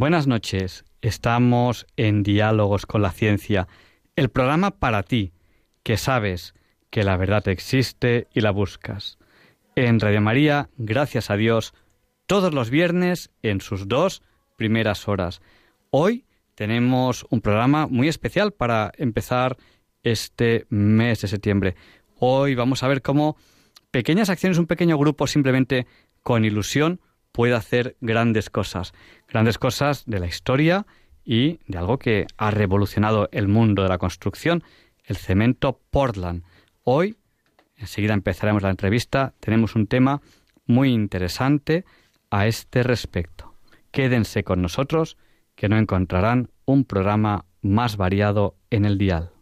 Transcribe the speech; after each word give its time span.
Buenas 0.00 0.26
noches. 0.26 0.86
Estamos 1.02 1.86
en 1.98 2.22
Diálogos 2.22 2.86
con 2.86 3.02
la 3.02 3.10
Ciencia, 3.10 3.68
el 4.16 4.30
programa 4.30 4.70
para 4.70 5.02
ti, 5.02 5.34
que 5.82 5.98
sabes 5.98 6.54
que 6.88 7.04
la 7.04 7.18
verdad 7.18 7.46
existe 7.48 8.26
y 8.32 8.40
la 8.40 8.50
buscas. 8.50 9.18
En 9.76 10.00
Radio 10.00 10.22
María, 10.22 10.70
gracias 10.78 11.28
a 11.28 11.36
Dios, 11.36 11.74
todos 12.26 12.54
los 12.54 12.70
viernes 12.70 13.30
en 13.42 13.60
sus 13.60 13.88
dos 13.88 14.22
primeras 14.56 15.06
horas. 15.06 15.42
Hoy 15.90 16.24
tenemos 16.54 17.26
un 17.28 17.42
programa 17.42 17.86
muy 17.86 18.08
especial 18.08 18.52
para 18.52 18.92
empezar 18.96 19.58
este 20.02 20.64
mes 20.70 21.20
de 21.20 21.28
septiembre. 21.28 21.74
Hoy 22.18 22.54
vamos 22.54 22.82
a 22.82 22.88
ver 22.88 23.02
cómo 23.02 23.36
pequeñas 23.90 24.30
acciones, 24.30 24.56
un 24.56 24.66
pequeño 24.66 24.96
grupo 24.96 25.26
simplemente 25.26 25.86
con 26.22 26.46
ilusión, 26.46 27.02
puede 27.32 27.54
hacer 27.54 27.96
grandes 28.00 28.50
cosas, 28.50 28.92
grandes 29.28 29.58
cosas 29.58 30.04
de 30.06 30.20
la 30.20 30.26
historia 30.26 30.86
y 31.24 31.60
de 31.66 31.78
algo 31.78 31.98
que 31.98 32.26
ha 32.36 32.50
revolucionado 32.50 33.28
el 33.32 33.48
mundo 33.48 33.82
de 33.82 33.88
la 33.88 33.98
construcción, 33.98 34.64
el 35.04 35.16
cemento 35.16 35.80
Portland. 35.90 36.44
Hoy, 36.82 37.16
enseguida 37.76 38.14
empezaremos 38.14 38.62
la 38.62 38.70
entrevista, 38.70 39.34
tenemos 39.40 39.74
un 39.74 39.86
tema 39.86 40.22
muy 40.66 40.92
interesante 40.92 41.84
a 42.30 42.46
este 42.46 42.82
respecto. 42.82 43.54
Quédense 43.90 44.44
con 44.44 44.62
nosotros, 44.62 45.16
que 45.54 45.68
no 45.68 45.76
encontrarán 45.76 46.50
un 46.64 46.84
programa 46.84 47.44
más 47.60 47.96
variado 47.96 48.56
en 48.70 48.84
el 48.84 48.98
dial. 48.98 49.32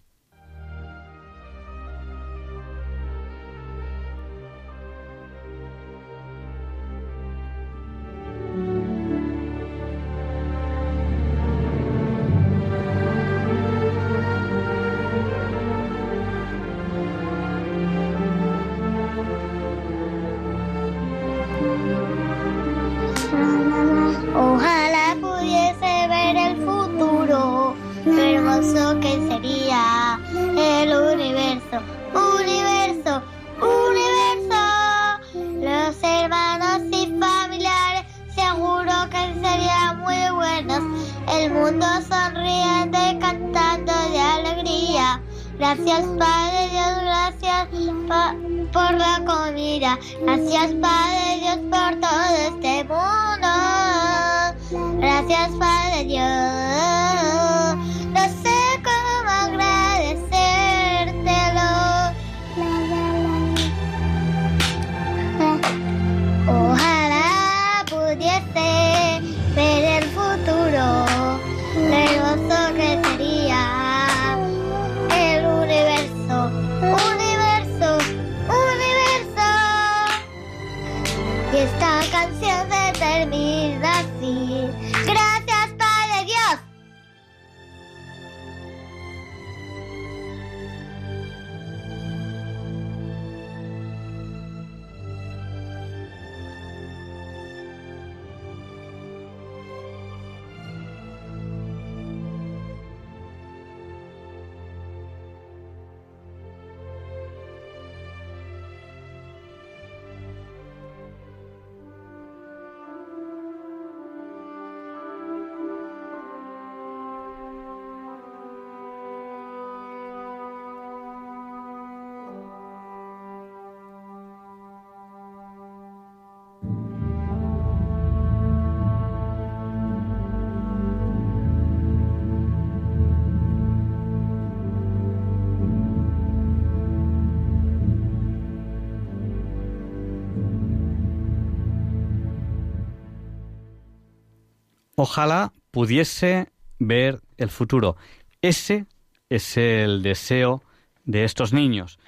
Ojalá 145.00 145.52
pudiese 145.70 146.50
ver 146.80 147.20
el 147.36 147.50
futuro. 147.50 147.96
Ese 148.42 148.86
es 149.28 149.56
el 149.56 150.02
deseo 150.02 150.64
de 151.04 151.22
estos 151.22 151.52
niños. 151.52 152.00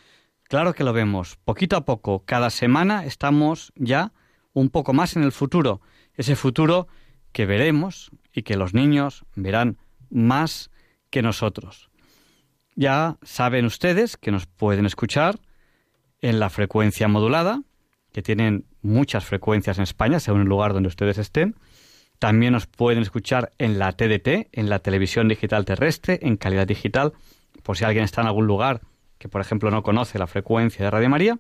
Claro 0.48 0.74
que 0.74 0.82
lo 0.82 0.92
vemos, 0.92 1.36
poquito 1.44 1.76
a 1.76 1.84
poco, 1.84 2.24
cada 2.24 2.50
semana 2.50 3.04
estamos 3.04 3.72
ya 3.76 4.12
un 4.54 4.70
poco 4.70 4.92
más 4.92 5.14
en 5.14 5.22
el 5.22 5.30
futuro, 5.30 5.80
ese 6.14 6.34
futuro 6.34 6.88
que 7.30 7.46
veremos 7.46 8.10
y 8.32 8.42
que 8.42 8.56
los 8.56 8.74
niños 8.74 9.24
verán 9.36 9.78
más 10.10 10.72
que 11.10 11.22
nosotros. 11.22 11.90
Ya 12.74 13.18
saben 13.22 13.66
ustedes 13.66 14.16
que 14.16 14.32
nos 14.32 14.46
pueden 14.46 14.84
escuchar 14.84 15.38
en 16.22 16.40
la 16.40 16.50
frecuencia 16.50 17.06
modulada, 17.06 17.62
que 18.12 18.22
tienen 18.22 18.66
muchas 18.82 19.24
frecuencias 19.24 19.78
en 19.78 19.84
España, 19.84 20.18
según 20.18 20.40
el 20.40 20.48
lugar 20.48 20.72
donde 20.72 20.88
ustedes 20.88 21.18
estén, 21.18 21.54
también 22.20 22.52
nos 22.52 22.66
pueden 22.66 23.02
escuchar 23.02 23.52
en 23.58 23.78
la 23.78 23.92
TDT, 23.92 24.50
en 24.52 24.68
la 24.68 24.78
televisión 24.78 25.26
digital 25.26 25.64
terrestre, 25.64 26.20
en 26.22 26.36
calidad 26.36 26.66
digital, 26.66 27.14
por 27.62 27.78
si 27.78 27.84
alguien 27.84 28.04
está 28.04 28.20
en 28.20 28.26
algún 28.28 28.46
lugar 28.46 28.82
que, 29.18 29.28
por 29.28 29.40
ejemplo, 29.40 29.70
no 29.70 29.82
conoce 29.82 30.18
la 30.18 30.26
frecuencia 30.26 30.84
de 30.84 30.90
Radio 30.90 31.08
María. 31.08 31.38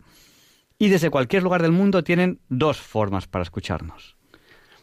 Y 0.78 0.88
desde 0.88 1.10
cualquier 1.10 1.42
lugar 1.42 1.60
del 1.60 1.72
mundo 1.72 2.02
tienen 2.02 2.40
dos 2.48 2.78
formas 2.78 3.26
para 3.26 3.42
escucharnos. 3.42 4.16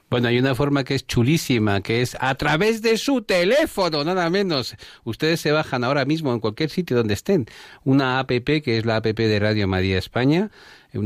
Bueno, 0.10 0.30
hay 0.30 0.40
una 0.40 0.56
forma 0.56 0.84
que 0.84 0.96
es 0.96 1.06
chulísima, 1.06 1.82
que 1.82 2.02
es 2.02 2.16
a 2.22 2.34
través 2.36 2.82
de 2.82 2.98
su 2.98 3.24
teléfono, 3.24 4.04
nada 4.04 4.30
menos. 4.30 4.76
Ustedes 5.04 5.42
se 5.42 5.52
bajan 5.52 5.84
ahora 5.84 6.06
mismo 6.06 6.32
en 6.32 6.40
cualquier 6.40 6.70
sitio 6.70 6.96
donde 6.96 7.16
estén 7.16 7.48
una 7.84 8.20
app 8.20 8.30
que 8.30 8.78
es 8.78 8.86
la 8.86 8.98
app 8.98 9.06
de 9.06 9.40
Radio 9.40 9.68
María 9.68 9.98
España 9.98 10.50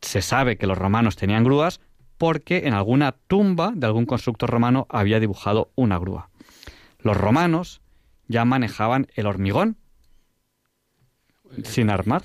Se 0.00 0.22
sabe 0.22 0.56
que 0.56 0.66
los 0.66 0.78
romanos 0.78 1.16
tenían 1.16 1.44
grúas 1.44 1.80
porque 2.18 2.66
en 2.66 2.74
alguna 2.74 3.12
tumba 3.12 3.72
de 3.74 3.86
algún 3.86 4.06
constructor 4.06 4.50
romano 4.50 4.86
había 4.88 5.20
dibujado 5.20 5.72
una 5.74 5.98
grúa. 5.98 6.30
Los 7.00 7.16
romanos 7.16 7.82
ya 8.28 8.44
manejaban 8.44 9.08
el 9.14 9.26
hormigón 9.26 9.76
sin 11.64 11.90
armar. 11.90 12.24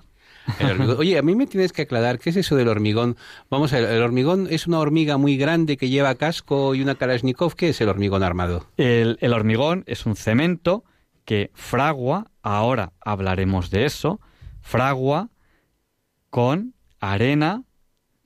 Oye, 0.97 1.17
a 1.17 1.21
mí 1.21 1.35
me 1.35 1.47
tienes 1.47 1.73
que 1.73 1.83
aclarar, 1.83 2.19
¿qué 2.19 2.29
es 2.29 2.37
eso 2.37 2.55
del 2.55 2.67
hormigón? 2.67 3.17
Vamos 3.49 3.73
a 3.73 3.79
ver, 3.79 3.89
el 3.91 4.01
hormigón 4.01 4.47
es 4.49 4.67
una 4.67 4.79
hormiga 4.79 5.17
muy 5.17 5.37
grande 5.37 5.77
que 5.77 5.89
lleva 5.89 6.15
casco 6.15 6.75
y 6.75 6.81
una 6.81 6.95
Kalashnikov. 6.95 7.55
¿Qué 7.55 7.69
es 7.69 7.81
el 7.81 7.89
hormigón 7.89 8.23
armado? 8.23 8.65
El, 8.77 9.17
el 9.21 9.33
hormigón 9.33 9.83
es 9.87 10.05
un 10.05 10.15
cemento 10.15 10.83
que 11.25 11.51
fragua, 11.53 12.31
ahora 12.41 12.93
hablaremos 13.01 13.69
de 13.69 13.85
eso, 13.85 14.19
fragua 14.61 15.29
con 16.29 16.73
arena, 16.99 17.63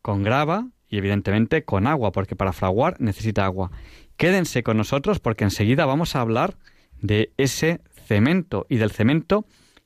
con 0.02 0.24
grava 0.24 0.70
y 0.88 0.98
evidentemente 0.98 1.66
con 1.66 1.88
agua, 1.88 2.12
porque 2.12 2.36
para 2.36 2.54
fraguar 2.54 3.00
necesita 3.00 3.46
agua. 3.46 3.72
Quédense 4.18 4.64
con 4.64 4.78
nosotros 4.78 5.20
porque 5.20 5.44
enseguida 5.44 5.86
vamos 5.86 6.16
a 6.16 6.22
hablar 6.22 6.58
de 7.02 7.34
ese 7.38 7.82
cemento 8.06 8.66
y 8.70 8.78
del 8.78 8.92
cemento 8.92 9.46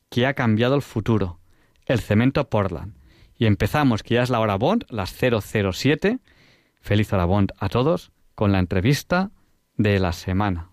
que 0.10 0.26
ha 0.26 0.34
cambiado 0.34 0.76
el 0.76 0.82
futuro, 0.82 1.37
el 1.88 2.00
cemento 2.00 2.50
Portland. 2.50 2.94
Y 3.38 3.46
empezamos, 3.46 4.04
que 4.04 4.16
ya 4.16 4.24
es 4.24 4.30
la 4.30 4.40
hora 4.40 4.56
Bond, 4.56 4.86
las 4.90 5.12
007. 5.12 6.20
Feliz 6.82 7.14
hora 7.14 7.26
Bond 7.26 7.52
a 7.58 7.70
todos 7.70 8.12
con 8.36 8.52
la 8.52 8.60
entrevista 8.60 9.32
de 9.76 10.00
la 10.00 10.12
semana. 10.12 10.70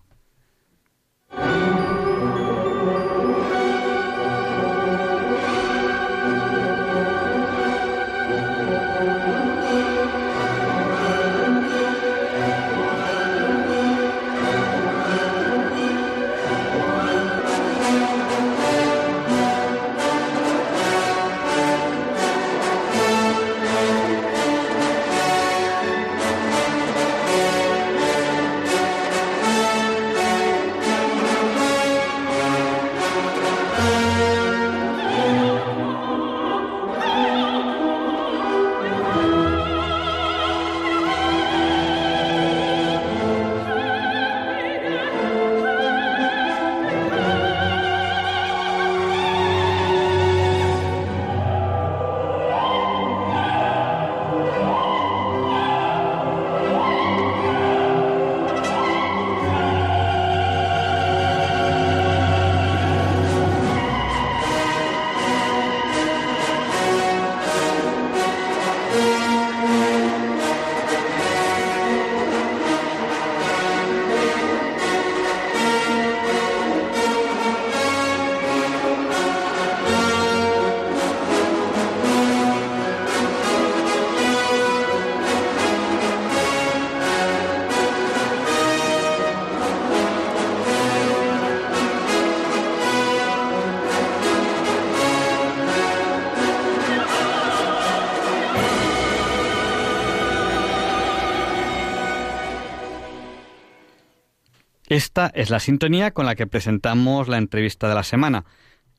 Esta 104.95 105.29
es 105.35 105.49
la 105.49 105.59
sintonía 105.59 106.11
con 106.11 106.25
la 106.25 106.35
que 106.35 106.47
presentamos 106.47 107.27
la 107.27 107.37
entrevista 107.37 107.89
de 107.89 107.95
la 107.95 108.03
semana. 108.03 108.45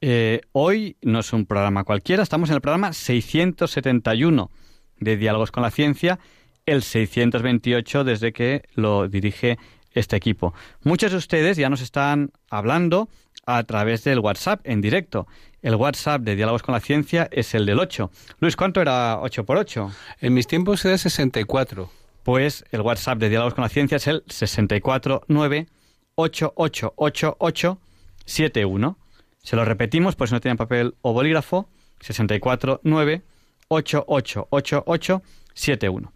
Eh, 0.02 0.42
hoy 0.52 0.98
no 1.00 1.20
es 1.20 1.32
un 1.32 1.46
programa 1.46 1.84
cualquiera, 1.84 2.22
estamos 2.22 2.50
en 2.50 2.56
el 2.56 2.60
programa 2.60 2.92
671 2.92 4.50
de 4.98 5.16
Diálogos 5.16 5.50
con 5.50 5.62
la 5.62 5.70
Ciencia, 5.70 6.18
el 6.66 6.82
628 6.82 8.04
desde 8.04 8.34
que 8.34 8.64
lo 8.74 9.08
dirige 9.08 9.56
este 9.92 10.16
equipo. 10.16 10.52
Muchos 10.82 11.12
de 11.12 11.16
ustedes 11.16 11.56
ya 11.56 11.70
nos 11.70 11.80
están 11.80 12.30
hablando 12.50 13.08
a 13.46 13.62
través 13.62 14.04
del 14.04 14.18
WhatsApp 14.18 14.60
en 14.64 14.82
directo. 14.82 15.26
El 15.62 15.76
WhatsApp 15.76 16.20
de 16.20 16.36
Diálogos 16.36 16.62
con 16.62 16.74
la 16.74 16.80
Ciencia 16.80 17.26
es 17.32 17.54
el 17.54 17.64
del 17.64 17.78
8. 17.78 18.10
Luis, 18.40 18.54
¿cuánto 18.54 18.82
era 18.82 19.18
8 19.22 19.46
por 19.46 19.56
8? 19.56 19.90
En 20.20 20.34
mis 20.34 20.46
tiempos 20.46 20.84
era 20.84 20.98
64. 20.98 21.90
Pues 22.22 22.66
el 22.70 22.82
WhatsApp 22.82 23.16
de 23.16 23.30
Diálogos 23.30 23.54
con 23.54 23.62
la 23.62 23.70
Ciencia 23.70 23.96
es 23.96 24.06
el 24.08 24.24
649 24.26 25.68
888871. 26.16 28.96
Se 29.42 29.56
lo 29.56 29.64
repetimos, 29.64 30.16
pues 30.16 30.30
si 30.30 30.34
no 30.34 30.40
tienen 30.40 30.56
papel 30.56 30.96
o 31.02 31.12
bolígrafo, 31.12 31.68
649 32.00 33.22
888871. 33.68 36.12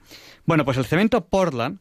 Bueno, 0.47 0.65
pues 0.65 0.79
el 0.79 0.85
cemento 0.85 1.27
Portland 1.27 1.81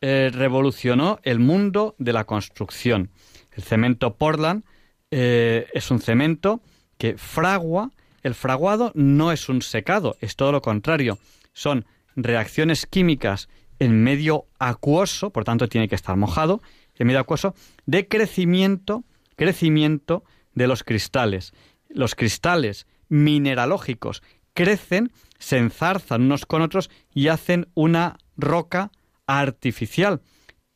eh, 0.00 0.30
revolucionó 0.32 1.20
el 1.22 1.38
mundo 1.38 1.94
de 1.98 2.12
la 2.12 2.24
construcción. 2.24 3.10
El 3.52 3.62
cemento 3.62 4.16
Portland 4.16 4.64
eh, 5.10 5.68
es 5.72 5.90
un 5.90 6.00
cemento 6.00 6.60
que 6.98 7.16
fragua. 7.16 7.90
El 8.22 8.34
fraguado 8.34 8.92
no 8.94 9.32
es 9.32 9.48
un 9.48 9.62
secado, 9.62 10.16
es 10.20 10.36
todo 10.36 10.52
lo 10.52 10.62
contrario. 10.62 11.18
Son 11.52 11.86
reacciones 12.16 12.86
químicas 12.86 13.48
en 13.78 14.02
medio 14.02 14.46
acuoso, 14.58 15.30
por 15.30 15.44
tanto 15.44 15.68
tiene 15.68 15.88
que 15.88 15.94
estar 15.94 16.16
mojado, 16.16 16.62
en 16.96 17.06
medio 17.06 17.20
acuoso, 17.20 17.54
de 17.86 18.08
crecimiento, 18.08 19.04
crecimiento 19.36 20.24
de 20.54 20.66
los 20.66 20.84
cristales. 20.84 21.52
Los 21.88 22.14
cristales 22.14 22.86
mineralógicos 23.08 24.22
crecen, 24.52 25.12
se 25.38 25.58
enzarzan 25.58 26.22
unos 26.22 26.46
con 26.46 26.62
otros 26.62 26.90
y 27.12 27.28
hacen 27.28 27.68
una 27.74 28.16
roca 28.36 28.90
artificial. 29.26 30.22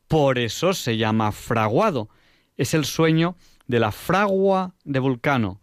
Por 0.09 0.39
eso 0.39 0.73
se 0.75 0.97
llama 0.97 1.33
fraguado. 1.33 2.09
Es 2.57 2.75
el 2.75 2.85
sueño 2.85 3.37
de 3.67 3.79
la 3.79 3.93
fragua 3.93 4.75
de 4.85 4.99
Vulcano, 4.99 5.61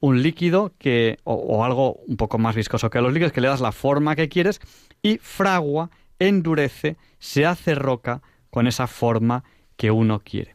un 0.00 0.22
líquido 0.22 0.72
que 0.78 1.18
o, 1.22 1.64
algo 1.64 2.00
un 2.08 2.16
poco 2.16 2.38
más 2.38 2.56
viscoso 2.56 2.90
que 2.90 3.00
los 3.00 3.12
líquidos 3.12 3.32
que 3.32 3.40
le 3.40 3.48
das 3.48 3.60
la 3.60 3.70
forma 3.70 4.16
que 4.16 4.28
quieres 4.28 4.60
y 5.02 5.18
fragua 5.18 5.90
endurece, 6.18 6.96
se 7.18 7.46
hace 7.46 7.74
roca 7.74 8.22
con 8.50 8.66
esa 8.66 8.86
forma 8.86 9.44
que 9.82 9.90
uno 9.90 10.20
quiere. 10.20 10.54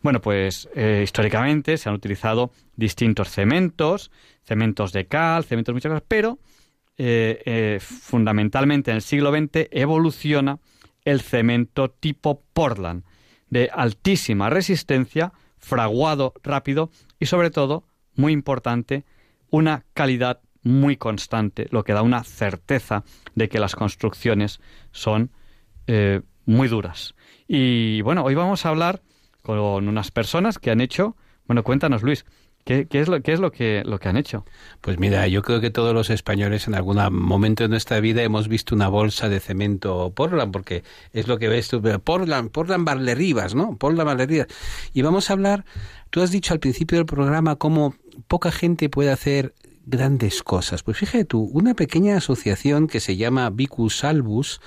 Bueno, 0.00 0.22
pues 0.22 0.66
eh, 0.74 1.02
históricamente 1.04 1.76
se 1.76 1.90
han 1.90 1.94
utilizado 1.94 2.52
distintos 2.74 3.28
cementos, 3.28 4.10
cementos 4.44 4.94
de 4.94 5.04
cal, 5.04 5.44
cementos 5.44 5.72
de 5.72 5.74
muchas 5.74 5.90
cosas, 5.90 6.04
pero 6.08 6.38
eh, 6.96 7.42
eh, 7.44 7.80
fundamentalmente 7.80 8.90
en 8.90 8.96
el 8.96 9.02
siglo 9.02 9.30
XX 9.30 9.68
evoluciona 9.72 10.58
el 11.04 11.20
cemento 11.20 11.90
tipo 11.90 12.42
Portland, 12.54 13.04
de 13.50 13.68
altísima 13.70 14.48
resistencia, 14.48 15.34
fraguado 15.58 16.32
rápido 16.42 16.88
y 17.20 17.26
sobre 17.26 17.50
todo, 17.50 17.84
muy 18.14 18.32
importante, 18.32 19.04
una 19.50 19.84
calidad 19.92 20.40
muy 20.62 20.96
constante, 20.96 21.68
lo 21.70 21.84
que 21.84 21.92
da 21.92 22.00
una 22.00 22.24
certeza 22.24 23.04
de 23.34 23.50
que 23.50 23.60
las 23.60 23.76
construcciones 23.76 24.60
son 24.92 25.30
muy 26.46 26.68
duras. 26.68 27.14
Y 27.46 28.00
bueno, 28.02 28.24
hoy 28.24 28.34
vamos 28.34 28.66
a 28.66 28.70
hablar 28.70 29.02
con 29.42 29.88
unas 29.88 30.10
personas 30.10 30.58
que 30.58 30.70
han 30.70 30.80
hecho, 30.80 31.16
bueno, 31.46 31.64
cuéntanos 31.64 32.02
Luis, 32.02 32.24
¿Qué, 32.64 32.86
es, 32.92 33.08
lo, 33.08 33.20
qué 33.22 33.32
es 33.32 33.40
lo, 33.40 33.50
que, 33.50 33.82
lo 33.84 33.98
que 33.98 34.08
han 34.08 34.16
hecho? 34.16 34.44
Pues 34.80 34.96
mira, 34.96 35.26
yo 35.26 35.42
creo 35.42 35.60
que 35.60 35.70
todos 35.70 35.92
los 35.92 36.10
españoles 36.10 36.68
en 36.68 36.76
algún 36.76 36.96
momento 37.10 37.64
de 37.64 37.68
nuestra 37.68 37.98
vida 37.98 38.22
hemos 38.22 38.46
visto 38.46 38.76
una 38.76 38.86
bolsa 38.86 39.28
de 39.28 39.40
cemento 39.40 40.12
Portland, 40.14 40.52
porque 40.52 40.84
es 41.12 41.26
lo 41.26 41.38
que 41.38 41.48
ves 41.48 41.68
tú, 41.68 41.82
Portland, 42.04 42.52
Portland 42.52 42.84
Barlerivas, 42.84 43.56
¿no? 43.56 43.76
Portland 43.76 44.06
Barlerivas. 44.06 44.46
Y 44.92 45.02
vamos 45.02 45.28
a 45.28 45.32
hablar, 45.32 45.64
tú 46.10 46.22
has 46.22 46.30
dicho 46.30 46.54
al 46.54 46.60
principio 46.60 46.98
del 46.98 47.06
programa 47.06 47.56
cómo 47.56 47.96
poca 48.28 48.52
gente 48.52 48.88
puede 48.88 49.10
hacer 49.10 49.54
grandes 49.84 50.44
cosas. 50.44 50.84
Pues 50.84 50.96
fíjate 50.98 51.24
tú, 51.24 51.50
una 51.52 51.74
pequeña 51.74 52.16
asociación 52.16 52.86
que 52.86 53.00
se 53.00 53.16
llama 53.16 53.50
Vicus 53.50 54.04
Albus, 54.04 54.60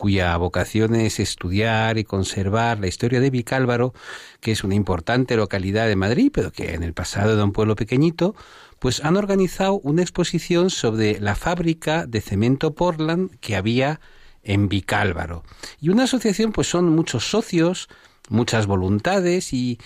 cuya 0.00 0.34
vocación 0.38 0.94
es 0.94 1.20
estudiar 1.20 1.98
y 1.98 2.04
conservar 2.04 2.80
la 2.80 2.86
historia 2.86 3.20
de 3.20 3.28
Vicálvaro, 3.28 3.92
que 4.40 4.50
es 4.50 4.64
una 4.64 4.74
importante 4.74 5.36
localidad 5.36 5.88
de 5.88 5.94
Madrid, 5.94 6.30
pero 6.32 6.52
que 6.52 6.72
en 6.72 6.82
el 6.82 6.94
pasado 6.94 7.34
era 7.34 7.44
un 7.44 7.52
pueblo 7.52 7.76
pequeñito, 7.76 8.34
pues 8.78 9.04
han 9.04 9.18
organizado 9.18 9.74
una 9.80 10.00
exposición 10.00 10.70
sobre 10.70 11.20
la 11.20 11.34
fábrica 11.34 12.06
de 12.06 12.22
cemento 12.22 12.74
Portland 12.74 13.36
que 13.40 13.56
había 13.56 14.00
en 14.42 14.70
Vicálvaro. 14.70 15.44
Y 15.82 15.90
una 15.90 16.04
asociación, 16.04 16.52
pues 16.52 16.66
son 16.66 16.88
muchos 16.88 17.28
socios, 17.28 17.90
muchas 18.30 18.66
voluntades 18.66 19.52
y 19.52 19.78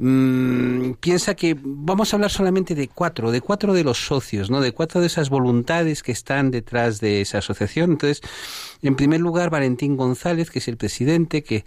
Mm, 0.00 0.92
piensa 1.00 1.34
que 1.34 1.56
vamos 1.60 2.12
a 2.12 2.16
hablar 2.16 2.30
solamente 2.30 2.76
de 2.76 2.86
cuatro, 2.86 3.32
de 3.32 3.40
cuatro 3.40 3.72
de 3.72 3.82
los 3.82 4.06
socios, 4.06 4.48
¿no? 4.48 4.60
De 4.60 4.70
cuatro 4.70 5.00
de 5.00 5.08
esas 5.08 5.28
voluntades 5.28 6.04
que 6.04 6.12
están 6.12 6.52
detrás 6.52 7.00
de 7.00 7.20
esa 7.20 7.38
asociación. 7.38 7.90
Entonces, 7.92 8.20
en 8.82 8.94
primer 8.94 9.20
lugar, 9.20 9.50
Valentín 9.50 9.96
González, 9.96 10.50
que 10.50 10.60
es 10.60 10.68
el 10.68 10.76
presidente, 10.76 11.42
que 11.42 11.64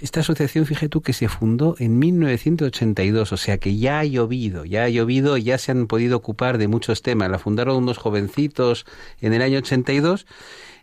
esta 0.00 0.20
asociación, 0.20 0.66
fíjate 0.66 0.88
tú, 0.88 1.02
que 1.02 1.12
se 1.12 1.28
fundó 1.28 1.76
en 1.78 2.00
1982, 2.00 3.32
o 3.32 3.36
sea 3.36 3.58
que 3.58 3.76
ya 3.76 4.00
ha 4.00 4.04
llovido, 4.04 4.64
ya 4.64 4.84
ha 4.84 4.88
llovido, 4.88 5.36
ya 5.36 5.56
se 5.56 5.70
han 5.70 5.86
podido 5.86 6.16
ocupar 6.16 6.58
de 6.58 6.66
muchos 6.66 7.02
temas. 7.02 7.30
La 7.30 7.38
fundaron 7.38 7.76
unos 7.76 7.98
jovencitos 7.98 8.86
en 9.20 9.34
el 9.34 9.42
año 9.42 9.58
82 9.58 10.26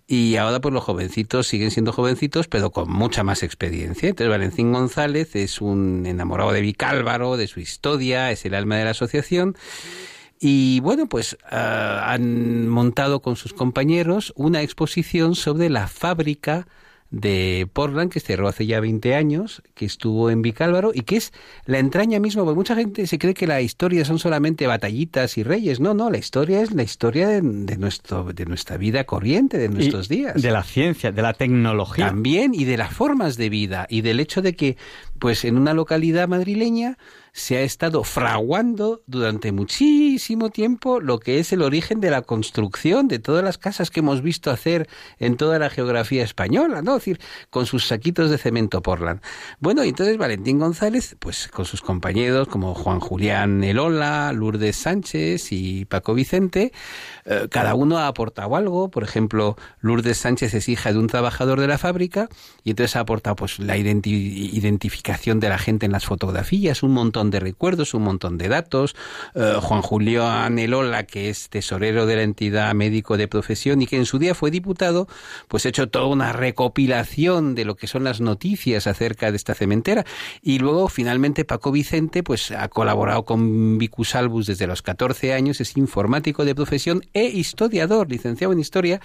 y 0.07 0.35
ahora 0.35 0.61
pues 0.61 0.73
los 0.73 0.83
jovencitos 0.83 1.47
siguen 1.47 1.71
siendo 1.71 1.91
jovencitos, 1.91 2.47
pero 2.47 2.69
con 2.69 2.89
mucha 2.89 3.23
más 3.23 3.41
experiencia. 3.41 4.09
Entonces 4.09 4.29
Valentín 4.29 4.71
González 4.71 5.35
es 5.35 5.61
un 5.61 6.05
enamorado 6.05 6.51
de 6.51 6.61
Vicálvaro, 6.61 7.37
de 7.37 7.47
su 7.47 7.59
historia, 7.59 8.31
es 8.31 8.45
el 8.45 8.53
alma 8.53 8.77
de 8.77 8.85
la 8.85 8.91
asociación. 8.91 9.55
Y 10.39 10.79
bueno, 10.81 11.07
pues 11.07 11.37
ah, 11.49 12.11
han 12.11 12.67
montado 12.67 13.21
con 13.21 13.35
sus 13.35 13.53
compañeros 13.53 14.31
una 14.35 14.61
exposición 14.61 15.33
sobre 15.33 15.69
la 15.69 15.87
fábrica 15.87 16.67
de 17.15 17.65
Portland, 17.71 18.11
que 18.11 18.19
cerró 18.19 18.49
hace 18.49 18.65
ya 18.65 18.81
20 18.81 19.15
años, 19.15 19.63
que 19.73 19.85
estuvo 19.85 20.29
en 20.29 20.41
Vicálvaro 20.41 20.91
y 20.93 21.03
que 21.03 21.15
es 21.15 21.31
la 21.65 21.79
entraña 21.79 22.19
misma, 22.19 22.43
porque 22.43 22.57
mucha 22.57 22.75
gente 22.75 23.07
se 23.07 23.17
cree 23.17 23.33
que 23.33 23.47
la 23.47 23.61
historia 23.61 24.03
son 24.03 24.19
solamente 24.19 24.67
batallitas 24.67 25.37
y 25.37 25.43
reyes. 25.43 25.79
No, 25.79 25.93
no, 25.93 26.09
la 26.09 26.17
historia 26.17 26.61
es 26.61 26.73
la 26.73 26.83
historia 26.83 27.29
de, 27.29 27.41
nuestro, 27.41 28.33
de 28.33 28.45
nuestra 28.45 28.75
vida 28.75 29.05
corriente, 29.05 29.57
de 29.57 29.69
nuestros 29.69 30.09
días. 30.09 30.41
De 30.41 30.51
la 30.51 30.63
ciencia, 30.63 31.13
de 31.13 31.21
la 31.21 31.31
tecnología. 31.31 32.07
También, 32.07 32.53
y 32.53 32.65
de 32.65 32.75
las 32.75 32.91
formas 32.91 33.37
de 33.37 33.47
vida, 33.47 33.87
y 33.89 34.01
del 34.01 34.19
hecho 34.19 34.41
de 34.41 34.57
que, 34.57 34.75
pues 35.17 35.45
en 35.45 35.57
una 35.57 35.73
localidad 35.73 36.27
madrileña, 36.27 36.97
se 37.35 37.57
ha 37.57 37.63
estado 37.63 38.05
fraguando 38.05 39.03
durante 39.07 39.51
muchísimo 39.51 40.51
tiempo 40.51 41.01
lo 41.01 41.19
que 41.19 41.39
es 41.39 41.51
el 41.51 41.63
origen 41.63 41.99
de 41.99 42.09
la 42.09 42.21
construcción 42.21 43.09
de 43.09 43.19
todas 43.19 43.43
las 43.43 43.57
casas 43.57 43.91
que 43.91 43.99
hemos 43.99 44.21
visto 44.21 44.51
hacer 44.51 44.87
en 45.19 45.35
toda 45.35 45.59
la 45.59 45.69
geografía 45.69 46.23
española, 46.23 46.81
¿no? 46.81 46.95
Es 46.95 47.01
decir, 47.01 47.19
con 47.49 47.65
sus 47.65 47.87
saquitos 47.87 48.29
de 48.29 48.37
cemento 48.37 48.81
Portland. 48.81 49.19
Bueno, 49.59 49.83
y 49.83 49.89
entonces 49.89 50.17
Valentín 50.17 50.59
González, 50.59 51.17
pues 51.19 51.49
con 51.49 51.65
sus 51.65 51.81
compañeros 51.81 52.47
como 52.47 52.73
Juan 52.73 53.01
Julián 53.01 53.65
Elola, 53.65 54.31
Lourdes 54.31 54.77
Sánchez 54.77 55.51
y 55.51 55.83
Paco 55.83 56.13
Vicente, 56.13 56.71
eh, 57.25 57.49
cada 57.51 57.75
uno 57.75 57.97
ha 57.97 58.07
aportado 58.07 58.55
algo. 58.55 58.89
Por 58.89 59.03
ejemplo, 59.03 59.57
Lourdes 59.81 60.19
Sánchez 60.19 60.53
es 60.53 60.69
hija 60.69 60.93
de 60.93 60.99
un 60.99 61.07
trabajador 61.07 61.59
de 61.59 61.67
la 61.67 61.77
fábrica 61.77 62.29
y 62.63 62.69
entonces 62.69 62.95
ha 62.95 63.01
aportado 63.01 63.35
pues 63.35 63.59
la 63.59 63.75
identificación 63.75 65.41
de 65.41 65.49
la 65.49 65.57
gente 65.57 65.85
en 65.85 65.91
las 65.91 66.05
fotografías, 66.05 66.81
un 66.81 66.93
montón 66.93 67.24
de 67.31 67.39
recuerdos, 67.39 67.93
un 67.93 68.03
montón 68.03 68.37
de 68.37 68.47
datos. 68.47 68.95
Eh, 69.33 69.55
Juan 69.61 69.81
Julio 69.81 70.27
Anelola, 70.27 71.03
que 71.03 71.29
es 71.29 71.49
tesorero 71.49 72.05
de 72.05 72.15
la 72.15 72.23
entidad 72.23 72.73
médico 72.73 73.17
de 73.17 73.27
profesión 73.27 73.81
y 73.81 73.87
que 73.87 73.97
en 73.97 74.05
su 74.05 74.19
día 74.19 74.35
fue 74.35 74.51
diputado, 74.51 75.07
pues 75.47 75.65
ha 75.65 75.69
hecho 75.69 75.89
toda 75.89 76.07
una 76.07 76.33
recopilación 76.33 77.55
de 77.55 77.65
lo 77.65 77.75
que 77.75 77.87
son 77.87 78.03
las 78.03 78.21
noticias 78.21 78.87
acerca 78.87 79.31
de 79.31 79.37
esta 79.37 79.53
cementera. 79.53 80.05
Y 80.41 80.59
luego, 80.59 80.87
finalmente, 80.87 81.45
Paco 81.45 81.71
Vicente, 81.71 82.23
pues 82.23 82.51
ha 82.51 82.67
colaborado 82.69 83.25
con 83.25 83.77
Vicus 83.77 84.15
Albus 84.15 84.47
desde 84.47 84.67
los 84.67 84.81
14 84.81 85.33
años, 85.33 85.61
es 85.61 85.77
informático 85.77 86.45
de 86.45 86.55
profesión 86.55 87.01
e 87.13 87.25
historiador, 87.25 88.09
licenciado 88.09 88.53
en 88.53 88.59
historia, 88.59 89.01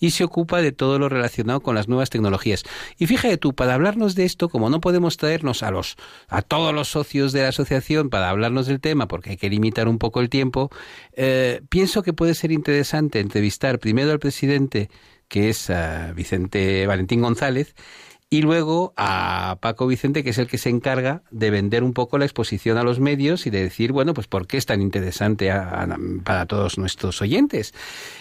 y 0.00 0.10
se 0.10 0.24
ocupa 0.24 0.62
de 0.62 0.72
todo 0.72 0.98
lo 0.98 1.08
relacionado 1.08 1.60
con 1.60 1.74
las 1.74 1.88
nuevas 1.88 2.10
tecnologías. 2.10 2.64
Y 2.98 3.06
fíjate 3.06 3.38
tú, 3.38 3.54
para 3.54 3.74
hablarnos 3.74 4.14
de 4.14 4.24
esto, 4.24 4.48
como 4.48 4.70
no 4.70 4.80
podemos 4.80 5.16
traernos 5.16 5.62
a 5.62 5.70
los 5.70 5.96
a 6.28 6.42
todos 6.42 6.74
los 6.74 6.88
socios 6.88 7.32
de 7.32 7.42
la 7.42 7.52
sociedad, 7.52 7.63
para 8.10 8.30
hablarnos 8.30 8.66
del 8.66 8.80
tema, 8.80 9.08
porque 9.08 9.30
hay 9.30 9.36
que 9.36 9.50
limitar 9.50 9.88
un 9.88 9.98
poco 9.98 10.20
el 10.20 10.28
tiempo, 10.28 10.70
eh, 11.12 11.60
pienso 11.68 12.02
que 12.02 12.12
puede 12.12 12.34
ser 12.34 12.52
interesante 12.52 13.20
entrevistar 13.20 13.78
primero 13.78 14.12
al 14.12 14.18
presidente, 14.18 14.90
que 15.28 15.48
es 15.48 15.70
eh, 15.70 16.12
Vicente 16.14 16.86
Valentín 16.86 17.20
González, 17.20 17.74
y 18.34 18.42
luego 18.42 18.92
a 18.96 19.58
Paco 19.60 19.86
Vicente, 19.86 20.24
que 20.24 20.30
es 20.30 20.38
el 20.38 20.48
que 20.48 20.58
se 20.58 20.68
encarga 20.68 21.22
de 21.30 21.50
vender 21.50 21.84
un 21.84 21.92
poco 21.92 22.18
la 22.18 22.24
exposición 22.24 22.78
a 22.78 22.82
los 22.82 22.98
medios 22.98 23.46
y 23.46 23.50
de 23.50 23.62
decir, 23.62 23.92
bueno, 23.92 24.12
pues 24.12 24.26
por 24.26 24.48
qué 24.48 24.56
es 24.56 24.66
tan 24.66 24.82
interesante 24.82 25.52
para 26.24 26.46
todos 26.46 26.76
nuestros 26.76 27.22
oyentes. 27.22 27.72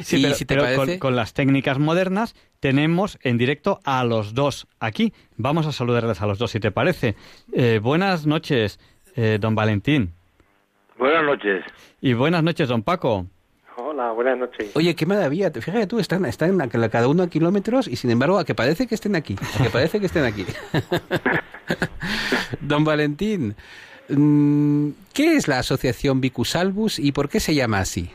Sí, 0.03 0.21
pero, 0.21 0.35
si 0.35 0.45
te 0.45 0.55
parece... 0.55 0.99
con, 0.99 1.15
las 1.15 1.33
técnicas 1.33 1.79
modernas 1.79 2.35
tenemos 2.59 3.17
en 3.23 3.39
directo 3.39 3.79
a 3.85 4.03
los 4.03 4.35
dos 4.35 4.67
aquí. 4.79 5.13
Vamos 5.35 5.65
a 5.65 5.71
saludarles 5.71 6.21
a 6.21 6.27
los 6.27 6.37
dos, 6.37 6.51
si 6.51 6.59
te 6.59 6.69
parece. 6.69 7.15
Eh, 7.51 7.79
buenas 7.81 8.27
noches, 8.27 8.79
eh, 9.15 9.37
don 9.39 9.55
Valentín. 9.55 10.13
Buenas 10.97 11.23
noches. 11.23 11.63
Y 12.01 12.13
buenas 12.13 12.43
noches, 12.43 12.67
don 12.67 12.83
Paco. 12.83 13.25
Hola, 13.75 14.11
buenas 14.11 14.37
noches. 14.37 14.75
Oye, 14.75 14.95
qué 14.95 15.05
maravilla. 15.05 15.51
Fíjate 15.51 15.87
tú, 15.87 15.99
están, 15.99 16.25
están 16.25 16.61
a 16.61 16.69
cada 16.69 17.07
uno 17.07 17.23
a 17.23 17.29
kilómetros 17.29 17.87
y 17.87 17.95
sin 17.95 18.11
embargo, 18.11 18.37
a 18.37 18.45
que 18.45 18.53
parece 18.53 18.87
que 18.87 18.95
estén 18.95 19.15
aquí. 19.15 19.35
A 19.59 19.63
que 19.63 19.69
parece 19.69 19.99
que 19.99 20.05
estén 20.05 20.25
aquí. 20.25 20.45
don 22.61 22.83
Valentín, 22.83 23.55
mm, 24.09 24.89
¿qué 25.13 25.35
es 25.35 25.47
la 25.47 25.59
asociación 25.59 26.21
Vicus 26.21 26.55
Albus 26.55 26.99
y 26.99 27.11
por 27.11 27.29
qué 27.29 27.39
se 27.39 27.55
llama 27.55 27.79
así? 27.79 28.11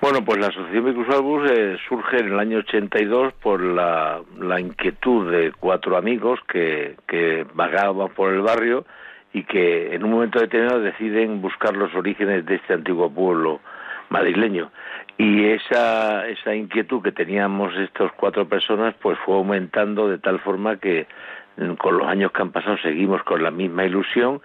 Bueno, 0.00 0.24
pues 0.24 0.38
la 0.38 0.46
Asociación 0.46 0.86
Vicus 0.86 1.14
Albus 1.14 1.50
eh, 1.50 1.76
surge 1.86 2.20
en 2.20 2.32
el 2.32 2.38
año 2.38 2.58
82 2.58 3.34
por 3.34 3.60
la, 3.60 4.22
la 4.38 4.58
inquietud 4.58 5.30
de 5.30 5.52
cuatro 5.52 5.98
amigos 5.98 6.40
que, 6.50 6.96
que 7.06 7.46
vagaban 7.52 8.08
por 8.08 8.32
el 8.32 8.40
barrio 8.40 8.86
y 9.32 9.44
que 9.44 9.94
en 9.94 10.04
un 10.04 10.10
momento 10.10 10.40
determinado 10.40 10.80
deciden 10.80 11.40
buscar 11.40 11.76
los 11.76 11.94
orígenes 11.94 12.44
de 12.46 12.56
este 12.56 12.74
antiguo 12.74 13.10
pueblo 13.10 13.60
madrileño. 14.08 14.70
Y 15.16 15.44
esa, 15.44 16.26
esa 16.28 16.54
inquietud 16.54 17.02
que 17.02 17.12
teníamos 17.12 17.74
estas 17.76 18.10
cuatro 18.12 18.48
personas 18.48 18.94
pues 19.00 19.18
fue 19.24 19.36
aumentando 19.36 20.08
de 20.08 20.18
tal 20.18 20.40
forma 20.40 20.76
que 20.76 21.06
con 21.78 21.98
los 21.98 22.08
años 22.08 22.32
que 22.32 22.42
han 22.42 22.52
pasado 22.52 22.78
seguimos 22.78 23.22
con 23.24 23.42
la 23.42 23.50
misma 23.50 23.84
ilusión 23.84 24.40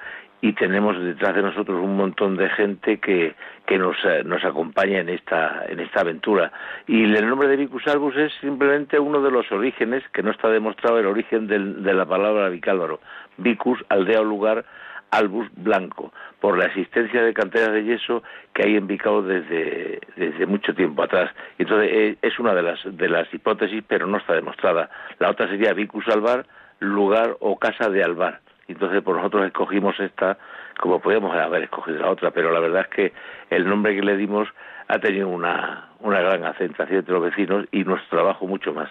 y 0.48 0.54
tenemos 0.54 0.96
detrás 1.02 1.34
de 1.36 1.42
nosotros 1.42 1.82
un 1.82 1.98
montón 1.98 2.38
de 2.38 2.48
gente 2.52 3.00
que, 3.00 3.34
que 3.66 3.80
nos, 3.80 3.98
eh, 4.06 4.22
nos 4.24 4.46
acompaña 4.46 5.00
en 5.00 5.10
esta, 5.10 5.66
en 5.68 5.80
esta 5.80 6.02
aventura. 6.02 6.52
Y 6.86 7.04
el 7.04 7.28
nombre 7.28 7.48
de 7.48 7.56
Vicus 7.56 7.88
albus 7.88 8.16
es 8.16 8.32
simplemente 8.42 9.00
uno 9.00 9.24
de 9.24 9.32
los 9.32 9.52
orígenes, 9.52 10.04
que 10.14 10.22
no 10.22 10.30
está 10.30 10.50
demostrado 10.50 11.00
el 11.00 11.08
origen 11.08 11.48
de 11.48 11.94
la 11.96 12.06
palabra 12.06 12.50
Vicálvaro. 12.50 13.00
Vicus, 13.38 13.84
aldea 13.90 14.22
o 14.22 14.24
lugar, 14.24 14.66
albus 15.10 15.48
blanco, 15.56 16.14
por 16.40 16.60
la 16.60 16.66
existencia 16.66 17.24
de 17.24 17.34
canteras 17.34 17.72
de 17.72 17.84
yeso 17.84 18.22
que 18.54 18.68
hay 18.68 18.76
en 18.76 18.86
Vicao 18.86 19.24
desde, 19.24 20.00
desde 20.16 20.46
mucho 20.46 20.76
tiempo 20.76 21.02
atrás. 21.02 21.32
Entonces 21.58 21.90
eh, 21.92 22.18
es 22.22 22.38
una 22.38 22.54
de 22.54 22.62
las, 22.62 22.80
de 22.84 23.10
las 23.10 23.34
hipótesis, 23.34 23.84
pero 23.88 24.06
no 24.06 24.20
está 24.20 24.34
demostrada. 24.34 24.92
La 25.18 25.32
otra 25.32 25.48
sería 25.48 25.74
Vicus 25.74 26.08
albar, 26.08 26.46
lugar 26.80 27.36
o 27.40 27.58
casa 27.58 27.90
de 27.90 28.04
albar 28.04 28.42
entonces, 28.68 29.02
por 29.04 29.16
nosotros 29.16 29.46
escogimos 29.46 30.00
esta, 30.00 30.38
como 30.80 31.00
podíamos 31.00 31.36
haber 31.36 31.64
escogido 31.64 32.00
la 32.00 32.10
otra, 32.10 32.32
pero 32.32 32.52
la 32.52 32.60
verdad 32.60 32.82
es 32.82 32.96
que 32.96 33.14
el 33.50 33.68
nombre 33.68 33.96
que 33.96 34.02
le 34.02 34.18
dimos 34.18 34.48
ha 34.88 35.00
tenido 35.00 35.28
una, 35.28 35.90
una 36.00 36.20
gran 36.20 36.44
acentuación 36.46 37.00
entre 37.00 37.14
los 37.14 37.24
vecinos 37.24 37.66
y 37.72 37.84
nuestro 37.84 38.18
trabajo 38.18 38.48
mucho 38.48 38.74
más. 38.74 38.90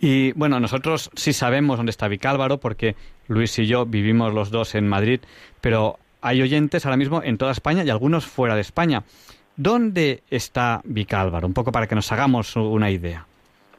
Y 0.00 0.32
bueno, 0.32 0.60
nosotros 0.60 1.10
sí 1.14 1.32
sabemos 1.32 1.76
dónde 1.76 1.90
está 1.90 2.08
Vicálvaro 2.08 2.58
porque 2.58 2.96
Luis 3.28 3.58
y 3.58 3.66
yo 3.66 3.86
vivimos 3.86 4.34
los 4.34 4.50
dos 4.50 4.74
en 4.74 4.88
Madrid, 4.88 5.20
pero 5.60 5.98
hay 6.20 6.42
oyentes 6.42 6.84
ahora 6.84 6.96
mismo 6.96 7.22
en 7.22 7.38
toda 7.38 7.52
España 7.52 7.84
y 7.84 7.90
algunos 7.90 8.26
fuera 8.26 8.54
de 8.54 8.60
España. 8.60 9.02
¿Dónde 9.56 10.22
está 10.30 10.80
Vicálvaro? 10.84 11.46
Un 11.46 11.54
poco 11.54 11.72
para 11.72 11.86
que 11.86 11.94
nos 11.94 12.10
hagamos 12.10 12.56
una 12.56 12.90
idea. 12.90 13.26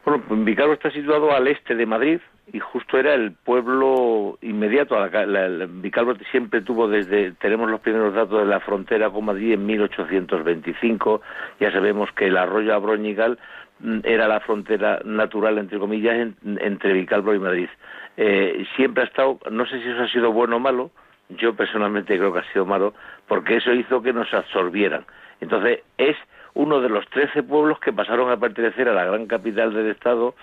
Bueno, 0.06 0.24
pues 0.28 0.44
Vicálvaro 0.44 0.74
está 0.74 0.92
situado 0.92 1.32
al 1.32 1.48
este 1.48 1.76
de 1.76 1.86
Madrid, 1.86 2.20
y 2.52 2.60
justo 2.60 2.98
era 2.98 3.14
el 3.14 3.32
pueblo 3.32 4.38
inmediato 4.42 4.98
a 4.98 5.08
la, 5.26 5.66
Vicalvo 5.66 6.16
siempre 6.30 6.62
tuvo 6.62 6.90
desde 6.90 7.32
tenemos 7.34 7.70
los 7.70 7.80
primeros 7.80 8.14
datos 8.14 8.40
de 8.40 8.46
la 8.46 8.60
frontera 8.60 9.10
con 9.10 9.26
Madrid 9.26 9.54
en 9.54 9.66
1825 9.66 11.22
ya 11.60 11.72
sabemos 11.72 12.12
que 12.12 12.28
el 12.28 12.36
arroyo 12.36 12.74
Abroñigal 12.74 13.40
mm, 13.80 14.00
era 14.04 14.28
la 14.28 14.42
frontera 14.42 15.00
natural 15.06 15.58
entre 15.58 15.80
comillas 15.80 16.34
entre 16.44 16.94
Vicalvo 16.94 17.34
y 17.34 17.40
Madrid. 17.40 17.70
Eh, 18.18 18.66
siempre 18.76 19.04
ha 19.04 19.08
estado 19.08 19.40
no 19.50 19.66
sé 19.66 19.82
si 19.82 19.90
eso 19.90 20.04
ha 20.04 20.10
sido 20.10 20.32
bueno 20.34 20.58
o 20.58 20.60
malo 20.60 20.92
yo 21.30 21.56
personalmente 21.56 22.18
creo 22.18 22.34
que 22.34 22.40
ha 22.40 22.52
sido 22.52 22.66
malo 22.66 22.94
porque 23.28 23.58
eso 23.58 23.72
hizo 23.72 24.02
que 24.02 24.12
nos 24.12 24.34
absorbieran. 24.34 25.06
Entonces 25.40 25.80
es 25.98 26.18
uno 26.56 26.82
de 26.82 26.90
los 26.90 27.08
trece 27.08 27.42
pueblos 27.42 27.80
que 27.80 27.94
pasaron 27.94 28.30
a 28.30 28.38
pertenecer 28.38 28.90
a 28.90 28.94
la 28.94 29.06
gran 29.06 29.28
capital 29.28 29.74
del 29.74 29.90
estado 29.90 30.36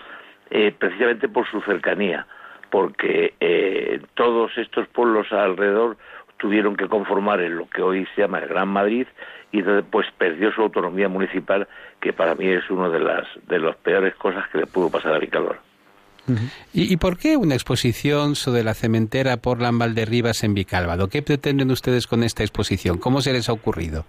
eh, 0.50 0.74
precisamente 0.76 1.28
por 1.28 1.48
su 1.48 1.60
cercanía, 1.62 2.26
porque 2.70 3.34
eh, 3.40 4.00
todos 4.14 4.56
estos 4.58 4.86
pueblos 4.88 5.32
alrededor 5.32 5.96
tuvieron 6.38 6.76
que 6.76 6.88
conformar 6.88 7.40
en 7.40 7.56
lo 7.56 7.68
que 7.68 7.82
hoy 7.82 8.06
se 8.14 8.22
llama 8.22 8.38
el 8.38 8.48
Gran 8.48 8.68
Madrid 8.68 9.06
y 9.52 9.58
entonces 9.58 9.84
pues 9.90 10.06
perdió 10.16 10.52
su 10.52 10.62
autonomía 10.62 11.08
municipal 11.08 11.68
que 12.00 12.12
para 12.12 12.34
mí 12.34 12.48
es 12.48 12.68
una 12.70 12.88
de 12.88 13.00
las 13.00 13.26
de 13.46 13.58
las 13.58 13.76
peores 13.76 14.14
cosas 14.14 14.48
que 14.48 14.58
le 14.58 14.66
pudo 14.66 14.90
pasar 14.90 15.14
a 15.14 15.18
Vicalor. 15.18 15.58
¿Y, 16.72 16.92
¿Y, 16.92 16.96
por 16.96 17.16
qué 17.16 17.36
una 17.36 17.54
exposición 17.54 18.36
sobre 18.36 18.62
la 18.62 18.74
cementera 18.74 19.36
Portland 19.38 19.80
Valderribas 19.80 20.44
en 20.44 20.54
Vicálvado? 20.54 21.08
¿Qué 21.08 21.22
pretenden 21.22 21.72
ustedes 21.72 22.06
con 22.06 22.22
esta 22.22 22.44
exposición? 22.44 22.98
¿Cómo 22.98 23.20
se 23.20 23.32
les 23.32 23.48
ha 23.48 23.52
ocurrido? 23.52 24.04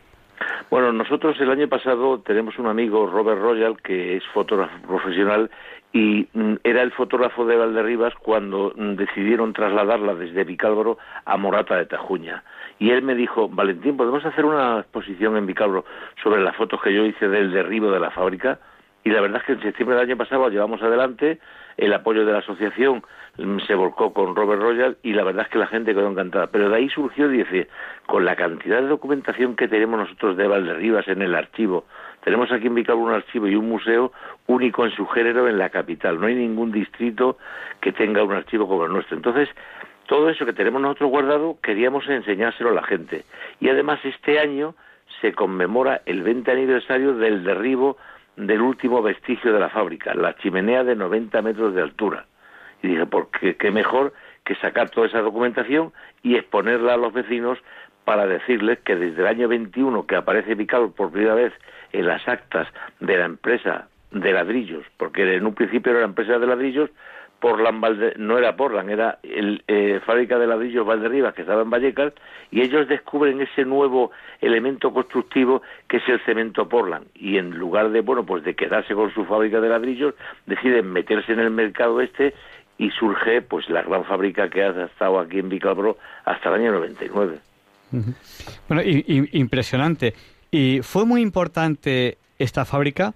Bueno, 0.69 0.93
nosotros 0.93 1.35
el 1.39 1.49
año 1.49 1.67
pasado 1.67 2.19
tenemos 2.19 2.57
un 2.59 2.67
amigo, 2.67 3.07
Robert 3.07 3.41
Royal, 3.41 3.75
que 3.81 4.17
es 4.17 4.23
fotógrafo 4.33 4.87
profesional 4.87 5.49
y 5.93 6.27
mm, 6.33 6.55
era 6.63 6.81
el 6.81 6.91
fotógrafo 6.91 7.45
de 7.45 7.57
Valderribas 7.57 8.13
cuando 8.15 8.73
mm, 8.75 8.93
decidieron 8.95 9.53
trasladarla 9.53 10.15
desde 10.15 10.43
Vicálvaro 10.43 10.97
a 11.25 11.37
Morata 11.37 11.75
de 11.75 11.85
Tajuña. 11.85 12.43
Y 12.79 12.91
él 12.91 13.01
me 13.01 13.15
dijo, 13.15 13.49
Valentín, 13.49 13.97
¿podemos 13.97 14.25
hacer 14.25 14.45
una 14.45 14.79
exposición 14.79 15.37
en 15.37 15.45
Vicálvaro 15.45 15.85
sobre 16.23 16.41
las 16.41 16.55
fotos 16.55 16.81
que 16.81 16.93
yo 16.93 17.05
hice 17.05 17.27
del 17.27 17.51
derribo 17.51 17.91
de 17.91 17.99
la 17.99 18.11
fábrica? 18.11 18.59
Y 19.03 19.09
la 19.09 19.21
verdad 19.21 19.41
es 19.41 19.45
que 19.45 19.53
en 19.53 19.61
septiembre 19.61 19.95
del 19.95 20.07
año 20.07 20.17
pasado 20.17 20.49
llevamos 20.49 20.81
adelante, 20.81 21.39
el 21.77 21.93
apoyo 21.93 22.25
de 22.25 22.31
la 22.31 22.39
asociación 22.39 23.03
mm, 23.37 23.59
se 23.67 23.75
volcó 23.75 24.13
con 24.13 24.35
Robert 24.35 24.61
Royal 24.61 24.97
y 25.03 25.13
la 25.13 25.23
verdad 25.23 25.45
es 25.45 25.51
que 25.51 25.59
la 25.59 25.67
gente 25.67 25.93
quedó 25.93 26.09
encantada. 26.09 26.47
Pero 26.47 26.69
de 26.69 26.77
ahí 26.77 26.89
surgió, 26.89 27.27
dice, 27.27 27.67
con 28.05 28.23
la 28.23 28.35
cantidad 28.35 28.81
de 28.81 28.87
documentación 28.87 29.55
que 29.55 29.67
tenemos 29.67 29.99
nosotros 29.99 30.37
de 30.37 30.47
Valderribas 30.47 31.07
en 31.09 31.21
el 31.21 31.35
archivo, 31.35 31.85
tenemos 32.23 32.51
aquí 32.51 32.67
en 32.67 32.75
Vicálvaro 32.75 33.07
un 33.07 33.13
archivo 33.13 33.47
y 33.47 33.55
un 33.55 33.67
museo 33.67 34.11
único 34.47 34.85
en 34.85 34.91
su 34.91 35.05
género 35.07 35.47
en 35.47 35.57
la 35.57 35.69
capital. 35.69 36.19
No 36.19 36.27
hay 36.27 36.35
ningún 36.35 36.71
distrito 36.71 37.37
que 37.79 37.91
tenga 37.91 38.23
un 38.23 38.33
archivo 38.33 38.67
como 38.67 38.85
el 38.85 38.93
nuestro. 38.93 39.17
Entonces, 39.17 39.49
todo 40.07 40.29
eso 40.29 40.45
que 40.45 40.53
tenemos 40.53 40.81
nosotros 40.81 41.09
guardado 41.09 41.57
queríamos 41.63 42.07
enseñárselo 42.07 42.69
a 42.69 42.73
la 42.73 42.83
gente. 42.83 43.23
Y 43.59 43.69
además 43.69 43.99
este 44.03 44.39
año 44.39 44.75
se 45.19 45.33
conmemora 45.33 46.01
el 46.05 46.21
20 46.21 46.51
aniversario 46.51 47.13
del 47.15 47.43
derribo 47.43 47.97
del 48.35 48.61
último 48.61 49.01
vestigio 49.01 49.53
de 49.53 49.59
la 49.59 49.69
fábrica, 49.69 50.13
la 50.13 50.35
chimenea 50.37 50.83
de 50.83 50.95
90 50.95 51.41
metros 51.41 51.73
de 51.73 51.81
altura. 51.81 52.25
Y 52.83 52.87
dije, 52.87 53.05
porque 53.05 53.55
qué 53.55 53.71
mejor 53.71 54.13
que 54.43 54.55
sacar 54.55 54.89
toda 54.89 55.07
esa 55.07 55.21
documentación 55.21 55.91
y 56.23 56.35
exponerla 56.35 56.95
a 56.95 56.97
los 56.97 57.13
vecinos 57.13 57.59
para 58.05 58.25
decirles 58.25 58.79
que 58.79 58.95
desde 58.95 59.21
el 59.21 59.27
año 59.27 59.47
21 59.47 60.07
que 60.07 60.15
aparece 60.15 60.55
Picado 60.55 60.91
por 60.91 61.11
primera 61.11 61.35
vez 61.35 61.53
en 61.93 62.07
las 62.07 62.27
actas 62.27 62.67
de 62.99 63.17
la 63.17 63.25
empresa 63.25 63.87
de 64.11 64.33
ladrillos, 64.33 64.85
porque 64.97 65.35
en 65.35 65.45
un 65.45 65.53
principio 65.53 65.91
era 65.91 66.01
la 66.01 66.07
empresa 66.07 66.37
de 66.37 66.47
ladrillos, 66.47 66.89
Portland 67.41 68.17
no 68.17 68.37
era 68.37 68.55
Portland, 68.55 68.91
era 68.91 69.17
el 69.23 69.63
eh, 69.67 69.99
fábrica 70.05 70.37
de 70.37 70.45
ladrillos 70.45 70.85
Valderribas 70.85 71.33
que 71.33 71.41
estaba 71.41 71.63
en 71.63 71.71
Vallecas 71.71 72.13
y 72.51 72.61
ellos 72.61 72.87
descubren 72.87 73.41
ese 73.41 73.65
nuevo 73.65 74.11
elemento 74.39 74.93
constructivo 74.93 75.63
que 75.87 75.97
es 75.97 76.07
el 76.07 76.19
cemento 76.19 76.69
Portland 76.69 77.07
y 77.15 77.37
en 77.37 77.49
lugar 77.49 77.89
de 77.89 78.01
bueno 78.01 78.23
pues 78.23 78.43
de 78.43 78.53
quedarse 78.53 78.93
con 78.93 79.11
su 79.11 79.25
fábrica 79.25 79.59
de 79.59 79.69
ladrillos 79.69 80.13
deciden 80.45 80.93
meterse 80.93 81.33
en 81.33 81.39
el 81.39 81.49
mercado 81.49 81.99
este 81.99 82.35
y 82.77 82.91
surge 82.91 83.41
pues 83.41 83.67
la 83.69 83.81
gran 83.81 84.05
fábrica 84.05 84.47
que 84.47 84.63
ha 84.63 84.85
estado 84.85 85.19
aquí 85.19 85.39
en 85.39 85.49
Vicalbro 85.49 85.97
hasta 86.25 86.49
el 86.49 86.61
año 86.61 86.71
99. 86.73 87.39
Bueno, 88.67 88.81
impresionante. 89.33 90.13
Y 90.51 90.81
fue 90.83 91.05
muy 91.05 91.21
importante 91.21 92.17
esta 92.37 92.65
fábrica. 92.65 93.13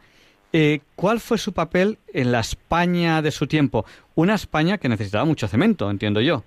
Eh, 0.54 0.80
¿Cuál 0.95 1.19
fue 1.19 1.38
su 1.38 1.52
papel 1.52 1.98
en 2.13 2.32
la 2.32 2.39
España 2.39 3.21
de 3.21 3.32
su 3.32 3.45
tiempo? 3.45 3.86
Una 4.15 4.36
España 4.36 4.78
que 4.78 4.88
necesitaba 4.88 5.26
mucho 5.26 5.50
cemento, 5.50 5.91
entiendo 5.91 6.21
yo. 6.21 6.43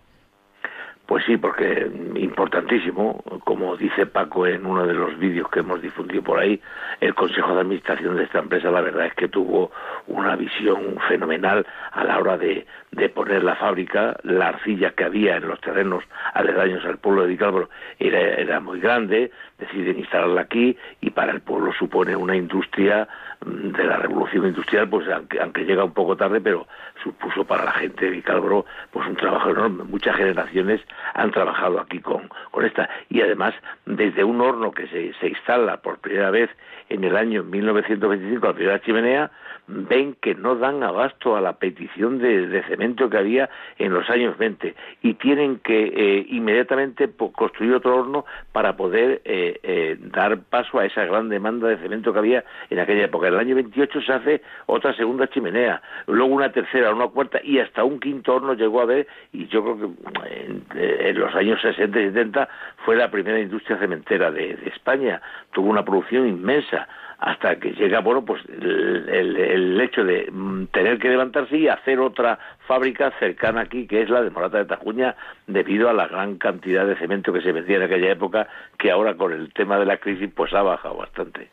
Pues 1.08 1.24
sí, 1.24 1.38
porque 1.38 1.90
importantísimo, 2.16 3.24
como 3.44 3.78
dice 3.78 4.04
Paco 4.04 4.46
en 4.46 4.66
uno 4.66 4.86
de 4.86 4.92
los 4.92 5.18
vídeos 5.18 5.48
que 5.48 5.60
hemos 5.60 5.80
difundido 5.80 6.22
por 6.22 6.38
ahí, 6.38 6.60
el 7.00 7.14
Consejo 7.14 7.54
de 7.54 7.62
Administración 7.62 8.16
de 8.16 8.24
esta 8.24 8.40
empresa 8.40 8.70
la 8.70 8.82
verdad 8.82 9.06
es 9.06 9.14
que 9.14 9.26
tuvo 9.26 9.70
una 10.06 10.36
visión 10.36 10.98
fenomenal 11.08 11.66
a 11.92 12.04
la 12.04 12.18
hora 12.18 12.36
de, 12.36 12.66
de 12.90 13.08
poner 13.08 13.42
la 13.42 13.56
fábrica, 13.56 14.18
la 14.22 14.48
arcilla 14.48 14.90
que 14.90 15.04
había 15.04 15.36
en 15.36 15.48
los 15.48 15.58
terrenos 15.62 16.04
aledaños 16.34 16.84
al 16.84 16.98
pueblo 16.98 17.22
de 17.22 17.28
Vicálvaro 17.28 17.70
era, 17.98 18.20
era 18.20 18.60
muy 18.60 18.78
grande, 18.78 19.30
deciden 19.58 19.98
instalarla 19.98 20.42
aquí 20.42 20.76
y 21.00 21.08
para 21.08 21.32
el 21.32 21.40
pueblo 21.40 21.72
supone 21.72 22.16
una 22.16 22.36
industria 22.36 23.08
mm, 23.46 23.70
de 23.70 23.84
la 23.84 23.96
revolución 23.96 24.46
industrial, 24.46 24.90
pues 24.90 25.08
aunque, 25.08 25.40
aunque 25.40 25.64
llega 25.64 25.84
un 25.84 25.94
poco 25.94 26.16
tarde, 26.16 26.42
pero 26.42 26.66
supuso 27.08 27.44
para 27.44 27.64
la 27.64 27.72
gente 27.72 28.04
de 28.04 28.10
Vicálvaro 28.10 28.66
pues 28.90 29.06
un 29.08 29.16
trabajo 29.16 29.50
enorme. 29.50 29.84
Muchas 29.84 30.14
generaciones 30.16 30.80
han 31.14 31.30
trabajado 31.30 31.80
aquí 31.80 32.00
con, 32.00 32.28
con 32.50 32.66
esta 32.66 32.88
y 33.08 33.22
además 33.22 33.54
desde 33.86 34.24
un 34.24 34.40
horno 34.40 34.72
que 34.72 34.86
se, 34.88 35.14
se 35.14 35.28
instala 35.28 35.78
por 35.78 35.98
primera 35.98 36.30
vez 36.30 36.50
en 36.90 37.04
el 37.04 37.16
año 37.16 37.44
1925, 37.44 38.46
la 38.46 38.52
primera 38.52 38.80
chimenea, 38.80 39.30
ven 39.68 40.16
que 40.20 40.34
no 40.34 40.56
dan 40.56 40.82
abasto 40.82 41.36
a 41.36 41.40
la 41.40 41.54
petición 41.54 42.18
de, 42.18 42.62
cemento 42.68 43.10
que 43.10 43.18
había 43.18 43.50
en 43.78 43.92
los 43.92 44.08
años 44.08 44.36
20 44.38 44.74
y 45.02 45.14
tienen 45.14 45.58
que 45.58 45.92
eh, 45.94 46.26
inmediatamente 46.30 47.08
construir 47.32 47.74
otro 47.74 47.96
horno 47.96 48.24
para 48.52 48.76
poder 48.76 49.20
eh, 49.24 49.60
eh, 49.62 49.96
dar 50.00 50.38
paso 50.38 50.78
a 50.78 50.86
esa 50.86 51.04
gran 51.04 51.28
demanda 51.28 51.68
de 51.68 51.76
cemento 51.76 52.12
que 52.12 52.18
había 52.18 52.44
en 52.70 52.78
aquella 52.78 53.04
época. 53.04 53.28
En 53.28 53.34
el 53.34 53.40
año 53.40 53.54
28 53.54 54.00
se 54.00 54.12
hace 54.12 54.42
otra 54.66 54.94
segunda 54.94 55.28
chimenea, 55.28 55.82
luego 56.06 56.34
una 56.34 56.50
tercera, 56.50 56.90
una 56.98 57.08
cuarta 57.08 57.40
y 57.42 57.58
hasta 57.58 57.84
un 57.84 57.98
quinto 57.98 58.34
horno 58.34 58.54
llegó 58.54 58.80
a 58.80 58.84
haber 58.84 59.06
y 59.32 59.46
yo 59.48 59.62
creo 59.62 59.78
que 59.78 61.08
en, 61.08 61.18
los 61.18 61.34
años 61.34 61.60
60 61.60 62.00
y 62.00 62.04
70 62.08 62.48
fue 62.84 62.96
la 62.96 63.10
primera 63.10 63.40
industria 63.40 63.78
cementera 63.78 64.30
de 64.30 64.58
España, 64.66 65.20
tuvo 65.52 65.70
una 65.70 65.84
producción 65.84 66.28
inmensa 66.28 66.88
hasta 67.18 67.56
que 67.56 67.72
llega, 67.72 68.00
bueno, 68.00 68.24
pues 68.24 68.42
el, 68.48 69.80
hecho 69.80 70.04
de 70.04 70.28
mm, 70.30 70.66
tener 70.66 70.98
que 70.98 71.08
levantarse 71.08 71.56
y 71.56 71.66
hacer 71.66 71.98
otra 71.98 72.38
fábrica 72.66 73.12
cercana 73.18 73.62
aquí, 73.62 73.86
que 73.86 74.02
es 74.02 74.08
la 74.08 74.22
de 74.22 74.30
Morata 74.30 74.58
de 74.58 74.66
Tajuña, 74.66 75.16
debido 75.46 75.88
a 75.88 75.92
la 75.92 76.06
gran 76.06 76.36
cantidad 76.36 76.86
de 76.86 76.96
cemento 76.96 77.32
que 77.32 77.40
se 77.40 77.50
vendía 77.50 77.76
en 77.76 77.82
aquella 77.82 78.12
época, 78.12 78.46
que 78.78 78.92
ahora 78.92 79.16
con 79.16 79.32
el 79.32 79.52
tema 79.52 79.78
de 79.78 79.86
la 79.86 79.96
crisis, 79.96 80.30
pues 80.34 80.52
ha 80.54 80.62
bajado 80.62 80.96
bastante. 80.96 81.48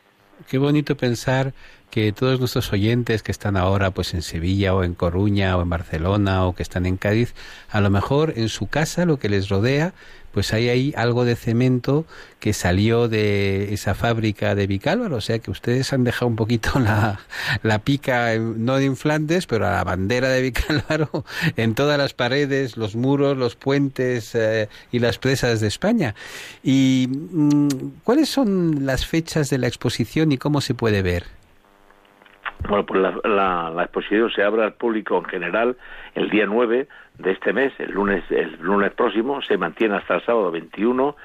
Qué 0.50 0.58
bonito 0.60 0.96
pensar 0.96 1.54
que 1.90 2.12
todos 2.12 2.40
nuestros 2.40 2.72
oyentes 2.74 3.24
que 3.24 3.32
están 3.32 3.58
ahora 3.58 3.92
pues 3.92 4.14
en 4.14 4.22
Sevilla 4.22 4.74
o 4.74 4.84
en 4.84 4.94
Coruña 4.94 5.58
o 5.58 5.62
en 5.62 5.70
Barcelona 5.70 6.46
o 6.46 6.56
que 6.56 6.64
están 6.64 6.86
en 6.86 6.98
Cádiz, 6.98 7.34
a 7.70 7.82
lo 7.82 7.90
mejor 7.90 8.34
en 8.36 8.50
su 8.50 8.68
casa 8.68 9.06
lo 9.06 9.18
que 9.20 9.30
les 9.30 9.50
rodea 9.50 9.94
pues 10.36 10.52
hay 10.52 10.68
ahí 10.68 10.94
algo 10.98 11.24
de 11.24 11.38
cemento 11.38 12.06
que 12.42 12.52
salió 12.52 13.08
de 13.08 13.74
esa 13.74 13.96
fábrica 13.96 14.54
de 14.54 14.68
Vicálvaro, 14.68 15.16
o 15.16 15.22
sea 15.22 15.40
que 15.40 15.50
ustedes 15.50 15.94
han 15.94 16.04
dejado 16.04 16.28
un 16.28 16.36
poquito 16.36 16.78
la, 16.80 17.22
la 17.64 17.80
pica, 17.80 18.38
no 18.38 18.76
de 18.76 18.84
Inflantes, 18.84 19.48
pero 19.48 19.66
a 19.66 19.72
la 19.72 19.86
bandera 19.86 20.28
de 20.28 20.42
Vicálvaro 20.42 21.24
en 21.56 21.74
todas 21.74 21.98
las 21.98 22.14
paredes, 22.14 22.76
los 22.76 22.98
muros, 22.98 23.38
los 23.38 23.56
puentes 23.56 24.36
eh, 24.36 24.68
y 24.92 25.00
las 25.00 25.20
presas 25.20 25.62
de 25.62 25.68
España. 25.68 26.16
¿Y 26.62 27.08
mm, 27.10 28.02
cuáles 28.04 28.28
son 28.28 28.86
las 28.86 29.06
fechas 29.06 29.50
de 29.50 29.58
la 29.58 29.68
exposición 29.68 30.34
y 30.34 30.38
cómo 30.38 30.60
se 30.60 30.74
puede 30.74 31.02
ver? 31.02 31.35
Bueno, 32.68 32.86
pues 32.86 33.02
la, 33.02 33.70
la, 33.70 33.84
exposición 33.84 34.32
se 34.32 34.44
abre 34.44 34.64
al 34.64 34.74
público 34.74 35.18
en 35.18 35.26
general 35.26 35.78
el 36.16 36.30
día 36.30 36.46
9 36.48 36.88
de 37.20 37.32
este 37.32 37.54
mes, 37.54 37.74
el 37.80 37.92
lunes, 37.92 38.24
el 38.32 38.58
lunes 38.60 38.92
próximo, 38.94 39.42
se 39.42 39.58
mantiene 39.58 39.96
hasta 39.96 40.16
el 40.16 40.26
sábado 40.26 40.52
21 40.52 41.16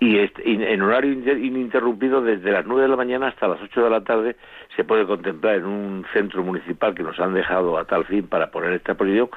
y, 0.00 0.18
en 0.18 0.82
horario 0.82 1.12
ininterrumpido 1.12 2.20
desde 2.22 2.50
las 2.50 2.66
9 2.66 2.82
de 2.82 2.88
la 2.88 2.96
mañana 2.96 3.28
hasta 3.28 3.48
las 3.48 3.60
8 3.62 3.84
de 3.84 3.90
la 3.90 4.02
tarde 4.02 4.36
se 4.74 4.84
puede 4.84 5.06
contemplar 5.06 5.56
en 5.56 5.64
un 5.64 6.06
centro 6.12 6.42
municipal 6.42 6.94
que 6.94 7.02
nos 7.02 7.18
han 7.18 7.32
dejado 7.34 7.78
a 7.78 7.84
tal 7.84 8.04
fin 8.04 8.26
para 8.26 8.50
poner 8.50 8.72
esta 8.72 8.92
exposición, 8.92 9.30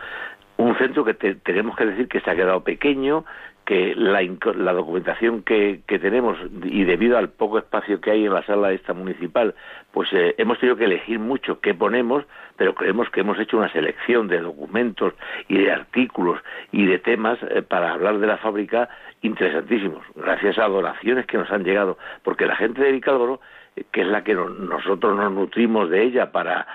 un 0.57 0.77
centro 0.77 1.05
que 1.05 1.13
tenemos 1.13 1.75
que 1.77 1.85
decir 1.85 2.07
que 2.09 2.19
se 2.19 2.29
ha 2.29 2.35
quedado 2.35 2.61
pequeño, 2.63 3.23
que 3.69 3.93
la, 3.95 4.27
la 4.55 4.73
documentación 4.73 5.43
que, 5.43 5.81
que, 5.85 5.99
tenemos 5.99 6.39
y 6.63 6.85
debido 6.85 7.19
al 7.19 7.29
poco 7.29 7.59
espacio 7.59 8.01
que 8.01 8.09
hay 8.09 8.25
en 8.25 8.33
la 8.33 8.41
sala 8.41 8.71
esta 8.71 8.95
municipal, 8.95 9.53
pues 9.91 10.11
eh, 10.11 10.33
hemos 10.39 10.57
tenido 10.57 10.75
que 10.75 10.85
elegir 10.85 11.19
mucho 11.19 11.59
qué 11.59 11.75
ponemos, 11.75 12.25
pero 12.57 12.73
creemos 12.73 13.11
que 13.11 13.19
hemos 13.19 13.37
hecho 13.37 13.57
una 13.57 13.71
selección 13.71 14.27
de 14.27 14.41
documentos 14.41 15.13
y 15.47 15.59
de 15.59 15.71
artículos 15.71 16.41
y 16.71 16.87
de 16.87 16.97
temas 16.97 17.37
eh, 17.43 17.61
para 17.61 17.93
hablar 17.93 18.17
de 18.17 18.25
la 18.25 18.37
fábrica 18.37 18.89
interesantísimos, 19.21 20.03
gracias 20.15 20.57
a 20.57 20.67
donaciones 20.67 21.27
que 21.27 21.37
nos 21.37 21.51
han 21.51 21.63
llegado, 21.63 21.99
porque 22.23 22.47
la 22.47 22.55
gente 22.55 22.81
de 22.81 22.91
Vicálvaro 22.91 23.39
que 23.91 24.01
es 24.01 24.07
la 24.07 24.23
que 24.23 24.33
nosotros 24.33 25.15
nos 25.15 25.31
nutrimos 25.31 25.89
de 25.89 26.03
ella 26.03 26.31
para, 26.31 26.67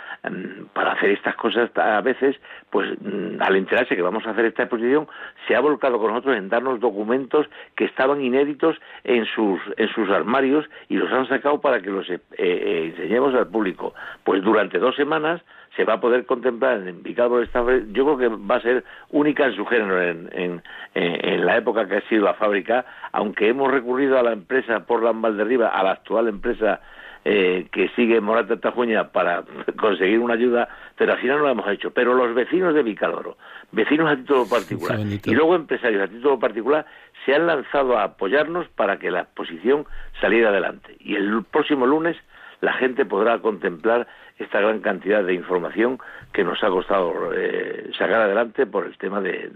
para 0.72 0.92
hacer 0.92 1.10
estas 1.10 1.36
cosas 1.36 1.70
a 1.76 2.00
veces, 2.00 2.36
pues 2.70 2.88
mm, 3.00 3.40
al 3.40 3.56
enterarse 3.56 3.94
que 3.94 4.02
vamos 4.02 4.26
a 4.26 4.30
hacer 4.30 4.46
esta 4.46 4.62
exposición, 4.62 5.06
se 5.46 5.54
ha 5.54 5.60
volcado 5.60 5.98
con 5.98 6.12
nosotros 6.12 6.36
en 6.36 6.48
darnos 6.48 6.80
documentos 6.80 7.46
que 7.76 7.84
estaban 7.84 8.20
inéditos 8.22 8.76
en 9.04 9.26
sus, 9.26 9.60
en 9.76 9.88
sus 9.88 10.08
armarios 10.10 10.64
y 10.88 10.96
los 10.96 11.12
han 11.12 11.28
sacado 11.28 11.60
para 11.60 11.80
que 11.80 11.90
los 11.90 12.08
eh, 12.08 12.20
eh, 12.38 12.92
enseñemos 12.94 13.34
al 13.34 13.48
público. 13.48 13.94
Pues 14.24 14.42
durante 14.42 14.78
dos 14.78 14.96
semanas 14.96 15.42
se 15.76 15.84
va 15.84 15.94
a 15.94 16.00
poder 16.00 16.24
contemplar 16.24 16.86
en 16.86 17.02
Vicálvaro 17.02 17.42
esta 17.42 17.60
yo 17.92 18.04
creo 18.04 18.16
que 18.16 18.28
va 18.28 18.56
a 18.56 18.60
ser 18.60 18.84
única 19.10 19.46
en 19.46 19.56
su 19.56 19.66
género 19.66 20.00
en, 20.00 20.30
en, 20.32 20.62
en, 20.94 21.44
la 21.44 21.56
época 21.56 21.88
que 21.88 21.96
ha 21.96 22.08
sido 22.08 22.24
la 22.24 22.34
fábrica, 22.34 22.84
aunque 23.12 23.48
hemos 23.48 23.70
recurrido 23.70 24.18
a 24.18 24.22
la 24.22 24.32
empresa 24.32 24.86
Portland 24.86 25.20
Valderriba, 25.20 25.68
a 25.68 25.82
la 25.82 25.92
actual 25.92 26.28
empresa 26.28 26.80
eh, 27.24 27.68
que 27.72 27.88
sigue 27.96 28.20
Morata 28.20 28.58
Tajuña 28.58 29.08
para 29.10 29.44
conseguir 29.78 30.18
una 30.18 30.34
ayuda, 30.34 30.68
pero 30.96 31.12
al 31.12 31.20
final 31.20 31.38
no 31.38 31.44
lo 31.44 31.50
hemos 31.50 31.68
hecho. 31.68 31.90
Pero 31.90 32.14
los 32.14 32.34
vecinos 32.34 32.74
de 32.74 32.82
Vicálvaro, 32.82 33.38
vecinos 33.72 34.10
a 34.10 34.16
título 34.16 34.46
particular 34.48 34.98
y 35.00 35.30
luego 35.34 35.56
empresarios 35.56 36.02
a 36.02 36.08
título 36.08 36.38
particular, 36.38 36.84
se 37.24 37.34
han 37.34 37.46
lanzado 37.46 37.96
a 37.96 38.04
apoyarnos 38.04 38.68
para 38.68 38.98
que 38.98 39.10
la 39.10 39.20
exposición 39.20 39.86
saliera 40.20 40.50
adelante. 40.50 40.96
Y 41.00 41.14
el 41.14 41.44
próximo 41.44 41.86
lunes 41.86 42.16
la 42.60 42.74
gente 42.74 43.04
podrá 43.04 43.38
contemplar 43.38 44.06
esta 44.38 44.60
gran 44.60 44.80
cantidad 44.80 45.22
de 45.22 45.34
información 45.34 45.98
que 46.32 46.44
nos 46.44 46.62
ha 46.62 46.68
costado 46.68 47.32
eh, 47.34 47.90
sacar 47.96 48.22
adelante 48.22 48.66
por 48.66 48.86
el 48.86 48.96
tema 48.98 49.20
de, 49.20 49.50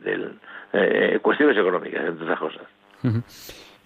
eh, 0.72 1.18
cuestiones 1.20 1.56
económicas, 1.56 2.06
entre 2.06 2.24
otras 2.24 2.38
cosas. 2.38 2.62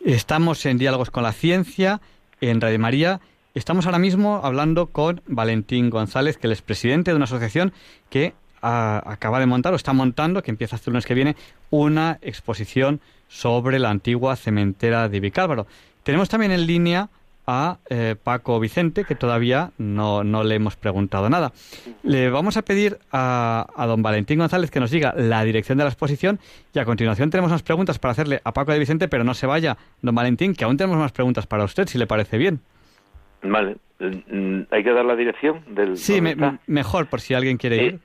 Estamos 0.04 0.66
en 0.66 0.78
Diálogos 0.78 1.10
con 1.10 1.22
la 1.22 1.32
Ciencia, 1.32 2.00
en 2.40 2.60
Radio 2.60 2.78
María. 2.78 3.20
Estamos 3.54 3.84
ahora 3.84 3.98
mismo 3.98 4.40
hablando 4.42 4.86
con 4.86 5.20
Valentín 5.26 5.90
González, 5.90 6.38
que 6.38 6.50
es 6.50 6.62
presidente 6.62 7.10
de 7.10 7.16
una 7.16 7.24
asociación 7.24 7.74
que 8.08 8.32
acaba 8.62 9.40
de 9.40 9.46
montar 9.46 9.74
o 9.74 9.76
está 9.76 9.92
montando, 9.92 10.42
que 10.42 10.50
empieza 10.50 10.76
este 10.76 10.90
lunes 10.90 11.04
que 11.04 11.12
viene, 11.12 11.36
una 11.68 12.18
exposición 12.22 13.00
sobre 13.28 13.78
la 13.78 13.90
antigua 13.90 14.36
cementera 14.36 15.10
de 15.10 15.20
Vicálvaro. 15.20 15.66
Tenemos 16.02 16.30
también 16.30 16.52
en 16.52 16.66
línea 16.66 17.10
a 17.46 17.76
eh, 17.90 18.16
Paco 18.22 18.58
Vicente, 18.58 19.04
que 19.04 19.16
todavía 19.16 19.72
no, 19.76 20.24
no, 20.24 20.44
le 20.44 20.54
hemos 20.54 20.76
preguntado 20.76 21.28
nada. 21.28 21.52
Le 22.04 22.30
vamos 22.30 22.56
a 22.56 22.62
pedir 22.62 23.00
a, 23.10 23.66
a, 23.76 23.86
don 23.86 24.00
Valentín 24.00 24.38
González 24.38 24.70
que 24.70 24.80
nos 24.80 24.90
diga 24.90 25.12
la 25.14 25.44
dirección 25.44 25.76
de 25.76 25.84
la 25.84 25.90
exposición 25.90 26.40
y 26.72 26.78
a 26.78 26.86
continuación 26.86 27.28
tenemos 27.28 27.50
unas 27.50 27.64
preguntas 27.64 27.98
para 27.98 28.12
hacerle 28.12 28.40
a 28.44 28.52
Paco 28.52 28.72
de 28.72 28.78
Vicente, 28.78 29.08
pero 29.08 29.24
no 29.24 29.34
se 29.34 29.46
vaya, 29.46 29.76
don 30.00 30.14
Valentín, 30.14 30.54
que 30.54 30.64
aún 30.64 30.78
tenemos 30.78 30.96
más 30.96 31.12
preguntas 31.12 31.46
para 31.46 31.64
usted, 31.64 31.86
si 31.86 31.98
le 31.98 32.06
parece 32.06 32.38
bien. 32.38 32.62
Vale, 33.42 33.76
mm, 33.98 34.62
hay 34.70 34.84
que 34.84 34.92
dar 34.92 35.04
la 35.04 35.16
dirección 35.16 35.62
del... 35.68 35.96
Sí, 35.96 36.20
mejor, 36.66 37.06
por 37.06 37.20
si 37.20 37.34
alguien 37.34 37.56
quiere 37.56 37.84
ir. 37.84 37.98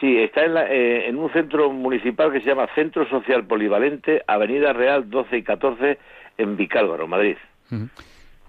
Sí, 0.00 0.16
está 0.16 0.44
en, 0.44 0.56
eh, 0.56 1.08
en, 1.08 1.16
un 1.16 1.30
centro 1.32 1.70
municipal 1.70 2.32
que 2.32 2.40
se 2.40 2.46
llama 2.46 2.66
Centro 2.74 3.08
Social 3.08 3.46
Polivalente, 3.46 4.22
Avenida 4.26 4.72
Real 4.72 5.10
12 5.10 5.36
y 5.36 5.42
14, 5.42 5.98
en 6.38 6.56
Vicálvaro, 6.56 7.06
Madrid. 7.06 7.36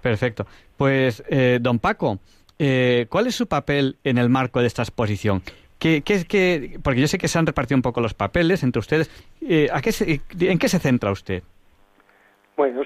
Perfecto. 0.01 0.45
Pues, 0.77 1.23
eh, 1.29 1.59
don 1.61 1.79
Paco, 1.79 2.19
eh, 2.57 3.05
¿cuál 3.09 3.27
es 3.27 3.35
su 3.35 3.47
papel 3.47 3.97
en 4.03 4.17
el 4.17 4.29
marco 4.29 4.61
de 4.61 4.67
esta 4.67 4.81
exposición? 4.81 5.41
¿Qué, 5.77 6.03
qué, 6.03 6.79
porque 6.83 7.01
yo 7.01 7.07
sé 7.07 7.17
que 7.17 7.27
se 7.27 7.39
han 7.39 7.47
repartido 7.47 7.75
un 7.75 7.81
poco 7.81 8.01
los 8.01 8.13
papeles 8.13 8.61
entre 8.61 8.79
ustedes. 8.79 9.09
Eh, 9.41 9.67
¿a 9.73 9.81
qué 9.81 9.91
¿En 10.39 10.59
qué 10.59 10.69
se 10.69 10.77
centra 10.77 11.11
usted? 11.11 11.41
Bueno, 12.57 12.83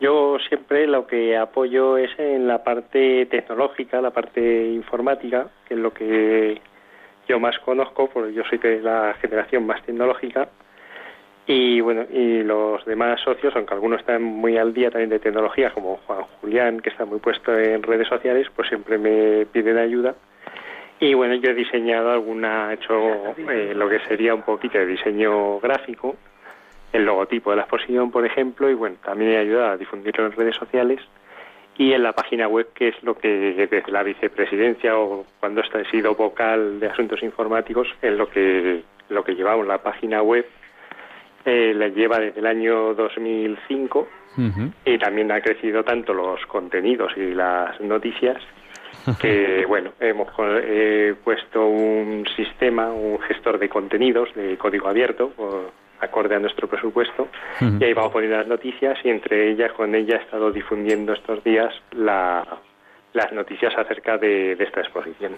yo 0.00 0.38
siempre 0.48 0.86
lo 0.86 1.06
que 1.06 1.36
apoyo 1.36 1.96
es 1.98 2.10
en 2.18 2.46
la 2.46 2.62
parte 2.62 3.26
tecnológica, 3.26 4.00
la 4.00 4.10
parte 4.10 4.68
informática, 4.68 5.48
que 5.66 5.74
es 5.74 5.80
lo 5.80 5.92
que 5.92 6.60
yo 7.28 7.38
más 7.38 7.58
conozco, 7.58 8.08
porque 8.08 8.32
yo 8.32 8.42
soy 8.44 8.58
de 8.58 8.80
la 8.80 9.14
generación 9.20 9.66
más 9.66 9.82
tecnológica 9.84 10.48
y 11.52 11.80
bueno, 11.80 12.06
y 12.08 12.44
los 12.44 12.84
demás 12.84 13.20
socios, 13.22 13.54
aunque 13.56 13.74
algunos 13.74 13.98
están 14.00 14.22
muy 14.22 14.56
al 14.56 14.72
día 14.72 14.88
también 14.90 15.10
de 15.10 15.18
tecnología, 15.18 15.72
como 15.72 15.96
Juan 16.06 16.22
Julián, 16.40 16.78
que 16.78 16.90
está 16.90 17.04
muy 17.04 17.18
puesto 17.18 17.58
en 17.58 17.82
redes 17.82 18.06
sociales, 18.06 18.46
pues 18.54 18.68
siempre 18.68 18.98
me 18.98 19.46
piden 19.46 19.76
ayuda. 19.76 20.14
Y 21.00 21.14
bueno, 21.14 21.34
yo 21.34 21.50
he 21.50 21.54
diseñado 21.54 22.12
alguna, 22.12 22.70
he 22.70 22.74
hecho 22.74 23.34
eh, 23.50 23.72
lo 23.74 23.88
que 23.88 23.98
sería 24.00 24.32
un 24.32 24.42
poquito 24.42 24.78
de 24.78 24.86
diseño 24.86 25.58
gráfico, 25.58 26.14
el 26.92 27.04
logotipo 27.04 27.50
de 27.50 27.56
la 27.56 27.62
exposición, 27.62 28.10
por 28.10 28.26
ejemplo, 28.26 28.68
y 28.70 28.74
bueno, 28.74 28.96
también 29.04 29.32
he 29.32 29.38
ayudado 29.38 29.72
a 29.72 29.76
difundirlo 29.76 30.26
en 30.26 30.32
redes 30.32 30.56
sociales 30.56 31.00
y 31.76 31.92
en 31.92 32.02
la 32.02 32.12
página 32.12 32.48
web, 32.48 32.68
que 32.74 32.88
es 32.88 33.02
lo 33.02 33.16
que 33.16 33.28
desde 33.28 33.82
la 33.90 34.02
vicepresidencia 34.02 34.98
o 34.98 35.24
cuando 35.38 35.62
he 35.62 35.90
sido 35.90 36.14
vocal 36.14 36.80
de 36.80 36.88
asuntos 36.88 37.22
informáticos, 37.22 37.88
es 38.02 38.12
lo 38.12 38.28
que, 38.28 38.82
lo 39.08 39.24
que 39.24 39.34
llevamos, 39.34 39.66
la 39.66 39.78
página 39.78 40.22
web 40.22 40.46
eh, 41.44 41.72
la 41.74 41.88
lleva 41.88 42.18
desde 42.18 42.40
el 42.40 42.46
año 42.46 42.92
2005 42.94 44.08
y 44.84 44.98
también 44.98 45.32
ha 45.32 45.40
crecido 45.40 45.82
tanto 45.82 46.14
los 46.14 46.44
contenidos 46.46 47.12
y 47.16 47.34
las 47.34 47.80
noticias 47.80 48.36
que, 49.20 49.64
bueno, 49.66 49.92
hemos 50.00 50.28
puesto 51.24 51.66
un 51.66 52.26
sistema, 52.36 52.92
un 52.92 53.18
gestor 53.20 53.58
de 53.58 53.68
contenidos 53.68 54.34
de 54.34 54.56
código 54.56 54.88
abierto, 54.88 55.32
acorde 56.00 56.34
a 56.34 56.38
nuestro 56.38 56.68
presupuesto, 56.68 57.28
y 57.60 57.84
ahí 57.84 57.92
vamos 57.92 58.12
poniendo 58.12 58.38
las 58.38 58.46
noticias 58.46 58.98
y 59.04 59.10
entre 59.10 59.52
ellas, 59.52 59.72
con 59.72 59.94
ella 59.94 60.16
he 60.16 60.22
estado 60.22 60.50
difundiendo 60.50 61.12
estos 61.12 61.42
días 61.44 61.72
la, 61.92 62.46
las 63.12 63.32
noticias 63.32 63.72
acerca 63.76 64.18
de, 64.18 64.52
esta 64.52 64.80
exposición. 64.80 65.36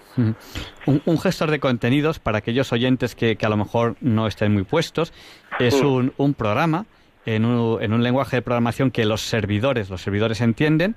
Un, 0.85 1.17
gestor 1.19 1.51
de 1.51 1.59
contenidos, 1.59 2.19
para 2.19 2.39
aquellos 2.39 2.71
oyentes 2.71 3.15
que, 3.15 3.37
a 3.41 3.49
lo 3.49 3.57
mejor 3.57 3.95
no 4.01 4.27
estén 4.27 4.53
muy 4.53 4.63
puestos, 4.63 5.13
es 5.59 5.81
un, 5.81 6.13
un 6.17 6.33
programa 6.33 6.85
en 7.25 7.45
un, 7.45 7.81
en 7.81 7.93
un, 7.93 8.03
lenguaje 8.03 8.37
de 8.37 8.41
programación 8.41 8.91
que 8.91 9.05
los 9.05 9.21
servidores, 9.21 9.89
los 9.89 10.01
servidores 10.01 10.41
entienden, 10.41 10.95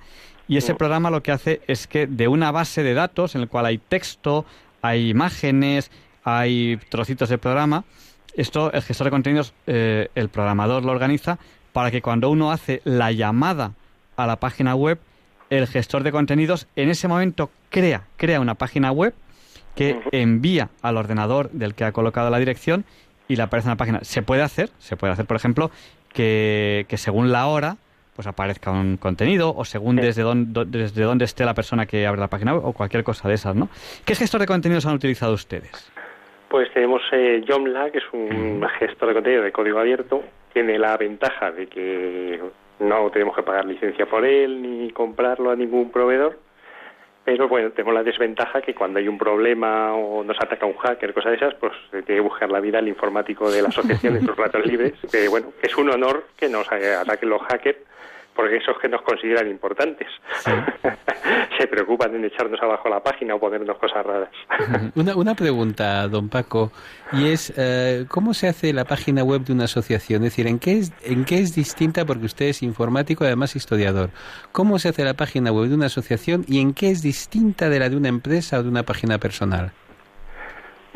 y 0.48 0.58
ese 0.58 0.74
programa 0.74 1.10
lo 1.10 1.22
que 1.22 1.32
hace 1.32 1.60
es 1.66 1.86
que 1.86 2.06
de 2.06 2.28
una 2.28 2.52
base 2.52 2.82
de 2.82 2.94
datos 2.94 3.34
en 3.34 3.42
el 3.42 3.48
cual 3.48 3.66
hay 3.66 3.78
texto, 3.78 4.44
hay 4.80 5.10
imágenes, 5.10 5.90
hay 6.22 6.78
trocitos 6.88 7.28
de 7.28 7.38
programa, 7.38 7.84
esto 8.36 8.72
el 8.72 8.82
gestor 8.82 9.06
de 9.06 9.10
contenidos, 9.10 9.54
eh, 9.66 10.08
el 10.14 10.28
programador 10.28 10.84
lo 10.84 10.92
organiza 10.92 11.38
para 11.72 11.90
que 11.90 12.02
cuando 12.02 12.30
uno 12.30 12.52
hace 12.52 12.80
la 12.84 13.12
llamada 13.12 13.72
a 14.16 14.26
la 14.26 14.36
página 14.36 14.74
web, 14.74 14.98
el 15.50 15.66
gestor 15.66 16.02
de 16.02 16.12
contenidos 16.12 16.66
en 16.76 16.88
ese 16.88 17.08
momento 17.08 17.50
crea, 17.70 18.04
crea 18.16 18.40
una 18.40 18.54
página 18.54 18.92
web 18.92 19.14
que 19.74 20.00
envía 20.12 20.70
al 20.82 20.96
ordenador 20.96 21.50
del 21.50 21.74
que 21.74 21.84
ha 21.84 21.92
colocado 21.92 22.30
la 22.30 22.38
dirección 22.38 22.84
y 23.28 23.36
le 23.36 23.42
aparece 23.42 23.68
una 23.68 23.76
página. 23.76 24.00
Se 24.02 24.22
puede 24.22 24.42
hacer, 24.42 24.70
se 24.78 24.96
puede 24.96 25.12
hacer, 25.12 25.26
por 25.26 25.36
ejemplo, 25.36 25.70
que, 26.12 26.86
según 26.96 27.32
la 27.32 27.46
hora 27.46 27.76
pues 28.14 28.26
aparezca 28.26 28.70
un 28.70 28.96
contenido 28.96 29.54
o 29.54 29.66
según 29.66 29.96
desde, 29.96 30.22
dónde, 30.22 30.64
desde 30.64 31.02
dónde 31.02 31.26
esté 31.26 31.44
la 31.44 31.52
persona 31.52 31.84
que 31.84 32.06
abre 32.06 32.18
la 32.18 32.28
página 32.28 32.54
web 32.54 32.64
o 32.64 32.72
cualquier 32.72 33.04
cosa 33.04 33.28
de 33.28 33.34
esas, 33.34 33.54
¿no? 33.54 33.68
¿Qué 34.06 34.14
gestor 34.14 34.40
de 34.40 34.46
contenidos 34.46 34.86
han 34.86 34.94
utilizado 34.94 35.34
ustedes? 35.34 35.92
Pues 36.48 36.72
tenemos 36.72 37.02
eh, 37.12 37.42
Yomla, 37.44 37.90
que 37.90 37.98
es 37.98 38.04
un 38.12 38.64
gestor 38.78 39.08
de 39.08 39.14
contenido 39.14 39.42
de 39.42 39.52
código 39.52 39.78
abierto. 39.78 40.22
Tiene 40.52 40.78
la 40.78 40.96
ventaja 40.96 41.50
de 41.50 41.66
que 41.66 42.40
no 42.78 43.10
tenemos 43.10 43.34
que 43.34 43.42
pagar 43.42 43.64
licencia 43.64 44.06
por 44.06 44.24
él 44.24 44.62
ni 44.62 44.90
comprarlo 44.90 45.50
a 45.50 45.56
ningún 45.56 45.90
proveedor. 45.90 46.38
Pero 47.24 47.48
bueno, 47.48 47.70
tenemos 47.72 47.92
la 47.92 48.04
desventaja 48.04 48.62
que 48.62 48.72
cuando 48.72 49.00
hay 49.00 49.08
un 49.08 49.18
problema 49.18 49.92
o 49.94 50.22
nos 50.22 50.40
ataca 50.40 50.64
un 50.64 50.76
hacker, 50.76 51.12
cosas 51.12 51.32
de 51.32 51.36
esas, 51.38 51.54
pues 51.54 51.72
se 51.90 52.02
tiene 52.04 52.20
que 52.20 52.28
buscar 52.28 52.48
la 52.52 52.60
vida 52.60 52.78
al 52.78 52.86
informático 52.86 53.50
de 53.50 53.62
la 53.62 53.68
asociación 53.68 54.14
en 54.14 54.24
sus 54.24 54.36
ratos 54.36 54.64
libres. 54.66 54.94
Que 55.10 55.26
bueno, 55.26 55.48
es 55.60 55.76
un 55.76 55.90
honor 55.90 56.26
que 56.36 56.48
nos 56.48 56.70
ataquen 56.70 57.28
los 57.28 57.42
hackers 57.42 57.78
porque 58.36 58.56
esos 58.58 58.78
que 58.78 58.88
nos 58.88 59.02
consideran 59.02 59.48
importantes 59.48 60.08
se 61.58 61.66
preocupan 61.66 62.14
en 62.14 62.24
echarnos 62.26 62.62
abajo 62.62 62.88
la 62.88 63.02
página 63.02 63.34
o 63.34 63.40
ponernos 63.40 63.78
cosas 63.78 64.04
raras. 64.04 64.30
una, 64.94 65.16
una 65.16 65.34
pregunta, 65.34 66.06
don 66.06 66.28
Paco, 66.28 66.70
y 67.12 67.28
es, 67.28 67.52
eh, 67.56 68.04
¿cómo 68.08 68.34
se 68.34 68.48
hace 68.48 68.72
la 68.72 68.84
página 68.84 69.24
web 69.24 69.42
de 69.42 69.52
una 69.52 69.64
asociación? 69.64 70.22
Es 70.24 70.32
decir, 70.32 70.46
¿en 70.46 70.58
qué 70.58 70.78
es, 70.78 70.92
¿en 71.02 71.24
qué 71.24 71.38
es 71.38 71.54
distinta? 71.54 72.04
Porque 72.04 72.26
usted 72.26 72.46
es 72.46 72.62
informático 72.62 73.24
y 73.24 73.28
además 73.28 73.56
historiador. 73.56 74.10
¿Cómo 74.52 74.78
se 74.78 74.90
hace 74.90 75.04
la 75.04 75.14
página 75.14 75.50
web 75.50 75.68
de 75.68 75.74
una 75.74 75.86
asociación 75.86 76.44
y 76.46 76.60
en 76.60 76.74
qué 76.74 76.90
es 76.90 77.02
distinta 77.02 77.68
de 77.68 77.78
la 77.78 77.88
de 77.88 77.96
una 77.96 78.08
empresa 78.08 78.58
o 78.58 78.62
de 78.62 78.68
una 78.68 78.82
página 78.82 79.18
personal? 79.18 79.72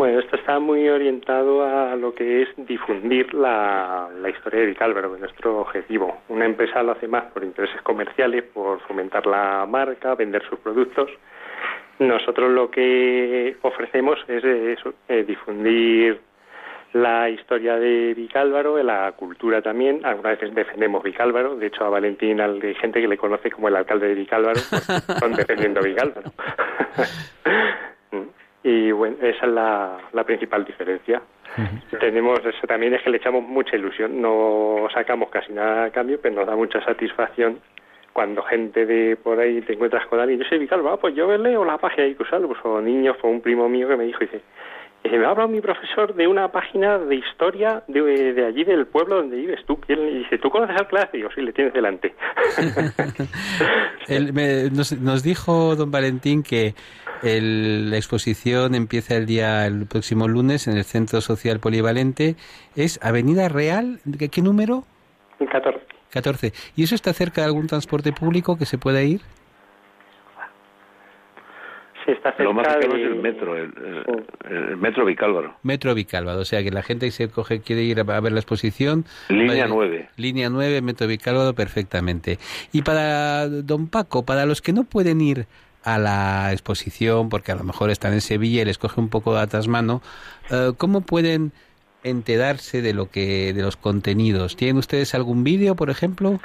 Bueno, 0.00 0.18
esto 0.18 0.36
está 0.36 0.58
muy 0.58 0.88
orientado 0.88 1.62
a 1.62 1.94
lo 1.94 2.14
que 2.14 2.40
es 2.40 2.48
difundir 2.56 3.34
la, 3.34 4.08
historia 4.34 4.60
de 4.60 4.66
Vicálvaro, 4.68 5.14
nuestro 5.18 5.58
objetivo. 5.58 6.22
Una 6.30 6.46
empresa 6.46 6.82
lo 6.82 6.92
hace 6.92 7.06
más 7.06 7.24
por 7.24 7.44
intereses 7.44 7.82
comerciales, 7.82 8.44
por 8.44 8.80
fomentar 8.88 9.26
la 9.26 9.66
marca, 9.68 10.14
vender 10.14 10.42
sus 10.48 10.58
productos. 10.60 11.10
Nosotros 11.98 12.50
lo 12.50 12.70
que 12.70 13.58
ofrecemos 13.60 14.18
es 14.26 14.42
eh, 14.42 15.24
difundir 15.24 16.18
la 16.94 17.28
historia 17.28 17.76
de 17.76 18.14
Vicálvaro, 18.14 18.82
la 18.82 19.12
cultura 19.12 19.60
también. 19.60 20.00
Algunas 20.06 20.40
veces 20.40 20.54
defendemos 20.54 21.02
Vicálvaro. 21.02 21.56
De 21.56 21.66
hecho, 21.66 21.84
a 21.84 21.90
Valentín 21.90 22.40
hay 22.40 22.74
gente 22.76 23.02
que 23.02 23.06
le 23.06 23.18
conoce 23.18 23.50
como 23.50 23.68
el 23.68 23.76
alcalde 23.76 24.08
de 24.08 24.14
Vicálvaro, 24.14 24.60
pues, 24.70 24.82
son 25.20 25.34
defendiendo 25.34 25.82
Vicálvaro. 25.82 26.32
y 28.62 28.90
bueno, 28.92 29.16
esa 29.22 29.46
es 29.46 29.52
la, 29.52 29.98
la 30.12 30.24
principal 30.24 30.64
diferencia. 30.64 31.22
Tenemos 31.98 32.38
eso 32.44 32.66
también 32.66 32.94
es 32.94 33.02
que 33.02 33.10
le 33.10 33.16
echamos 33.16 33.42
mucha 33.42 33.76
ilusión, 33.76 34.20
no 34.20 34.86
sacamos 34.94 35.30
casi 35.30 35.52
nada 35.52 35.84
a 35.84 35.90
cambio, 35.90 36.20
pero 36.22 36.36
nos 36.36 36.46
da 36.46 36.54
mucha 36.54 36.80
satisfacción 36.84 37.60
cuando 38.12 38.42
gente 38.42 38.86
de 38.86 39.16
por 39.16 39.38
ahí 39.38 39.60
te 39.62 39.74
encuentras 39.74 40.06
con 40.06 40.20
alguien, 40.20 40.40
yo 40.40 40.48
soy 40.48 40.58
Vical, 40.58 40.86
va, 40.86 40.96
pues 40.96 41.14
yo 41.14 41.36
leo 41.36 41.64
la 41.64 41.78
página 41.78 42.04
de 42.04 42.10
Icusal, 42.10 42.46
pues 42.46 42.58
o 42.64 42.80
niños, 42.80 43.16
fue 43.20 43.30
un 43.30 43.40
primo 43.40 43.68
mío 43.68 43.88
que 43.88 43.96
me 43.96 44.04
dijo, 44.04 44.18
dice, 44.20 44.42
me 45.04 45.26
ha 45.26 45.30
hablado 45.30 45.48
mi 45.48 45.60
profesor 45.60 46.14
de 46.14 46.26
una 46.26 46.52
página 46.52 46.98
de 46.98 47.16
historia 47.16 47.82
de, 47.88 48.32
de 48.32 48.46
allí 48.46 48.64
del 48.64 48.86
pueblo 48.86 49.16
donde 49.16 49.36
vives 49.36 49.64
tú. 49.66 49.78
Y 49.88 49.92
él 49.92 50.22
dice, 50.22 50.38
¿tú 50.38 50.50
conoces 50.50 50.76
al 50.76 50.88
clase? 50.88 51.18
Y 51.18 51.20
yo, 51.20 51.28
sí, 51.34 51.40
le 51.40 51.52
tienes 51.52 51.72
delante. 51.72 52.14
nos, 54.72 54.92
nos, 55.00 55.22
dijo 55.22 55.76
don 55.76 55.90
Valentín 55.90 56.42
que 56.42 56.74
el, 57.22 57.90
la 57.90 57.96
exposición 57.96 58.74
empieza 58.74 59.16
el 59.16 59.26
día, 59.26 59.66
el 59.66 59.86
próximo 59.86 60.28
lunes 60.28 60.68
en 60.68 60.76
el 60.76 60.84
Centro 60.84 61.20
Social 61.20 61.60
Polivalente. 61.60 62.36
¿Es 62.76 62.98
Avenida 63.02 63.48
Real? 63.48 64.00
¿Qué, 64.18 64.28
qué 64.28 64.42
número? 64.42 64.84
14. 65.38 65.80
14. 66.10 66.52
¿Y 66.76 66.84
eso 66.84 66.94
está 66.94 67.12
cerca 67.12 67.40
de 67.40 67.46
algún 67.46 67.66
transporte 67.66 68.12
público 68.12 68.58
que 68.58 68.66
se 68.66 68.78
pueda 68.78 69.02
ir? 69.02 69.20
Sí, 72.10 72.16
está 72.16 72.30
cerca 72.30 72.44
Lo 72.44 72.52
más 72.52 72.66
cercano 72.66 72.94
de... 72.94 73.02
es 73.04 73.08
el 73.10 73.16
metro, 73.16 73.56
el, 73.56 73.72
el, 74.48 74.70
el 74.70 74.76
metro 74.76 75.04
Vicálvaro. 75.04 75.54
Metro 75.62 75.94
Vicálvaro, 75.94 76.40
o 76.40 76.44
sea 76.44 76.62
que 76.62 76.70
la 76.70 76.82
gente 76.82 77.06
que 77.06 77.12
se 77.12 77.28
coge 77.28 77.60
quiere 77.60 77.82
ir 77.82 78.00
a 78.00 78.20
ver 78.20 78.32
la 78.32 78.40
exposición. 78.40 79.04
Línea 79.28 79.46
vaya- 79.48 79.66
9. 79.68 80.08
Línea 80.16 80.50
9, 80.50 80.82
Metro 80.82 81.06
Vicálvaro, 81.06 81.54
perfectamente. 81.54 82.38
Y 82.72 82.82
para 82.82 83.48
don 83.48 83.86
Paco, 83.88 84.24
para 84.24 84.46
los 84.46 84.60
que 84.62 84.72
no 84.72 84.84
pueden 84.84 85.20
ir 85.20 85.46
a 85.84 85.98
la 85.98 86.52
exposición, 86.52 87.28
porque 87.30 87.52
a 87.52 87.54
lo 87.54 87.64
mejor 87.64 87.90
están 87.90 88.12
en 88.12 88.20
Sevilla 88.20 88.62
y 88.62 88.64
les 88.66 88.76
coge 88.78 89.00
un 89.00 89.08
poco 89.08 89.34
de 89.34 89.40
atrás 89.40 89.66
mano, 89.68 90.02
eh, 90.50 90.72
¿cómo 90.76 91.00
pueden 91.02 91.52
enterarse 92.02 92.82
de 92.82 92.92
lo 92.94 93.10
que 93.10 93.52
de 93.52 93.62
los 93.62 93.76
contenidos? 93.76 94.56
¿Tienen 94.56 94.76
ustedes 94.78 95.14
algún 95.14 95.44
vídeo, 95.44 95.76
por 95.76 95.90
ejemplo? 95.90 96.40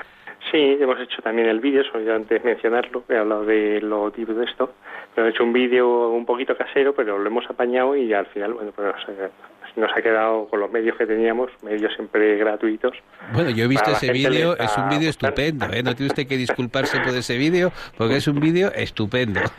Sí, 0.55 0.77
hemos 0.79 0.97
hecho 1.01 1.21
también 1.21 1.49
el 1.49 1.59
vídeo, 1.59 1.83
ya 1.99 2.15
antes 2.15 2.41
mencionarlo, 2.45 3.03
he 3.09 3.17
hablado 3.17 3.43
de 3.43 3.81
lo 3.81 4.09
tipo 4.11 4.31
de 4.31 4.45
esto, 4.45 4.75
pero 5.13 5.27
he 5.27 5.31
hecho 5.31 5.43
un 5.43 5.51
vídeo 5.51 6.11
un 6.11 6.25
poquito 6.25 6.55
casero, 6.55 6.95
pero 6.95 7.17
lo 7.17 7.27
hemos 7.27 7.43
apañado 7.49 7.93
y 7.93 8.13
al 8.13 8.25
final, 8.27 8.53
bueno, 8.53 8.71
pues 8.73 8.95
eh, 9.09 9.31
nos 9.75 9.91
ha 9.95 10.01
quedado 10.01 10.47
con 10.47 10.59
los 10.59 10.71
medios 10.71 10.97
que 10.97 11.05
teníamos, 11.05 11.51
medios 11.61 11.93
siempre 11.95 12.37
gratuitos. 12.37 12.93
Bueno, 13.33 13.49
yo 13.49 13.65
he 13.65 13.67
visto 13.67 13.91
ese 13.91 14.11
vídeo, 14.11 14.57
es 14.57 14.77
un 14.77 14.89
vídeo 14.89 15.09
estupendo, 15.09 15.65
¿eh? 15.71 15.83
No 15.83 15.95
tiene 15.95 16.09
usted 16.11 16.27
que 16.27 16.37
disculparse 16.37 16.99
por 16.99 17.13
ese 17.15 17.37
vídeo, 17.37 17.71
porque 17.97 18.17
es 18.17 18.27
un 18.27 18.39
vídeo 18.39 18.71
estupendo. 18.73 19.41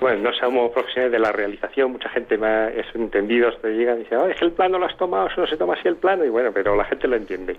Bueno, 0.00 0.30
no 0.30 0.32
somos 0.38 0.70
profesionales 0.70 1.12
de 1.12 1.18
la 1.18 1.32
realización, 1.32 1.92
mucha 1.92 2.08
gente 2.10 2.38
más 2.38 2.70
es 2.72 2.86
entendidos 2.94 3.60
te 3.60 3.68
llegan 3.70 3.96
y 3.96 4.04
dicen, 4.04 4.18
"Oh, 4.18 4.26
es 4.28 4.38
que 4.38 4.44
el 4.44 4.52
plano 4.52 4.78
lo 4.78 4.86
has 4.86 4.96
tomado, 4.96 5.26
eso 5.26 5.40
no 5.40 5.46
se 5.46 5.56
toma 5.56 5.74
así 5.74 5.88
el 5.88 5.96
plano, 5.96 6.24
y 6.24 6.28
bueno, 6.28 6.50
pero 6.54 6.76
la 6.76 6.84
gente 6.84 7.08
lo 7.08 7.16
entiende. 7.16 7.56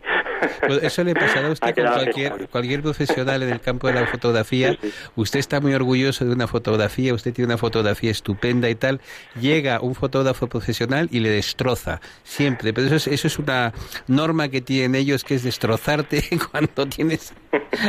Pues 0.66 0.82
eso 0.82 1.04
le 1.04 1.14
pasará 1.14 1.50
a 1.50 1.52
usted 1.52 1.76
con 1.76 1.86
cualquier, 1.86 2.48
cualquier 2.48 2.82
profesional 2.82 3.44
en 3.44 3.50
el 3.50 3.60
campo 3.60 3.88
de 3.88 3.94
la 3.94 4.08
fotografía. 4.08 4.72
Sí, 4.72 4.90
sí. 4.90 4.94
Usted 5.16 5.40
está 5.40 5.60
muy 5.60 5.74
orgulloso 5.74 6.26
de 6.26 6.32
una 6.32 6.48
fotografía, 6.48 7.14
usted 7.14 7.34
tiene 7.34 7.48
una 7.48 7.58
fotografía 7.58 8.10
estupenda 8.10 8.70
y 8.70 8.76
tal. 8.76 9.02
Llega 9.40 9.82
un 9.82 9.94
fotógrafo 9.94 10.48
profesional 10.48 11.10
y 11.12 11.20
le 11.20 11.30
destroza, 11.50 12.00
siempre. 12.24 12.74
Pero 12.74 12.88
eso 12.88 12.96
es, 12.96 13.08
eso 13.08 13.28
es 13.28 13.40
una 13.40 13.74
norma 14.08 14.50
que 14.50 14.62
tienen 14.62 14.96
ellos, 14.96 15.24
que 15.24 15.36
es 15.36 15.44
destrozarte 15.44 16.24
cuando 16.52 16.88
tienes 16.88 17.34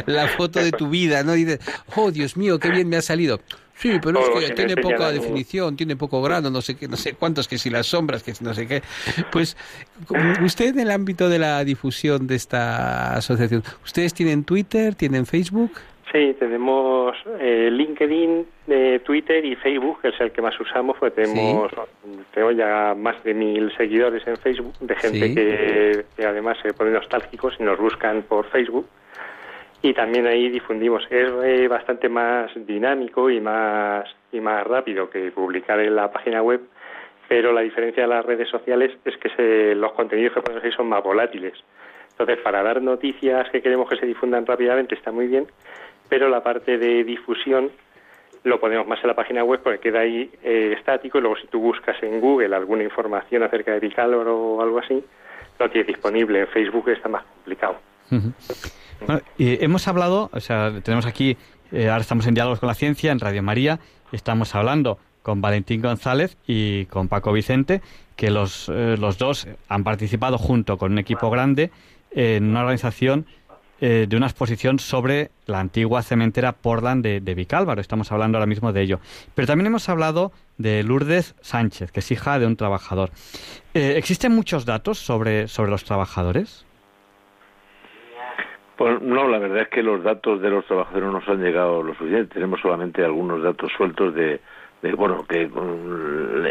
la 0.07 0.29
foto 0.29 0.61
de 0.61 0.73
tu 0.73 0.89
vida, 0.89 1.23
¿no? 1.23 1.37
Y 1.37 1.45
dices, 1.45 1.61
oh, 1.95 2.11
Dios 2.11 2.37
mío, 2.37 2.59
qué 2.59 2.71
bien 2.71 2.89
me 2.89 2.97
ha 2.97 3.03
salido. 3.03 3.41
Sí, 3.77 3.99
pero 4.03 4.21
es 4.21 4.49
que 4.49 4.55
tiene 4.55 4.77
poca 4.77 5.11
definición, 5.11 5.75
tiene 5.75 5.97
poco 5.97 6.21
grano, 6.21 6.51
no 6.51 6.61
sé 6.61 6.75
qué, 6.75 6.87
no 6.87 6.99
sé 6.99 7.15
cuántos, 7.15 7.49
que 7.49 7.57
si 7.57 7.71
las 7.71 7.87
sombras, 7.87 8.23
que 8.23 8.35
si 8.35 8.45
no 8.45 8.53
sé 8.53 8.67
qué. 8.67 8.83
Pues 9.33 9.57
usted 10.45 10.75
en 10.75 10.81
el 10.81 10.91
ámbito 10.91 11.31
de 11.31 11.39
la 11.39 11.65
difusión 11.65 12.27
de 12.27 12.35
esta 12.35 13.15
asociación, 13.15 13.65
¿ustedes 13.83 14.13
tienen 14.13 14.45
Twitter, 14.45 14.95
tienen 14.95 15.25
Facebook? 15.25 15.73
Sí, 16.13 16.35
tenemos 16.41 17.17
eh, 17.39 17.69
LinkedIn, 17.71 18.47
eh, 18.67 19.01
Twitter 19.05 19.45
y 19.45 19.55
Facebook, 19.55 20.01
que 20.03 20.09
es 20.09 20.21
el 20.21 20.33
que 20.33 20.43
más 20.43 20.59
usamos, 20.59 20.97
pues 20.99 21.15
tenemos, 21.15 21.71
tengo 22.35 22.51
ya 22.51 22.95
más 22.97 23.23
de 23.23 23.33
mil 23.33 23.73
seguidores 23.77 24.27
en 24.27 24.37
Facebook, 24.37 24.75
de 24.81 24.97
gente 24.97 25.29
Sí. 25.29 25.35
que, 25.35 26.05
que 26.17 26.27
además 26.27 26.59
se 26.63 26.75
ponen 26.75 26.95
nostálgicos 26.95 27.55
y 27.61 27.63
nos 27.63 27.79
buscan 27.79 28.23
por 28.23 28.47
Facebook. 28.47 28.89
Y 29.83 29.95
también 29.95 30.27
ahí 30.27 30.49
difundimos. 30.51 31.05
Es 31.11 31.31
eh, 31.45 31.69
bastante 31.69 32.09
más 32.09 32.51
dinámico 32.67 33.31
y 33.31 33.41
más, 33.41 34.05
y 34.33 34.41
más 34.41 34.67
rápido 34.67 35.09
que 35.09 35.31
publicar 35.31 35.79
en 35.79 35.95
la 35.95 36.11
página 36.11 36.43
web, 36.43 36.61
pero 37.29 37.53
la 37.53 37.61
diferencia 37.61 38.03
de 38.03 38.09
las 38.09 38.27
redes 38.27 38.49
sociales 38.49 38.91
es 39.05 39.17
que 39.17 39.29
se, 39.31 39.75
los 39.77 39.93
contenidos 39.93 40.35
que 40.35 40.43
ponemos 40.43 40.65
ahí 40.65 40.73
son 40.73 40.89
más 40.89 41.05
volátiles. 41.05 41.55
Entonces, 42.11 42.39
para 42.43 42.63
dar 42.63 42.83
noticias 42.83 43.49
que 43.51 43.63
queremos 43.63 43.89
que 43.89 43.97
se 43.97 44.05
difundan 44.05 44.45
rápidamente 44.45 44.95
está 44.95 45.11
muy 45.13 45.29
bien, 45.29 45.47
pero 46.11 46.29
la 46.29 46.43
parte 46.43 46.77
de 46.77 47.05
difusión 47.05 47.71
lo 48.45 48.61
ponemos 48.61 48.87
más 48.87 49.01
en 49.03 49.09
la 49.09 49.15
página 49.15 49.45
web 49.45 49.61
porque 49.63 49.79
queda 49.79 50.01
ahí 50.01 50.31
eh, 50.43 50.75
estático 50.77 51.19
y 51.19 51.21
luego 51.23 51.37
si 51.37 51.47
tú 51.47 51.61
buscas 51.61 51.97
en 52.03 52.21
Google 52.21 52.55
alguna 52.55 52.83
información 52.83 53.43
acerca 53.43 53.73
de 53.73 53.81
Vicálvaro 53.81 54.37
o 54.37 54.63
algo 54.63 54.81
así, 54.81 55.03
lo 55.59 55.71
tienes 55.71 55.87
disponible. 55.87 56.41
En 56.41 56.49
Facebook 56.49 56.89
está 56.91 57.09
más 57.09 57.23
complicado. 57.25 57.77
Ujú. 58.11 58.33
Bueno, 59.07 59.21
hemos 59.39 59.89
hablado, 59.89 60.31
o 60.33 60.41
sea, 60.41 60.73
tenemos 60.83 61.07
aquí, 61.07 61.37
eh, 61.73 61.89
ahora 61.89 62.01
estamos 62.01 62.27
en 62.27 62.35
Diálogos 62.35 62.61
con 62.61 62.67
la 62.67 62.75
Ciencia, 62.75 63.13
en 63.13 63.21
Radio 63.21 63.43
María, 63.43 63.79
estamos 64.13 64.55
hablando 64.55 64.99
con 65.23 65.41
Valentín 65.41 65.81
González 65.81 66.37
y 66.47 66.87
con 66.87 67.09
Paco 67.09 67.33
Vicente, 67.33 67.83
que 68.17 68.31
los, 68.31 68.69
eh, 68.69 68.97
los 68.99 69.17
dos 69.17 69.49
han 69.69 69.85
participado 69.85 70.39
junto 70.39 70.77
con 70.77 70.93
un 70.93 70.99
equipo 70.99 71.31
grande 71.31 71.71
en 72.11 72.51
una 72.51 72.61
organización 72.61 73.27
eh, 73.81 74.07
de 74.09 74.17
una 74.17 74.27
exposición 74.27 74.79
sobre 74.79 75.31
la 75.47 75.61
antigua 75.61 76.03
cementera 76.03 76.53
Portland 76.53 77.05
de, 77.05 77.35
Vicálvaro. 77.35 77.81
Estamos 77.81 78.13
hablando 78.13 78.39
ahora 78.39 78.47
mismo 78.47 78.73
de 78.73 78.83
ello. 78.83 79.01
Pero 79.35 79.47
también 79.47 79.67
hemos 79.67 79.89
hablado 79.89 80.33
de 80.59 80.83
Lourdes 80.83 81.35
Sánchez, 81.41 81.91
que 81.91 82.01
es 82.01 82.11
hija 82.11 82.39
de 82.39 82.47
un 82.47 82.57
trabajador. 82.57 83.11
Eh, 83.75 83.95
¿Existen 83.97 84.33
muchos 84.33 84.67
datos 84.67 84.99
sobre, 84.99 85.49
sobre 85.49 85.71
los 85.71 85.85
trabajadores? 85.85 86.67
Pues 88.77 89.01
no, 89.03 89.29
la 89.29 89.39
verdad 89.39 89.63
es 89.63 89.69
que 89.69 89.83
los 89.83 90.03
datos 90.03 90.41
de 90.41 90.51
los 90.51 90.65
trabajadores 90.67 91.05
no 91.05 91.13
nos 91.13 91.29
han 91.29 91.43
llegado 91.43 91.83
lo 91.83 91.95
suficiente. 91.95 92.35
Tenemos 92.35 92.61
solamente 92.61 93.05
algunos 93.05 93.43
datos 93.43 93.71
sueltos 93.77 94.15
de, 94.15 94.41
bueno, 94.97 95.25
que 95.29 95.51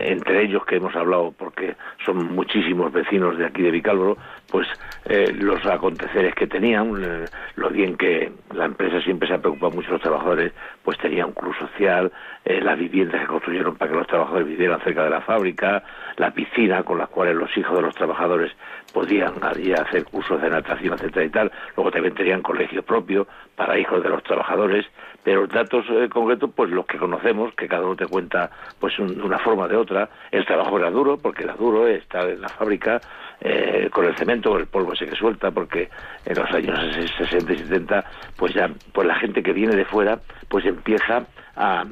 entre 0.04 0.44
ellos 0.44 0.64
que 0.66 0.76
hemos 0.76 0.96
hablado, 0.96 1.34
porque 1.38 1.76
son 2.06 2.34
muchísimos 2.36 2.92
vecinos 2.92 3.38
de 3.38 3.46
aquí 3.46 3.62
de 3.64 3.72
Vicálvaro, 3.72 4.18
pues 4.52 4.68
eh, 5.06 5.32
los 5.34 5.66
aconteceres 5.66 6.36
que 6.36 6.48
tenían, 6.48 6.94
eh, 7.04 7.26
lo 7.56 7.70
bien 7.70 7.96
que 7.96 8.32
la 8.54 8.66
empresa 8.66 9.02
siempre 9.02 9.28
se 9.28 9.36
ha 9.36 9.40
preocupado 9.40 9.74
mucho 9.74 9.88
de 9.88 9.94
los 9.94 10.02
trabajadores, 10.02 10.54
pues 10.84 10.98
tenía 11.00 11.26
un 11.26 11.34
club 11.34 11.56
social, 11.56 12.12
eh, 12.46 12.62
las 12.62 12.78
viviendas 12.78 13.22
que 13.22 13.28
construyeron 13.28 13.76
para 13.76 13.92
que 13.92 13.98
los 13.98 14.08
trabajadores 14.08 14.48
vivieran 14.48 14.80
cerca 14.82 15.04
de 15.04 15.10
la 15.10 15.22
fábrica, 15.22 15.84
la 16.18 16.32
piscina 16.32 16.84
con 16.84 16.98
las 16.98 17.10
cuales 17.10 17.36
los 17.36 17.56
hijos 17.58 17.76
de 17.76 17.82
los 17.82 17.96
trabajadores 17.96 18.52
podían 18.94 19.34
allí 19.42 19.74
hacer 19.74 20.06
cursos 20.06 20.42
de 20.42 20.50
natación, 20.50 20.94
etcétera 20.94 21.26
y 21.26 21.30
tal, 21.30 21.52
luego 21.76 21.92
también 21.92 22.16
tenían 22.16 22.42
colegio 22.42 22.84
propio 22.84 23.28
para 23.56 23.78
hijos 23.78 24.02
de 24.02 24.10
los 24.10 24.24
trabajadores, 24.24 24.86
pero 25.24 25.48
datos 25.48 25.86
concretos, 26.10 26.50
pues 26.56 26.70
los 26.70 26.86
que 26.86 26.98
conocemos, 26.98 27.54
que 27.56 27.68
cada 27.68 27.86
uno 27.86 27.96
te 27.96 28.08
cuenta 28.08 28.50
pues 28.80 28.96
de 28.98 29.22
una 29.22 29.40
forma 29.40 29.68
de 29.68 29.76
otra, 29.76 30.10
el 30.32 30.46
trabajo 30.46 30.78
era 30.78 30.90
duro, 30.90 31.18
porque 31.18 31.44
era 31.44 31.54
duro 31.54 31.88
estar 31.88 32.28
en 32.30 32.42
la 32.42 32.50
fábrica, 32.50 33.02
eh, 33.42 33.90
con 33.92 34.06
el 34.06 34.16
cemento, 34.18 34.52
con 34.52 34.62
el 34.62 34.68
polvo 34.68 34.94
ese 34.94 35.08
que 35.08 35.16
suelta, 35.16 35.52
porque 35.52 35.90
en 36.26 36.36
los 36.38 36.52
años 36.52 36.78
60 37.18 37.54
y 37.54 37.58
70, 37.58 38.04
pues 38.38 38.54
ya 38.54 38.70
pues 38.92 39.08
la 39.08 39.16
gente 39.16 39.42
que 39.42 39.54
viene 39.54 39.76
de 39.76 39.86
fuera, 39.86 40.20
pues 40.48 40.66
empieza 40.66 41.26
a, 41.56 41.86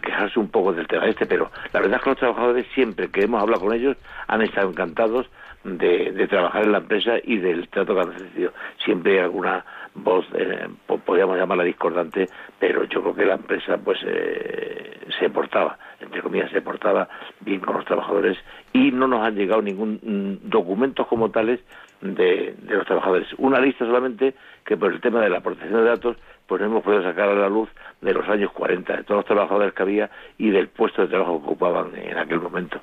quejarse 0.00 0.38
un 0.38 0.48
poco 0.48 0.72
del 0.72 0.86
tema 0.86 1.06
este, 1.06 1.26
pero 1.26 1.50
la 1.72 1.80
verdad 1.80 1.96
es 1.96 2.02
que 2.02 2.10
los 2.10 2.18
trabajadores 2.18 2.66
siempre 2.74 3.08
que 3.08 3.22
hemos 3.22 3.42
hablado 3.42 3.62
con 3.62 3.74
ellos 3.74 3.96
han 4.28 4.42
estado 4.42 4.70
encantados 4.70 5.26
de, 5.64 6.26
trabajar 6.28 6.64
en 6.64 6.72
la 6.72 6.78
empresa 6.78 7.14
y 7.22 7.38
del 7.38 7.68
trato 7.68 7.94
que 7.94 8.00
han 8.00 8.12
recibido. 8.12 8.52
Siempre 8.84 9.12
hay 9.12 9.18
alguna 9.20 9.64
voz, 9.94 10.26
eh, 10.34 10.68
podríamos 11.04 11.36
llamarla 11.36 11.64
discordante, 11.64 12.26
pero 12.58 12.84
yo 12.84 13.02
creo 13.02 13.14
que 13.14 13.24
la 13.26 13.34
empresa 13.34 13.76
pues 13.78 13.98
eh, 14.06 14.98
se 15.18 15.30
portaba, 15.30 15.78
entre 16.00 16.22
comillas, 16.22 16.50
se 16.50 16.62
portaba 16.62 17.08
bien 17.40 17.60
con 17.60 17.76
los 17.76 17.84
trabajadores 17.84 18.38
y 18.72 18.90
no 18.90 19.06
nos 19.06 19.22
han 19.22 19.34
llegado 19.34 19.62
ningún 19.62 20.00
mm, 20.02 20.48
documento 20.48 21.06
como 21.06 21.30
tales 21.30 21.60
de, 22.00 22.54
de, 22.58 22.74
los 22.74 22.86
trabajadores. 22.86 23.28
Una 23.38 23.60
lista 23.60 23.84
solamente 23.84 24.34
que 24.64 24.76
por 24.76 24.92
el 24.92 25.00
tema 25.00 25.20
de 25.20 25.30
la 25.30 25.40
protección 25.40 25.84
de 25.84 25.90
datos 25.90 26.16
pues 26.46 26.60
hemos 26.62 26.82
podido 26.82 27.02
sacar 27.02 27.28
a 27.28 27.34
la 27.34 27.48
luz 27.48 27.68
de 28.00 28.12
los 28.12 28.28
años 28.28 28.50
40, 28.52 28.96
de 28.96 29.04
todos 29.04 29.18
los 29.18 29.26
trabajadores 29.26 29.72
que 29.72 29.82
había 29.82 30.10
y 30.38 30.50
del 30.50 30.68
puesto 30.68 31.02
de 31.02 31.08
trabajo 31.08 31.38
que 31.40 31.46
ocupaban 31.46 31.94
en 31.94 32.18
aquel 32.18 32.40
momento. 32.40 32.80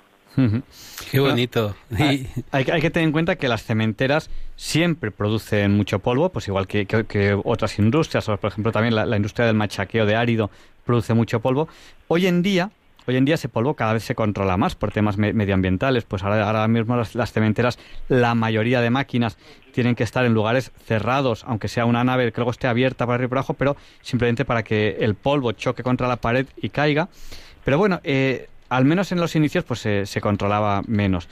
Qué 1.12 1.19
bonito. 1.19 1.75
Hay, 1.97 2.28
hay, 2.52 2.82
que 2.82 2.89
tener 2.89 3.08
en 3.08 3.12
cuenta 3.12 3.36
que 3.36 3.47
las 3.47 3.63
cementeras 3.63 4.30
siempre 4.56 5.12
producen 5.12 5.75
mucho 5.75 5.99
polvo, 5.99 6.30
pues 6.30 6.47
igual 6.47 6.67
que, 6.67 7.39
otras 7.43 7.80
industrias, 7.80 8.28
o 8.30 8.38
por 8.38 8.52
ejemplo 8.52 8.71
también 8.71 8.95
la, 8.95 9.15
industria 9.15 9.45
del 9.45 9.56
machaqueo 9.56 10.06
de 10.06 10.15
árido 10.15 10.49
produce 10.86 11.13
mucho 11.13 11.39
polvo. 11.39 11.67
Hoy 12.08 12.28
en 12.28 12.41
día, 12.41 12.71
hoy 13.08 13.15
en 13.15 13.25
día 13.25 13.36
ese 13.36 13.49
polvo 13.49 13.73
cada 13.75 13.93
vez 13.93 14.04
se 14.04 14.15
controla 14.15 14.58
más 14.58 14.75
por 14.75 14.91
temas 14.91 15.17
medioambientales, 15.17 16.04
pues 16.04 16.23
ahora, 16.23 16.45
ahora 16.45 16.67
mismo 16.67 16.95
las, 16.95 17.32
cementeras, 17.32 17.80
la 18.08 18.36
mayoría 18.36 18.82
de 18.82 18.89
máquinas 18.89 19.38
tienen 19.71 19.95
que 19.95 20.04
estar 20.04 20.25
en 20.25 20.34
lugares 20.34 20.71
cerrados, 20.86 21.43
aunque 21.47 21.67
sea 21.67 21.86
una 21.86 22.04
nave 22.04 22.32
que 22.32 22.38
luego 22.38 22.52
esté 22.52 22.67
abierta 22.67 23.06
para 23.06 23.15
arriba 23.15 23.28
y 23.28 23.30
por 23.30 23.38
abajo, 23.39 23.54
pero 23.56 23.78
simplemente 24.02 24.45
para 24.45 24.63
que 24.63 24.97
el 24.99 25.15
polvo 25.15 25.52
choque 25.54 25.84
contra 25.84 26.08
la 26.08 26.17
pared 26.17 26.47
y 26.58 26.69
caiga. 26.69 27.10
Pero 27.63 27.78
bueno, 27.78 27.99
eh, 28.04 28.47
al 28.69 28.86
menos 28.86 29.12
en 29.12 29.19
los 29.19 29.36
inicios, 29.36 29.63
pues 29.63 29.79
se, 29.79 30.21
controlaba 30.21 30.82
menos. 30.88 31.27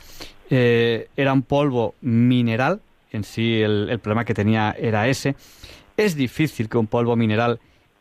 Eh, 0.49 1.09
era 1.15 1.33
un 1.33 1.43
polvo 1.43 1.95
mineral, 2.01 2.81
en 3.11 3.23
sí 3.23 3.61
el, 3.61 3.99
problema 3.99 4.25
que 4.25 4.33
tenía 4.33 4.75
era 4.77 5.07
ese. 5.07 5.35
Es 5.95 6.15
difícil 6.15 6.67
que 6.67 6.77
un 6.77 6.87
polvo 6.87 7.15
mineral, 7.15 7.59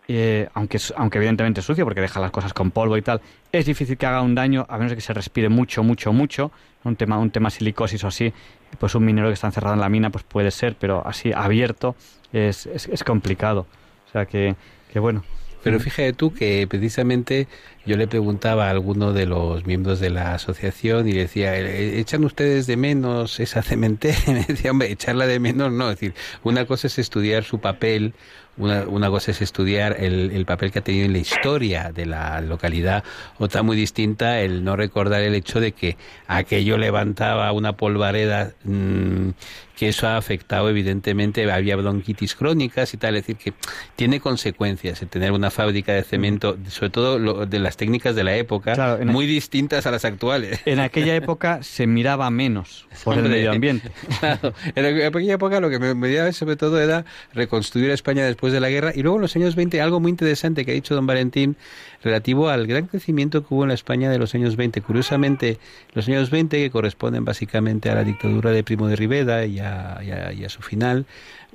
eh, 0.08 0.48
aunque, 0.54 0.78
aunque 0.96 1.18
evidentemente 1.18 1.60
es 1.60 1.66
sucio, 1.66 1.84
porque 1.84 2.00
deja 2.00 2.20
las 2.20 2.30
cosas 2.30 2.52
con 2.52 2.70
polvo 2.70 2.96
y 2.96 3.02
tal, 3.02 3.20
es 3.52 3.66
difícil 3.66 3.96
que 3.96 4.06
haga 4.06 4.22
un 4.22 4.34
daño, 4.34 4.66
a 4.68 4.78
menos 4.78 4.94
que 4.94 5.00
se 5.00 5.12
respire 5.12 5.48
mucho, 5.48 5.82
mucho, 5.82 6.12
mucho. 6.12 6.50
Un 6.84 6.96
tema, 6.96 7.18
un 7.18 7.30
tema 7.30 7.50
silicosis 7.50 8.04
o 8.04 8.08
así, 8.08 8.32
pues 8.78 8.94
un 8.94 9.04
mineral 9.04 9.30
que 9.30 9.34
está 9.34 9.48
encerrado 9.48 9.74
en 9.74 9.80
la 9.80 9.88
mina, 9.88 10.10
pues 10.10 10.24
puede 10.24 10.50
ser, 10.50 10.76
pero 10.78 11.04
así 11.04 11.32
abierto 11.32 11.96
es, 12.32 12.66
es, 12.66 13.04
complicado. 13.04 13.66
O 14.08 14.12
sea 14.12 14.26
que, 14.26 14.54
que 14.92 15.00
bueno. 15.00 15.24
Pero 15.66 15.80
fíjate 15.80 16.12
tú 16.12 16.32
que 16.32 16.64
precisamente 16.68 17.48
yo 17.86 17.96
le 17.96 18.06
preguntaba 18.06 18.68
a 18.68 18.70
alguno 18.70 19.12
de 19.12 19.26
los 19.26 19.66
miembros 19.66 19.98
de 19.98 20.10
la 20.10 20.32
asociación 20.32 21.08
y 21.08 21.12
decía, 21.12 21.58
¿E-, 21.58 21.98
¿echan 21.98 22.22
ustedes 22.22 22.68
de 22.68 22.76
menos 22.76 23.40
esa 23.40 23.62
cementeria? 23.64 24.16
me 24.28 24.44
decía, 24.44 24.70
hombre, 24.70 24.92
echarla 24.92 25.26
de 25.26 25.40
menos 25.40 25.72
no. 25.72 25.90
Es 25.90 25.98
decir, 25.98 26.14
una 26.44 26.66
cosa 26.66 26.86
es 26.86 27.00
estudiar 27.00 27.42
su 27.42 27.58
papel, 27.58 28.14
una, 28.56 28.82
una 28.82 29.10
cosa 29.10 29.30
es 29.30 29.42
estudiar 29.42 29.96
el, 29.98 30.30
el, 30.32 30.46
papel 30.46 30.72
que 30.72 30.78
ha 30.78 30.82
tenido 30.82 31.06
en 31.06 31.12
la 31.12 31.18
historia 31.18 31.92
de 31.92 32.06
la 32.06 32.40
localidad, 32.40 33.04
otra 33.38 33.62
muy 33.62 33.76
distinta 33.76 34.40
el 34.40 34.64
no 34.64 34.76
recordar 34.76 35.22
el 35.22 35.34
hecho 35.34 35.60
de 35.60 35.72
que 35.72 35.96
aquello 36.26 36.78
levantaba 36.78 37.52
una 37.52 37.74
polvareda 37.74 38.52
mmm, 38.64 39.30
que 39.76 39.88
eso 39.88 40.08
ha 40.08 40.16
afectado 40.16 40.70
evidentemente, 40.70 41.50
había 41.52 41.76
bronquitis 41.76 42.34
crónicas 42.34 42.94
y 42.94 42.96
tal, 42.96 43.14
es 43.14 43.26
decir, 43.26 43.36
que 43.36 43.52
tiene 43.94 44.20
consecuencias 44.20 45.02
el 45.02 45.08
tener 45.08 45.32
una 45.32 45.50
fábrica 45.50 45.92
de 45.92 46.02
cemento, 46.02 46.56
sobre 46.68 46.90
todo 46.90 47.18
lo, 47.18 47.46
de 47.46 47.58
las 47.58 47.76
técnicas 47.76 48.16
de 48.16 48.24
la 48.24 48.34
época, 48.36 48.98
muy 49.04 49.26
distintas 49.26 49.86
a 49.86 49.90
las 49.90 50.04
actuales. 50.06 50.60
En 50.64 50.80
aquella 50.80 51.14
época 51.14 51.62
se 51.62 51.86
miraba 51.86 52.30
menos 52.30 52.88
por 53.04 53.18
el 53.18 53.28
medio 53.28 53.52
ambiente. 53.52 53.92
Claro, 54.18 54.54
en 54.74 55.04
aquella 55.04 55.34
época 55.34 55.60
lo 55.60 55.68
que 55.68 55.78
me 55.78 55.94
medía 55.94 56.32
sobre 56.32 56.56
todo 56.56 56.80
era 56.80 57.04
reconstruir 57.34 57.90
España 57.90 58.24
después 58.24 58.45
de 58.52 58.60
la 58.60 58.70
guerra 58.70 58.92
y 58.94 59.02
luego 59.02 59.16
en 59.16 59.22
los 59.22 59.36
años 59.36 59.54
20 59.54 59.80
algo 59.80 60.00
muy 60.00 60.10
interesante 60.10 60.64
que 60.64 60.72
ha 60.72 60.74
dicho 60.74 60.94
don 60.94 61.06
Valentín 61.06 61.56
relativo 62.02 62.48
al 62.48 62.66
gran 62.66 62.86
crecimiento 62.86 63.46
que 63.46 63.54
hubo 63.54 63.64
en 63.64 63.68
la 63.68 63.74
España 63.74 64.10
de 64.10 64.18
los 64.18 64.34
años 64.34 64.56
20. 64.56 64.80
Curiosamente, 64.82 65.58
los 65.94 66.06
años 66.08 66.30
20 66.30 66.56
que 66.56 66.70
corresponden 66.70 67.24
básicamente 67.24 67.90
a 67.90 67.94
la 67.94 68.04
dictadura 68.04 68.50
de 68.50 68.62
Primo 68.62 68.88
de 68.88 68.96
Rivera 68.96 69.46
y 69.46 69.58
a, 69.58 70.32
y 70.36 70.44
a 70.44 70.48
su 70.48 70.62
final, 70.62 71.06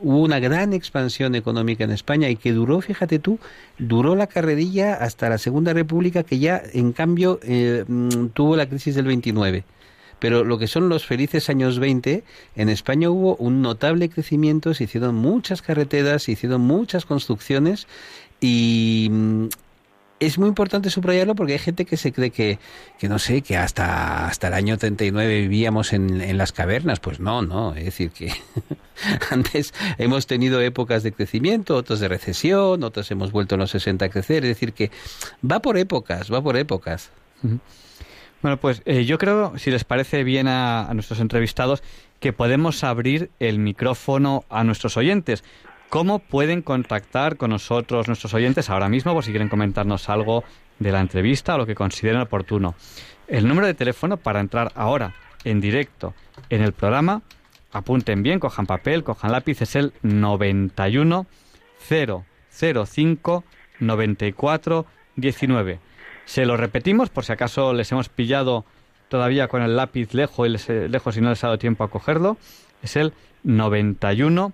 hubo 0.02 0.20
una 0.20 0.40
gran 0.40 0.74
expansión 0.74 1.36
económica 1.36 1.84
en 1.84 1.92
España 1.92 2.30
y 2.30 2.36
que 2.36 2.52
duró, 2.52 2.82
fíjate 2.82 3.20
tú, 3.20 3.40
duró 3.78 4.16
la 4.16 4.28
carrerilla 4.28 4.96
hasta 4.96 5.30
la 5.30 5.38
Segunda 5.38 5.74
República, 5.74 6.24
que 6.24 6.40
ya 6.40 6.62
en 6.74 6.92
cambio 6.92 7.40
eh, 7.44 7.86
mm, 7.88 8.28
tuvo 8.28 8.56
la 8.56 8.68
crisis 8.68 8.96
del 8.96 9.06
29 9.06 9.64
pero 10.22 10.44
lo 10.44 10.60
que 10.60 10.68
son 10.68 10.88
los 10.88 11.04
felices 11.04 11.50
años 11.50 11.80
20, 11.80 12.24
en 12.56 12.70
España 12.70 13.10
hubo 13.10 13.36
un 13.38 13.64
notable 13.64 14.08
crecimiento, 14.08 14.76
se 14.76 14.84
hicieron 14.84 15.16
muchas 15.16 15.64
carreteras, 15.64 16.24
se 16.24 16.34
hicieron 16.34 16.62
muchas 16.62 17.06
construcciones 17.06 17.88
y 18.40 19.10
mm, 19.12 19.48
es 20.20 20.38
muy 20.38 20.48
importante 20.48 20.92
subrayarlo 20.92 21.34
porque 21.34 21.54
hay 21.54 21.60
gente 21.60 21.86
que 21.86 21.98
se 21.98 22.12
cree 22.12 22.30
que, 22.30 22.60
que 23.00 23.10
no 23.10 23.18
sé, 23.18 23.42
que 23.42 23.58
hasta, 23.58 24.28
hasta 24.28 24.50
el 24.50 24.54
año 24.54 24.78
39 24.78 25.42
vivíamos 25.42 25.92
en, 25.92 26.22
en 26.22 26.38
las 26.38 26.52
cavernas. 26.52 27.00
Pues 27.00 27.20
no, 27.20 27.42
no. 27.42 27.74
Es 27.74 27.86
decir, 27.86 28.12
que 28.12 28.32
antes 29.32 29.74
hemos 29.98 30.28
tenido 30.28 30.62
épocas 30.62 31.02
de 31.02 31.14
crecimiento, 31.14 31.76
otras 31.76 32.00
de 32.00 32.08
recesión, 32.08 32.84
otras 32.84 33.10
hemos 33.10 33.32
vuelto 33.32 33.56
en 33.56 33.62
los 33.62 33.72
60 33.72 34.06
a 34.06 34.10
crecer. 34.10 34.44
Es 34.44 34.50
decir, 34.50 34.74
que 34.74 34.92
va 35.44 35.64
por 35.64 35.80
épocas, 35.80 36.32
va 36.32 36.44
por 36.44 36.56
épocas. 36.56 37.10
Bueno, 38.42 38.58
pues 38.58 38.82
eh, 38.86 39.06
yo 39.06 39.18
creo, 39.18 39.58
si 39.58 39.70
les 39.70 39.84
parece 39.84 40.24
bien 40.24 40.48
a, 40.48 40.90
nuestros 40.94 41.20
entrevistados, 41.20 41.84
que 42.20 42.34
podemos 42.34 42.84
abrir 42.84 43.30
el 43.40 43.60
micrófono 43.60 44.46
a 44.50 44.64
nuestros 44.64 44.98
oyentes. 44.98 45.44
¿Cómo 45.90 46.20
pueden 46.20 46.62
contactar 46.62 47.38
con 47.38 47.50
nosotros 47.52 48.08
nuestros 48.08 48.34
oyentes 48.34 48.70
ahora 48.70 48.90
mismo 48.90 49.14
por 49.14 49.26
si 49.26 49.32
quieren 49.32 49.50
comentarnos 49.50 50.10
algo 50.10 50.44
de 50.80 50.92
la 50.92 51.02
entrevista 51.02 51.56
o 51.56 51.58
lo 51.60 51.66
que 51.66 51.76
consideren 51.76 52.22
oportuno? 52.22 52.76
El 53.28 53.48
número 53.48 53.68
de 53.68 53.74
teléfono 53.74 54.18
para 54.18 54.40
entrar 54.40 54.72
ahora 54.76 55.14
en 55.44 55.60
directo 55.60 56.14
en 56.50 56.62
el 56.62 56.72
programa, 56.74 57.22
apunten 57.72 58.24
bien, 58.24 58.40
cojan 58.40 58.66
papel, 58.66 59.04
cojan 59.04 59.32
lápiz, 59.32 59.62
es 59.62 59.76
el 59.76 59.94
91 60.02 61.28
005 61.90 63.44
94 63.80 64.86
19. 65.16 65.91
Se 66.32 66.46
lo 66.46 66.56
repetimos 66.56 67.10
por 67.10 67.26
si 67.26 67.34
acaso 67.34 67.74
les 67.74 67.92
hemos 67.92 68.08
pillado 68.08 68.64
todavía 69.10 69.50
con 69.50 69.64
el 69.64 69.76
lápiz 69.76 70.14
lejos 70.14 70.48
y, 70.48 70.52
les, 70.52 70.70
lejos 70.70 71.18
y 71.18 71.20
no 71.20 71.30
les 71.30 71.44
ha 71.44 71.48
dado 71.48 71.60
tiempo 71.60 71.84
a 71.84 71.90
cogerlo. 71.90 72.38
Es 72.82 72.96
el 72.96 73.12
91 73.44 74.54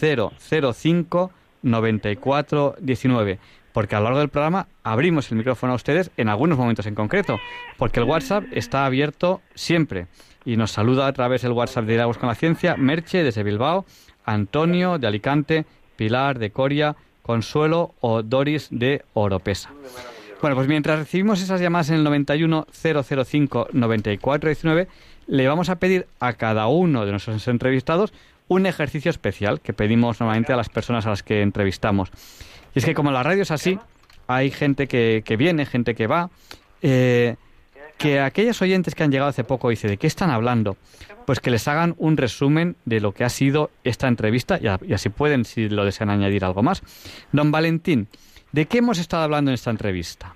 005 0.00 1.30
94 1.60 2.76
19 2.80 3.38
porque 3.74 3.94
a 3.94 3.98
lo 3.98 4.04
largo 4.04 4.20
del 4.20 4.30
programa 4.30 4.68
abrimos 4.82 5.30
el 5.30 5.36
micrófono 5.36 5.74
a 5.74 5.76
ustedes 5.76 6.10
en 6.16 6.30
algunos 6.30 6.56
momentos 6.56 6.86
en 6.86 6.94
concreto, 6.94 7.38
porque 7.76 8.00
el 8.00 8.06
WhatsApp 8.06 8.44
está 8.52 8.86
abierto 8.86 9.42
siempre 9.54 10.06
y 10.46 10.56
nos 10.56 10.70
saluda 10.70 11.06
a 11.06 11.12
través 11.12 11.42
del 11.42 11.52
WhatsApp 11.52 11.84
de 11.84 11.92
Diálogos 11.92 12.16
con 12.16 12.30
la 12.30 12.36
Ciencia 12.36 12.74
Merche 12.78 13.22
desde 13.22 13.42
Bilbao, 13.42 13.84
Antonio 14.24 14.98
de 14.98 15.06
Alicante, 15.06 15.66
Pilar 15.94 16.38
de 16.38 16.52
Coria, 16.52 16.96
Consuelo 17.20 17.94
o 18.00 18.22
Doris 18.22 18.68
de 18.70 19.04
Oropesa. 19.12 19.68
Bueno, 20.40 20.54
pues 20.54 20.68
mientras 20.68 20.98
recibimos 21.00 21.42
esas 21.42 21.60
llamadas 21.60 21.90
en 21.90 21.96
el 21.96 22.04
91 22.04 22.66
005 22.70 23.68
94 23.72 24.48
19, 24.48 24.88
le 25.26 25.48
vamos 25.48 25.68
a 25.68 25.76
pedir 25.76 26.06
a 26.20 26.34
cada 26.34 26.68
uno 26.68 27.04
de 27.04 27.10
nuestros 27.10 27.48
entrevistados 27.48 28.12
un 28.46 28.66
ejercicio 28.66 29.10
especial 29.10 29.60
que 29.60 29.72
pedimos 29.72 30.20
normalmente 30.20 30.52
a 30.52 30.56
las 30.56 30.68
personas 30.68 31.06
a 31.06 31.10
las 31.10 31.22
que 31.22 31.42
entrevistamos. 31.42 32.10
Y 32.74 32.78
es 32.78 32.84
que 32.84 32.94
como 32.94 33.10
la 33.10 33.22
radio 33.22 33.42
es 33.42 33.50
así, 33.50 33.78
hay 34.28 34.50
gente 34.50 34.86
que, 34.86 35.22
que 35.24 35.36
viene, 35.36 35.66
gente 35.66 35.94
que 35.94 36.06
va, 36.06 36.30
eh, 36.82 37.36
que 37.98 38.20
aquellos 38.20 38.62
oyentes 38.62 38.94
que 38.94 39.02
han 39.02 39.10
llegado 39.10 39.28
hace 39.28 39.42
poco 39.42 39.70
dice 39.70 39.88
de 39.88 39.96
qué 39.96 40.06
están 40.06 40.30
hablando, 40.30 40.76
pues 41.26 41.40
que 41.40 41.50
les 41.50 41.66
hagan 41.66 41.94
un 41.98 42.16
resumen 42.16 42.76
de 42.84 43.00
lo 43.00 43.12
que 43.12 43.24
ha 43.24 43.28
sido 43.28 43.70
esta 43.84 44.06
entrevista 44.06 44.58
y, 44.62 44.92
así 44.92 45.08
pueden, 45.08 45.44
si 45.44 45.68
lo 45.68 45.84
desean 45.84 46.08
añadir 46.08 46.44
algo 46.44 46.62
más. 46.62 46.82
Don 47.32 47.50
Valentín, 47.50 48.06
¿de 48.52 48.66
qué 48.66 48.78
hemos 48.78 48.98
estado 48.98 49.24
hablando 49.24 49.50
en 49.50 49.54
esta 49.54 49.70
entrevista? 49.70 50.34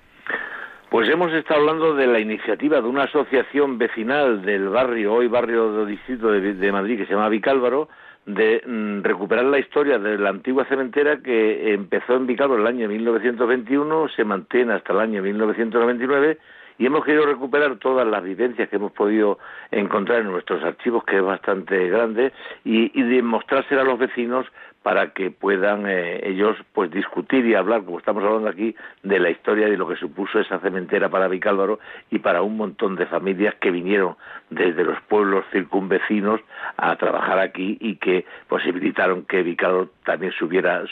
Pues 0.93 1.09
hemos 1.09 1.33
estado 1.33 1.61
hablando 1.61 1.95
de 1.95 2.05
la 2.05 2.19
iniciativa 2.19 2.79
de 2.79 2.87
una 2.87 3.05
asociación 3.05 3.79
vecinal 3.79 4.43
del 4.43 4.69
barrio, 4.69 5.15
hoy 5.15 5.27
barrio 5.27 5.73
del 5.73 5.87
distrito 5.87 6.31
de, 6.31 6.71
Madrid, 6.71 6.97
que 6.97 7.07
se 7.07 7.13
llama 7.13 7.29
Vicálvaro, 7.29 7.89
de 8.27 8.61
mm, 8.63 9.01
recuperar 9.01 9.45
la 9.45 9.57
historia 9.57 9.97
de 9.97 10.19
la 10.19 10.29
antigua 10.29 10.65
cementera 10.65 11.17
que 11.17 11.73
empezó 11.73 12.15
en 12.15 12.27
Vicálvaro 12.27 12.61
el 12.61 12.67
año 12.67 12.87
1921, 12.87 14.07
se 14.09 14.23
mantiene 14.23 14.73
hasta 14.73 14.93
el 14.93 14.99
año 14.99 15.23
1999 15.23 16.37
y 16.77 16.85
hemos 16.85 17.03
querido 17.05 17.25
recuperar 17.25 17.77
todas 17.77 18.07
las 18.07 18.23
vivencias 18.23 18.69
que 18.69 18.75
hemos 18.75 18.91
podido 18.91 19.39
encontrar 19.71 20.21
en 20.21 20.31
nuestros 20.31 20.63
archivos, 20.63 21.03
que 21.05 21.17
es 21.17 21.23
bastante 21.23 21.87
grande, 21.89 22.33
y, 22.63 22.91
y 22.99 23.03
demostrárselo 23.03 23.81
a 23.81 23.85
los 23.85 23.97
vecinos 23.97 24.45
para 24.83 25.13
que 25.13 25.31
puedan 25.31 25.87
eh, 25.87 26.19
ellos 26.23 26.57
pues 26.73 26.91
discutir 26.91 27.45
y 27.45 27.55
hablar, 27.55 27.83
como 27.83 27.99
estamos 27.99 28.23
hablando 28.23 28.49
aquí, 28.49 28.75
de 29.01 29.19
la 29.19 29.29
historia 29.29 29.67
de 29.67 29.77
lo 29.77 29.87
que 29.87 29.95
supuso 29.95 30.39
esa 30.39 30.59
cementera 30.59 31.09
para 31.09 31.29
Vicálvaro 31.29 31.79
y 32.11 32.19
para 32.19 32.41
un 32.41 32.57
montón 32.57 32.95
de 32.95 33.05
familias 33.05 33.55
que 33.61 33.71
vinieron 33.71 34.15
desde 34.49 34.83
los 34.83 34.99
pueblos 35.03 35.45
circunvecinos 35.51 36.41
a 36.77 36.95
trabajar 36.97 37.39
aquí 37.39 37.77
y 37.79 37.95
que 37.95 38.25
posibilitaron 38.47 39.23
que 39.23 39.41
Vicálvaro 39.41 39.89
también 40.05 40.33
subiera, 40.33 40.83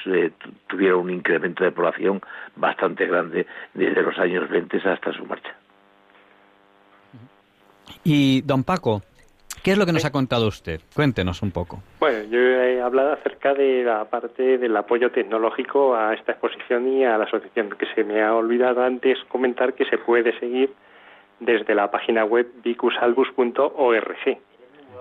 tuviera 0.67 0.95
un 0.95 1.09
incremento 1.09 1.63
de 1.63 1.71
población 1.71 2.21
bastante 2.55 3.05
grande 3.05 3.45
desde 3.73 4.01
los 4.01 4.17
años 4.17 4.49
20 4.49 4.77
hasta 4.89 5.11
su 5.11 5.25
marcha. 5.25 5.53
Y 8.03 8.41
don 8.41 8.63
Paco, 8.63 9.01
¿qué 9.64 9.72
es 9.72 9.78
lo 9.78 9.86
que 9.86 9.93
nos 9.93 10.05
ha 10.05 10.12
contado 10.12 10.47
usted? 10.47 10.82
Cuéntenos 10.95 11.41
un 11.41 11.51
poco. 11.51 11.82
Bueno, 11.99 12.24
yo 12.30 12.39
he 12.39 12.82
hablado 12.82 13.14
acerca 13.14 13.53
de 13.53 13.84
la 13.84 14.05
parte 14.05 14.57
del 14.57 14.76
apoyo 14.76 15.12
tecnológico 15.12 15.95
a 15.95 16.14
esta 16.14 16.34
exposición 16.34 16.88
y 16.88 17.05
a 17.05 17.18
la 17.18 17.26
asociación, 17.26 17.70
que 17.78 17.86
se 17.93 18.03
me 18.03 18.22
ha 18.22 18.34
olvidado 18.34 18.84
antes 18.84 19.18
comentar 19.30 19.74
que 19.74 19.86
se 19.86 19.97
puede 19.97 20.38
seguir 20.39 20.74
desde 21.39 21.76
la 21.76 21.89
página 21.91 22.24
web 22.24 22.47
bicusalbus.org. 22.64 24.38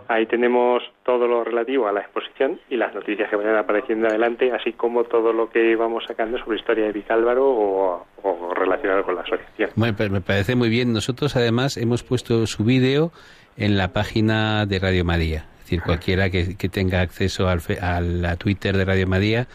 Ahí 0.09 0.27
tenemos 0.27 0.83
todo 1.05 1.29
lo 1.29 1.45
relativo 1.45 1.87
a 1.87 1.93
la 1.93 2.01
exposición 2.01 2.59
y 2.69 2.77
las 2.77 2.93
noticias 2.95 3.31
que 3.31 3.37
vayan 3.37 3.57
apareciendo 3.57 4.09
adelante, 4.09 4.51
así 4.51 4.73
como 4.73 5.05
todo 5.05 5.33
lo 5.33 5.51
que 5.51 5.77
vamos 5.77 6.05
sacando 6.09 6.37
sobre 6.39 6.59
historia 6.59 6.87
de 6.87 6.93
Vicálvaro 6.93 7.47
o, 7.47 8.07
o 8.23 8.55
relacionado 8.55 9.05
con 9.05 9.15
la 9.15 9.21
asociación. 9.21 9.71
Bueno, 9.77 9.95
pues 9.97 10.11
me 10.11 10.21
parece 10.21 10.57
muy 10.57 10.69
bien. 10.69 10.93
Nosotros 10.93 11.37
además 11.37 11.77
hemos 11.77 12.03
puesto 12.03 12.47
su 12.47 12.65
vídeo 12.65 13.13
en 13.57 13.76
la 13.76 13.92
página 13.92 14.66
de 14.66 14.78
Radio 14.78 15.05
María. 15.05 15.46
Es 15.59 15.64
decir, 15.64 15.82
cualquiera 15.82 16.30
que, 16.30 16.44
tenga 16.68 17.01
acceso 17.01 17.48
al, 17.48 17.62
a 17.80 18.01
la 18.01 18.36
Twitter 18.36 18.76
de 18.76 18.84
Radio 18.84 19.07
María 19.07 19.48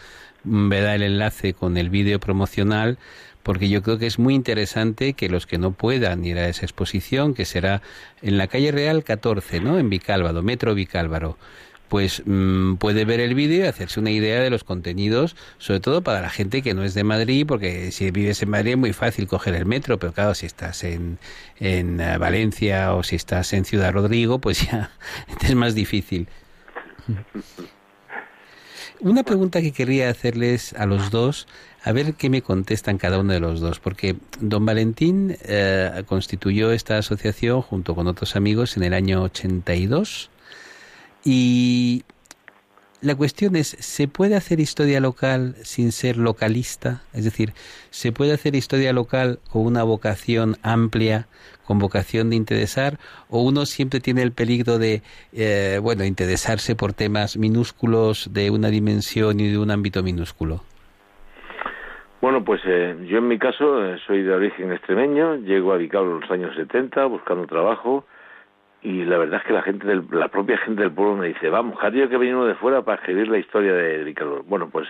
mm, 0.44 0.68
verá 0.68 0.94
el 0.94 1.02
enlace 1.02 1.54
con 1.54 1.76
el 1.76 1.90
vídeo 1.90 2.20
promocional 2.20 2.98
porque 3.46 3.68
yo 3.68 3.80
creo 3.80 3.96
que 3.96 4.08
es 4.08 4.18
muy 4.18 4.34
interesante 4.34 5.12
que 5.12 5.28
los 5.28 5.46
que 5.46 5.56
no 5.56 5.70
puedan 5.70 6.24
ir 6.24 6.36
a 6.36 6.48
esa 6.48 6.66
exposición, 6.66 7.32
que 7.32 7.44
será 7.44 7.80
en 8.20 8.38
la 8.38 8.48
calle 8.48 8.72
Real 8.72 9.04
14, 9.04 9.60
¿no? 9.60 9.78
En 9.78 9.88
Vicálvaro, 9.88 10.42
Metro 10.42 10.74
Vicálvaro, 10.74 11.38
pues 11.88 12.22
mm, 12.24 12.74
puede 12.74 13.04
ver 13.04 13.20
el 13.20 13.34
vídeo 13.34 13.64
y 13.64 13.66
hacerse 13.66 14.00
una 14.00 14.10
idea 14.10 14.40
de 14.40 14.50
los 14.50 14.64
contenidos, 14.64 15.36
sobre 15.58 15.80
todo 15.80 16.02
para 16.02 16.20
la 16.20 16.30
gente 16.30 16.62
que 16.62 16.74
no 16.74 16.82
es 16.82 16.94
de 16.94 17.04
Madrid, 17.04 17.46
porque 17.46 17.90
si 17.92 18.10
vives 18.10 18.42
en 18.42 18.50
Madrid 18.50 18.72
es 18.72 18.78
muy 18.78 18.92
fácil 18.92 19.26
coger 19.26 19.54
el 19.54 19.66
metro, 19.66 19.98
pero 19.98 20.12
claro, 20.12 20.34
si 20.34 20.46
estás 20.46 20.84
en, 20.84 21.18
en 21.58 22.00
eh, 22.00 22.18
Valencia 22.18 22.94
o 22.94 23.02
si 23.02 23.16
estás 23.16 23.52
en 23.52 23.64
Ciudad 23.64 23.92
Rodrigo, 23.92 24.40
pues 24.40 24.66
ya 24.70 24.90
es 25.42 25.54
más 25.54 25.74
difícil. 25.74 26.28
Una 29.00 29.22
pregunta 29.22 29.60
que 29.60 29.72
quería 29.72 30.08
hacerles 30.08 30.72
a 30.72 30.86
los 30.86 31.10
dos 31.10 31.46
a 31.84 31.92
ver 31.92 32.14
qué 32.14 32.30
me 32.30 32.42
contestan 32.42 32.98
cada 32.98 33.20
uno 33.20 33.32
de 33.32 33.38
los 33.38 33.60
dos, 33.60 33.78
porque 33.78 34.16
don 34.40 34.66
Valentín 34.66 35.36
eh, 35.42 36.02
constituyó 36.06 36.72
esta 36.72 36.98
asociación 36.98 37.62
junto 37.62 37.94
con 37.94 38.08
otros 38.08 38.34
amigos 38.34 38.76
en 38.76 38.82
el 38.82 38.92
año 38.92 39.22
82 39.22 40.30
y 41.26 42.04
la 43.02 43.16
cuestión 43.16 43.56
es, 43.56 43.66
¿se 43.68 44.06
puede 44.06 44.36
hacer 44.36 44.60
historia 44.60 45.00
local 45.00 45.54
sin 45.64 45.90
ser 45.90 46.16
localista? 46.16 47.02
Es 47.12 47.24
decir, 47.24 47.50
¿se 47.90 48.12
puede 48.12 48.32
hacer 48.32 48.54
historia 48.54 48.92
local 48.92 49.40
con 49.50 49.66
una 49.66 49.82
vocación 49.82 50.54
amplia, 50.62 51.26
con 51.66 51.80
vocación 51.80 52.30
de 52.30 52.36
interesar? 52.36 52.98
¿O 53.28 53.42
uno 53.42 53.66
siempre 53.66 53.98
tiene 53.98 54.22
el 54.22 54.30
peligro 54.30 54.78
de, 54.78 55.02
eh, 55.32 55.80
bueno, 55.82 56.04
interesarse 56.04 56.76
por 56.76 56.92
temas 56.92 57.36
minúsculos 57.36 58.32
de 58.32 58.50
una 58.50 58.68
dimensión 58.68 59.40
y 59.40 59.50
de 59.50 59.58
un 59.58 59.72
ámbito 59.72 60.04
minúsculo? 60.04 60.60
Bueno, 62.22 62.44
pues 62.44 62.60
eh, 62.66 62.96
yo 63.08 63.18
en 63.18 63.26
mi 63.26 63.38
caso 63.38 63.84
eh, 63.84 63.98
soy 64.06 64.22
de 64.22 64.32
origen 64.32 64.72
extremeño, 64.72 65.34
llego 65.36 65.72
a 65.72 65.76
Vicálvaro 65.76 66.14
en 66.14 66.20
los 66.20 66.30
años 66.30 66.54
70 66.54 67.04
buscando 67.06 67.48
trabajo 67.48 68.06
y 68.86 69.04
la 69.04 69.18
verdad 69.18 69.40
es 69.40 69.46
que 69.48 69.52
la 69.52 69.62
gente 69.62 69.84
del, 69.84 70.04
la 70.12 70.28
propia 70.28 70.56
gente 70.58 70.82
del 70.82 70.92
pueblo 70.92 71.16
me 71.16 71.26
dice, 71.26 71.50
vamos, 71.50 71.76
Jario 71.80 72.08
que 72.08 72.16
venido 72.16 72.46
de 72.46 72.54
fuera 72.54 72.82
para 72.82 72.98
escribir 72.98 73.26
la 73.26 73.38
historia 73.38 73.72
de 73.72 74.04
Vicálvaro. 74.04 74.44
Bueno, 74.44 74.70
pues 74.70 74.86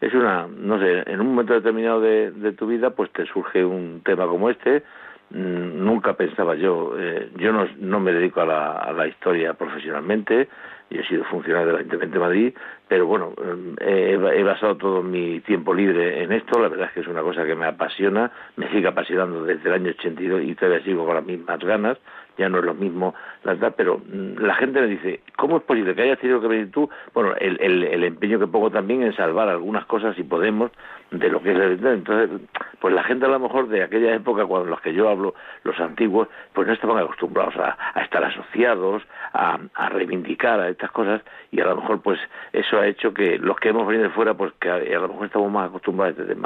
es 0.00 0.14
una, 0.14 0.46
no 0.46 0.78
sé, 0.78 1.02
en 1.04 1.20
un 1.20 1.26
momento 1.26 1.52
determinado 1.52 2.00
de, 2.00 2.30
de 2.30 2.52
tu 2.52 2.66
vida 2.66 2.90
pues 2.90 3.12
te 3.12 3.26
surge 3.26 3.62
un 3.62 4.00
tema 4.02 4.26
como 4.26 4.48
este, 4.48 4.82
mm, 5.28 5.84
nunca 5.84 6.14
pensaba 6.14 6.54
yo, 6.54 6.94
eh, 6.98 7.32
yo 7.36 7.52
no, 7.52 7.68
no 7.80 8.00
me 8.00 8.14
dedico 8.14 8.40
a 8.40 8.46
la, 8.46 8.72
a 8.78 8.92
la 8.94 9.06
historia 9.06 9.52
profesionalmente, 9.52 10.48
yo 10.88 11.00
he 11.02 11.06
sido 11.06 11.24
funcionario 11.24 11.66
del 11.66 11.76
Ayuntamiento 11.76 12.14
de 12.14 12.24
Madrid, 12.24 12.54
pero 12.88 13.06
bueno, 13.06 13.34
eh, 13.80 14.18
he, 14.36 14.42
basado 14.42 14.76
todo 14.76 15.02
mi 15.02 15.40
tiempo 15.40 15.74
libre 15.74 16.22
en 16.22 16.32
esto, 16.32 16.58
la 16.60 16.68
verdad 16.68 16.86
es 16.86 16.92
que 16.92 17.00
es 17.00 17.08
una 17.08 17.20
cosa 17.20 17.44
que 17.44 17.54
me 17.54 17.66
apasiona, 17.66 18.30
me 18.56 18.70
sigue 18.70 18.88
apasionando 18.88 19.44
desde 19.44 19.68
el 19.68 19.74
año 19.74 19.90
82 19.90 20.44
y 20.44 20.54
todavía 20.54 20.82
sigo 20.82 21.04
con 21.04 21.14
las 21.14 21.24
mismas 21.24 21.58
ganas, 21.58 21.98
ya 22.36 22.48
no 22.48 22.58
es 22.58 22.64
lo 22.64 22.74
mismo 22.74 23.14
la 23.44 23.54
verdad, 23.54 23.74
pero 23.76 23.98
mm, 23.98 24.38
la 24.40 24.54
gente 24.54 24.80
me 24.80 24.86
dice, 24.86 25.20
¿cómo 25.36 25.58
es 25.58 25.62
posible 25.62 25.94
que 25.94 26.02
hayas 26.02 26.18
tenido 26.18 26.40
que 26.40 26.48
venir 26.48 26.70
tú? 26.70 26.88
Bueno, 27.12 27.34
el, 27.38 27.60
el, 27.60 28.04
empeño 28.04 28.38
que 28.38 28.46
pongo 28.46 28.70
también 28.70 29.02
en 29.02 29.14
salvar 29.14 29.48
algunas 29.48 29.84
cosas, 29.86 30.16
si 30.16 30.22
podemos, 30.22 30.70
de 31.18 31.28
lo 31.28 31.42
que 31.42 31.52
es 31.52 31.58
el 31.58 31.86
entonces, 31.86 32.40
pues 32.80 32.94
la 32.94 33.04
gente 33.04 33.26
a 33.26 33.28
lo 33.28 33.38
mejor 33.38 33.68
de 33.68 33.82
aquella 33.82 34.14
época, 34.14 34.44
cuando 34.46 34.68
los 34.68 34.80
que 34.80 34.92
yo 34.92 35.08
hablo, 35.08 35.34
los 35.62 35.78
antiguos, 35.80 36.28
pues 36.52 36.66
no 36.66 36.72
estaban 36.72 36.98
acostumbrados 36.98 37.56
a, 37.56 37.76
a 37.94 38.02
estar 38.02 38.24
asociados, 38.24 39.02
a, 39.32 39.58
reivindicar 39.90 40.60
a 40.60 40.68
estas 40.68 40.90
cosas, 40.90 41.22
y 41.50 41.60
a 41.60 41.66
lo 41.66 41.76
mejor 41.76 42.00
pues 42.02 42.18
eso 42.52 42.78
ha 42.78 42.86
hecho 42.86 43.12
que 43.12 43.38
los 43.38 43.56
que 43.58 43.68
hemos 43.70 43.86
venido 43.86 44.04
de 44.04 44.14
fuera, 44.14 44.34
pues 44.34 44.52
que 44.60 44.70
a, 44.70 44.78
lo 44.78 45.08
mejor 45.08 45.26
estamos 45.26 45.50
más 45.50 45.68
acostumbrados 45.68 46.18
a 46.18 46.22
este 46.22 46.36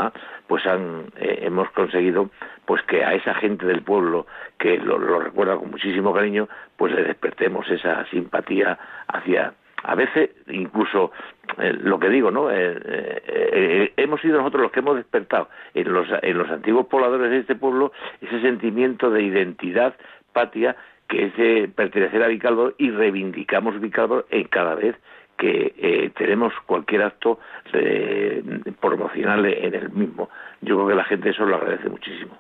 pues 0.47 0.67
han, 0.67 1.07
eh, 1.17 1.41
hemos 1.43 1.71
conseguido 1.71 2.31
pues 2.65 2.83
que 2.83 3.05
a 3.05 3.15
esa 3.15 3.35
gente 3.35 3.67
del 3.67 3.83
pueblo 3.83 4.27
que 4.59 4.79
lo, 4.79 4.99
recuerda 5.21 5.57
con 5.57 5.71
muchísimo 5.71 6.13
cariño, 6.13 6.49
pues 6.77 6.93
le 6.93 7.03
despertemos 7.03 7.69
esa 7.71 8.05
simpatía 8.07 8.79
hacia 9.07 9.55
a 9.85 9.95
veces 9.95 10.31
incluso 10.49 11.13
eh, 11.59 11.73
lo 11.73 11.99
que 11.99 12.09
digo, 12.09 12.31
¿no? 12.31 12.51
Eh, 12.51 13.93
hemos 13.97 14.21
sido 14.21 14.39
nosotros 14.39 14.63
los 14.63 14.73
que 14.73 14.81
hemos 14.81 14.97
despertado 14.97 15.49
en 15.75 15.93
los, 15.93 16.09
en 16.23 16.39
los 16.39 16.51
antiguos 16.51 16.87
pobladores 16.87 17.31
de 17.31 17.39
este 17.39 17.55
pueblo 17.55 17.93
ese 18.21 18.41
sentimiento 18.41 19.11
de 19.11 19.23
identidad 19.23 19.95
patria 20.33 20.77
que 21.09 21.27
es 21.27 21.37
de 21.37 21.71
pertenecer 21.75 22.23
a 22.23 22.29
Vicálvaro 22.29 22.75
y 22.79 22.91
reivindicamos 22.91 23.81
Vicálvaro 23.81 24.27
en 24.31 24.45
cada 24.45 24.75
vez 24.75 24.95
que 25.39 25.73
eh, 25.79 26.11
tenemos 26.17 26.53
cualquier 26.67 27.03
acto 27.03 27.39
eh, 27.73 28.43
promocional 28.81 29.47
en 29.47 29.75
el 29.75 29.91
mismo. 29.91 30.29
Yo 30.61 30.77
creo 30.77 30.89
que 30.89 30.95
la 30.97 31.05
gente 31.05 31.31
eso 31.31 31.47
lo 31.47 31.57
agradece 31.57 31.89
muchísimo. 31.89 32.37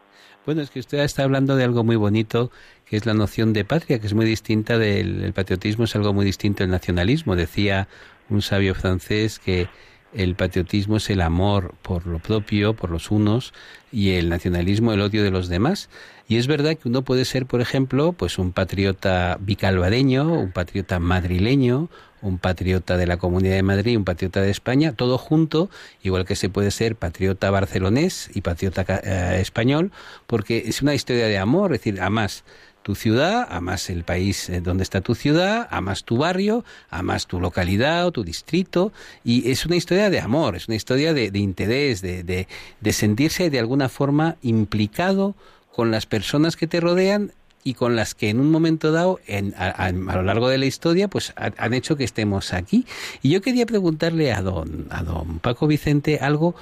Bueno, 0.48 0.62
es 0.62 0.70
que 0.70 0.80
usted 0.80 1.00
está 1.00 1.24
hablando 1.24 1.56
de 1.56 1.64
algo 1.64 1.84
muy 1.84 1.96
bonito, 1.96 2.50
que 2.86 2.96
es 2.96 3.04
la 3.04 3.12
noción 3.12 3.52
de 3.52 3.66
patria, 3.66 3.98
que 3.98 4.06
es 4.06 4.14
muy 4.14 4.24
distinta 4.24 4.78
del 4.78 5.34
patriotismo, 5.34 5.84
es 5.84 5.94
algo 5.94 6.14
muy 6.14 6.24
distinto 6.24 6.62
del 6.62 6.70
nacionalismo. 6.70 7.36
Decía 7.36 7.86
un 8.30 8.40
sabio 8.40 8.74
francés 8.74 9.38
que 9.38 9.68
el 10.14 10.36
patriotismo 10.36 10.96
es 10.96 11.10
el 11.10 11.20
amor 11.20 11.74
por 11.82 12.06
lo 12.06 12.18
propio, 12.18 12.72
por 12.72 12.88
los 12.88 13.10
unos, 13.10 13.52
y 13.92 14.12
el 14.12 14.30
nacionalismo 14.30 14.94
el 14.94 15.02
odio 15.02 15.22
de 15.22 15.30
los 15.30 15.48
demás. 15.48 15.90
Y 16.28 16.36
es 16.36 16.46
verdad 16.46 16.76
que 16.76 16.88
uno 16.88 17.02
puede 17.02 17.24
ser, 17.24 17.46
por 17.46 17.62
ejemplo, 17.62 18.12
pues 18.12 18.38
un 18.38 18.52
patriota 18.52 19.38
bicalvareño, 19.40 20.30
un 20.30 20.52
patriota 20.52 20.98
madrileño, 20.98 21.88
un 22.20 22.36
patriota 22.38 22.98
de 22.98 23.06
la 23.06 23.16
Comunidad 23.16 23.54
de 23.54 23.62
Madrid, 23.62 23.96
un 23.96 24.04
patriota 24.04 24.42
de 24.42 24.50
España, 24.50 24.92
todo 24.92 25.16
junto, 25.16 25.70
igual 26.02 26.26
que 26.26 26.36
se 26.36 26.50
puede 26.50 26.70
ser 26.70 26.96
patriota 26.96 27.50
barcelonés 27.50 28.30
y 28.34 28.42
patriota 28.42 28.84
eh, 29.02 29.40
español, 29.40 29.90
porque 30.26 30.64
es 30.66 30.82
una 30.82 30.94
historia 30.94 31.28
de 31.28 31.38
amor, 31.38 31.72
es 31.72 31.80
decir, 31.80 31.98
amas 32.02 32.44
tu 32.82 32.94
ciudad, 32.94 33.46
amas 33.50 33.88
el 33.88 34.04
país 34.04 34.50
eh, 34.50 34.60
donde 34.60 34.82
está 34.82 35.00
tu 35.00 35.14
ciudad, 35.14 35.66
amas 35.70 36.04
tu 36.04 36.18
barrio, 36.18 36.62
amas 36.90 37.26
tu 37.26 37.40
localidad 37.40 38.06
o 38.06 38.12
tu 38.12 38.22
distrito, 38.22 38.92
y 39.24 39.50
es 39.50 39.64
una 39.64 39.76
historia 39.76 40.10
de 40.10 40.20
amor, 40.20 40.56
es 40.56 40.68
una 40.68 40.76
historia 40.76 41.14
de, 41.14 41.30
interés, 41.38 42.02
de, 42.02 42.46
de 42.80 42.92
sentirse 42.92 43.48
de 43.48 43.58
alguna 43.58 43.88
forma 43.88 44.36
implicado 44.42 45.34
con 45.78 45.92
las 45.92 46.06
personas 46.06 46.56
que 46.56 46.66
te 46.66 46.80
rodean 46.80 47.30
y 47.62 47.74
con 47.74 47.94
las 47.94 48.16
que 48.16 48.30
en 48.30 48.40
un 48.40 48.50
momento 48.50 48.90
dado, 48.90 49.20
en, 49.28 49.54
a, 49.56 49.92
lo 49.92 50.24
largo 50.24 50.48
de 50.48 50.58
la 50.58 50.66
historia, 50.66 51.06
pues 51.06 51.32
han 51.36 51.72
hecho 51.72 51.96
que 51.96 52.02
estemos 52.02 52.52
aquí. 52.52 52.84
Y 53.22 53.30
yo 53.30 53.40
quería 53.42 53.64
preguntarle 53.64 54.32
a 54.32 54.42
don, 54.42 54.88
a 54.90 55.04
don 55.04 55.38
Paco 55.38 55.68
Vicente 55.68 56.18
algo 56.20 56.56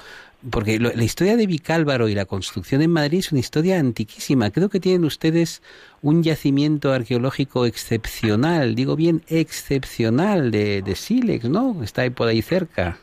porque 0.51 0.79
la 0.79 1.03
historia 1.03 1.35
de 1.35 1.47
Vicálvaro 1.47 2.09
y 2.09 2.13
la 2.13 2.25
construcción 2.25 2.83
en 2.83 2.91
Madrid 2.91 3.17
es 3.17 3.31
una 3.31 3.39
historia 3.39 3.79
antiquísima. 3.79 4.51
Creo 4.51 4.69
que 4.69 4.79
tienen 4.79 5.03
ustedes 5.03 5.63
un 6.03 6.21
yacimiento 6.21 6.93
arqueológico 6.93 7.65
excepcional, 7.65 8.75
digo 8.75 8.95
bien 8.95 9.23
excepcional, 9.29 10.51
de, 10.51 10.83
de 10.83 10.95
sílex, 10.95 11.45
¿no? 11.45 11.81
Está 11.81 12.03
ahí 12.03 12.11
por 12.11 12.27
ahí 12.27 12.43
cerca. 12.43 12.99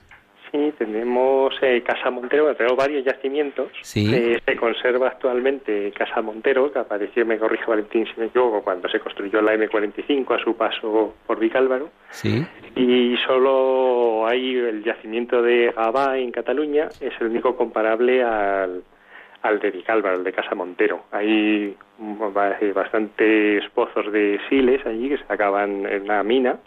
Sí, 0.55 0.73
tenemos 0.79 1.53
eh, 1.63 1.83
Casa 1.83 2.13
Montero, 2.13 2.55
tenemos 2.55 2.79
varios 2.79 3.05
yacimientos. 3.05 3.73
Sí. 3.83 4.39
se 4.47 4.57
conserva 4.57 5.09
actualmente 5.09 5.91
Casa 5.91 6.23
Montero, 6.23 6.73
que 6.73 6.79
apareció, 6.79 7.27
me 7.27 7.39
corrige 7.41 7.65
Valentín 7.67 8.07
si 8.07 8.21
me 8.21 8.27
equivoco, 8.27 8.63
cuando 8.63 8.89
se 8.89 9.01
construyó 9.01 9.43
la 9.43 9.57
M45 9.57 10.33
a 10.33 10.39
su 10.39 10.57
paso 10.57 11.17
por 11.27 11.41
Vicálvaro. 11.41 11.91
Sí. 12.11 12.47
Y 12.77 13.17
solo 13.27 14.29
hay 14.29 14.55
el 14.55 14.85
yacimiento 14.85 15.43
de 15.43 15.73
Gabá 15.73 16.19
en 16.19 16.31
Cataluña, 16.31 16.89
es 17.01 17.13
el 17.21 17.27
único 17.31 17.57
comparable 17.57 18.23
al, 18.23 18.85
al 19.43 19.59
de 19.59 19.73
Vicálvaro, 19.73 20.19
el 20.19 20.23
de 20.23 20.33
Casa 20.33 20.55
Montero. 20.55 21.07
Hay 21.11 21.77
bastantes 22.73 23.69
pozos 23.71 24.13
de 24.13 24.39
siles 24.49 24.87
allí 24.87 25.09
que 25.09 25.19
se 25.19 25.33
acaban 25.33 25.85
en 25.85 26.07
la 26.07 26.23
mina 26.23 26.61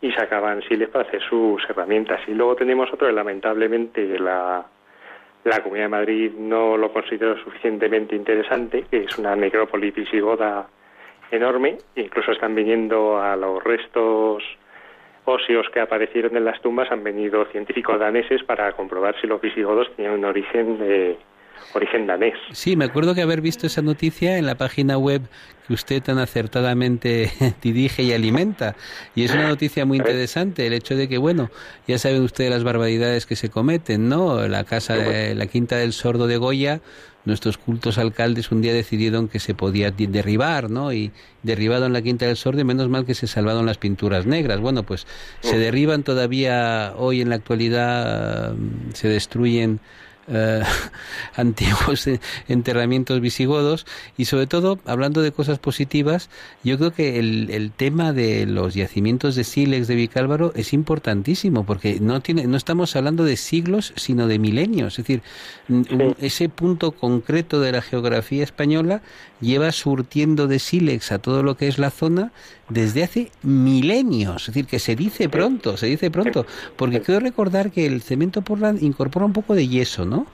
y 0.00 0.12
sacaban 0.12 0.62
siles 0.62 0.88
para 0.88 1.08
hacer 1.08 1.20
sus 1.22 1.62
herramientas. 1.68 2.20
Y 2.28 2.32
luego 2.32 2.56
tenemos 2.56 2.92
otro 2.92 3.10
lamentablemente 3.10 4.18
la, 4.18 4.64
la 5.44 5.62
Comunidad 5.62 5.86
de 5.86 5.90
Madrid 5.90 6.32
no 6.36 6.76
lo 6.76 6.92
consideró 6.92 7.36
suficientemente 7.38 8.14
interesante, 8.14 8.84
que 8.90 9.04
es 9.04 9.18
una 9.18 9.34
necrópolis 9.34 9.94
visigoda 9.94 10.68
enorme, 11.30 11.78
incluso 11.96 12.32
están 12.32 12.54
viniendo 12.54 13.20
a 13.20 13.36
los 13.36 13.62
restos 13.62 14.42
óseos 15.24 15.68
que 15.70 15.80
aparecieron 15.80 16.36
en 16.36 16.44
las 16.44 16.60
tumbas, 16.62 16.90
han 16.90 17.04
venido 17.04 17.44
científicos 17.46 17.98
daneses 17.98 18.42
para 18.44 18.72
comprobar 18.72 19.20
si 19.20 19.26
los 19.26 19.40
visigodos 19.40 19.94
tenían 19.94 20.14
un 20.14 20.24
origen 20.24 20.78
de, 20.78 21.18
origen 21.74 22.06
danés. 22.06 22.34
Sí, 22.52 22.76
me 22.76 22.84
acuerdo 22.84 23.14
que 23.14 23.22
haber 23.22 23.40
visto 23.40 23.66
esa 23.66 23.82
noticia 23.82 24.38
en 24.38 24.46
la 24.46 24.56
página 24.56 24.98
web 24.98 25.22
que 25.66 25.74
usted 25.74 26.02
tan 26.02 26.18
acertadamente 26.18 27.30
dirige 27.62 28.02
y 28.02 28.12
alimenta. 28.12 28.74
Y 29.14 29.24
es 29.24 29.32
una 29.32 29.48
noticia 29.48 29.84
muy 29.84 29.98
interesante 29.98 30.66
el 30.66 30.72
hecho 30.72 30.96
de 30.96 31.08
que, 31.08 31.18
bueno, 31.18 31.50
ya 31.86 31.98
saben 31.98 32.22
ustedes 32.22 32.50
las 32.50 32.64
barbaridades 32.64 33.26
que 33.26 33.36
se 33.36 33.50
cometen, 33.50 34.08
¿no? 34.08 34.48
La 34.48 34.64
casa, 34.64 34.96
de, 34.96 35.34
la 35.34 35.46
quinta 35.46 35.76
del 35.76 35.92
sordo 35.92 36.26
de 36.26 36.38
Goya, 36.38 36.80
nuestros 37.24 37.58
cultos 37.58 37.98
alcaldes 37.98 38.50
un 38.50 38.62
día 38.62 38.72
decidieron 38.72 39.28
que 39.28 39.38
se 39.38 39.54
podía 39.54 39.90
derribar, 39.90 40.70
¿no? 40.70 40.92
Y 40.94 41.12
derribado 41.42 41.84
en 41.84 41.92
la 41.92 42.00
quinta 42.00 42.24
del 42.24 42.36
sordo, 42.36 42.60
y 42.60 42.64
menos 42.64 42.88
mal 42.88 43.04
que 43.04 43.14
se 43.14 43.26
salvaron 43.26 43.66
las 43.66 43.76
pinturas 43.76 44.24
negras. 44.24 44.60
Bueno, 44.60 44.82
pues 44.84 45.06
se 45.40 45.58
derriban 45.58 46.02
todavía 46.02 46.94
hoy 46.96 47.20
en 47.20 47.28
la 47.28 47.36
actualidad, 47.36 48.54
se 48.94 49.08
destruyen 49.08 49.80
eh, 50.28 50.62
antiguos 51.36 52.08
enterramientos 52.48 53.20
visigodos. 53.20 53.86
Y 54.16 54.26
sobre 54.26 54.46
todo 54.46 54.78
hablando 54.86 55.22
de 55.22 55.32
cosas 55.32 55.58
positivas 55.58 56.30
yo 56.64 56.78
creo 56.78 56.92
que 56.92 57.18
el, 57.18 57.50
el 57.50 57.72
tema 57.72 58.12
de 58.12 58.46
los 58.46 58.74
yacimientos 58.74 59.34
de 59.34 59.44
sílex 59.44 59.86
de 59.88 59.94
Vicálvaro 59.94 60.52
es 60.54 60.72
importantísimo 60.72 61.64
porque 61.64 61.98
no 62.00 62.20
tiene 62.20 62.46
no 62.46 62.56
estamos 62.56 62.96
hablando 62.96 63.24
de 63.24 63.36
siglos 63.36 63.92
sino 63.96 64.26
de 64.26 64.38
milenios. 64.38 64.98
Es 64.98 65.04
decir 65.04 65.22
ese 66.18 66.48
punto 66.48 66.92
concreto 66.92 67.60
de 67.60 67.72
la 67.72 67.82
geografía 67.82 68.44
española 68.44 69.02
lleva 69.40 69.72
surtiendo 69.72 70.46
de 70.46 70.58
sílex 70.58 71.12
a 71.12 71.18
todo 71.18 71.42
lo 71.42 71.56
que 71.56 71.68
es 71.68 71.78
la 71.78 71.90
zona 71.90 72.32
desde 72.68 73.02
hace 73.02 73.28
milenios, 73.42 74.48
es 74.48 74.54
decir, 74.54 74.66
que 74.66 74.78
se 74.78 74.96
dice 74.96 75.28
pronto, 75.28 75.76
se 75.76 75.86
dice 75.86 76.10
pronto, 76.10 76.44
porque 76.76 77.00
quiero 77.00 77.20
recordar 77.20 77.70
que 77.70 77.86
el 77.86 78.02
cemento 78.02 78.42
Portland 78.42 78.82
incorpora 78.82 79.26
un 79.26 79.32
poco 79.32 79.54
de 79.54 79.66
yeso, 79.66 80.04
¿no? 80.04 80.26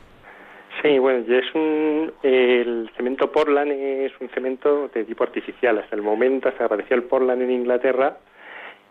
Sí, 0.83 0.99
bueno, 0.99 1.25
es 1.27 1.55
un, 1.55 2.13
el 2.23 2.91
cemento 2.97 3.33
Portland 3.33 3.73
es 3.73 4.13
un 4.21 4.29
cemento 4.29 4.91
de 4.93 5.05
tipo 5.05 5.25
artificial. 5.25 5.79
Hasta 5.79 5.97
el 5.97 6.03
momento, 6.03 6.49
hasta 6.49 6.67
apareció 6.67 6.95
el 6.97 7.05
Portland 7.05 7.41
en 7.41 7.51
Inglaterra, 7.51 8.19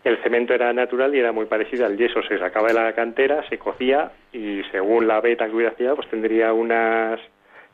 el 0.03 0.17
cemento 0.23 0.53
era 0.53 0.73
natural 0.73 1.13
y 1.15 1.19
era 1.19 1.31
muy 1.31 1.45
parecido 1.45 1.85
al 1.85 1.97
yeso. 1.97 2.21
Se 2.23 2.37
sacaba 2.39 2.69
de 2.69 2.73
la 2.73 2.93
cantera, 2.93 3.47
se 3.47 3.57
cocía 3.57 4.11
y 4.31 4.61
según 4.71 5.07
la 5.07 5.21
beta 5.21 5.45
que 5.45 5.55
hubiera 5.55 5.75
sido, 5.75 5.95
pues 5.95 6.09
tendría 6.09 6.51
unas 6.51 7.19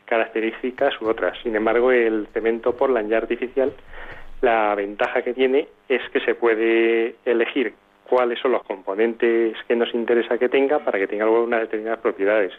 características 0.05 0.99
u 1.01 1.07
otras. 1.07 1.37
Sin 1.41 1.55
embargo, 1.55 1.91
el 1.91 2.27
cemento 2.33 2.75
Portland 2.75 3.09
ya 3.09 3.17
artificial 3.17 3.73
la 4.41 4.73
ventaja 4.75 5.21
que 5.21 5.33
tiene 5.33 5.67
es 5.87 6.01
que 6.11 6.19
se 6.21 6.35
puede 6.35 7.15
elegir 7.25 7.73
cuáles 8.09 8.39
son 8.39 8.51
los 8.51 8.63
componentes 8.63 9.55
que 9.67 9.75
nos 9.75 9.93
interesa 9.93 10.37
que 10.37 10.49
tenga 10.49 10.79
para 10.79 10.97
que 10.97 11.07
tenga 11.07 11.29
unas 11.29 11.61
determinadas 11.61 11.99
propiedades. 11.99 12.53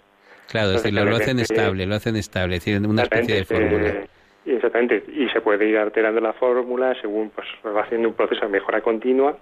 Claro, 0.48 0.68
es 0.70 0.82
decir, 0.82 0.92
lo, 0.92 1.16
hacen 1.16 1.38
estable, 1.38 1.86
lo 1.86 1.94
hacen 1.94 2.16
estable, 2.16 2.56
es 2.56 2.64
decir, 2.64 2.86
una 2.86 3.02
especie 3.02 3.36
de 3.36 3.44
fórmula. 3.44 3.94
exactamente, 4.46 5.04
y 5.08 5.28
se 5.28 5.40
puede 5.40 5.68
ir 5.68 5.78
alterando 5.78 6.20
la 6.20 6.32
fórmula 6.32 6.94
según 7.00 7.30
pues 7.30 7.46
va 7.64 7.82
haciendo 7.82 8.08
un 8.08 8.14
proceso 8.14 8.42
de 8.42 8.48
mejora 8.48 8.80
continua 8.80 9.36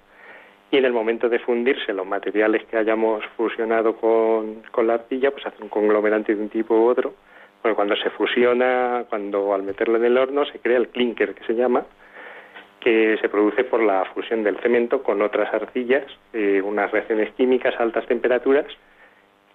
y 0.71 0.77
en 0.77 0.85
el 0.85 0.93
momento 0.93 1.29
de 1.29 1.39
fundirse 1.39 1.95
los 1.95 2.07
materiales 2.07 2.65
que 2.67 2.77
hayamos 2.77 3.25
fusionado 3.37 3.97
con, 3.97 4.63
con 4.71 4.87
la 4.87 4.95
arcilla, 4.95 5.31
pues 5.31 5.47
hace 5.47 5.63
un 5.63 5.71
conglomerante 5.71 6.35
de 6.35 6.43
un 6.43 6.51
tipo 6.51 6.75
u 6.75 6.89
otro. 6.89 7.15
Bueno, 7.63 7.75
cuando 7.75 7.97
se 7.97 8.11
fusiona, 8.11 9.05
cuando 9.09 9.55
al 9.55 9.63
meterlo 9.63 9.97
en 9.97 10.05
el 10.05 10.19
horno 10.19 10.45
se 10.45 10.59
crea 10.59 10.77
el 10.77 10.89
clinker 10.89 11.35
que 11.35 11.45
se 11.45 11.55
llama, 11.55 11.85
que 12.81 13.17
se 13.21 13.29
produce 13.29 13.65
por 13.65 13.83
la 13.83 14.05
fusión 14.15 14.43
del 14.45 14.59
cemento 14.59 15.03
con 15.03 15.23
otras 15.23 15.53
arcillas, 15.53 16.05
eh, 16.33 16.63
unas 16.63 16.91
reacciones 16.91 17.33
químicas 17.35 17.75
a 17.79 17.83
altas 17.83 18.07
temperaturas 18.07 18.67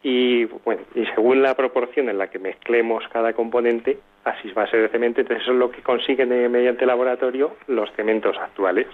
y 0.04 0.44
bueno, 0.66 0.82
y 0.96 1.06
según 1.08 1.42
la 1.42 1.56
proporción 1.56 2.10
en 2.10 2.18
la 2.18 2.28
que 2.28 2.38
mezclemos 2.38 3.06
cada 3.08 3.32
componente, 3.34 3.98
así 4.26 4.52
va 4.52 4.64
a 4.64 4.70
ser 4.70 4.82
el 4.82 4.90
cemento, 4.90 5.22
entonces 5.22 5.44
eso 5.44 5.54
es 5.54 5.58
lo 5.58 5.72
que 5.72 5.82
consiguen 5.82 6.30
mediante 6.52 6.86
laboratorio 6.86 7.56
los 7.68 7.90
cementos 7.94 8.38
actuales. 8.38 8.88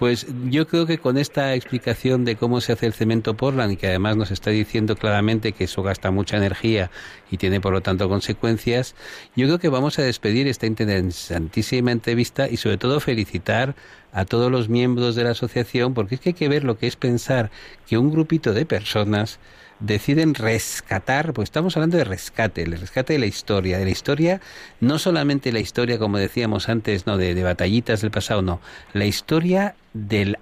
Pues 0.00 0.26
yo 0.48 0.66
creo 0.66 0.86
que 0.86 0.96
con 0.96 1.18
esta 1.18 1.54
explicación 1.54 2.24
de 2.24 2.36
cómo 2.36 2.62
se 2.62 2.72
hace 2.72 2.86
el 2.86 2.94
cemento 2.94 3.36
Portland 3.36 3.72
y 3.72 3.76
que 3.76 3.88
además 3.88 4.16
nos 4.16 4.30
está 4.30 4.48
diciendo 4.48 4.96
claramente 4.96 5.52
que 5.52 5.64
eso 5.64 5.82
gasta 5.82 6.10
mucha 6.10 6.38
energía 6.38 6.90
y 7.30 7.36
tiene 7.36 7.60
por 7.60 7.74
lo 7.74 7.82
tanto 7.82 8.08
consecuencias, 8.08 8.94
yo 9.36 9.46
creo 9.46 9.58
que 9.58 9.68
vamos 9.68 9.98
a 9.98 10.02
despedir 10.02 10.48
esta 10.48 10.64
interesantísima 10.64 11.92
entrevista 11.92 12.48
y 12.48 12.56
sobre 12.56 12.78
todo 12.78 12.98
felicitar 13.00 13.74
a 14.10 14.24
todos 14.24 14.50
los 14.50 14.70
miembros 14.70 15.16
de 15.16 15.24
la 15.24 15.32
asociación 15.32 15.92
porque 15.92 16.14
es 16.14 16.22
que 16.22 16.30
hay 16.30 16.34
que 16.34 16.48
ver 16.48 16.64
lo 16.64 16.78
que 16.78 16.86
es 16.86 16.96
pensar 16.96 17.50
que 17.86 17.98
un 17.98 18.10
grupito 18.10 18.54
de 18.54 18.64
personas 18.64 19.38
deciden 19.80 20.34
rescatar, 20.34 21.32
pues 21.32 21.48
estamos 21.48 21.76
hablando 21.76 21.96
de 21.96 22.04
rescate, 22.04 22.62
el 22.62 22.78
rescate 22.78 23.14
de 23.14 23.18
la 23.18 23.26
historia, 23.26 23.78
de 23.78 23.84
la 23.84 23.90
historia, 23.90 24.40
no 24.80 24.98
solamente 24.98 25.50
la 25.52 25.60
historia, 25.60 25.98
como 25.98 26.18
decíamos 26.18 26.68
antes, 26.68 27.06
no 27.06 27.16
de, 27.16 27.42
batallitas 27.42 28.02
del 28.02 28.10
pasado, 28.10 28.42
no, 28.42 28.60
la 28.92 29.06
historia 29.06 29.74
del, 29.94 30.36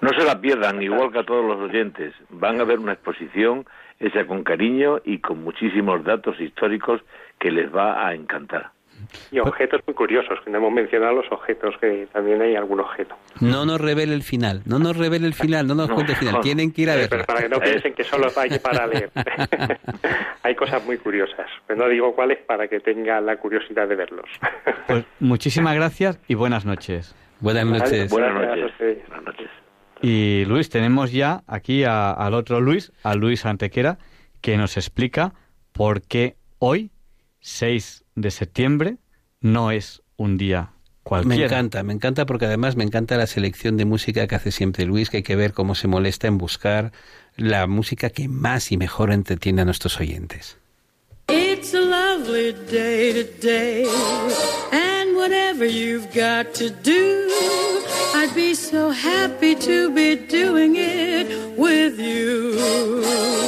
No 0.00 0.08
se 0.18 0.24
la 0.24 0.40
pierdan, 0.40 0.80
igual 0.80 1.12
que 1.12 1.18
a 1.18 1.26
todos 1.26 1.44
los 1.44 1.58
oyentes. 1.58 2.14
Van 2.30 2.58
a 2.58 2.64
ver 2.64 2.78
una 2.78 2.94
exposición 2.94 3.66
hecha 4.00 4.26
con 4.26 4.44
cariño 4.44 5.02
y 5.04 5.18
con 5.18 5.44
muchísimos 5.44 6.02
datos 6.04 6.40
históricos 6.40 7.02
que 7.38 7.50
les 7.50 7.70
va 7.70 8.08
a 8.08 8.14
encantar. 8.14 8.70
Y 9.30 9.38
objetos 9.38 9.80
muy 9.86 9.94
curiosos, 9.94 10.38
que 10.44 10.50
no 10.50 10.58
hemos 10.58 10.72
mencionado 10.72 11.14
los 11.14 11.30
objetos, 11.30 11.74
que 11.80 12.08
también 12.12 12.40
hay 12.42 12.56
algún 12.56 12.80
objeto. 12.80 13.16
No 13.40 13.64
nos 13.66 13.80
revele 13.80 14.14
el 14.14 14.22
final, 14.22 14.62
no 14.66 14.78
nos 14.78 14.96
revele 14.96 15.26
el 15.26 15.34
final, 15.34 15.66
no 15.66 15.74
nos 15.74 15.90
cuente 15.90 16.12
el 16.12 16.18
final, 16.18 16.40
tienen 16.40 16.72
que 16.72 16.82
ir 16.82 16.90
a 16.90 16.96
verlo. 16.96 17.08
Pero 17.10 17.24
para 17.26 17.40
que 17.42 17.48
no 17.48 17.60
piensen 17.60 17.94
que 17.94 18.04
solo 18.04 18.28
hay 18.36 18.58
para 18.58 18.86
leer. 18.86 19.10
hay 20.42 20.54
cosas 20.54 20.84
muy 20.84 20.98
curiosas, 20.98 21.46
pero 21.66 21.80
no 21.80 21.88
digo 21.88 22.14
cuáles 22.14 22.38
para 22.38 22.68
que 22.68 22.80
tengan 22.80 23.26
la 23.26 23.36
curiosidad 23.36 23.88
de 23.88 23.96
verlos. 23.96 24.28
pues 24.86 25.04
muchísimas 25.20 25.74
gracias 25.74 26.18
y 26.28 26.34
buenas 26.34 26.64
noches. 26.64 27.14
Buenas 27.40 27.66
noches. 27.66 28.10
Buenas 28.10 28.34
noches. 28.34 29.08
Buenas 29.08 29.24
noches. 29.24 29.48
Y 30.00 30.44
Luis, 30.46 30.70
tenemos 30.70 31.12
ya 31.12 31.42
aquí 31.46 31.84
al 31.84 32.34
otro 32.34 32.60
Luis, 32.60 32.92
a 33.02 33.14
Luis 33.14 33.44
Antequera, 33.46 33.98
que 34.40 34.56
nos 34.56 34.76
explica 34.76 35.32
por 35.72 36.02
qué 36.02 36.36
hoy 36.58 36.90
6 37.40 38.04
de 38.20 38.30
septiembre 38.30 38.96
no 39.40 39.70
es 39.70 40.02
un 40.16 40.36
día 40.36 40.72
cualquiera. 41.02 41.36
Me 41.36 41.44
encanta, 41.44 41.82
me 41.82 41.92
encanta 41.92 42.26
porque 42.26 42.46
además 42.46 42.76
me 42.76 42.84
encanta 42.84 43.16
la 43.16 43.26
selección 43.26 43.76
de 43.76 43.84
música 43.84 44.26
que 44.26 44.34
hace 44.34 44.52
siempre 44.52 44.84
Luis, 44.84 45.10
que 45.10 45.18
hay 45.18 45.22
que 45.22 45.36
ver 45.36 45.52
cómo 45.52 45.74
se 45.74 45.88
molesta 45.88 46.26
en 46.26 46.38
buscar 46.38 46.92
la 47.36 47.66
música 47.66 48.10
que 48.10 48.28
más 48.28 48.72
y 48.72 48.76
mejor 48.76 49.12
entretiene 49.12 49.62
a 49.62 49.64
nuestros 49.64 49.98
oyentes. 50.00 50.58
It's 51.30 51.74
a 51.74 51.80
lovely 51.80 52.54
day 52.70 53.12
today, 53.12 53.86
and 54.72 55.14
whatever 55.14 55.66
you've 55.66 56.08
got 56.14 56.54
to 56.54 56.70
do, 56.70 57.28
I'd 58.14 58.34
be 58.34 58.54
so 58.54 58.90
happy 58.90 59.54
to 59.56 59.90
be 59.90 60.16
doing 60.16 60.76
it 60.76 61.28
with 61.58 61.98
you. 61.98 63.47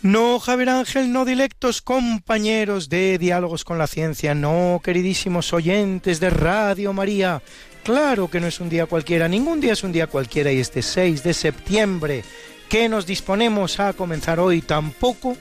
No, 0.00 0.38
Javier 0.38 0.68
Ángel, 0.68 1.12
no 1.12 1.24
dilectos 1.24 1.82
compañeros 1.82 2.88
de 2.88 3.18
Diálogos 3.18 3.64
con 3.64 3.78
la 3.78 3.88
Ciencia, 3.88 4.32
no, 4.32 4.80
queridísimos 4.84 5.52
oyentes 5.52 6.20
de 6.20 6.30
Radio 6.30 6.92
María. 6.92 7.42
Claro 7.82 8.30
que 8.30 8.38
no 8.38 8.46
es 8.46 8.60
un 8.60 8.68
día 8.68 8.86
cualquiera, 8.86 9.26
ningún 9.26 9.60
día 9.60 9.72
es 9.72 9.82
un 9.82 9.90
día 9.90 10.06
cualquiera 10.06 10.52
y 10.52 10.60
este 10.60 10.82
6 10.82 11.24
de 11.24 11.34
septiembre 11.34 12.22
que 12.68 12.88
nos 12.88 13.06
disponemos 13.06 13.80
a 13.80 13.92
comenzar 13.92 14.38
hoy 14.38 14.62
tampoco, 14.62 15.36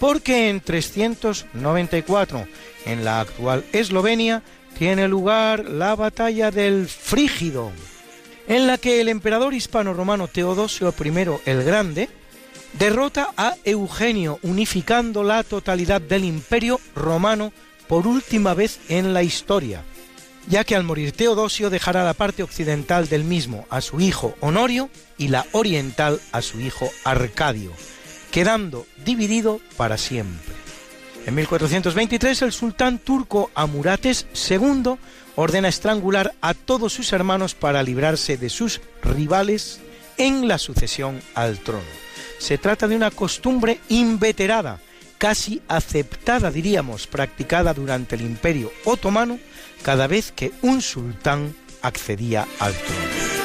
porque 0.00 0.48
en 0.48 0.60
394, 0.60 2.48
en 2.86 3.04
la 3.04 3.20
actual 3.20 3.64
Eslovenia, 3.72 4.42
tiene 4.76 5.06
lugar 5.06 5.66
la 5.66 5.94
batalla 5.94 6.50
del 6.50 6.88
Frígido, 6.88 7.70
en 8.48 8.66
la 8.66 8.76
que 8.76 9.00
el 9.00 9.08
emperador 9.08 9.54
hispano-romano 9.54 10.26
Teodosio 10.26 10.92
I 10.98 11.48
el 11.48 11.62
Grande, 11.62 12.08
derrota 12.74 13.30
a 13.36 13.56
Eugenio, 13.64 14.38
unificando 14.42 15.22
la 15.22 15.42
totalidad 15.42 16.00
del 16.00 16.24
imperio 16.24 16.80
romano 16.94 17.52
por 17.88 18.06
última 18.06 18.54
vez 18.54 18.78
en 18.88 19.12
la 19.12 19.22
historia, 19.22 19.82
ya 20.48 20.64
que 20.64 20.76
al 20.76 20.84
morir 20.84 21.12
Teodosio 21.12 21.70
dejará 21.70 22.04
la 22.04 22.14
parte 22.14 22.42
occidental 22.42 23.08
del 23.08 23.24
mismo 23.24 23.66
a 23.70 23.80
su 23.80 24.00
hijo 24.00 24.36
Honorio 24.40 24.90
y 25.18 25.28
la 25.28 25.46
oriental 25.52 26.20
a 26.32 26.42
su 26.42 26.60
hijo 26.60 26.88
Arcadio, 27.04 27.72
quedando 28.30 28.86
dividido 29.04 29.60
para 29.76 29.98
siempre. 29.98 30.54
En 31.26 31.34
1423 31.34 32.42
el 32.42 32.52
sultán 32.52 32.98
turco 32.98 33.50
Amurates 33.54 34.26
II 34.48 34.94
ordena 35.36 35.68
estrangular 35.68 36.34
a 36.40 36.54
todos 36.54 36.92
sus 36.92 37.12
hermanos 37.12 37.54
para 37.54 37.82
librarse 37.82 38.36
de 38.36 38.48
sus 38.48 38.80
rivales 39.02 39.80
en 40.16 40.48
la 40.48 40.58
sucesión 40.58 41.20
al 41.34 41.58
trono. 41.58 41.99
Se 42.40 42.56
trata 42.56 42.88
de 42.88 42.96
una 42.96 43.10
costumbre 43.10 43.78
inveterada, 43.90 44.80
casi 45.18 45.60
aceptada, 45.68 46.50
diríamos, 46.50 47.06
practicada 47.06 47.74
durante 47.74 48.16
el 48.16 48.22
Imperio 48.22 48.72
Otomano 48.86 49.38
cada 49.82 50.06
vez 50.06 50.32
que 50.32 50.50
un 50.62 50.80
sultán 50.80 51.54
accedía 51.82 52.48
al 52.58 52.72
trono. 52.72 53.39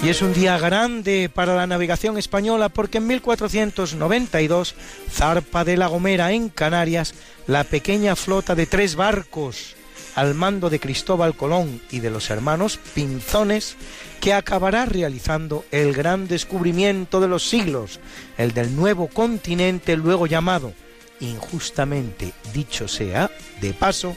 Y 0.00 0.10
es 0.10 0.22
un 0.22 0.32
día 0.32 0.56
grande 0.58 1.28
para 1.32 1.56
la 1.56 1.66
navegación 1.66 2.18
española 2.18 2.68
porque 2.68 2.98
en 2.98 3.08
1492 3.08 4.76
zarpa 5.10 5.64
de 5.64 5.76
La 5.76 5.88
Gomera 5.88 6.32
en 6.32 6.50
Canarias 6.50 7.14
la 7.48 7.64
pequeña 7.64 8.14
flota 8.14 8.54
de 8.54 8.66
tres 8.66 8.94
barcos 8.94 9.74
al 10.14 10.34
mando 10.34 10.70
de 10.70 10.80
Cristóbal 10.80 11.34
Colón 11.34 11.80
y 11.90 12.00
de 12.00 12.10
los 12.10 12.30
hermanos 12.30 12.78
Pinzones, 12.94 13.76
que 14.20 14.32
acabará 14.32 14.84
realizando 14.84 15.64
el 15.70 15.92
gran 15.92 16.26
descubrimiento 16.26 17.20
de 17.20 17.28
los 17.28 17.48
siglos, 17.48 18.00
el 18.36 18.52
del 18.52 18.74
nuevo 18.74 19.06
continente 19.06 19.96
luego 19.96 20.26
llamado, 20.26 20.72
injustamente 21.20 22.32
dicho 22.52 22.88
sea, 22.88 23.30
de 23.60 23.72
paso, 23.72 24.16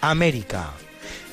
América. 0.00 0.72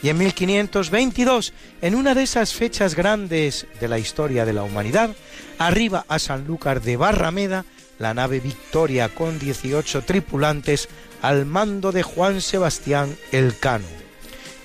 Y 0.02 0.10
en 0.10 0.18
1522, 0.18 1.54
en 1.82 1.96
una 1.96 2.16
de 2.16 2.24
esas 2.24 2.54
fechas 2.54 2.96
grandes 2.96 3.68
de 3.80 3.88
la 3.88 4.00
historia 4.00 4.46
de 4.46 4.54
la 4.54 4.64
humanidad, 4.64 5.16
arriba 5.58 6.06
a 6.08 6.20
Sanlúcar 6.20 6.82
de 6.82 6.96
Barrameda 6.96 7.66
la 8.00 8.14
nave 8.14 8.40
Victoria 8.40 9.10
con 9.10 9.38
18 9.38 10.04
tripulantes 10.04 10.88
al 11.22 11.46
mando 11.46 11.92
de 11.92 12.02
Juan 12.02 12.42
Sebastián 12.42 13.16
Elcano. 13.32 13.86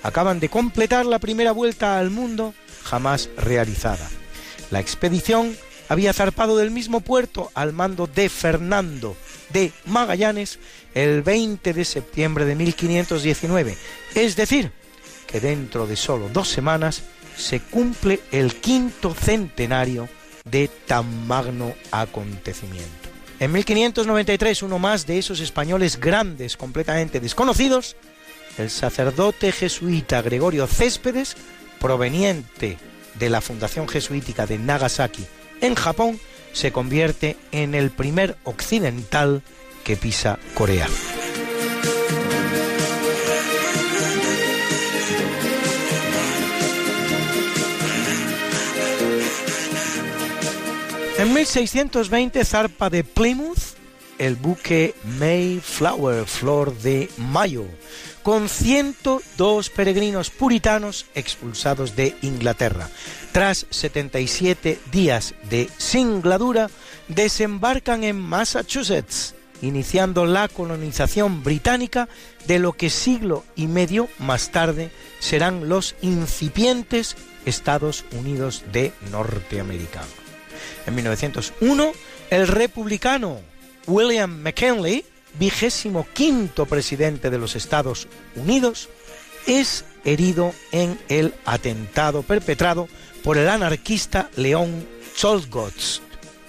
Acaban 0.01 0.39
de 0.39 0.49
completar 0.49 1.05
la 1.05 1.19
primera 1.19 1.51
vuelta 1.51 1.99
al 1.99 2.09
mundo 2.09 2.53
jamás 2.83 3.29
realizada. 3.37 4.07
La 4.71 4.79
expedición 4.79 5.55
había 5.89 6.13
zarpado 6.13 6.57
del 6.57 6.71
mismo 6.71 7.01
puerto 7.01 7.51
al 7.53 7.73
mando 7.73 8.07
de 8.07 8.29
Fernando 8.29 9.15
de 9.49 9.71
Magallanes 9.85 10.59
el 10.93 11.21
20 11.21 11.73
de 11.73 11.85
septiembre 11.85 12.45
de 12.45 12.55
1519, 12.55 13.77
es 14.15 14.35
decir, 14.35 14.71
dentro 15.39 15.87
de 15.87 15.95
solo 15.95 16.29
dos 16.29 16.49
semanas 16.49 17.03
se 17.37 17.59
cumple 17.59 18.19
el 18.31 18.55
quinto 18.55 19.13
centenario 19.13 20.07
de 20.45 20.67
tan 20.67 21.27
magno 21.27 21.73
acontecimiento. 21.91 23.09
En 23.39 23.51
1593, 23.51 24.63
uno 24.63 24.79
más 24.79 25.05
de 25.05 25.17
esos 25.17 25.41
españoles 25.41 25.99
grandes, 25.99 26.55
completamente 26.55 27.19
desconocidos, 27.19 27.97
el 28.57 28.69
sacerdote 28.69 29.51
jesuita 29.51 30.21
Gregorio 30.21 30.67
Céspedes, 30.67 31.35
proveniente 31.79 32.77
de 33.15 33.29
la 33.29 33.41
Fundación 33.41 33.89
Jesuítica 33.89 34.45
de 34.45 34.57
Nagasaki 34.57 35.25
en 35.59 35.75
Japón, 35.75 36.19
se 36.53 36.71
convierte 36.71 37.35
en 37.51 37.75
el 37.75 37.91
primer 37.91 38.37
occidental 38.45 39.41
que 39.83 39.97
pisa 39.97 40.39
Corea. 40.53 40.87
1620 51.35 52.45
zarpa 52.45 52.89
de 52.89 53.03
Plymouth 53.03 53.75
el 54.19 54.37
buque 54.37 54.95
Mayflower, 55.19 56.25
Flor 56.25 56.73
de 56.77 57.09
Mayo, 57.17 57.65
con 58.23 58.47
102 58.47 59.69
peregrinos 59.69 60.29
puritanos 60.29 61.07
expulsados 61.13 61.97
de 61.97 62.15
Inglaterra. 62.21 62.89
Tras 63.33 63.67
77 63.69 64.79
días 64.93 65.35
de 65.49 65.69
singladura, 65.75 66.69
desembarcan 67.09 68.05
en 68.05 68.17
Massachusetts, 68.17 69.35
iniciando 69.61 70.25
la 70.25 70.47
colonización 70.47 71.43
británica 71.43 72.07
de 72.47 72.59
lo 72.59 72.71
que 72.71 72.89
siglo 72.89 73.43
y 73.57 73.67
medio 73.67 74.07
más 74.19 74.53
tarde 74.53 74.89
serán 75.19 75.67
los 75.67 75.95
incipientes 76.01 77.17
Estados 77.45 78.05
Unidos 78.13 78.63
de 78.71 78.93
Norteamérica. 79.11 80.03
En 80.85 80.95
1901, 80.95 81.91
el 82.29 82.47
republicano 82.47 83.39
William 83.87 84.41
McKinley, 84.41 85.05
vigésimo 85.37 86.07
quinto 86.13 86.65
presidente 86.65 87.29
de 87.29 87.37
los 87.37 87.55
Estados 87.55 88.07
Unidos, 88.35 88.89
es 89.47 89.85
herido 90.03 90.53
en 90.71 90.97
el 91.09 91.33
atentado 91.45 92.23
perpetrado 92.23 92.87
por 93.23 93.37
el 93.37 93.49
anarquista 93.49 94.29
León 94.35 94.87
Czolgosz, 95.15 96.01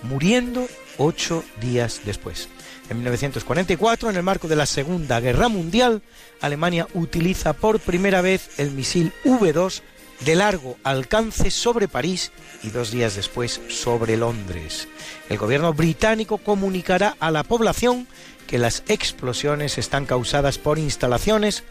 muriendo 0.03 0.67
ocho 0.99 1.45
días 1.61 2.03
después. 2.05 2.49
En 2.89 2.99
1944, 2.99 4.11
en 4.11 4.17
el 4.17 4.23
marco 4.23 4.47
de 4.47 4.57
la 4.57 4.67
Segunda 4.67 5.19
Guerra 5.21 5.49
Mundial, 5.49 6.03
Alemania 6.41 6.87
utiliza 6.95 7.53
por 7.53 7.81
primera 7.81 8.21
vez 8.21 8.51
el 8.59 8.71
misil 8.71 9.13
V2 9.25 9.83
de 10.21 10.35
largo 10.35 10.77
alcance 10.83 11.51
sobre 11.51 11.89
París 11.89 12.33
y 12.63 12.71
dos 12.71 12.91
días 12.91 13.17
después 13.17 13.61
sobre 13.69 14.17
Londres. 14.17 14.89
El 15.29 15.39
gobierno 15.39 15.73
británico 15.73 16.39
comunicará 16.39 17.17
a 17.21 17.31
la 17.31 17.43
población 17.43 18.07
que 18.47 18.59
las 18.59 18.83
explosiones 18.89 19.79
están 19.79 20.07
causadas 20.07 20.59
por 20.59 20.79
instalaciones 20.79 21.65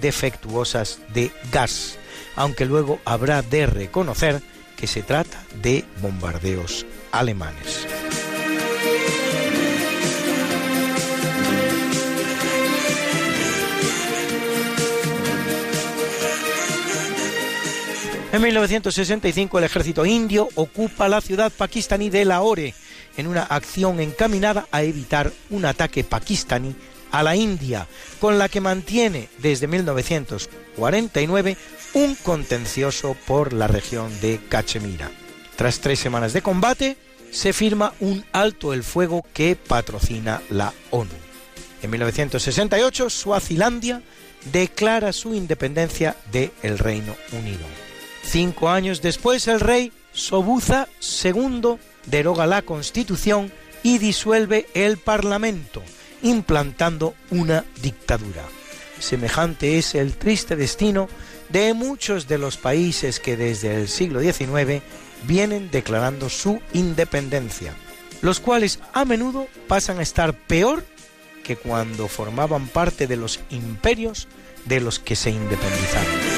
defectuosas 0.00 1.00
de 1.12 1.32
gas, 1.50 1.98
aunque 2.36 2.66
luego 2.66 3.00
habrá 3.04 3.42
de 3.42 3.66
reconocer 3.66 4.42
que 4.76 4.86
se 4.86 5.02
trata 5.02 5.42
de 5.62 5.84
bombardeos 6.00 6.86
alemanes. 7.10 7.86
En 18.30 18.42
1965 18.42 19.58
el 19.58 19.64
ejército 19.64 20.04
indio 20.04 20.50
ocupa 20.54 21.08
la 21.08 21.22
ciudad 21.22 21.50
pakistaní 21.50 22.10
de 22.10 22.26
Lahore 22.26 22.74
en 23.16 23.26
una 23.26 23.42
acción 23.42 24.00
encaminada 24.00 24.66
a 24.70 24.82
evitar 24.82 25.32
un 25.48 25.64
ataque 25.64 26.04
pakistaní 26.04 26.76
a 27.10 27.22
la 27.22 27.36
India, 27.36 27.86
con 28.20 28.36
la 28.36 28.50
que 28.50 28.60
mantiene 28.60 29.30
desde 29.38 29.66
1949 29.66 31.56
un 31.94 32.14
contencioso 32.16 33.16
por 33.26 33.54
la 33.54 33.66
región 33.66 34.12
de 34.20 34.38
Cachemira. 34.50 35.10
Tras 35.56 35.80
tres 35.80 35.98
semanas 35.98 36.34
de 36.34 36.42
combate, 36.42 36.98
se 37.30 37.54
firma 37.54 37.94
un 37.98 38.26
alto 38.32 38.74
el 38.74 38.84
fuego 38.84 39.24
que 39.32 39.56
patrocina 39.56 40.42
la 40.50 40.74
ONU. 40.90 41.14
En 41.82 41.90
1968, 41.90 43.08
Suazilandia 43.08 44.02
declara 44.52 45.14
su 45.14 45.34
independencia 45.34 46.14
del 46.30 46.78
Reino 46.78 47.16
Unido. 47.32 47.87
Cinco 48.28 48.68
años 48.68 49.00
después, 49.00 49.48
el 49.48 49.58
rey 49.58 49.90
Sobuza 50.12 50.86
II 51.24 51.78
deroga 52.04 52.46
la 52.46 52.60
Constitución 52.60 53.50
y 53.82 53.96
disuelve 53.96 54.66
el 54.74 54.98
Parlamento, 54.98 55.82
implantando 56.20 57.14
una 57.30 57.64
dictadura. 57.80 58.42
Semejante 58.98 59.78
es 59.78 59.94
el 59.94 60.12
triste 60.12 60.56
destino 60.56 61.08
de 61.48 61.72
muchos 61.72 62.28
de 62.28 62.36
los 62.36 62.58
países 62.58 63.18
que 63.18 63.38
desde 63.38 63.74
el 63.76 63.88
siglo 63.88 64.20
XIX 64.20 64.82
vienen 65.22 65.70
declarando 65.70 66.28
su 66.28 66.60
independencia, 66.74 67.72
los 68.20 68.40
cuales 68.40 68.78
a 68.92 69.06
menudo 69.06 69.46
pasan 69.68 70.00
a 70.00 70.02
estar 70.02 70.34
peor 70.34 70.84
que 71.44 71.56
cuando 71.56 72.08
formaban 72.08 72.68
parte 72.68 73.06
de 73.06 73.16
los 73.16 73.40
imperios 73.48 74.28
de 74.66 74.82
los 74.82 74.98
que 74.98 75.16
se 75.16 75.30
independizaron. 75.30 76.37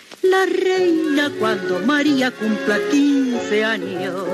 la 0.23 0.45
reina 0.45 1.31
cuando 1.39 1.79
María 1.79 2.31
cumpla 2.31 2.77
15 2.91 3.63
años. 3.63 4.25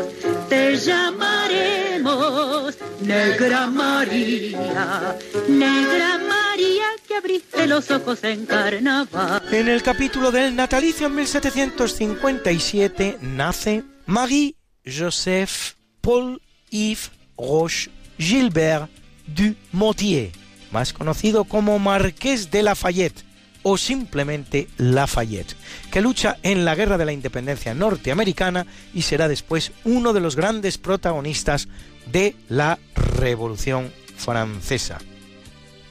Te 0.50 0.78
llamaremos 0.78 2.78
Negra 3.02 3.68
María, 3.68 5.18
Negra 5.48 6.18
María 6.18 6.86
que 7.08 7.16
abriste 7.16 7.68
los 7.68 7.90
ojos 7.92 8.24
en 8.24 8.46
carnaval. 8.46 9.42
En 9.52 9.68
el 9.68 9.82
capítulo 9.82 10.32
del 10.32 10.56
natalicio 10.56 11.08
en 11.08 11.16
1757 11.16 13.18
nace 13.22 13.84
Marie 14.06 14.56
Joseph 14.86 15.76
Paul 16.02 16.42
Yves 16.70 17.12
Roche 17.38 17.90
Gilbert 18.18 18.90
du 19.28 19.56
Motier, 19.72 20.32
más 20.72 20.94
conocido 20.94 21.44
como 21.44 21.78
Marqués 21.80 22.50
de 22.50 22.64
Lafayette 22.64 23.27
o 23.70 23.78
simplemente 23.78 24.70
Lafayette, 24.78 25.58
que 25.92 26.00
lucha 26.00 26.38
en 26.42 26.64
la 26.64 26.74
Guerra 26.74 26.98
de 26.98 27.04
la 27.04 27.12
Independencia 27.12 27.74
norteamericana 27.74 28.66
y 28.94 29.02
será 29.02 29.28
después 29.28 29.74
uno 29.84 30.14
de 30.14 30.22
los 30.22 30.38
grandes 30.38 30.78
protagonistas 30.78 31.68
de 32.10 32.34
la 32.48 32.80
Revolución 32.96 33.92
Francesa. 34.16 35.00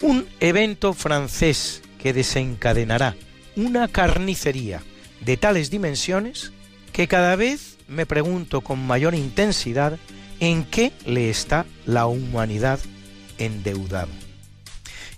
Un 0.01 0.27
evento 0.41 0.95
francés 0.95 1.83
que 1.99 2.15
desencadenará 2.15 3.15
una 3.57 3.89
carnicería 3.89 4.81
de 5.21 5.37
tales 5.37 5.69
dimensiones 5.69 6.53
que 6.95 7.09
cada 7.09 7.37
vez 7.37 7.77
me 7.89 8.07
pregunto 8.07 8.63
con 8.63 8.87
mayor 8.87 9.15
intensidad 9.15 9.99
en 10.41 10.65
qué 10.65 10.93
le 11.05 11.29
está 11.29 11.67
la 11.85 12.07
humanidad 12.07 12.81
endeudada. 13.37 14.09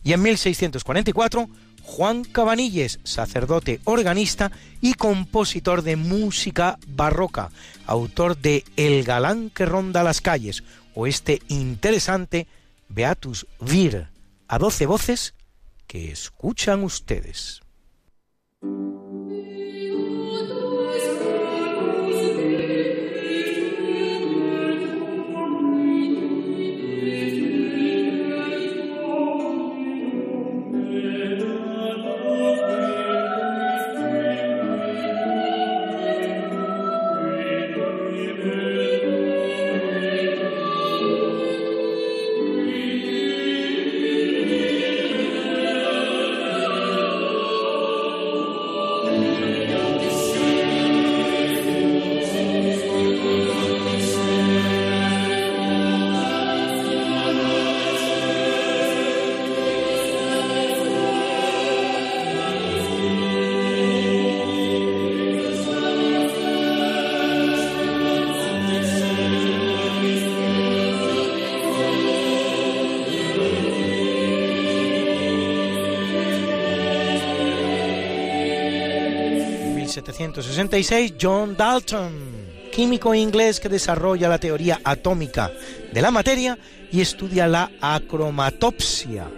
Y 0.03 0.13
en 0.13 0.23
1644 0.23 1.49
Juan 1.89 2.23
Cabanilles, 2.23 3.01
sacerdote 3.03 3.81
organista 3.85 4.53
y 4.83 4.93
compositor 4.93 5.83
de 5.83 5.97
música 5.97 6.79
barroca, 6.87 7.51
autor 7.87 8.37
de 8.37 8.63
El 8.77 9.05
galán 9.05 9.49
que 9.49 9.65
ronda 9.65 10.05
las 10.05 10.21
calles 10.21 10.63
o 10.95 11.07
este 11.07 11.41
interesante 11.49 12.47
Beatus 12.91 13.47
Vir 13.59 14.09
a 14.49 14.59
doce 14.59 14.85
voces 14.85 15.35
que 15.87 16.13
escuchan 16.13 16.85
ustedes. 16.85 17.63
1766, 80.19 81.15
John 81.21 81.57
Dalton, 81.57 82.13
químico 82.73 83.15
inglés 83.15 83.61
que 83.61 83.69
desarrolla 83.69 84.29
la 84.29 84.41
teoría 84.41 84.81
atómica 84.83 85.53
de 85.93 86.03
la 86.03 86.11
materia 86.11 86.59
y 86.91 87.01
estudia 87.01 87.47
la 87.47 87.71
acromatopsia, 87.81 89.29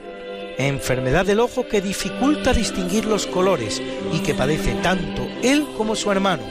enfermedad 0.57 1.27
del 1.27 1.41
ojo 1.41 1.69
que 1.69 1.83
dificulta 1.83 2.55
distinguir 2.55 3.05
los 3.05 3.27
colores 3.27 3.83
y 4.11 4.21
que 4.21 4.33
padece 4.33 4.73
tanto 4.77 5.29
él 5.43 5.67
como 5.77 5.95
su 5.95 6.11
hermano, 6.11 6.45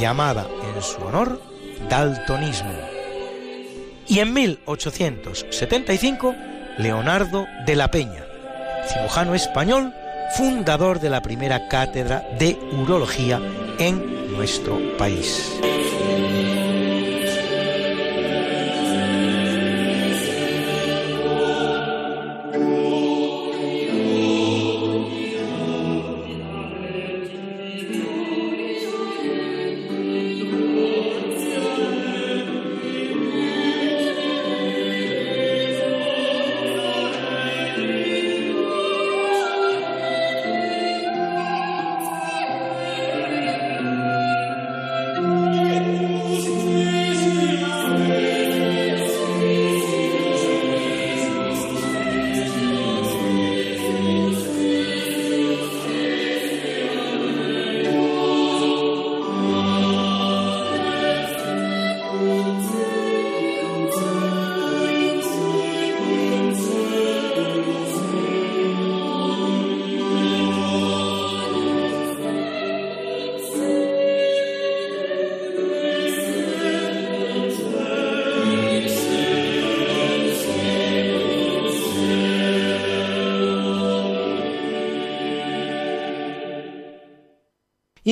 llamada 0.00 0.48
en 0.74 0.82
su 0.82 1.02
honor 1.02 1.42
daltonismo. 1.90 2.72
Y 4.08 4.20
en 4.20 4.32
1875, 4.32 6.34
Leonardo 6.78 7.46
de 7.66 7.76
la 7.76 7.90
Peña, 7.90 8.24
cirujano 8.88 9.34
español, 9.34 9.92
fundador 10.32 11.00
de 11.00 11.10
la 11.10 11.20
primera 11.20 11.68
cátedra 11.68 12.22
de 12.38 12.58
urología 12.72 13.40
en 13.78 14.32
nuestro 14.32 14.78
país. 14.96 15.60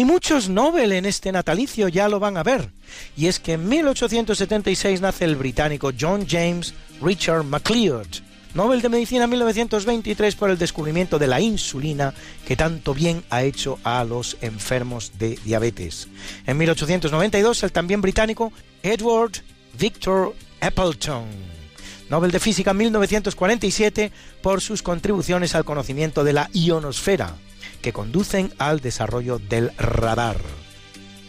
Y 0.03 0.05
muchos 0.05 0.49
Nobel 0.49 0.91
en 0.91 1.07
este 1.07 1.31
natalicio 1.31 1.87
ya 1.87 2.09
lo 2.09 2.19
van 2.19 2.37
a 2.37 2.43
ver. 2.43 2.71
Y 3.17 3.29
es 3.29 3.39
que 3.39 3.53
en 3.53 3.69
1876 3.69 5.01
nace 5.01 5.25
el 5.25 5.37
británico 5.37 5.93
John 5.97 6.27
James 6.29 6.75
Richard 7.01 7.45
MacLeod, 7.45 8.09
Nobel 8.53 8.83
de 8.83 8.89
Medicina 8.89 9.29
1923 9.29 10.35
por 10.35 10.51
el 10.51 10.59
descubrimiento 10.59 11.21
de 11.21 11.29
la 11.29 11.41
insulina 11.41 12.13
que 12.45 12.57
tanto 12.57 12.95
bien 12.95 13.23
ha 13.31 13.45
hecho 13.45 13.79
a 13.85 14.03
los 14.03 14.39
enfermos 14.41 15.13
de 15.21 15.39
diabetes. 15.45 16.09
En 16.49 16.59
1892 16.59 17.63
el 17.63 17.71
también 17.71 18.01
británico 18.01 18.53
Edward 18.83 19.35
Victor 19.79 20.35
Appleton. 20.61 21.27
Nobel 22.11 22.33
de 22.33 22.41
Física 22.41 22.75
1947 22.75 24.11
por 24.43 24.63
sus 24.63 24.83
contribuciones 24.83 25.55
al 25.55 25.65
conocimiento 25.65 26.25
de 26.25 26.33
la 26.33 26.51
ionosfera, 26.53 27.37
que 27.83 27.93
conducen 27.93 28.53
al 28.59 28.81
desarrollo 28.81 29.39
del 29.39 29.77
radar. 29.77 30.39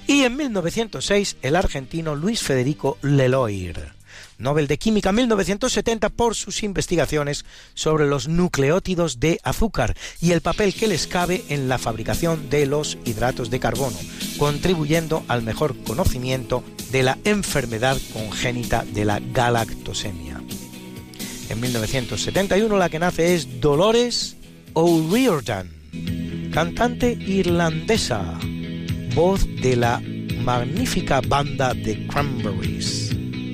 Y 0.08 0.24
en 0.24 0.38
1906 0.38 1.38
el 1.42 1.56
argentino 1.56 2.16
Luis 2.16 2.42
Federico 2.42 2.98
Leloir. 3.02 3.94
Nobel 4.38 4.68
de 4.68 4.78
Química 4.78 5.12
1970 5.12 6.10
por 6.10 6.36
sus 6.36 6.64
investigaciones 6.64 7.46
sobre 7.74 8.08
los 8.08 8.28
nucleótidos 8.28 9.20
de 9.20 9.40
azúcar 9.44 9.96
y 10.22 10.32
el 10.32 10.42
papel 10.42 10.74
que 10.74 10.88
les 10.88 11.08
cabe 11.08 11.44
en 11.50 11.70
la 11.70 11.78
fabricación 11.78 12.50
de 12.50 12.66
los 12.66 12.98
hidratos 13.06 13.50
de 13.50 13.60
carbono, 13.60 13.98
contribuyendo 14.38 15.24
al 15.28 15.44
mejor 15.44 15.76
conocimiento 15.84 16.64
de 16.92 17.04
la 17.04 17.18
enfermedad 17.24 17.98
congénita 18.12 18.84
de 18.84 19.06
la 19.06 19.20
galactosemia. 19.20 20.42
En 21.50 21.60
1971 21.60 22.78
la 22.78 22.90
que 22.90 23.00
nace 23.00 23.36
es 23.36 23.62
Dolores 23.62 24.36
O'Riordan, 24.74 25.70
cantante 26.54 27.18
irlandesa, 27.26 28.22
voz 29.16 29.48
de 29.62 29.76
la 29.76 30.00
magnífica 30.44 31.20
banda 31.22 31.74
de 31.74 32.06
Cranberries 32.06 33.10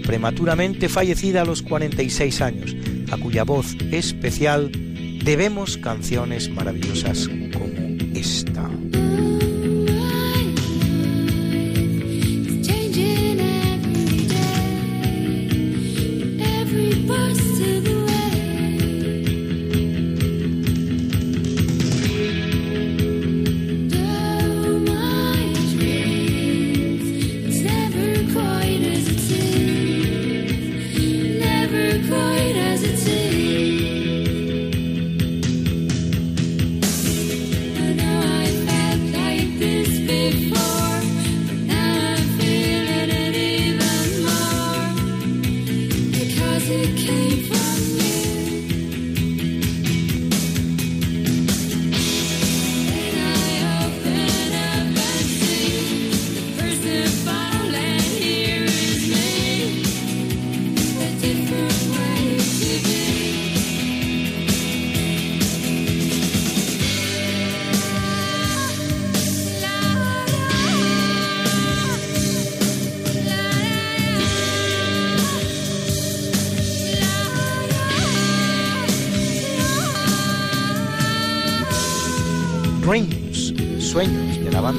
prematuramente 0.06 0.90
fallecida 0.90 1.44
a 1.44 1.46
los 1.46 1.62
46 1.62 2.42
años, 2.42 2.76
a 3.12 3.18
cuya 3.18 3.44
voz 3.44 3.78
especial 3.92 4.72
debemos 5.24 5.78
canciones 5.78 6.50
maravillosas 6.50 7.30
como 7.54 7.74
esta. 8.16 8.70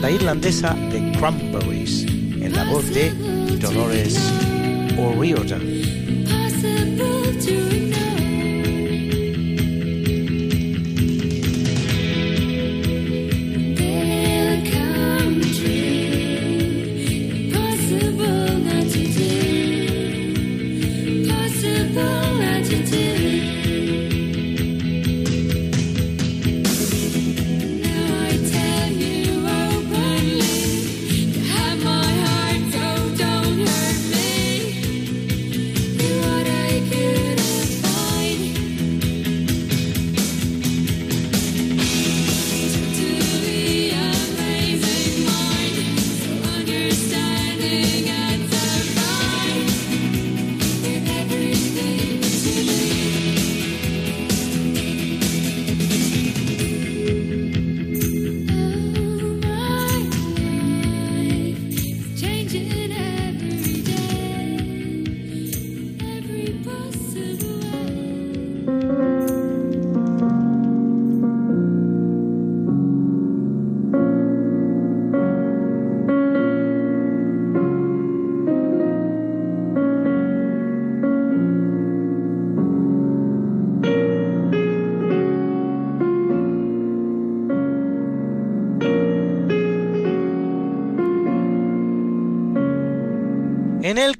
Irlandesa 0.09 0.75
de 0.93 1.13
Cranberries, 1.19 2.05
en 2.05 2.53
la 2.53 2.65
voz 2.65 2.89
de 2.95 3.11
Dolores 3.59 4.17
O'Riordan. 4.97 5.80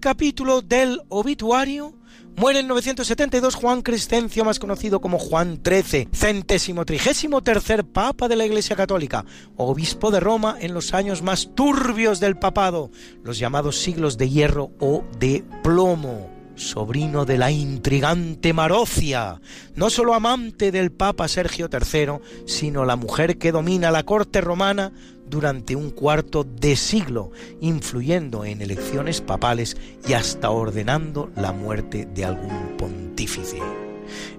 Capítulo 0.01 0.63
del 0.63 1.01
obituario 1.09 1.95
muere 2.37 2.61
en 2.61 2.69
972 2.69 3.55
Juan 3.55 3.83
Crescencio, 3.83 4.45
más 4.45 4.59
conocido 4.59 5.01
como 5.01 5.19
Juan 5.19 5.61
XIII, 5.63 6.09
centésimo 6.13 6.87
trigésimo 6.87 7.43
tercer 7.43 7.85
papa 7.85 8.27
de 8.27 8.37
la 8.37 8.47
Iglesia 8.47 8.77
Católica, 8.77 9.27
obispo 9.57 10.11
de 10.11 10.21
Roma 10.21 10.57
en 10.59 10.73
los 10.73 10.95
años 10.95 11.23
más 11.23 11.55
turbios 11.55 12.19
del 12.19 12.39
papado, 12.39 12.91
los 13.23 13.39
llamados 13.39 13.79
siglos 13.79 14.17
de 14.17 14.31
hierro 14.31 14.71
o 14.81 15.05
de 15.19 15.45
plomo 15.63 16.31
sobrino 16.61 17.25
de 17.25 17.39
la 17.39 17.51
intrigante 17.51 18.53
Marocia, 18.53 19.41
no 19.75 19.91
solo 19.91 20.15
amante 20.15 20.71
del 20.71 20.93
Papa 20.93 21.27
Sergio 21.29 21.69
III, 21.73 22.21
sino 22.47 22.85
la 22.85 22.97
mujer 22.97 23.39
que 23.39 23.53
domina 23.53 23.91
la 23.91 24.05
corte 24.05 24.41
romana 24.41 24.93
durante 25.31 25.77
un 25.77 25.91
cuarto 25.91 26.45
de 26.45 26.77
siglo, 26.77 27.31
influyendo 27.61 28.45
en 28.45 28.61
elecciones 28.61 29.21
papales 29.21 29.77
y 30.07 30.13
hasta 30.13 30.51
ordenando 30.51 31.31
la 31.37 31.53
muerte 31.53 32.07
de 32.13 32.25
algún 32.25 32.77
pontífice. 32.77 33.59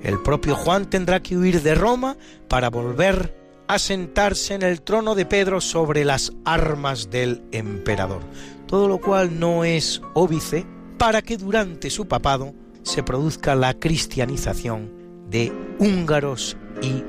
El 0.03 0.21
propio 0.21 0.55
Juan 0.55 0.89
tendrá 0.89 1.21
que 1.21 1.37
huir 1.37 1.61
de 1.61 1.75
Roma 1.75 2.17
para 2.47 2.69
volver 2.69 3.41
a 3.67 3.79
sentarse 3.79 4.53
en 4.53 4.63
el 4.63 4.81
trono 4.81 5.15
de 5.15 5.25
Pedro 5.25 5.61
sobre 5.61 6.03
las 6.03 6.33
armas 6.43 7.09
del 7.09 7.41
emperador, 7.53 8.21
todo 8.67 8.89
lo 8.89 8.99
cual 8.99 9.39
no 9.39 9.63
es 9.63 10.01
óbice 10.13 10.65
para 10.97 11.21
que 11.21 11.37
durante 11.37 11.89
su 11.89 12.05
papado 12.05 12.53
se 12.83 13.01
produzca 13.01 13.55
la 13.55 13.73
cristianización 13.73 14.91
de 15.29 15.53
húngaros 15.79 16.57
y 16.81 17.03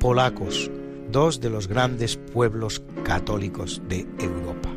polacos, 0.00 0.70
dos 1.10 1.40
de 1.40 1.50
los 1.50 1.68
grandes 1.68 2.16
pueblos 2.16 2.82
católicos 3.02 3.82
de 3.88 4.06
Europa. 4.18 4.70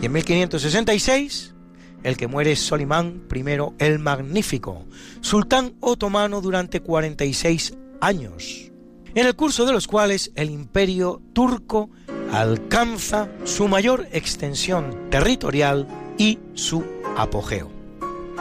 Y 0.00 0.06
en 0.06 0.12
1566, 0.12 1.54
el 2.02 2.16
que 2.16 2.26
muere 2.26 2.52
es 2.52 2.60
Solimán 2.60 3.22
I 3.34 3.44
el 3.78 3.98
Magnífico, 3.98 4.86
sultán 5.20 5.74
otomano 5.80 6.40
durante 6.40 6.80
46 6.80 7.76
años, 8.00 8.70
en 9.14 9.26
el 9.26 9.34
curso 9.34 9.66
de 9.66 9.72
los 9.72 9.86
cuales 9.86 10.32
el 10.36 10.50
imperio 10.50 11.20
turco 11.32 11.90
alcanza 12.32 13.28
su 13.44 13.68
mayor 13.68 14.06
extensión 14.12 15.10
territorial 15.10 15.86
y 16.16 16.38
su 16.54 16.84
apogeo. 17.16 17.70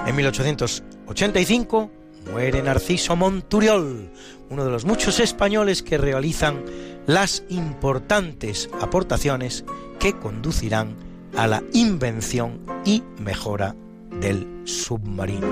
En 0.05 0.15
1885 0.15 1.91
muere 2.32 2.61
Narciso 2.61 3.15
Monturiol, 3.15 4.11
uno 4.50 4.66
de 4.66 4.72
los 4.72 4.86
muchos 4.86 5.20
españoles 5.20 5.84
que 5.84 5.97
realizan 5.97 6.64
las 7.06 7.43
importantes 7.50 8.70
aportaciones 8.82 9.66
que 10.00 10.14
conducirán 10.14 10.95
a 11.36 11.47
la 11.47 11.64
invención 11.74 12.60
y 12.86 13.04
mejora 13.20 13.76
del 14.20 14.47
submarino. 14.66 15.47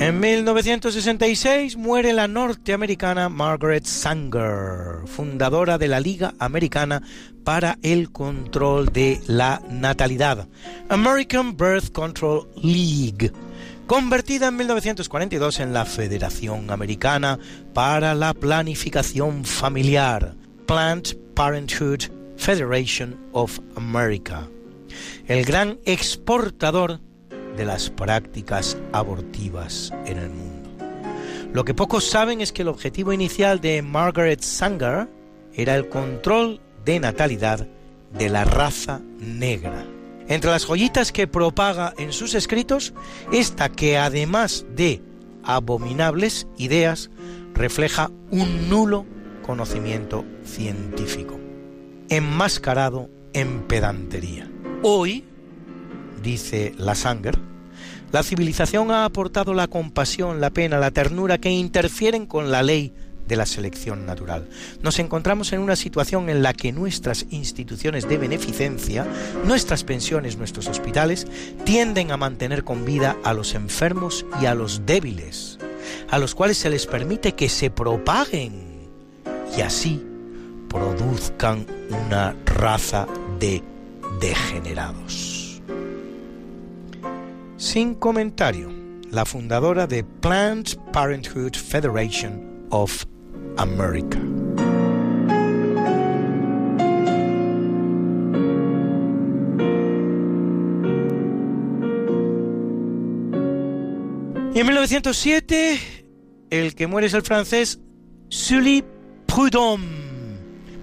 En 0.00 0.18
1966 0.18 1.76
muere 1.76 2.12
la 2.12 2.26
norteamericana 2.26 3.28
Margaret 3.28 3.84
Sanger, 3.84 5.06
fundadora 5.06 5.76
de 5.76 5.88
la 5.88 6.00
Liga 6.00 6.32
Americana 6.38 7.02
para 7.44 7.78
el 7.82 8.10
Control 8.10 8.86
de 8.86 9.20
la 9.26 9.62
Natalidad, 9.68 10.48
American 10.88 11.56
Birth 11.56 11.92
Control 11.92 12.48
League, 12.62 13.32
convertida 13.86 14.48
en 14.48 14.56
1942 14.56 15.60
en 15.60 15.72
la 15.72 15.84
Federación 15.84 16.70
Americana 16.70 17.38
para 17.74 18.14
la 18.14 18.34
Planificación 18.34 19.44
Familiar, 19.44 20.34
Planned 20.66 21.16
Parenthood 21.34 22.04
Federation 22.36 23.18
of 23.32 23.58
America, 23.76 24.48
el 25.26 25.44
gran 25.44 25.78
exportador 25.84 27.00
de 27.56 27.64
las 27.64 27.90
prácticas 27.90 28.76
abortivas 28.92 29.92
en 30.06 30.18
el 30.18 30.30
mundo. 30.30 30.70
Lo 31.52 31.64
que 31.64 31.74
pocos 31.74 32.08
saben 32.08 32.40
es 32.40 32.52
que 32.52 32.62
el 32.62 32.68
objetivo 32.68 33.12
inicial 33.12 33.60
de 33.60 33.82
Margaret 33.82 34.40
Sanger 34.40 35.08
era 35.52 35.74
el 35.74 35.88
control 35.88 36.60
de 36.90 36.98
natalidad 36.98 37.68
de 38.18 38.28
la 38.28 38.44
raza 38.44 39.00
negra. 39.20 39.86
Entre 40.26 40.50
las 40.50 40.64
joyitas 40.64 41.12
que 41.12 41.28
propaga 41.28 41.94
en 41.98 42.12
sus 42.12 42.34
escritos, 42.34 42.94
esta 43.32 43.68
que 43.68 43.96
además 43.96 44.66
de 44.74 45.00
abominables 45.44 46.48
ideas, 46.58 47.10
refleja 47.54 48.10
un 48.32 48.68
nulo 48.68 49.06
conocimiento 49.42 50.24
científico, 50.44 51.38
enmascarado 52.08 53.08
en 53.34 53.62
pedantería. 53.68 54.50
Hoy, 54.82 55.24
dice 56.24 56.74
la 56.76 56.96
Sanger, 56.96 57.38
la 58.10 58.24
civilización 58.24 58.90
ha 58.90 59.04
aportado 59.04 59.54
la 59.54 59.68
compasión, 59.68 60.40
la 60.40 60.50
pena, 60.50 60.78
la 60.78 60.90
ternura 60.90 61.38
que 61.38 61.50
interfieren 61.50 62.26
con 62.26 62.50
la 62.50 62.64
ley 62.64 62.92
de 63.30 63.36
la 63.36 63.46
selección 63.46 64.04
natural. 64.04 64.48
Nos 64.82 64.98
encontramos 64.98 65.52
en 65.52 65.60
una 65.60 65.76
situación 65.76 66.28
en 66.28 66.42
la 66.42 66.52
que 66.52 66.72
nuestras 66.72 67.26
instituciones 67.30 68.08
de 68.08 68.18
beneficencia, 68.18 69.06
nuestras 69.46 69.84
pensiones, 69.84 70.36
nuestros 70.36 70.66
hospitales, 70.66 71.26
tienden 71.64 72.10
a 72.10 72.16
mantener 72.16 72.64
con 72.64 72.84
vida 72.84 73.16
a 73.22 73.32
los 73.32 73.54
enfermos 73.54 74.26
y 74.42 74.46
a 74.46 74.54
los 74.54 74.84
débiles, 74.84 75.58
a 76.10 76.18
los 76.18 76.34
cuales 76.34 76.58
se 76.58 76.70
les 76.70 76.86
permite 76.86 77.32
que 77.32 77.48
se 77.48 77.70
propaguen 77.70 78.90
y 79.56 79.60
así 79.60 80.04
produzcan 80.68 81.66
una 81.88 82.34
raza 82.44 83.06
de 83.38 83.62
degenerados. 84.20 85.62
Sin 87.56 87.94
comentario, 87.94 88.72
la 89.10 89.24
fundadora 89.24 89.86
de 89.86 90.02
Planned 90.02 90.76
Parenthood 90.92 91.54
Federation 91.54 92.66
of 92.70 93.04
America. 93.56 94.18
Y 104.52 104.58
en 104.58 104.66
1907, 104.66 105.80
el 106.50 106.74
que 106.74 106.86
muere 106.86 107.06
es 107.06 107.14
el 107.14 107.22
francés 107.22 107.78
Sully 108.28 108.84
Prudhomme 109.26 110.10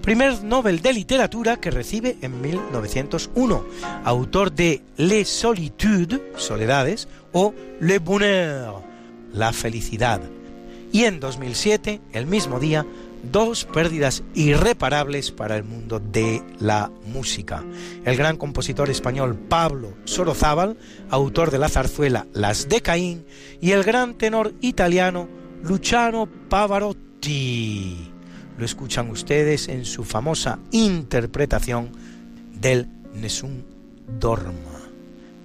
primer 0.08 0.42
Nobel 0.42 0.80
de 0.80 0.94
Literatura 0.94 1.60
que 1.60 1.70
recibe 1.70 2.16
en 2.22 2.40
1901, 2.40 3.62
autor 4.04 4.50
de 4.52 4.80
Les 4.96 5.28
Solitudes, 5.28 6.18
Soledades, 6.34 7.08
o 7.32 7.52
Le 7.78 7.98
Bonheur, 7.98 8.82
La 9.34 9.52
Felicidad. 9.52 10.22
Y 10.92 11.04
en 11.04 11.20
2007, 11.20 12.00
el 12.12 12.26
mismo 12.26 12.60
día, 12.60 12.86
dos 13.22 13.64
pérdidas 13.64 14.22
irreparables 14.34 15.30
para 15.30 15.56
el 15.56 15.64
mundo 15.64 16.00
de 16.00 16.42
la 16.60 16.90
música. 17.06 17.64
El 18.04 18.16
gran 18.16 18.36
compositor 18.36 18.88
español 18.90 19.36
Pablo 19.36 19.94
Sorozábal, 20.04 20.76
autor 21.10 21.50
de 21.50 21.58
la 21.58 21.68
zarzuela 21.68 22.26
Las 22.32 22.68
de 22.68 22.80
Caín, 22.80 23.24
y 23.60 23.72
el 23.72 23.84
gran 23.84 24.14
tenor 24.14 24.54
italiano 24.60 25.28
Luciano 25.62 26.28
Pavarotti 26.48 28.12
lo 28.58 28.64
escuchan 28.64 29.10
ustedes 29.10 29.68
en 29.68 29.84
su 29.84 30.04
famosa 30.04 30.58
interpretación 30.72 31.90
del 32.60 32.88
Nessun 33.14 33.64
Dorma 34.18 34.52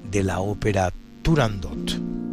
de 0.10 0.24
la 0.24 0.40
ópera 0.40 0.92
Turandot. 1.22 2.33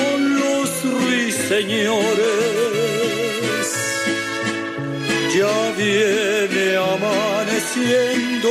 cantaron 0.00 0.38
los 0.38 0.70
ruiseñores. 0.84 2.08
Ya 5.34 5.72
viene 5.76 6.76
amaneciendo 6.76 8.50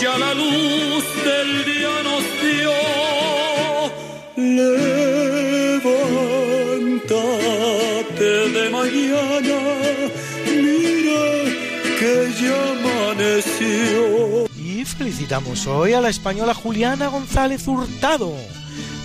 ya 0.00 0.18
la 0.18 0.34
luz 0.34 1.04
del 1.24 1.64
día 1.64 2.02
nos 2.02 2.24
dio. 2.42 2.72
Levántate 5.76 6.00
de 8.50 8.64
mañana, 8.70 9.58
mira 10.46 11.24
que 11.98 12.14
ya 12.40 12.58
amaneció. 12.72 14.02
Y 14.56 14.84
felicitamos 14.84 15.66
hoy 15.66 15.92
a 15.92 16.00
la 16.00 16.08
española 16.08 16.54
Juliana 16.54 17.08
González 17.08 17.68
Hurtado 17.68 18.32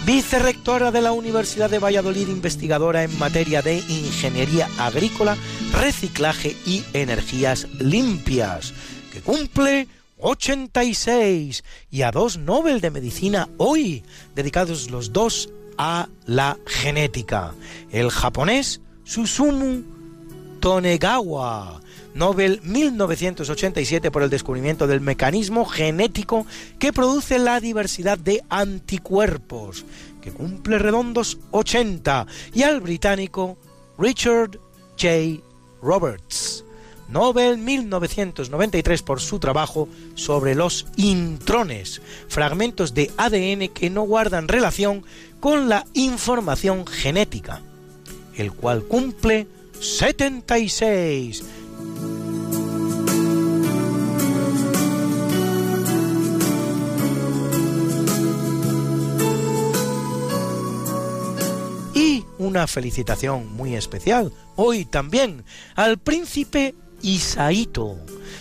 vicerrectora 0.08 0.90
de 0.90 1.02
la 1.02 1.12
Universidad 1.12 1.70
de 1.70 1.80
Valladolid, 1.80 2.30
investigadora 2.30 3.04
en 3.04 3.20
materia 3.20 3.62
de 3.62 3.76
ingeniería 3.76 4.70
agrícola, 4.80 5.36
reciclaje 5.74 6.56
y 6.66 6.86
energías 6.94 7.68
limpias, 7.78 8.74
que 9.12 9.20
cumple 9.20 9.90
86 10.20 11.62
y 11.92 12.02
a 12.04 12.12
dos 12.12 12.38
Nobel 12.38 12.80
de 12.80 12.90
Medicina 12.90 13.50
hoy, 13.58 14.02
dedicados 14.34 14.90
los 14.90 15.12
dos 15.12 15.50
a 15.78 16.08
la 16.26 16.58
genética. 16.66 17.54
El 17.92 18.10
japonés 18.10 18.80
Susumu 19.04 19.84
Tonegawa, 20.62 21.82
Nobel 22.18 22.62
1987 22.64 24.10
por 24.10 24.24
el 24.24 24.32
descubrimiento 24.32 24.88
del 24.88 25.02
mecanismo 25.02 25.66
genético 25.66 26.48
que 26.80 26.92
produce 26.92 27.38
la 27.38 27.60
diversidad 27.60 28.18
de 28.18 28.44
anticuerpos, 28.50 29.86
que 30.20 30.32
cumple 30.32 30.80
redondos 30.80 31.38
80, 31.52 32.26
y 32.56 32.64
al 32.64 32.82
británico 32.82 33.56
Richard 34.00 34.58
J. 35.00 35.44
Roberts, 35.80 36.66
Nobel 37.08 37.60
1993 37.60 39.04
por 39.04 39.22
su 39.22 39.38
trabajo 39.38 39.88
sobre 40.16 40.56
los 40.56 40.88
intrones, 40.96 42.02
fragmentos 42.30 42.96
de 42.96 43.12
ADN 43.16 43.70
que 43.70 43.92
no 43.92 44.02
guardan 44.02 44.48
relación 44.48 45.06
con 45.40 45.70
la 45.70 45.86
información 45.94 46.88
genética, 46.88 47.62
el 48.36 48.54
cual 48.54 48.86
cumple 48.86 49.48
76. 49.80 51.44
Y 61.94 62.24
una 62.38 62.68
felicitación 62.68 63.52
muy 63.56 63.76
especial, 63.76 64.32
hoy 64.56 64.86
también, 64.86 65.44
al 65.76 65.98
príncipe 65.98 66.76
Isaito, 67.02 67.98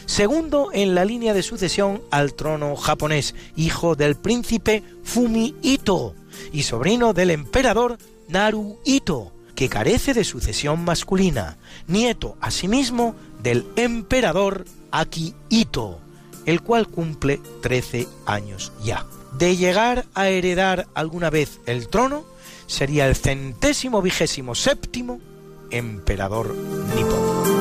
segundo 0.07 0.71
en 0.73 0.95
la 0.95 1.05
línea 1.05 1.35
de 1.35 1.43
sucesión 1.43 2.03
al 2.11 2.35
trono 2.35 2.77
japonés, 2.77 3.35
hijo 3.57 3.95
del 3.95 4.17
príncipe 4.17 4.83
Fumihito 5.05 6.15
y 6.53 6.63
sobrino 6.63 7.13
del 7.13 7.31
emperador 7.31 7.99
Naruhito, 8.29 9.33
que 9.55 9.69
carece 9.69 10.15
de 10.15 10.25
sucesión 10.25 10.85
masculina, 10.85 11.57
nieto 11.87 12.37
asimismo 12.41 13.15
del 13.47 13.65
emperador 13.77 14.65
Akihito, 14.91 16.01
el 16.47 16.63
cual 16.63 16.89
cumple 16.89 17.41
13 17.63 18.09
años 18.27 18.73
ya. 18.83 19.07
De 19.39 19.57
llegar 19.57 20.05
a 20.15 20.27
heredar 20.27 20.89
alguna 20.95 21.31
vez 21.31 21.61
el 21.65 21.87
trono, 21.87 22.25
sería 22.67 23.07
el 23.07 23.15
centésimo 23.15 24.03
vigésimo 24.03 24.57
séptimo 24.57 25.21
emperador 25.71 26.57
nipón. 26.97 27.56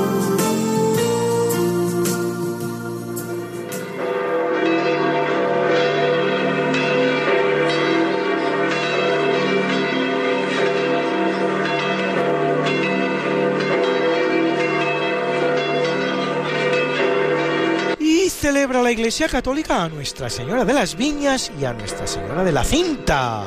Celebra 18.46 18.84
la 18.84 18.92
Iglesia 18.92 19.28
Católica 19.28 19.84
a 19.84 19.90
Nuestra 19.90 20.30
Señora 20.30 20.64
de 20.64 20.74
las 20.76 20.96
Viñas 20.96 21.52
y 21.60 21.66
a 21.66 21.74
Nuestra 21.74 22.06
Señora 22.06 22.44
de 22.44 22.52
la 22.52 22.64
Cinta. 22.64 23.44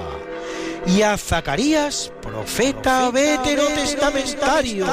Y 0.89 1.03
a 1.03 1.17
Zacarías, 1.17 2.11
profeta, 2.21 3.09
veterotestamentario. 3.13 4.87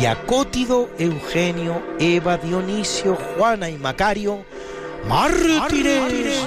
Y 0.00 0.06
a 0.06 0.14
Cótido, 0.26 0.90
Eugenio, 0.96 1.82
Eva, 1.98 2.36
Dionisio, 2.36 3.16
Juana 3.16 3.68
y 3.68 3.76
Macario, 3.76 4.44
mártires. 5.08 6.38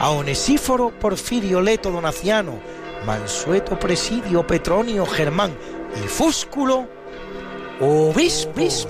A 0.00 0.08
Onesíforo, 0.08 0.88
Porfirio, 0.98 1.60
Leto, 1.60 1.90
Donaciano, 1.90 2.60
Mansueto, 3.04 3.78
Presidio, 3.78 4.46
Petronio, 4.46 5.04
Germán 5.04 5.54
y 6.02 6.08
Fúsculo, 6.08 6.96
obispos. 7.80 8.86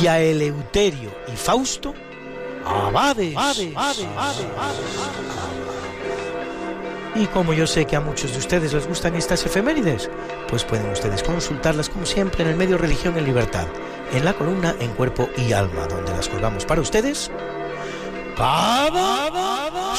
Y 0.00 0.06
a 0.06 0.20
Eleuterio 0.20 1.10
y 1.32 1.36
Fausto, 1.36 1.94
abades. 2.64 3.34
Y 7.14 7.26
como 7.26 7.52
yo 7.52 7.66
sé 7.66 7.84
que 7.84 7.96
a 7.96 8.00
muchos 8.00 8.32
de 8.32 8.38
ustedes 8.38 8.72
les 8.72 8.86
gustan 8.86 9.16
estas 9.16 9.44
efemérides, 9.44 10.08
pues 10.48 10.62
pueden 10.62 10.88
ustedes 10.90 11.22
consultarlas 11.22 11.88
como 11.88 12.06
siempre 12.06 12.44
en 12.44 12.50
el 12.50 12.56
medio 12.56 12.78
Religión 12.78 13.18
en 13.18 13.24
Libertad, 13.24 13.66
en 14.12 14.24
la 14.24 14.34
columna 14.34 14.76
En 14.78 14.92
Cuerpo 14.92 15.28
y 15.36 15.52
Alma, 15.52 15.86
donde 15.88 16.12
las 16.12 16.28
colgamos 16.28 16.64
para 16.64 16.80
ustedes. 16.80 17.30
Cada 18.36 19.30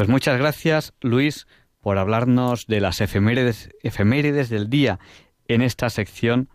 Pues 0.00 0.08
muchas 0.08 0.38
gracias, 0.38 0.94
Luis, 1.02 1.46
por 1.82 1.98
hablarnos 1.98 2.66
de 2.66 2.80
las 2.80 3.02
efemérides, 3.02 3.68
efemérides 3.82 4.48
del 4.48 4.70
día 4.70 4.98
en 5.46 5.60
esta 5.60 5.90
sección 5.90 6.48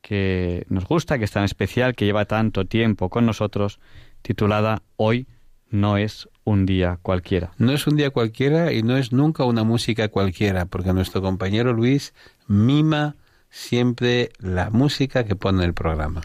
que 0.00 0.64
nos 0.68 0.84
gusta, 0.84 1.18
que 1.18 1.24
es 1.24 1.32
tan 1.32 1.42
especial, 1.42 1.96
que 1.96 2.04
lleva 2.04 2.26
tanto 2.26 2.66
tiempo 2.66 3.10
con 3.10 3.26
nosotros, 3.26 3.80
titulada 4.22 4.84
Hoy 4.94 5.26
no 5.68 5.96
es 5.96 6.28
un 6.44 6.66
día 6.66 7.00
cualquiera. 7.02 7.50
No 7.58 7.72
es 7.72 7.88
un 7.88 7.96
día 7.96 8.10
cualquiera 8.10 8.72
y 8.72 8.84
no 8.84 8.96
es 8.96 9.12
nunca 9.12 9.42
una 9.42 9.64
música 9.64 10.06
cualquiera, 10.06 10.66
porque 10.66 10.92
nuestro 10.92 11.20
compañero 11.20 11.72
Luis 11.72 12.14
mima 12.46 13.16
siempre 13.50 14.30
la 14.38 14.70
música 14.70 15.24
que 15.24 15.34
pone 15.34 15.64
en 15.64 15.70
el 15.70 15.74
programa. 15.74 16.22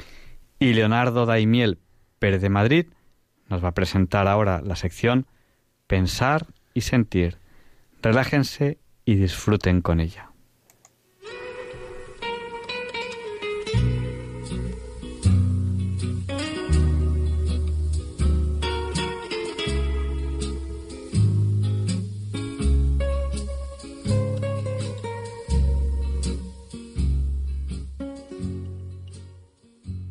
Y 0.59 0.73
Leonardo 0.73 1.25
Daimiel 1.25 1.79
Pérez 2.19 2.43
de 2.43 2.49
Madrid 2.49 2.85
nos 3.47 3.63
va 3.63 3.69
a 3.69 3.73
presentar 3.73 4.27
ahora 4.27 4.61
la 4.63 4.75
sección 4.75 5.25
Pensar 5.87 6.45
y 6.73 6.81
sentir. 6.81 7.37
Relájense 8.01 8.79
y 9.05 9.15
disfruten 9.15 9.81
con 9.81 9.99
ella. 9.99 10.29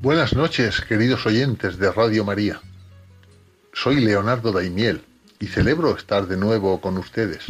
Buenas 0.00 0.32
noches, 0.34 0.80
queridos 0.80 1.26
oyentes 1.26 1.76
de 1.78 1.92
Radio 1.92 2.24
María. 2.24 2.60
Soy 3.74 4.00
Leonardo 4.00 4.52
Daimiel 4.52 5.02
y 5.40 5.46
celebro 5.46 5.96
estar 5.96 6.26
de 6.26 6.36
nuevo 6.36 6.80
con 6.80 6.98
ustedes. 6.98 7.44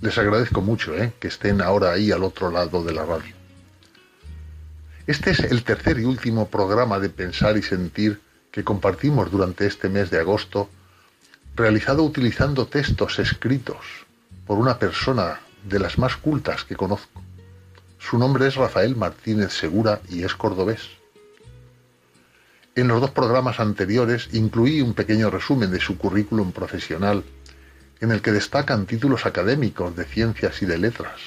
Les 0.00 0.16
agradezco 0.18 0.60
mucho 0.60 0.96
¿eh? 0.96 1.12
que 1.20 1.28
estén 1.28 1.60
ahora 1.60 1.92
ahí 1.92 2.10
al 2.10 2.24
otro 2.24 2.50
lado 2.50 2.84
de 2.84 2.92
la 2.92 3.04
radio. 3.04 3.34
Este 5.06 5.30
es 5.30 5.40
el 5.40 5.64
tercer 5.64 5.98
y 5.98 6.04
último 6.04 6.48
programa 6.48 6.98
de 6.98 7.10
Pensar 7.10 7.56
y 7.56 7.62
Sentir 7.62 8.20
que 8.50 8.64
compartimos 8.64 9.30
durante 9.30 9.66
este 9.66 9.88
mes 9.88 10.10
de 10.10 10.20
agosto, 10.20 10.70
realizado 11.56 12.02
utilizando 12.04 12.66
textos 12.66 13.18
escritos 13.18 13.84
por 14.46 14.58
una 14.58 14.78
persona 14.78 15.40
de 15.64 15.78
las 15.78 15.98
más 15.98 16.16
cultas 16.16 16.64
que 16.64 16.76
conozco. 16.76 17.22
Su 17.98 18.18
nombre 18.18 18.46
es 18.46 18.54
Rafael 18.54 18.96
Martínez 18.96 19.52
Segura 19.52 20.00
y 20.08 20.22
es 20.22 20.34
cordobés. 20.34 20.82
En 22.76 22.88
los 22.88 23.00
dos 23.00 23.12
programas 23.12 23.60
anteriores 23.60 24.30
incluí 24.32 24.80
un 24.80 24.94
pequeño 24.94 25.30
resumen 25.30 25.70
de 25.70 25.78
su 25.78 25.96
currículum 25.96 26.50
profesional, 26.50 27.22
en 28.00 28.10
el 28.10 28.20
que 28.20 28.32
destacan 28.32 28.86
títulos 28.86 29.26
académicos 29.26 29.94
de 29.94 30.04
ciencias 30.04 30.60
y 30.60 30.66
de 30.66 30.78
letras, 30.78 31.20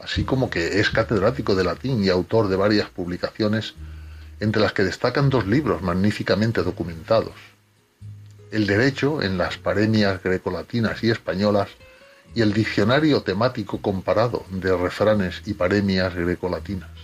así 0.00 0.24
como 0.24 0.48
que 0.48 0.80
es 0.80 0.88
catedrático 0.88 1.54
de 1.54 1.64
latín 1.64 2.02
y 2.02 2.08
autor 2.08 2.48
de 2.48 2.56
varias 2.56 2.88
publicaciones, 2.88 3.74
entre 4.40 4.62
las 4.62 4.72
que 4.72 4.82
destacan 4.82 5.28
dos 5.28 5.46
libros 5.46 5.82
magníficamente 5.82 6.62
documentados. 6.62 7.34
El 8.50 8.66
Derecho 8.66 9.20
en 9.20 9.36
las 9.36 9.58
paremias 9.58 10.22
grecolatinas 10.22 11.04
y 11.04 11.10
españolas 11.10 11.68
y 12.34 12.40
el 12.40 12.54
Diccionario 12.54 13.20
temático 13.20 13.82
comparado 13.82 14.46
de 14.48 14.74
refranes 14.74 15.42
y 15.44 15.52
paremias 15.52 16.14
grecolatinas. 16.14 16.99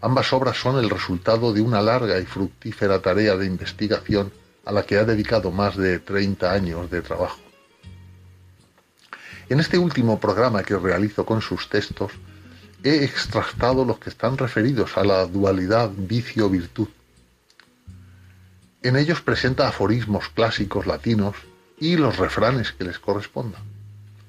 Ambas 0.00 0.32
obras 0.32 0.56
son 0.56 0.78
el 0.78 0.90
resultado 0.90 1.52
de 1.52 1.60
una 1.60 1.82
larga 1.82 2.18
y 2.20 2.24
fructífera 2.24 3.00
tarea 3.02 3.36
de 3.36 3.46
investigación 3.46 4.32
a 4.64 4.72
la 4.72 4.84
que 4.84 4.96
ha 4.96 5.04
dedicado 5.04 5.50
más 5.50 5.76
de 5.76 5.98
30 5.98 6.52
años 6.52 6.90
de 6.90 7.02
trabajo. 7.02 7.40
En 9.48 9.60
este 9.60 9.78
último 9.78 10.20
programa 10.20 10.62
que 10.62 10.76
realizo 10.76 11.24
con 11.24 11.40
sus 11.40 11.68
textos, 11.68 12.12
he 12.84 13.02
extractado 13.02 13.84
los 13.84 13.98
que 13.98 14.10
están 14.10 14.38
referidos 14.38 14.96
a 14.96 15.04
la 15.04 15.26
dualidad 15.26 15.90
vicio-virtud. 15.96 16.88
En 18.82 18.96
ellos 18.96 19.20
presenta 19.20 19.66
aforismos 19.66 20.28
clásicos 20.28 20.86
latinos 20.86 21.34
y 21.80 21.96
los 21.96 22.18
refranes 22.18 22.72
que 22.72 22.84
les 22.84 22.98
correspondan. 22.98 23.62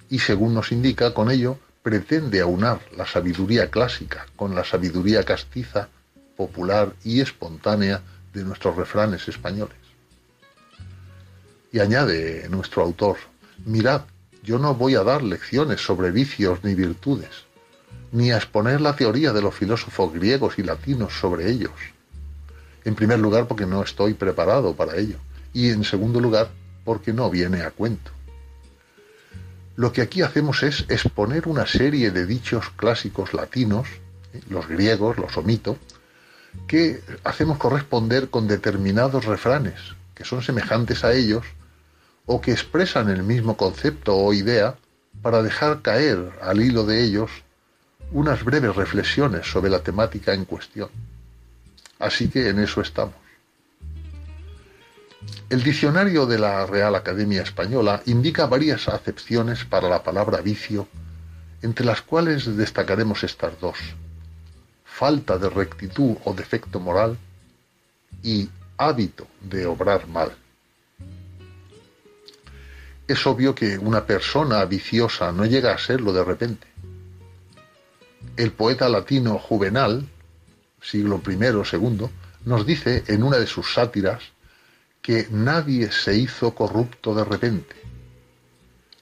Y 0.10 0.20
según 0.20 0.56
nos 0.56 0.72
indica, 0.72 1.14
con 1.14 1.30
ello 1.30 1.60
pretende 1.82 2.42
aunar 2.42 2.82
la 2.96 3.06
sabiduría 3.06 3.72
clásica 3.72 4.26
con 4.36 4.56
la 4.56 4.64
sabiduría 4.64 5.24
castiza, 5.24 5.90
popular 6.36 6.94
y 7.04 7.22
espontánea 7.22 8.02
de 8.34 8.44
nuestros 8.44 8.76
refranes 8.76 9.28
españoles. 9.28 9.78
Y 11.72 11.80
añade 11.80 12.48
nuestro 12.50 12.82
autor, 12.84 13.18
mirad, 13.66 14.02
yo 14.44 14.58
no 14.58 14.74
voy 14.74 14.96
a 14.96 15.04
dar 15.04 15.22
lecciones 15.22 15.82
sobre 15.82 16.12
vicios 16.12 16.64
ni 16.64 16.76
virtudes, 16.76 17.46
ni 18.12 18.32
a 18.32 18.38
exponer 18.38 18.82
la 18.82 18.96
teoría 18.96 19.34
de 19.34 19.42
los 19.42 19.54
filósofos 19.54 20.14
griegos 20.14 20.58
y 20.58 20.64
latinos 20.64 21.14
sobre 21.20 21.50
ellos. 21.50 21.72
En 22.86 22.96
primer 22.96 23.20
lugar, 23.20 23.48
porque 23.48 23.66
no 23.66 23.84
estoy 23.84 24.14
preparado 24.14 24.74
para 24.76 24.96
ello, 24.96 25.18
y 25.54 25.70
en 25.70 25.84
segundo 25.84 26.20
lugar, 26.20 26.50
porque 26.86 27.14
no 27.14 27.30
viene 27.30 27.62
a 27.62 27.72
cuento. 27.72 28.12
Lo 29.80 29.94
que 29.94 30.02
aquí 30.02 30.24
hacemos 30.24 30.62
es 30.64 30.84
exponer 30.90 31.48
una 31.48 31.66
serie 31.66 32.12
de 32.12 32.26
dichos 32.26 32.70
clásicos 32.72 33.34
latinos, 33.34 33.88
¿eh? 34.34 34.42
los 34.50 34.68
griegos, 34.68 35.18
los 35.18 35.38
omito, 35.38 35.78
que 36.68 37.02
hacemos 37.24 37.58
corresponder 37.58 38.30
con 38.30 38.46
determinados 38.46 39.24
refranes, 39.24 39.80
que 40.16 40.26
son 40.26 40.42
semejantes 40.42 41.06
a 41.06 41.14
ellos, 41.14 41.46
o 42.26 42.42
que 42.42 42.52
expresan 42.52 43.10
el 43.10 43.24
mismo 43.24 43.56
concepto 43.56 44.18
o 44.18 44.34
idea, 44.34 44.76
para 45.22 45.42
dejar 45.42 45.82
caer 45.82 46.30
al 46.42 46.60
hilo 46.62 46.84
de 46.84 47.02
ellos 47.02 47.32
unas 48.12 48.44
breves 48.44 48.76
reflexiones 48.76 49.50
sobre 49.50 49.70
la 49.70 49.80
temática 49.80 50.34
en 50.34 50.44
cuestión. 50.44 50.90
Así 52.00 52.28
que 52.28 52.50
en 52.50 52.60
eso 52.60 52.82
estamos. 52.82 53.29
El 55.50 55.64
diccionario 55.64 56.26
de 56.26 56.40
la 56.40 56.66
Real 56.66 56.96
Academia 56.96 57.42
Española 57.42 58.02
indica 58.06 58.46
varias 58.46 58.88
acepciones 58.88 59.66
para 59.66 59.90
la 59.90 60.04
palabra 60.04 60.42
vicio, 60.42 60.88
entre 61.62 61.86
las 61.86 62.02
cuales 62.02 62.56
destacaremos 62.56 63.24
estas 63.24 63.60
dos. 63.60 63.78
Falta 64.86 65.38
de 65.38 65.50
rectitud 65.50 66.16
o 66.24 66.34
defecto 66.34 66.80
moral 66.80 67.18
y 68.24 68.50
hábito 68.78 69.28
de 69.42 69.66
obrar 69.66 70.08
mal. 70.08 70.32
Es 73.08 73.26
obvio 73.26 73.56
que 73.56 73.78
una 73.78 74.06
persona 74.06 74.64
viciosa 74.66 75.32
no 75.32 75.46
llega 75.46 75.74
a 75.74 75.80
serlo 75.80 76.14
de 76.14 76.24
repente. 76.24 76.68
El 78.38 78.52
poeta 78.52 78.88
latino 78.88 79.38
Juvenal, 79.40 80.08
siglo 80.82 81.22
I 81.28 81.36
o 81.48 81.64
II, 81.64 82.08
nos 82.46 82.66
dice 82.66 83.04
en 83.08 83.24
una 83.24 83.38
de 83.38 83.48
sus 83.48 83.74
sátiras 83.74 84.22
que 85.02 85.28
nadie 85.32 85.92
se 85.92 86.18
hizo 86.18 86.54
corrupto 86.54 87.16
de 87.16 87.24
repente. 87.24 87.76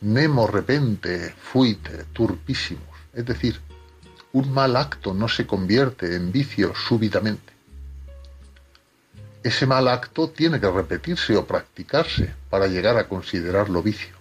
Nemo 0.02 0.48
repente 0.48 1.34
fuit 1.40 1.88
turpísimos. 2.14 2.96
Es 3.14 3.26
decir, 3.26 3.60
un 4.34 4.52
mal 4.54 4.76
acto 4.76 5.14
no 5.14 5.28
se 5.28 5.48
convierte 5.48 6.16
en 6.16 6.32
vicio 6.32 6.76
súbitamente. 6.76 7.54
Ese 9.44 9.66
mal 9.66 9.88
acto 9.88 10.30
tiene 10.30 10.60
que 10.60 10.70
repetirse 10.70 11.36
o 11.36 11.46
practicarse 11.46 12.34
para 12.50 12.68
llegar 12.68 12.98
a 12.98 13.08
considerarlo 13.08 13.82
vicio. 13.82 14.16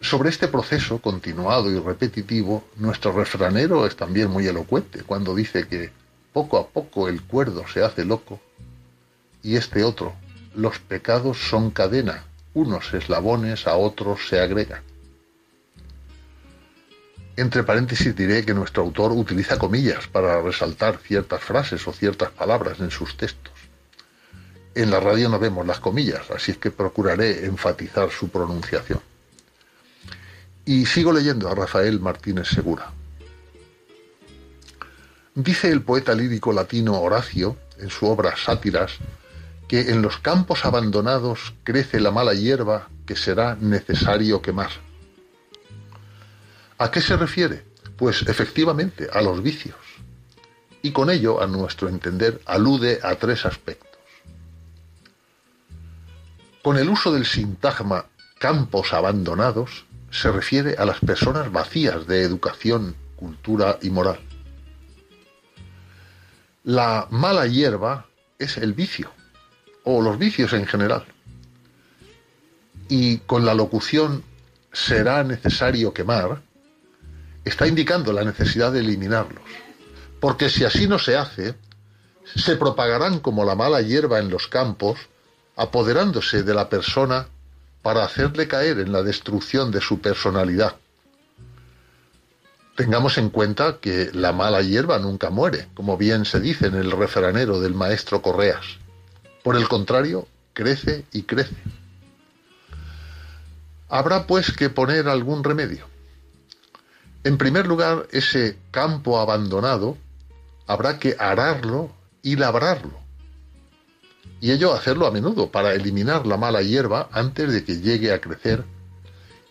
Sobre 0.00 0.30
este 0.30 0.48
proceso 0.48 0.98
continuado 0.98 1.70
y 1.70 1.78
repetitivo, 1.78 2.64
nuestro 2.76 3.12
refranero 3.12 3.86
es 3.86 3.94
también 3.94 4.30
muy 4.30 4.46
elocuente 4.48 5.04
cuando 5.04 5.34
dice 5.34 5.68
que 5.68 5.92
poco 6.32 6.58
a 6.58 6.66
poco 6.66 7.06
el 7.06 7.22
cuerdo 7.22 7.68
se 7.68 7.84
hace 7.84 8.04
loco 8.04 8.40
y 9.42 9.56
este 9.56 9.84
otro, 9.84 10.14
los 10.54 10.78
pecados 10.78 11.38
son 11.38 11.70
cadena, 11.70 12.24
unos 12.54 12.92
eslabones 12.94 13.66
a 13.66 13.76
otros 13.76 14.28
se 14.28 14.40
agregan. 14.40 14.82
Entre 17.36 17.62
paréntesis 17.62 18.14
diré 18.14 18.44
que 18.44 18.52
nuestro 18.52 18.82
autor 18.82 19.12
utiliza 19.12 19.58
comillas 19.58 20.06
para 20.06 20.42
resaltar 20.42 20.98
ciertas 20.98 21.42
frases 21.42 21.86
o 21.88 21.92
ciertas 21.92 22.30
palabras 22.30 22.80
en 22.80 22.90
sus 22.90 23.16
textos. 23.16 23.54
En 24.74 24.90
la 24.90 25.00
radio 25.00 25.28
no 25.28 25.38
vemos 25.38 25.66
las 25.66 25.80
comillas, 25.80 26.30
así 26.30 26.52
es 26.52 26.58
que 26.58 26.70
procuraré 26.70 27.46
enfatizar 27.46 28.10
su 28.10 28.28
pronunciación. 28.28 29.00
Y 30.64 30.86
sigo 30.86 31.12
leyendo 31.12 31.48
a 31.48 31.54
Rafael 31.54 32.00
Martínez 32.00 32.48
Segura. 32.48 32.90
Dice 35.34 35.70
el 35.70 35.80
poeta 35.80 36.14
lírico 36.14 36.52
latino 36.52 37.00
Horacio, 37.00 37.56
en 37.78 37.88
su 37.88 38.06
obra 38.06 38.36
Sátiras, 38.36 38.98
que 39.72 39.90
en 39.90 40.02
los 40.02 40.18
campos 40.18 40.66
abandonados 40.66 41.54
crece 41.64 41.98
la 41.98 42.10
mala 42.10 42.34
hierba 42.34 42.90
que 43.06 43.16
será 43.16 43.56
necesario 43.58 44.42
quemar. 44.42 44.68
¿A 46.76 46.90
qué 46.90 47.00
se 47.00 47.16
refiere? 47.16 47.64
Pues 47.96 48.20
efectivamente 48.28 49.08
a 49.10 49.22
los 49.22 49.42
vicios. 49.42 49.78
Y 50.82 50.92
con 50.92 51.08
ello, 51.08 51.42
a 51.42 51.46
nuestro 51.46 51.88
entender, 51.88 52.42
alude 52.44 53.00
a 53.02 53.14
tres 53.14 53.46
aspectos. 53.46 53.98
Con 56.62 56.76
el 56.76 56.90
uso 56.90 57.10
del 57.10 57.24
sintagma 57.24 58.04
campos 58.38 58.92
abandonados, 58.92 59.86
se 60.10 60.30
refiere 60.30 60.74
a 60.76 60.84
las 60.84 60.98
personas 61.00 61.50
vacías 61.50 62.06
de 62.06 62.24
educación, 62.24 62.94
cultura 63.16 63.78
y 63.80 63.88
moral. 63.88 64.20
La 66.62 67.06
mala 67.10 67.46
hierba 67.46 68.04
es 68.38 68.58
el 68.58 68.74
vicio, 68.74 69.10
o 69.84 70.00
los 70.00 70.18
vicios 70.18 70.52
en 70.52 70.66
general. 70.66 71.04
Y 72.88 73.18
con 73.18 73.44
la 73.44 73.54
locución 73.54 74.22
será 74.72 75.22
necesario 75.24 75.92
quemar, 75.92 76.42
está 77.44 77.66
indicando 77.66 78.12
la 78.12 78.24
necesidad 78.24 78.72
de 78.72 78.80
eliminarlos. 78.80 79.44
Porque 80.20 80.48
si 80.48 80.64
así 80.64 80.86
no 80.86 80.98
se 80.98 81.16
hace, 81.16 81.54
se 82.36 82.56
propagarán 82.56 83.20
como 83.20 83.44
la 83.44 83.54
mala 83.54 83.82
hierba 83.82 84.18
en 84.18 84.30
los 84.30 84.46
campos, 84.46 84.98
apoderándose 85.56 86.42
de 86.42 86.54
la 86.54 86.68
persona 86.68 87.26
para 87.82 88.04
hacerle 88.04 88.46
caer 88.48 88.78
en 88.78 88.92
la 88.92 89.02
destrucción 89.02 89.70
de 89.70 89.80
su 89.80 90.00
personalidad. 90.00 90.76
Tengamos 92.76 93.18
en 93.18 93.28
cuenta 93.28 93.78
que 93.80 94.10
la 94.14 94.32
mala 94.32 94.62
hierba 94.62 94.98
nunca 94.98 95.28
muere, 95.28 95.68
como 95.74 95.98
bien 95.98 96.24
se 96.24 96.40
dice 96.40 96.68
en 96.68 96.74
el 96.74 96.90
refranero 96.90 97.60
del 97.60 97.74
maestro 97.74 98.22
Correas. 98.22 98.78
Por 99.42 99.56
el 99.56 99.68
contrario, 99.68 100.28
crece 100.52 101.04
y 101.12 101.22
crece. 101.22 101.56
Habrá 103.88 104.26
pues 104.26 104.52
que 104.52 104.70
poner 104.70 105.08
algún 105.08 105.44
remedio. 105.44 105.86
En 107.24 107.38
primer 107.38 107.66
lugar, 107.66 108.06
ese 108.10 108.58
campo 108.70 109.20
abandonado 109.20 109.96
habrá 110.66 110.98
que 110.98 111.16
ararlo 111.18 111.92
y 112.22 112.36
labrarlo 112.36 113.02
y 114.42 114.50
ello 114.50 114.74
hacerlo 114.74 115.06
a 115.06 115.12
menudo 115.12 115.52
para 115.52 115.72
eliminar 115.72 116.26
la 116.26 116.36
mala 116.36 116.62
hierba 116.62 117.08
antes 117.12 117.52
de 117.52 117.64
que 117.64 117.78
llegue 117.78 118.12
a 118.12 118.20
crecer 118.20 118.64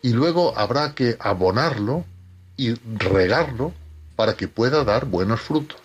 y 0.01 0.11
luego 0.11 0.57
habrá 0.57 0.93
que 0.93 1.15
abonarlo 1.17 2.03
y 2.57 2.73
regarlo 2.97 3.71
para 4.17 4.35
que 4.35 4.49
pueda 4.49 4.83
dar 4.83 5.05
buenos 5.05 5.39
frutos. 5.39 5.79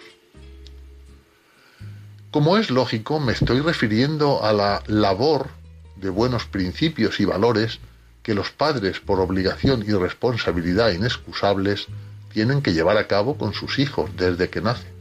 Como 2.37 2.59
es 2.59 2.71
lógico, 2.71 3.19
me 3.19 3.33
estoy 3.33 3.63
refiriendo 3.63 4.45
a 4.45 4.53
la 4.53 4.83
labor 4.89 5.49
de 5.97 6.11
buenos 6.11 6.45
principios 6.45 7.19
y 7.19 7.25
valores 7.25 7.79
que 8.23 8.35
los 8.35 8.51
padres, 8.51 9.01
por 9.01 9.21
obligación 9.21 9.83
y 9.89 9.93
responsabilidad 9.95 10.91
inexcusables, 10.91 11.87
tienen 12.35 12.61
que 12.61 12.75
llevar 12.75 12.99
a 12.99 13.07
cabo 13.07 13.39
con 13.39 13.55
sus 13.55 13.79
hijos 13.79 14.11
desde 14.19 14.51
que 14.51 14.61
nacen 14.61 14.93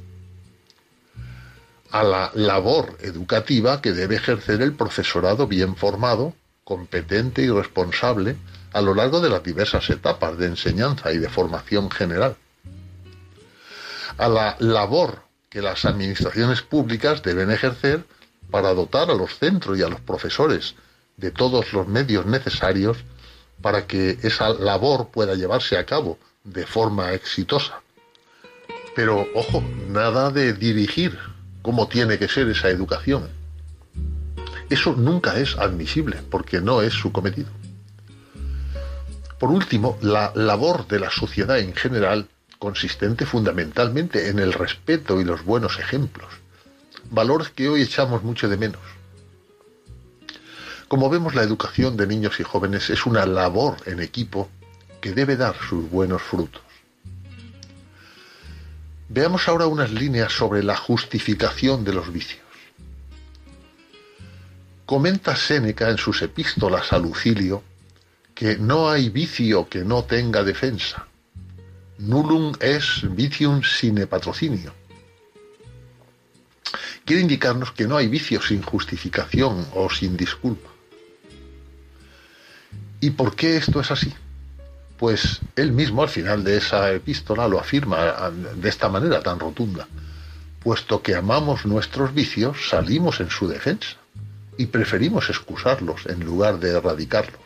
a 1.91 2.03
la 2.03 2.31
labor 2.35 2.97
educativa 3.01 3.81
que 3.81 3.91
debe 3.91 4.15
ejercer 4.15 4.61
el 4.61 4.71
profesorado 4.71 5.45
bien 5.45 5.75
formado, 5.75 6.33
competente 6.63 7.41
y 7.41 7.49
responsable 7.49 8.37
a 8.71 8.79
lo 8.79 8.95
largo 8.95 9.19
de 9.19 9.29
las 9.29 9.43
diversas 9.43 9.89
etapas 9.89 10.37
de 10.37 10.45
enseñanza 10.45 11.11
y 11.11 11.17
de 11.17 11.27
formación 11.27 11.91
general. 11.91 12.37
A 14.17 14.29
la 14.29 14.55
labor 14.59 15.24
que 15.55 15.61
las 15.61 15.85
administraciones 15.85 16.61
públicas 16.61 17.23
deben 17.23 17.49
ejercer 17.49 18.03
para 18.51 18.73
dotar 18.73 19.09
a 19.09 19.15
los 19.15 19.37
centros 19.37 19.79
y 19.79 19.83
a 19.83 19.87
los 19.87 20.01
profesores 20.01 20.75
de 21.15 21.31
todos 21.31 21.71
los 21.71 21.87
medios 21.87 22.25
necesarios 22.25 22.97
para 23.61 23.87
que 23.87 24.17
esa 24.21 24.49
labor 24.49 25.11
pueda 25.13 25.33
llevarse 25.33 25.77
a 25.77 25.85
cabo 25.85 26.19
de 26.43 26.65
forma 26.65 27.13
exitosa. 27.13 27.79
Pero, 28.97 29.25
ojo, 29.33 29.63
nada 29.87 30.29
de 30.29 30.51
dirigir 30.51 31.17
cómo 31.61 31.87
tiene 31.87 32.19
que 32.19 32.27
ser 32.27 32.49
esa 32.49 32.67
educación. 32.67 33.29
Eso 34.69 34.91
nunca 34.91 35.39
es 35.39 35.57
admisible 35.57 36.17
porque 36.29 36.59
no 36.59 36.81
es 36.81 36.91
su 36.91 37.13
cometido. 37.13 37.47
Por 39.39 39.51
último, 39.51 39.97
la 40.01 40.33
labor 40.35 40.85
de 40.89 40.99
la 40.99 41.11
sociedad 41.11 41.59
en 41.59 41.73
general, 41.73 42.27
consistente 42.65 43.27
fundamentalmente 43.27 44.29
en 44.29 44.39
el 44.39 44.51
respeto 44.51 45.21
y 45.21 45.23
los 45.23 45.45
buenos 45.45 45.77
ejemplos, 45.77 46.33
valores 47.11 47.49
que 47.49 47.69
hoy 47.69 47.83
echamos 47.83 48.23
mucho 48.23 48.49
de 48.49 48.57
menos. 48.57 48.81
Como 50.87 51.07
vemos, 51.11 51.35
la 51.35 51.43
educación 51.43 51.95
de 51.95 52.07
niños 52.07 52.39
y 52.39 52.43
jóvenes 52.43 52.89
es 52.89 53.05
una 53.05 53.27
labor 53.27 53.77
en 53.85 53.99
equipo 53.99 54.49
que 54.99 55.13
debe 55.13 55.37
dar 55.37 55.55
sus 55.69 55.87
buenos 55.91 56.23
frutos. 56.23 56.63
Veamos 59.09 59.47
ahora 59.47 59.67
unas 59.67 59.91
líneas 59.91 60.33
sobre 60.33 60.63
la 60.63 60.75
justificación 60.75 61.83
de 61.83 61.93
los 61.93 62.11
vicios. 62.11 62.41
Comenta 64.87 65.35
Séneca 65.35 65.91
en 65.91 65.99
sus 65.99 66.19
epístolas 66.23 66.91
a 66.93 66.97
Lucilio 66.97 67.61
que 68.33 68.57
no 68.57 68.89
hay 68.89 69.09
vicio 69.11 69.69
que 69.69 69.85
no 69.85 70.03
tenga 70.03 70.41
defensa. 70.43 71.05
Nullum 71.97 72.53
es 72.59 73.01
vicium 73.15 73.63
sine 73.63 74.05
patrocinio. 74.07 74.73
Quiere 77.05 77.21
indicarnos 77.21 77.71
que 77.71 77.87
no 77.87 77.97
hay 77.97 78.07
vicio 78.07 78.41
sin 78.41 78.61
justificación 78.61 79.65
o 79.73 79.89
sin 79.89 80.17
disculpa. 80.17 80.69
¿Y 82.99 83.11
por 83.11 83.35
qué 83.35 83.57
esto 83.57 83.79
es 83.79 83.91
así? 83.91 84.13
Pues 84.97 85.41
él 85.55 85.71
mismo 85.71 86.01
al 86.01 86.09
final 86.09 86.43
de 86.43 86.57
esa 86.57 86.91
epístola 86.91 87.47
lo 87.47 87.59
afirma 87.59 88.31
de 88.31 88.69
esta 88.69 88.89
manera 88.89 89.21
tan 89.21 89.39
rotunda. 89.39 89.87
Puesto 90.63 91.01
que 91.01 91.15
amamos 91.15 91.65
nuestros 91.65 92.13
vicios, 92.13 92.69
salimos 92.69 93.19
en 93.19 93.29
su 93.29 93.47
defensa 93.47 93.97
y 94.57 94.65
preferimos 94.65 95.29
excusarlos 95.29 96.07
en 96.07 96.25
lugar 96.25 96.59
de 96.59 96.71
erradicarlos. 96.71 97.39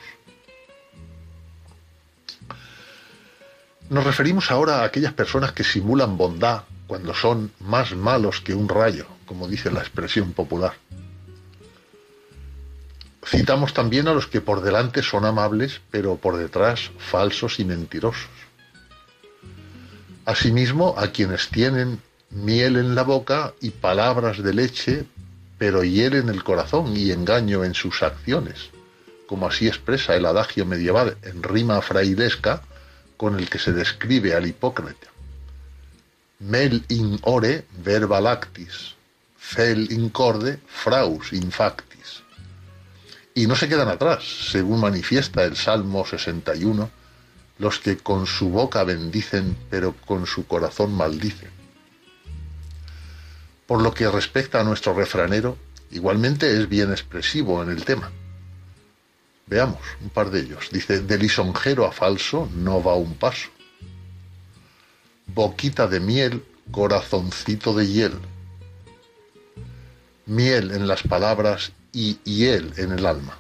Nos 3.90 4.04
referimos 4.04 4.52
ahora 4.52 4.82
a 4.82 4.84
aquellas 4.84 5.14
personas 5.14 5.52
que 5.52 5.64
simulan 5.64 6.16
bondad 6.16 6.62
cuando 6.86 7.16
son 7.16 7.52
más 7.60 7.96
malos 7.96 8.40
que 8.40 8.54
un 8.54 8.70
rayo, 8.70 9.08
como 9.26 9.48
dice 9.48 9.72
la 9.72 9.80
expresión 9.80 10.34
popular. 10.34 10.74
Citamos 13.26 13.74
también 13.74 14.08
a 14.08 14.14
los 14.14 14.28
que 14.28 14.42
por 14.42 14.62
delante 14.62 15.02
son 15.02 15.26
amables, 15.26 15.82
pero 15.90 16.18
por 16.18 16.38
detrás 16.38 16.92
falsos 16.98 17.60
y 17.60 17.66
mentirosos. 17.66 18.30
Asimismo, 20.26 20.94
a 20.98 21.08
quienes 21.08 21.50
tienen 21.50 22.00
miel 22.30 22.78
en 22.78 22.94
la 22.94 23.02
boca 23.02 23.54
y 23.60 23.72
palabras 23.72 24.44
de 24.44 24.54
leche, 24.54 25.06
pero 25.58 25.84
hieren 25.84 26.30
el 26.30 26.44
corazón 26.44 26.96
y 26.96 27.12
engaño 27.12 27.64
en 27.64 27.74
sus 27.74 28.04
acciones, 28.04 28.70
como 29.28 29.48
así 29.48 29.68
expresa 29.68 30.16
el 30.16 30.28
adagio 30.28 30.66
medieval 30.66 31.18
en 31.24 31.42
rima 31.42 31.82
frailesca 31.82 32.62
con 33.20 33.38
el 33.38 33.50
que 33.50 33.60
se 33.60 33.74
describe 33.74 34.34
al 34.34 34.48
hipócrita. 34.48 35.08
Mel 36.40 36.86
in 36.88 37.20
ore 37.24 37.66
verba 37.84 38.22
lactis, 38.22 38.96
fel 39.38 39.92
incorde 39.92 40.62
fraus 40.66 41.34
infactis. 41.34 42.24
Y 43.36 43.46
no 43.46 43.58
se 43.58 43.68
quedan 43.68 43.90
atrás, 43.90 44.24
según 44.52 44.80
manifiesta 44.80 45.44
el 45.44 45.58
Salmo 45.58 46.06
61, 46.06 46.90
los 47.58 47.80
que 47.80 47.98
con 47.98 48.26
su 48.26 48.52
boca 48.52 48.86
bendicen, 48.86 49.58
pero 49.70 49.96
con 50.06 50.26
su 50.26 50.48
corazón 50.48 50.94
maldicen. 50.94 51.52
Por 53.68 53.82
lo 53.82 53.94
que 53.94 54.10
respecta 54.10 54.62
a 54.62 54.64
nuestro 54.64 54.94
refranero, 54.94 55.58
igualmente 55.92 56.58
es 56.58 56.70
bien 56.70 56.92
expresivo 56.92 57.62
en 57.64 57.70
el 57.70 57.84
tema. 57.84 58.14
Veamos 59.50 59.80
un 60.02 60.10
par 60.10 60.30
de 60.30 60.42
ellos. 60.42 60.70
Dice, 60.72 61.02
de 61.02 61.18
lisonjero 61.18 61.86
a 61.88 61.92
falso 61.92 62.48
no 62.56 62.84
va 62.84 62.94
un 62.94 63.16
paso. 63.16 63.50
Boquita 65.28 65.88
de 65.88 66.00
miel, 66.00 66.44
corazoncito 66.72 67.74
de 67.74 67.88
hiel. 67.88 68.14
Miel 70.28 70.72
en 70.72 70.88
las 70.88 71.02
palabras 71.02 71.72
y 71.92 72.20
hiel 72.24 72.74
en 72.78 72.92
el 72.92 73.06
alma. 73.08 73.40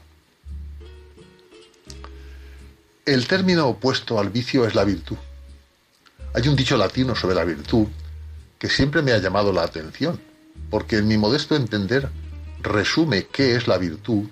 El 3.05 3.27
término 3.27 3.67
opuesto 3.67 4.19
al 4.19 4.29
vicio 4.29 4.65
es 4.65 4.73
la 4.73 4.83
virtud. 4.83 5.17
Hay 6.33 6.47
un 6.47 6.55
dicho 6.55 6.77
latino 6.77 7.15
sobre 7.15 7.35
la 7.35 7.43
virtud 7.43 7.87
que 8.57 8.69
siempre 8.69 9.01
me 9.01 9.11
ha 9.13 9.19
llamado 9.19 9.53
la 9.53 9.63
atención, 9.63 10.19
porque 10.69 10.97
en 10.97 11.07
mi 11.07 11.17
modesto 11.17 11.55
entender 11.55 12.09
resume 12.61 13.27
qué 13.27 13.55
es 13.55 13.67
la 13.67 13.77
virtud, 13.77 14.27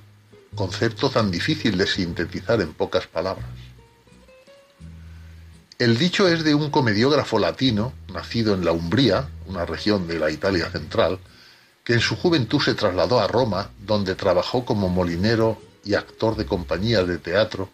concepto 0.58 1.10
tan 1.10 1.32
difícil 1.32 1.78
de 1.78 1.88
sintetizar 1.88 2.60
en 2.60 2.74
pocas 2.74 3.08
palabras. 3.08 3.48
El 5.80 5.98
dicho 5.98 6.28
es 6.28 6.44
de 6.44 6.56
un 6.56 6.72
comediógrafo 6.72 7.38
latino, 7.38 7.94
nacido 8.12 8.56
en 8.56 8.66
la 8.66 8.72
Umbría, 8.72 9.30
una 9.46 9.66
región 9.66 10.08
de 10.08 10.18
la 10.20 10.32
Italia 10.32 10.70
central, 10.72 11.20
que 11.84 11.94
en 11.94 12.02
su 12.02 12.18
juventud 12.18 12.60
se 12.60 12.74
trasladó 12.74 13.20
a 13.20 13.28
Roma, 13.28 13.70
donde 13.86 14.16
trabajó 14.16 14.66
como 14.66 14.90
molinero 14.90 15.62
y 15.86 15.94
actor 15.94 16.36
de 16.36 16.48
compañías 16.48 17.08
de 17.08 17.20
teatro, 17.20 17.70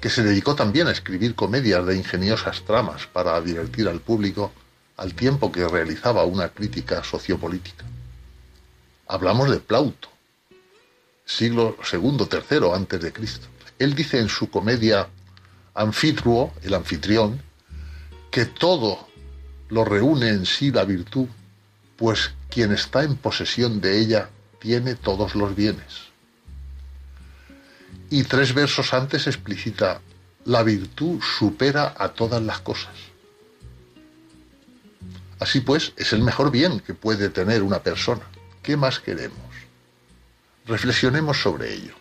que 0.00 0.10
se 0.10 0.24
dedicó 0.24 0.56
también 0.56 0.88
a 0.88 0.90
escribir 0.90 1.36
comedias 1.36 1.86
de 1.86 1.96
ingeniosas 1.96 2.62
tramas 2.62 3.06
para 3.06 3.40
divertir 3.40 3.88
al 3.88 4.00
público 4.00 4.52
al 4.96 5.14
tiempo 5.14 5.50
que 5.50 5.66
realizaba 5.66 6.24
una 6.24 6.48
crítica 6.48 7.02
sociopolítica. 7.04 7.84
Hablamos 9.06 9.50
de 9.50 9.60
Plauto, 9.60 10.08
siglo 11.30 11.76
segundo, 11.84 12.26
tercero 12.26 12.74
antes 12.74 13.00
de 13.00 13.12
Cristo. 13.12 13.46
Él 13.78 13.94
dice 13.94 14.18
en 14.18 14.28
su 14.28 14.50
comedia 14.50 15.08
Anfitruo, 15.74 16.52
el 16.62 16.74
anfitrión, 16.74 17.40
que 18.30 18.46
todo 18.46 19.08
lo 19.68 19.84
reúne 19.84 20.30
en 20.30 20.44
sí 20.44 20.72
la 20.72 20.84
virtud, 20.84 21.28
pues 21.96 22.32
quien 22.48 22.72
está 22.72 23.04
en 23.04 23.16
posesión 23.16 23.80
de 23.80 23.98
ella 23.98 24.30
tiene 24.58 24.96
todos 24.96 25.34
los 25.34 25.54
bienes. 25.54 26.10
Y 28.10 28.24
tres 28.24 28.52
versos 28.52 28.92
antes 28.92 29.26
explicita, 29.26 30.00
la 30.44 30.62
virtud 30.64 31.20
supera 31.22 31.94
a 31.96 32.08
todas 32.08 32.42
las 32.42 32.60
cosas. 32.60 32.94
Así 35.38 35.60
pues, 35.60 35.92
es 35.96 36.12
el 36.12 36.22
mejor 36.22 36.50
bien 36.50 36.80
que 36.80 36.92
puede 36.92 37.30
tener 37.30 37.62
una 37.62 37.82
persona. 37.82 38.22
¿Qué 38.62 38.76
más 38.76 38.98
queremos? 38.98 39.49
Reflexionemos 40.70 41.42
sobre 41.42 41.74
ello. 41.74 41.94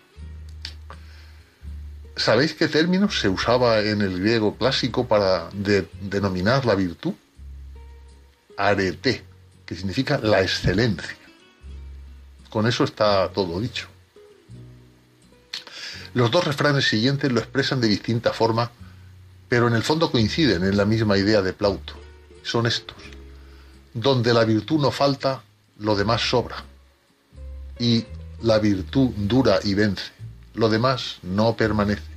¿Sabéis 2.16 2.54
qué 2.54 2.68
término 2.68 3.10
se 3.10 3.28
usaba 3.28 3.80
en 3.80 4.04
el 4.04 4.20
griego 4.20 4.56
clásico 4.58 5.08
para 5.08 5.50
denominar 5.50 6.68
la 6.68 6.76
virtud? 6.76 7.16
Arete, 8.58 9.24
que 9.66 9.76
significa 9.76 10.20
la 10.20 10.44
excelencia. 10.44 11.18
Con 12.52 12.68
eso 12.68 12.84
está 12.84 13.30
todo 13.30 13.60
dicho. 13.60 13.88
Los 16.14 16.30
dos 16.30 16.46
refranes 16.46 16.88
siguientes 16.88 17.32
lo 17.32 17.40
expresan 17.40 17.82
de 17.82 17.88
distinta 17.88 18.34
forma, 18.34 18.70
pero 19.48 19.68
en 19.68 19.74
el 19.74 19.82
fondo 19.82 20.12
coinciden 20.12 20.64
en 20.64 20.78
la 20.78 20.86
misma 20.86 21.18
idea 21.18 21.41
de 21.41 21.54
Plauto. 21.54 21.96
Son 22.44 22.68
estos. 22.68 22.98
Donde 23.96 24.32
la 24.32 24.46
virtud 24.46 24.80
no 24.80 24.91
falta, 24.91 25.41
lo 25.80 25.96
demás 25.96 26.22
sobra. 26.22 26.64
Y 27.80 28.06
la 28.41 28.60
virtud 28.60 29.10
dura 29.16 29.60
y 29.64 29.74
vence. 29.74 30.11
Lo 30.53 30.70
demás 30.70 31.20
no 31.24 31.56
permanece. 31.56 32.10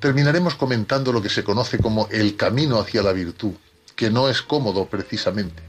Terminaremos 0.00 0.54
comentando 0.54 1.12
lo 1.12 1.22
que 1.22 1.28
se 1.28 1.44
conoce 1.44 1.78
como 1.78 2.08
el 2.10 2.36
camino 2.36 2.78
hacia 2.78 3.02
la 3.02 3.12
virtud, 3.12 3.54
que 3.94 4.10
no 4.10 4.28
es 4.28 4.42
cómodo 4.42 4.86
precisamente. 4.86 5.62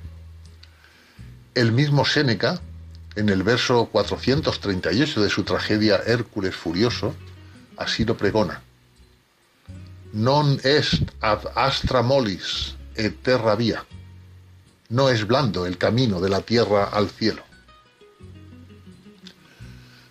El 1.56 1.72
mismo 1.72 2.06
Séneca, 2.06 2.62
en 3.16 3.30
el 3.30 3.44
verso 3.44 3.90
438 3.92 5.22
de 5.22 5.30
su 5.30 5.44
tragedia 5.44 6.02
Hércules 6.06 6.56
Furioso, 6.56 7.16
así 7.78 8.06
lo 8.06 8.16
pregona. 8.18 8.62
Non 10.14 10.58
est 10.64 11.04
ad 11.20 11.52
astra 11.56 12.02
molis 12.02 12.76
et 12.96 13.12
terra 13.22 13.56
via 13.56 13.84
no 14.90 15.10
es 15.10 15.28
blando 15.28 15.66
el 15.66 15.78
camino 15.78 16.22
de 16.22 16.30
la 16.30 16.42
tierra 16.42 16.86
al 16.86 17.10
cielo. 17.10 17.44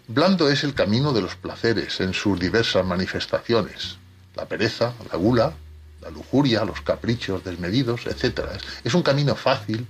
Blando 0.09 0.49
es 0.49 0.63
el 0.63 0.73
camino 0.73 1.13
de 1.13 1.21
los 1.21 1.35
placeres 1.35 2.01
en 2.01 2.15
sus 2.15 2.39
diversas 2.39 2.87
manifestaciones, 2.87 3.97
la 4.37 4.47
pereza, 4.47 4.95
la 5.11 5.19
gula, 5.19 5.53
la 6.01 6.11
lujuria, 6.11 6.65
los 6.65 6.81
caprichos 6.81 7.43
desmedidos, 7.43 8.07
etc. 8.07 8.43
Es 8.85 8.95
un 8.95 9.03
camino 9.03 9.35
fácil, 9.35 9.85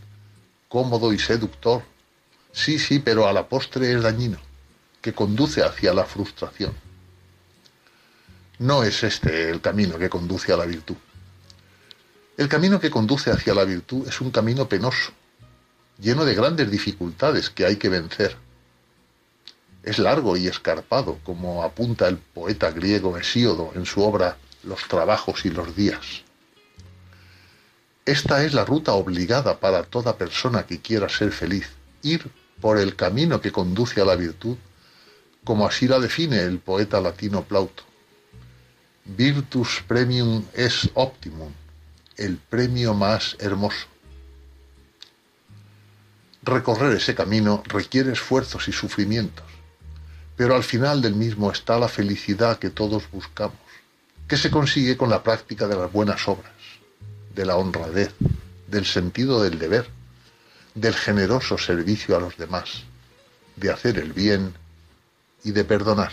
cómodo 0.69 1.13
y 1.13 1.19
seductor. 1.19 1.83
Sí, 2.51 2.79
sí, 2.79 2.99
pero 2.99 3.29
a 3.29 3.33
la 3.35 3.47
postre 3.47 3.93
es 3.93 4.03
dañino, 4.03 4.39
que 5.03 5.13
conduce 5.13 5.63
hacia 5.63 5.93
la 5.93 6.07
frustración. 6.07 6.73
No 8.59 8.85
es 8.85 9.03
este 9.03 9.51
el 9.51 9.61
camino 9.61 9.99
que 9.99 10.09
conduce 10.09 10.51
a 10.51 10.57
la 10.57 10.65
virtud. 10.65 10.97
El 12.39 12.49
camino 12.49 12.81
que 12.81 12.89
conduce 12.91 13.31
hacia 13.31 13.55
la 13.55 13.65
virtud 13.65 14.09
es 14.09 14.23
un 14.23 14.31
camino 14.31 14.67
penoso, 14.67 15.13
lleno 15.99 16.25
de 16.25 16.35
grandes 16.35 16.71
dificultades 16.71 17.51
que 17.51 17.67
hay 17.67 17.77
que 17.77 17.91
vencer. 17.91 18.46
Es 19.87 20.01
largo 20.01 20.37
y 20.37 20.49
escarpado, 20.49 21.21
como 21.23 21.63
apunta 21.63 22.09
el 22.09 22.19
poeta 22.19 22.73
griego 22.73 23.17
Hesíodo 23.17 23.71
en 23.77 23.87
su 23.87 24.03
obra 24.03 24.37
Los 24.65 24.83
trabajos 24.89 25.47
y 25.47 25.51
los 25.51 25.77
días. 25.77 26.25
Esta 28.05 28.45
es 28.45 28.53
la 28.53 28.65
ruta 28.65 28.95
obligada 28.95 29.61
para 29.61 29.85
toda 29.85 30.19
persona 30.19 30.67
que 30.67 30.81
quiera 30.81 31.09
ser 31.09 31.31
feliz, 31.31 31.69
ir 32.03 32.29
por 32.61 32.79
el 32.79 32.97
camino 32.97 33.41
que 33.41 33.53
conduce 33.53 34.01
a 34.01 34.05
la 34.05 34.17
virtud, 34.17 34.57
como 35.45 35.69
así 35.69 35.87
la 35.87 36.01
define 36.01 36.41
el 36.41 36.59
poeta 36.59 37.01
latino 37.01 37.45
Plauto. 37.45 37.85
Virtus 39.05 39.85
premium 39.87 40.45
es 40.53 40.91
optimum, 40.95 41.53
el 42.17 42.39
premio 42.39 42.93
más 42.93 43.37
hermoso. 43.39 43.87
Recorrer 46.43 46.97
ese 46.97 47.15
camino 47.15 47.63
requiere 47.67 48.13
esfuerzos 48.13 48.67
y 48.67 48.73
sufrimientos, 48.73 49.46
pero 50.37 50.55
al 50.55 50.63
final 50.63 51.01
del 51.01 51.15
mismo 51.15 51.51
está 51.51 51.79
la 51.79 51.89
felicidad 51.89 52.59
que 52.59 52.71
todos 52.71 53.11
buscamos, 53.11 53.57
que 54.29 54.37
se 54.37 54.51
consigue 54.51 54.97
con 54.97 55.09
la 55.09 55.23
práctica 55.23 55.67
de 55.67 55.77
las 55.77 55.91
buenas 55.91 56.29
obras, 56.29 56.53
de 57.35 57.47
la 57.47 57.57
honradez, 57.57 58.15
del 58.67 58.85
sentido 58.85 59.43
del 59.43 59.59
deber, 59.59 59.89
del 60.75 60.95
generoso 60.95 61.57
servicio 61.57 62.17
a 62.17 62.21
los 62.21 62.37
demás, 62.37 62.85
de 63.57 63.71
hacer 63.71 63.99
el 63.99 64.13
bien 64.13 64.53
y 65.43 65.53
de 65.53 65.65
perdonar. 65.65 66.13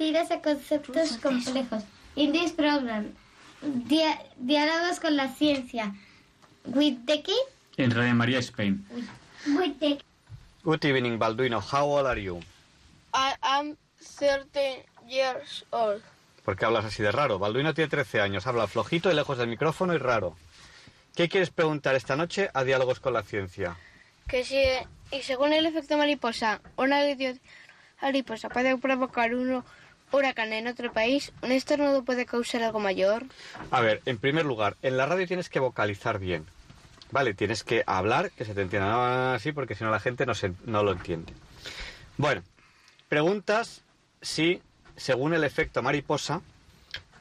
Sencillas 0.00 0.30
a 0.30 0.40
conceptos 0.40 1.18
complejos. 1.18 1.84
In 2.16 2.32
this 2.32 2.52
program, 2.52 3.12
dia- 3.62 4.18
diálogos 4.38 4.98
con 4.98 5.14
la 5.16 5.28
ciencia. 5.28 5.94
With 6.64 7.04
the 7.06 7.22
key? 7.22 7.36
En 7.76 7.90
Radio 7.90 8.14
María 8.14 8.38
Spain. 8.38 8.84
With 9.46 9.78
the 9.78 9.98
Good 10.64 10.84
evening, 10.84 11.18
Balduino. 11.18 11.60
How 11.60 11.84
old 11.86 12.06
are 12.06 12.20
you? 12.22 12.40
I 13.12 13.34
am 13.42 13.76
30 14.18 14.84
years 15.06 15.64
old. 15.70 16.02
¿Por 16.44 16.56
qué 16.56 16.64
hablas 16.64 16.84
así 16.86 17.02
de 17.02 17.12
raro? 17.12 17.38
Balduino 17.38 17.74
tiene 17.74 17.88
13 17.90 18.20
años, 18.22 18.46
habla 18.46 18.66
flojito 18.66 19.10
y 19.10 19.14
lejos 19.14 19.36
del 19.38 19.48
micrófono 19.48 19.94
y 19.94 19.98
raro. 19.98 20.36
¿Qué 21.14 21.28
quieres 21.28 21.50
preguntar 21.50 21.94
esta 21.94 22.16
noche 22.16 22.48
a 22.54 22.64
Diálogos 22.64 23.00
con 23.00 23.12
la 23.12 23.22
Ciencia? 23.22 23.76
Que 24.28 24.44
si, 24.44 24.62
y 25.12 25.22
según 25.22 25.52
el 25.52 25.66
efecto 25.66 25.96
mariposa, 25.98 26.60
una 26.76 27.00
mariposa 28.00 28.48
puede 28.48 28.76
provocar 28.78 29.34
un 29.34 29.62
huracán 30.18 30.52
en 30.52 30.66
otro 30.66 30.92
país, 30.92 31.32
¿un 31.42 31.52
estornudo 31.52 32.04
puede 32.04 32.26
causar 32.26 32.62
algo 32.62 32.80
mayor? 32.80 33.24
A 33.70 33.80
ver, 33.80 34.02
en 34.06 34.18
primer 34.18 34.44
lugar, 34.44 34.76
en 34.82 34.96
la 34.96 35.06
radio 35.06 35.26
tienes 35.26 35.48
que 35.48 35.60
vocalizar 35.60 36.18
bien. 36.18 36.46
Vale, 37.10 37.34
tienes 37.34 37.64
que 37.64 37.82
hablar, 37.86 38.30
que 38.30 38.44
se 38.44 38.54
te 38.54 38.62
entienda 38.62 39.34
así, 39.34 39.52
porque 39.52 39.74
si 39.74 39.84
no 39.84 39.90
la 39.90 40.00
gente 40.00 40.26
no, 40.26 40.34
se, 40.34 40.52
no 40.64 40.82
lo 40.82 40.92
entiende. 40.92 41.32
Bueno, 42.16 42.42
preguntas 43.08 43.82
si, 44.22 44.62
según 44.96 45.34
el 45.34 45.44
efecto 45.44 45.82
mariposa, 45.82 46.40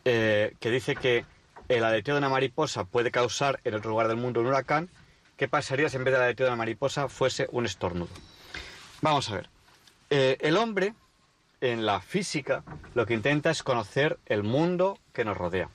eh, 0.05 0.53
que 0.59 0.69
dice 0.69 0.95
que 0.95 1.25
el 1.69 1.83
aleteo 1.83 2.15
de 2.15 2.19
una 2.19 2.29
mariposa 2.29 2.83
puede 2.83 3.11
causar 3.11 3.59
en 3.63 3.75
otro 3.75 3.91
lugar 3.91 4.07
del 4.07 4.17
mundo 4.17 4.41
un 4.41 4.47
huracán, 4.47 4.89
¿qué 5.37 5.47
pasaría 5.47 5.89
si 5.89 5.97
en 5.97 6.03
vez 6.03 6.13
del 6.13 6.23
aleteo 6.23 6.45
de 6.45 6.51
una 6.51 6.57
mariposa 6.57 7.09
fuese 7.09 7.47
un 7.51 7.65
estornudo? 7.65 8.09
Vamos 9.01 9.29
a 9.29 9.35
ver. 9.35 9.49
Eh, 10.09 10.37
el 10.41 10.57
hombre, 10.57 10.93
en 11.61 11.85
la 11.85 12.01
física, 12.01 12.63
lo 12.93 13.05
que 13.05 13.13
intenta 13.13 13.49
es 13.49 13.63
conocer 13.63 14.19
el 14.25 14.43
mundo 14.43 14.97
que 15.13 15.25
nos 15.25 15.37
rodea. 15.37 15.69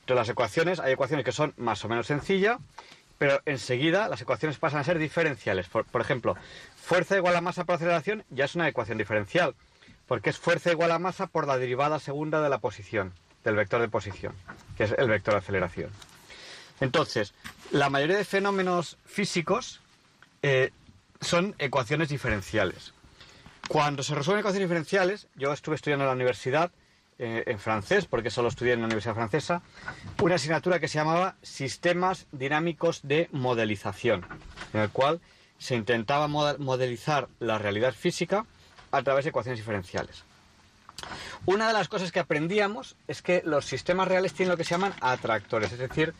Entonces, 0.00 0.16
las 0.16 0.28
ecuaciones, 0.28 0.80
hay 0.80 0.92
ecuaciones 0.92 1.24
que 1.24 1.32
son 1.32 1.54
más 1.56 1.84
o 1.84 1.88
menos 1.88 2.06
sencillas, 2.06 2.58
pero 3.18 3.40
enseguida 3.46 4.08
las 4.08 4.20
ecuaciones 4.20 4.58
pasan 4.58 4.80
a 4.80 4.84
ser 4.84 4.98
diferenciales. 4.98 5.68
Por, 5.68 6.00
ejemplo, 6.00 6.36
fuerza 6.76 7.16
igual 7.16 7.36
a 7.36 7.40
masa 7.40 7.64
por 7.64 7.76
aceleración 7.76 8.24
ya 8.30 8.44
es 8.44 8.54
una 8.54 8.68
ecuación 8.68 8.98
diferencial, 8.98 9.54
porque 10.06 10.30
es 10.30 10.38
fuerza 10.38 10.70
igual 10.70 10.90
a 10.90 10.98
masa 10.98 11.26
por 11.26 11.46
la 11.46 11.56
derivada 11.56 11.98
segunda 12.00 12.42
de 12.42 12.50
la 12.50 12.58
posición, 12.58 13.12
del 13.44 13.56
vector 13.56 13.80
de 13.80 13.88
posición, 13.88 14.34
que 14.76 14.84
es 14.84 14.94
el 14.98 15.08
vector 15.08 15.34
de 15.34 15.38
aceleración. 15.38 15.90
Entonces, 16.80 17.32
la 17.70 17.88
mayoría 17.88 18.18
de 18.18 18.24
fenómenos 18.24 18.98
físicos 19.06 19.80
eh, 20.42 20.70
son 21.20 21.54
ecuaciones 21.58 22.08
diferenciales. 22.08 22.92
Cuando 23.68 24.02
se 24.02 24.14
resuelven 24.14 24.40
ecuaciones 24.40 24.68
diferenciales, 24.68 25.28
yo 25.34 25.52
estuve 25.52 25.74
estudiando 25.76 26.04
en 26.04 26.08
la 26.08 26.14
universidad, 26.14 26.70
eh, 27.18 27.44
en 27.46 27.58
francés, 27.58 28.06
porque 28.06 28.30
solo 28.30 28.48
estudié 28.48 28.74
en 28.74 28.80
la 28.80 28.86
Universidad 28.86 29.14
Francesa, 29.14 29.62
una 30.20 30.34
asignatura 30.34 30.80
que 30.80 30.88
se 30.88 30.98
llamaba 30.98 31.36
Sistemas 31.42 32.26
Dinámicos 32.32 33.00
de 33.02 33.28
Modelización, 33.32 34.26
en 34.72 34.80
el 34.80 34.90
cual 34.90 35.20
se 35.58 35.76
intentaba 35.76 36.28
modelizar 36.28 37.28
la 37.38 37.58
realidad 37.58 37.94
física 37.94 38.44
a 38.90 39.02
través 39.02 39.24
de 39.24 39.30
ecuaciones 39.30 39.58
diferenciales. 39.58 40.24
Una 41.46 41.68
de 41.68 41.72
las 41.72 41.88
cosas 41.88 42.12
que 42.12 42.20
aprendíamos 42.20 42.96
es 43.08 43.22
que 43.22 43.42
los 43.44 43.64
sistemas 43.64 44.08
reales 44.08 44.34
tienen 44.34 44.50
lo 44.50 44.56
que 44.56 44.64
se 44.64 44.70
llaman 44.70 44.94
atractores, 45.00 45.72
es 45.72 45.78
decir, 45.78 46.14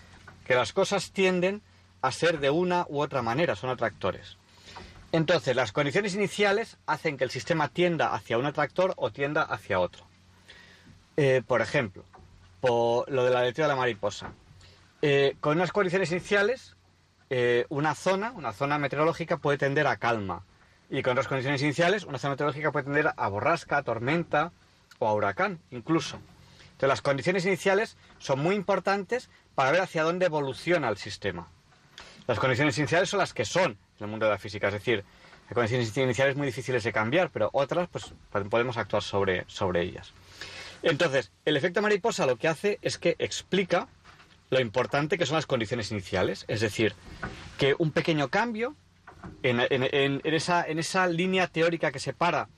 que 0.47 0.55
las 0.55 0.73
cosas 0.73 1.11
tienden 1.11 1.63
a 2.03 2.13
ser 2.13 2.39
de 2.39 2.51
una 2.51 2.87
u 2.89 3.01
otra 3.01 3.23
manera, 3.23 3.57
son 3.57 3.71
atractores. 3.71 4.37
Entonces, 5.15 5.55
las 5.55 5.71
condiciones 5.71 6.17
iniciales 6.17 6.77
hacen 6.87 7.17
que 7.17 7.23
el 7.23 7.31
sistema 7.31 7.69
tienda 7.69 8.15
hacia 8.15 8.37
un 8.37 8.47
atractor 8.47 8.95
o 8.97 9.13
tienda 9.13 9.43
hacia 9.43 9.79
otro. 9.79 10.05
Eh, 11.17 11.41
por 11.47 11.61
ejemplo, 11.61 12.03
por 12.61 13.09
lo 13.09 13.23
de 13.23 13.31
la 13.31 13.43
de 13.43 13.53
la 13.57 13.77
mariposa. 13.77 14.33
Eh, 15.03 15.37
con 15.39 15.57
unas 15.57 15.71
condiciones 15.71 16.11
iniciales, 16.11 16.75
eh, 17.31 17.65
una 17.69 17.95
zona, 17.95 18.33
una 18.33 18.53
zona 18.53 18.77
meteorológica 18.77 19.37
puede 19.37 19.57
tender 19.57 19.87
a 19.87 19.99
calma. 19.99 20.43
Y 20.91 21.01
con 21.03 21.13
otras 21.13 21.29
condiciones 21.29 21.63
iniciales, 21.63 22.03
una 22.03 22.19
zona 22.19 22.33
meteorológica 22.33 22.73
puede 22.73 22.87
tender 22.87 23.13
a 23.17 23.29
borrasca, 23.29 23.77
a 23.77 23.83
tormenta 23.85 24.51
o 24.99 25.07
a 25.07 25.15
huracán, 25.15 25.61
incluso. 25.71 26.19
Entonces, 26.73 26.89
las 26.89 27.03
condiciones 27.03 27.47
iniciales 27.47 27.97
son 28.19 28.41
muy 28.41 28.57
importantes 28.57 29.31
para 29.55 29.71
ver 29.71 29.83
hacia 29.83 30.03
dónde 30.03 30.27
evoluciona 30.27 30.89
el 30.89 30.97
sistema. 30.97 31.47
Las 32.27 32.41
condiciones 32.41 32.77
iniciales 32.79 33.11
son 33.11 33.21
las 33.21 33.33
que 33.33 33.45
son 33.45 33.79
en 33.99 34.05
el 34.05 34.11
mundo 34.11 34.27
de 34.27 34.33
la 34.33 34.39
física, 34.39 34.69
es 34.69 34.75
decir, 34.75 35.05
hay 35.49 35.55
condiciones 35.55 35.97
iniciales 35.97 36.37
muy 36.37 36.47
difíciles 36.47 36.83
de 36.85 36.93
cambiar, 36.93 37.31
pero 37.31 37.51
otras, 37.53 37.89
pues 37.91 38.13
podemos 38.51 38.77
actuar 38.77 39.03
sobre, 39.03 39.45
sobre 39.47 39.83
ellas. 39.83 40.13
Entonces, 40.83 41.31
el 41.45 41.57
efecto 41.57 41.81
mariposa 41.83 42.27
lo 42.27 42.37
que 42.37 42.49
hace 42.49 42.79
es 42.83 42.99
que 42.99 43.17
explica 43.19 43.89
lo 44.51 44.61
importante 44.61 45.17
que 45.19 45.27
son 45.27 45.37
las 45.37 45.47
condiciones 45.47 45.91
iniciales, 45.91 46.45
es 46.49 46.61
decir, 46.61 46.95
que 47.59 47.75
un 47.79 47.91
pequeño 47.93 48.29
cambio 48.29 48.75
en, 49.43 49.61
en- 49.71 50.21
esa, 50.25 50.67
en 50.67 50.79
esa 50.79 51.07
línea 51.07 51.47
teórica 51.49 51.91
que 51.93 51.99
separa 51.99 52.49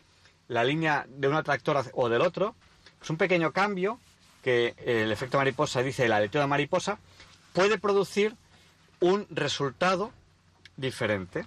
la 0.48 0.64
línea 0.64 1.06
de 1.08 1.28
un 1.28 1.34
atractor 1.34 1.84
o 1.94 2.08
del 2.08 2.22
otro, 2.22 2.54
pues 2.98 3.10
un 3.10 3.16
pequeño 3.16 3.52
cambio 3.52 4.00
que 4.42 4.74
el 4.84 5.10
efecto 5.12 5.38
mariposa 5.38 5.82
dice 5.82 6.04
el 6.04 6.12
aleteo 6.12 6.40
de 6.40 6.46
mariposa 6.46 6.98
puede 7.52 7.78
producir 7.78 8.34
un 9.00 9.26
resultado 9.30 10.12
diferente, 10.76 11.46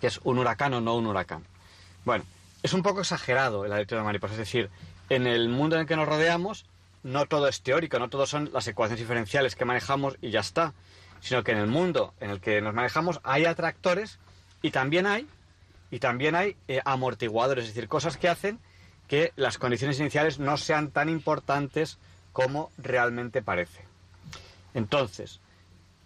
que 0.00 0.06
es 0.06 0.20
un 0.24 0.38
huracán 0.38 0.74
o 0.74 0.80
no 0.80 0.96
un 0.96 1.06
huracán. 1.06 1.44
Bueno, 2.04 2.24
es 2.62 2.72
un 2.72 2.82
poco 2.82 3.00
exagerado 3.00 3.64
el 3.64 3.72
aleteo 3.72 3.98
de 3.98 4.04
mariposa, 4.04 4.34
es 4.34 4.38
decir, 4.38 4.70
en 5.08 5.26
el 5.26 5.48
mundo 5.48 5.76
en 5.76 5.82
el 5.82 5.88
que 5.88 5.96
nos 5.96 6.08
rodeamos 6.08 6.66
no 7.02 7.26
todo 7.26 7.48
es 7.48 7.62
teórico, 7.62 7.98
no 7.98 8.08
todo 8.08 8.26
son 8.26 8.50
las 8.52 8.66
ecuaciones 8.66 9.00
diferenciales 9.00 9.54
que 9.54 9.64
manejamos 9.64 10.16
y 10.20 10.30
ya 10.30 10.40
está, 10.40 10.74
sino 11.20 11.42
que 11.44 11.52
en 11.52 11.58
el 11.58 11.66
mundo 11.66 12.14
en 12.20 12.30
el 12.30 12.40
que 12.40 12.60
nos 12.60 12.74
manejamos 12.74 13.20
hay 13.22 13.44
atractores 13.44 14.18
y 14.62 14.70
también 14.70 15.06
hay 15.06 15.26
y 15.90 16.00
también 16.00 16.34
hay 16.34 16.56
eh, 16.66 16.80
amortiguadores, 16.84 17.64
es 17.64 17.74
decir, 17.74 17.88
cosas 17.88 18.16
que 18.16 18.28
hacen 18.28 18.58
que 19.06 19.32
las 19.36 19.56
condiciones 19.56 19.98
iniciales 20.00 20.38
no 20.38 20.56
sean 20.58 20.90
tan 20.90 21.08
importantes 21.08 21.98
como 22.32 22.70
realmente 22.76 23.40
parece. 23.40 23.84
Entonces, 24.74 25.40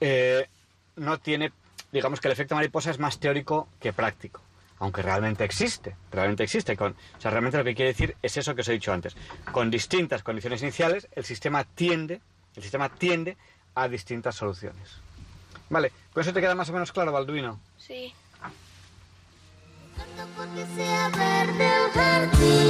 eh, 0.01 0.49
no 0.95 1.19
tiene, 1.19 1.53
digamos 1.93 2.21
que 2.21 2.29
el 2.29 2.33
efecto 2.33 2.55
mariposa 2.55 2.91
es 2.91 2.99
más 2.99 3.19
teórico 3.21 3.69
que 3.81 3.93
práctico. 3.93 4.41
aunque 4.79 5.01
realmente 5.03 5.45
existe, 5.45 5.95
realmente 6.11 6.43
existe. 6.43 6.77
Con, 6.77 6.91
o 6.93 7.21
sea, 7.21 7.31
realmente 7.31 7.57
lo 7.57 7.63
que 7.63 7.73
quiere 7.75 7.93
decir 7.93 8.17
es 8.21 8.37
eso 8.37 8.53
que 8.57 8.63
os 8.63 8.69
he 8.69 8.73
dicho 8.73 8.93
antes. 8.93 9.15
Con 9.53 9.71
distintas 9.71 10.25
condiciones 10.25 10.61
iniciales, 10.63 11.07
el 11.15 11.25
sistema 11.25 11.63
tiende, 11.63 12.21
el 12.57 12.63
sistema 12.63 12.89
tiende 12.89 13.37
a 13.77 13.87
distintas 13.87 14.35
soluciones. 14.35 14.97
Vale, 15.71 15.93
¿con 16.13 16.23
eso 16.23 16.33
te 16.33 16.41
queda 16.41 16.57
más 16.57 16.69
o 16.69 16.73
menos 16.73 16.91
claro, 16.91 17.13
Balduino? 17.13 17.61
Sí. 17.79 18.13
porque 20.37 20.67
sea 20.75 21.09
verde 21.11 21.71
el 21.85 21.91
jardín 21.93 22.62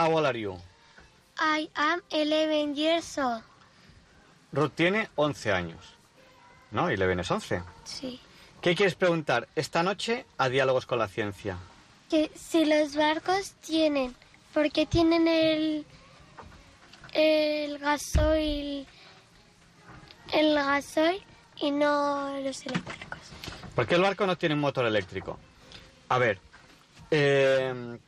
How 0.00 0.10
old 0.16 0.24
are 0.24 0.38
you? 0.38 0.56
I 1.38 1.68
am 1.74 2.00
11 2.10 2.74
years 2.74 3.18
old. 3.18 3.42
Ruth 4.50 4.72
tiene 4.74 5.10
11 5.16 5.52
años. 5.52 5.94
¿No? 6.70 6.90
Y 6.90 6.96
Leven 6.96 7.20
es 7.20 7.30
11. 7.30 7.62
Sí. 7.84 8.18
¿Qué 8.62 8.74
quieres 8.74 8.94
preguntar 8.94 9.46
esta 9.54 9.82
noche 9.82 10.24
a 10.38 10.48
Diálogos 10.48 10.86
con 10.86 10.98
la 10.98 11.06
Ciencia? 11.06 11.58
Que 12.08 12.30
si 12.34 12.64
los 12.64 12.96
barcos 12.96 13.52
tienen, 13.60 14.14
¿por 14.54 14.72
qué 14.72 14.86
tienen 14.86 15.28
el, 15.28 15.84
el 17.12 17.78
gasoil, 17.78 18.86
el 20.32 20.54
gasoil 20.54 21.22
y 21.56 21.72
no 21.72 22.40
los 22.40 22.64
eléctricos? 22.64 23.20
¿Por 23.74 23.86
qué 23.86 23.96
el 23.96 24.02
barco 24.02 24.26
no 24.26 24.38
tiene 24.38 24.54
un 24.54 24.62
motor 24.62 24.86
eléctrico? 24.86 25.38
A 26.08 26.16
ver, 26.18 26.38
eh, 27.10 27.98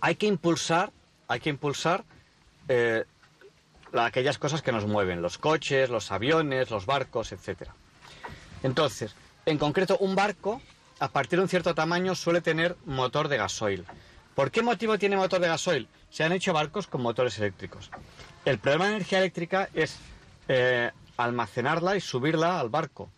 hay 0.00 0.16
que 0.16 0.26
impulsar, 0.26 0.92
hay 1.28 1.40
que 1.40 1.50
impulsar 1.50 2.04
eh, 2.68 3.04
la- 3.92 4.06
aquellas 4.06 4.38
cosas 4.38 4.62
que 4.62 4.72
nos 4.72 4.86
mueven, 4.86 5.22
los 5.22 5.38
coches, 5.38 5.88
los 5.90 6.10
aviones, 6.12 6.70
los 6.70 6.86
barcos, 6.86 7.32
etcétera. 7.32 7.74
Entonces, 8.62 9.14
en 9.46 9.58
concreto, 9.58 9.96
un 9.98 10.14
barco, 10.14 10.60
a 10.98 11.08
partir 11.08 11.38
de 11.38 11.44
un 11.44 11.48
cierto 11.48 11.74
tamaño, 11.74 12.14
suele 12.14 12.40
tener 12.40 12.76
motor 12.84 13.28
de 13.28 13.36
gasoil. 13.36 13.84
¿Por 14.34 14.50
qué 14.50 14.62
motivo 14.62 14.98
tiene 14.98 15.16
motor 15.16 15.40
de 15.40 15.48
gasoil? 15.48 15.88
Se 16.10 16.24
han 16.24 16.32
hecho 16.32 16.52
barcos 16.52 16.86
con 16.86 17.02
motores 17.02 17.38
eléctricos. 17.38 17.90
El 18.44 18.58
problema 18.58 18.86
de 18.86 18.90
energía 18.96 19.18
eléctrica 19.18 19.68
es 19.74 19.96
eh, 20.48 20.90
almacenarla 21.16 21.96
y 21.96 22.00
subirla 22.00 22.60
al 22.60 22.68
barco. 22.68 23.10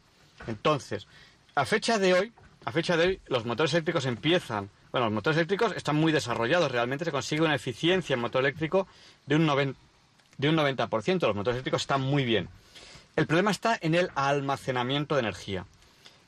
Entonces, 0.46 1.06
a 1.54 1.64
fecha 1.64 1.98
de 1.98 2.14
hoy, 2.14 2.32
a 2.64 2.72
fecha 2.72 2.96
de 2.96 3.06
hoy, 3.06 3.20
los 3.26 3.44
motores 3.44 3.72
eléctricos 3.74 4.06
empiezan. 4.06 4.70
Bueno, 4.92 5.06
los 5.06 5.14
motores 5.14 5.36
eléctricos 5.36 5.72
están 5.76 5.96
muy 5.96 6.12
desarrollados. 6.12 6.70
Realmente 6.70 7.04
se 7.04 7.12
consigue 7.12 7.42
una 7.42 7.54
eficiencia 7.54 8.14
en 8.14 8.20
motor 8.20 8.42
eléctrico 8.42 8.86
de 9.26 9.36
un 9.36 9.46
90%. 9.46 9.76
De 10.38 10.48
un 10.48 10.56
90%. 10.56 11.26
Los 11.26 11.34
motores 11.34 11.56
eléctricos 11.56 11.82
están 11.82 12.00
muy 12.00 12.24
bien. 12.24 12.48
El 13.16 13.26
problema 13.26 13.50
está 13.50 13.76
en 13.80 13.94
el 13.94 14.10
almacenamiento 14.14 15.16
de 15.16 15.20
energía. 15.20 15.66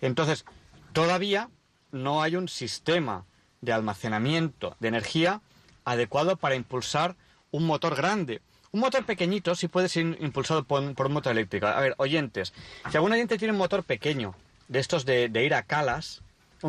Entonces, 0.01 0.45
todavía 0.93 1.49
no 1.93 2.23
hay 2.23 2.37
un 2.37 2.49
sistema 2.49 3.25
de 3.61 3.73
almacenamiento 3.73 4.77
de 4.81 4.89
energía 4.89 5.41
adecuado 5.85 6.37
para 6.37 6.57
impulsar 6.57 7.15
un 7.53 7.67
motor 7.67 7.95
grande. 7.95 8.43
Un 8.73 8.81
motor 8.81 9.05
pequeñito 9.05 9.55
sí 9.55 9.69
puede 9.69 9.89
ser 9.89 10.17
impulsado 10.21 10.65
por, 10.65 10.95
por 10.95 11.07
un 11.07 11.13
motor 11.13 11.33
eléctrico. 11.33 11.67
A 11.67 11.81
ver, 11.81 11.95
oyentes, 11.99 12.53
si 12.91 12.97
algún 12.97 13.13
oyente 13.13 13.39
tiene 13.39 13.53
un 13.53 13.59
motor 13.59 13.85
pequeño, 13.85 14.35
de 14.71 14.79
estos 14.79 15.05
de, 15.05 15.29
ir 15.45 15.53
a 15.55 15.65
calas, 15.65 16.23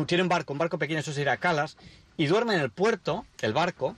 tiene 0.06 0.22
un 0.22 0.28
barco, 0.28 0.52
un 0.52 0.58
barco 0.58 0.78
pequeño, 0.78 1.00
ir 1.16 1.28
a 1.28 1.36
calas, 1.36 1.76
y 2.16 2.26
duerme 2.26 2.54
en 2.54 2.60
el 2.60 2.70
puerto, 2.70 3.24
el 3.40 3.52
barco, 3.52 3.96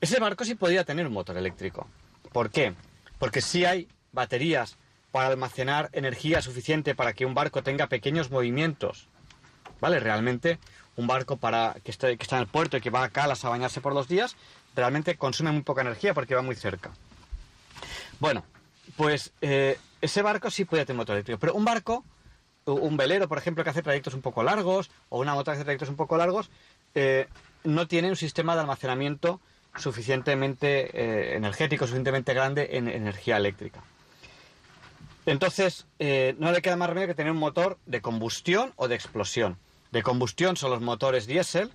ese 0.00 0.20
barco 0.20 0.44
sí 0.44 0.54
podría 0.54 0.84
tener 0.84 1.06
un 1.06 1.12
motor 1.12 1.36
eléctrico. 1.36 1.86
¿Por 2.32 2.50
qué? 2.50 2.74
Porque 3.18 3.40
sí 3.40 3.64
hay 3.64 3.88
baterías 4.12 4.76
para 5.12 5.28
almacenar 5.28 5.90
energía 5.92 6.42
suficiente 6.42 6.94
para 6.94 7.12
que 7.12 7.26
un 7.26 7.34
barco 7.34 7.62
tenga 7.62 7.86
pequeños 7.86 8.30
movimientos. 8.30 9.08
¿Vale? 9.80 10.00
Realmente 10.00 10.58
un 10.96 11.06
barco 11.06 11.36
para 11.36 11.76
que, 11.84 11.90
esté, 11.90 12.16
que 12.16 12.22
está 12.22 12.36
en 12.36 12.42
el 12.42 12.48
puerto 12.48 12.76
y 12.76 12.80
que 12.80 12.90
va 12.90 13.04
a 13.04 13.10
Calas 13.10 13.44
a 13.44 13.48
bañarse 13.48 13.80
por 13.80 13.94
los 13.94 14.08
días, 14.08 14.36
realmente 14.74 15.16
consume 15.16 15.52
muy 15.52 15.62
poca 15.62 15.82
energía 15.82 16.14
porque 16.14 16.34
va 16.34 16.42
muy 16.42 16.56
cerca. 16.56 16.90
Bueno, 18.20 18.44
pues 18.96 19.32
eh, 19.40 19.78
ese 20.00 20.22
barco 20.22 20.50
sí 20.50 20.64
puede 20.64 20.84
tener 20.84 20.98
motor 20.98 21.16
eléctrico, 21.16 21.38
pero 21.38 21.54
un 21.54 21.64
barco, 21.64 22.04
un 22.66 22.96
velero, 22.96 23.28
por 23.28 23.38
ejemplo, 23.38 23.64
que 23.64 23.70
hace 23.70 23.82
trayectos 23.82 24.14
un 24.14 24.22
poco 24.22 24.42
largos, 24.42 24.90
o 25.08 25.20
una 25.20 25.34
moto 25.34 25.50
que 25.50 25.56
hace 25.56 25.64
trayectos 25.64 25.88
un 25.88 25.96
poco 25.96 26.16
largos, 26.16 26.50
eh, 26.94 27.28
no 27.64 27.86
tiene 27.86 28.08
un 28.08 28.16
sistema 28.16 28.54
de 28.54 28.60
almacenamiento 28.62 29.40
suficientemente 29.76 30.90
eh, 30.94 31.36
energético, 31.36 31.86
suficientemente 31.86 32.32
grande 32.32 32.70
en 32.72 32.88
energía 32.88 33.36
eléctrica. 33.36 33.82
Entonces, 35.26 35.86
eh, 35.98 36.34
no 36.38 36.52
le 36.52 36.60
queda 36.62 36.76
más 36.76 36.88
remedio 36.88 37.08
que 37.08 37.14
tener 37.14 37.32
un 37.32 37.38
motor 37.38 37.78
de 37.86 38.00
combustión 38.00 38.72
o 38.76 38.88
de 38.88 38.94
explosión. 38.94 39.56
De 39.90 40.02
combustión 40.02 40.56
son 40.56 40.70
los 40.70 40.80
motores 40.80 41.26
diésel 41.26 41.72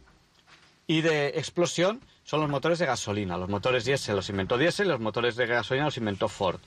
y 0.87 1.01
de 1.01 1.29
explosión 1.29 2.01
son 2.23 2.41
los 2.41 2.49
motores 2.49 2.77
de 2.79 2.85
gasolina. 2.85 3.37
Los 3.37 3.49
motores 3.49 3.85
diésel 3.85 4.15
los 4.15 4.29
inventó 4.29 4.57
diésel 4.57 4.87
y 4.87 4.89
los 4.89 4.99
motores 4.99 5.35
de 5.35 5.47
gasolina 5.47 5.85
los 5.85 5.97
inventó 5.97 6.29
Ford. 6.29 6.59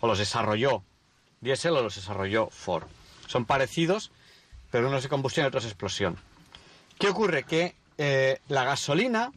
O 0.00 0.06
los 0.08 0.18
desarrolló 0.18 0.82
diésel 1.40 1.76
o 1.76 1.82
los 1.82 1.94
desarrolló 1.94 2.48
Ford. 2.50 2.88
Son 3.26 3.44
parecidos, 3.44 4.10
pero 4.70 4.88
uno 4.88 4.96
es 4.96 5.02
de 5.02 5.08
combustión 5.08 5.44
y 5.44 5.48
otro 5.48 5.60
es 5.60 5.66
explosión. 5.66 6.16
¿Qué 6.98 7.08
ocurre? 7.08 7.44
Que 7.44 7.74
eh, 7.98 8.40
la 8.48 8.64
gasolina 8.64 9.32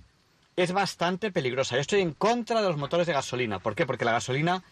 es 0.55 0.71
bastante 0.71 1.31
peligrosa. 1.31 1.75
Yo 1.75 1.81
estoy 1.81 2.01
en 2.01 2.13
contra 2.13 2.61
de 2.61 2.67
los 2.67 2.77
motores 2.77 3.07
de 3.07 3.13
gasolina. 3.13 3.59
¿Por 3.59 3.75
qué? 3.75 3.85
Porque 3.85 4.05
la 4.05 4.11
gasolina 4.11 4.63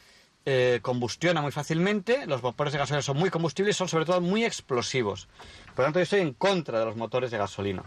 eh, 0.46 0.80
combustiona 0.82 1.42
muy 1.42 1.52
fácilmente, 1.52 2.26
los 2.26 2.44
motores 2.44 2.74
de 2.74 2.80
gasolina 2.80 3.02
son 3.02 3.18
muy 3.18 3.30
combustibles 3.30 3.76
y 3.76 3.78
son 3.78 3.88
sobre 3.88 4.06
todo 4.06 4.22
muy 4.22 4.44
explosivos. 4.46 5.28
Por 5.76 5.80
lo 5.80 5.84
tanto, 5.86 6.00
yo 6.00 6.04
estoy 6.04 6.22
en 6.22 6.34
contra 6.34 6.80
de 6.80 6.86
los 6.86 6.96
motores 6.96 7.32
de 7.32 7.38
gasolina. 7.38 7.84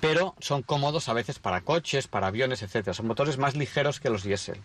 Pero 0.00 0.34
son 0.40 0.62
cómodos 0.62 1.08
a 1.08 1.12
veces 1.12 1.38
para 1.38 1.62
coches, 1.62 2.06
para 2.06 2.28
aviones, 2.28 2.62
etcétera. 2.62 2.94
Son 2.94 3.06
motores 3.06 3.38
más 3.38 3.56
ligeros 3.56 3.98
que 4.00 4.10
los 4.10 4.22
diésel. 4.22 4.60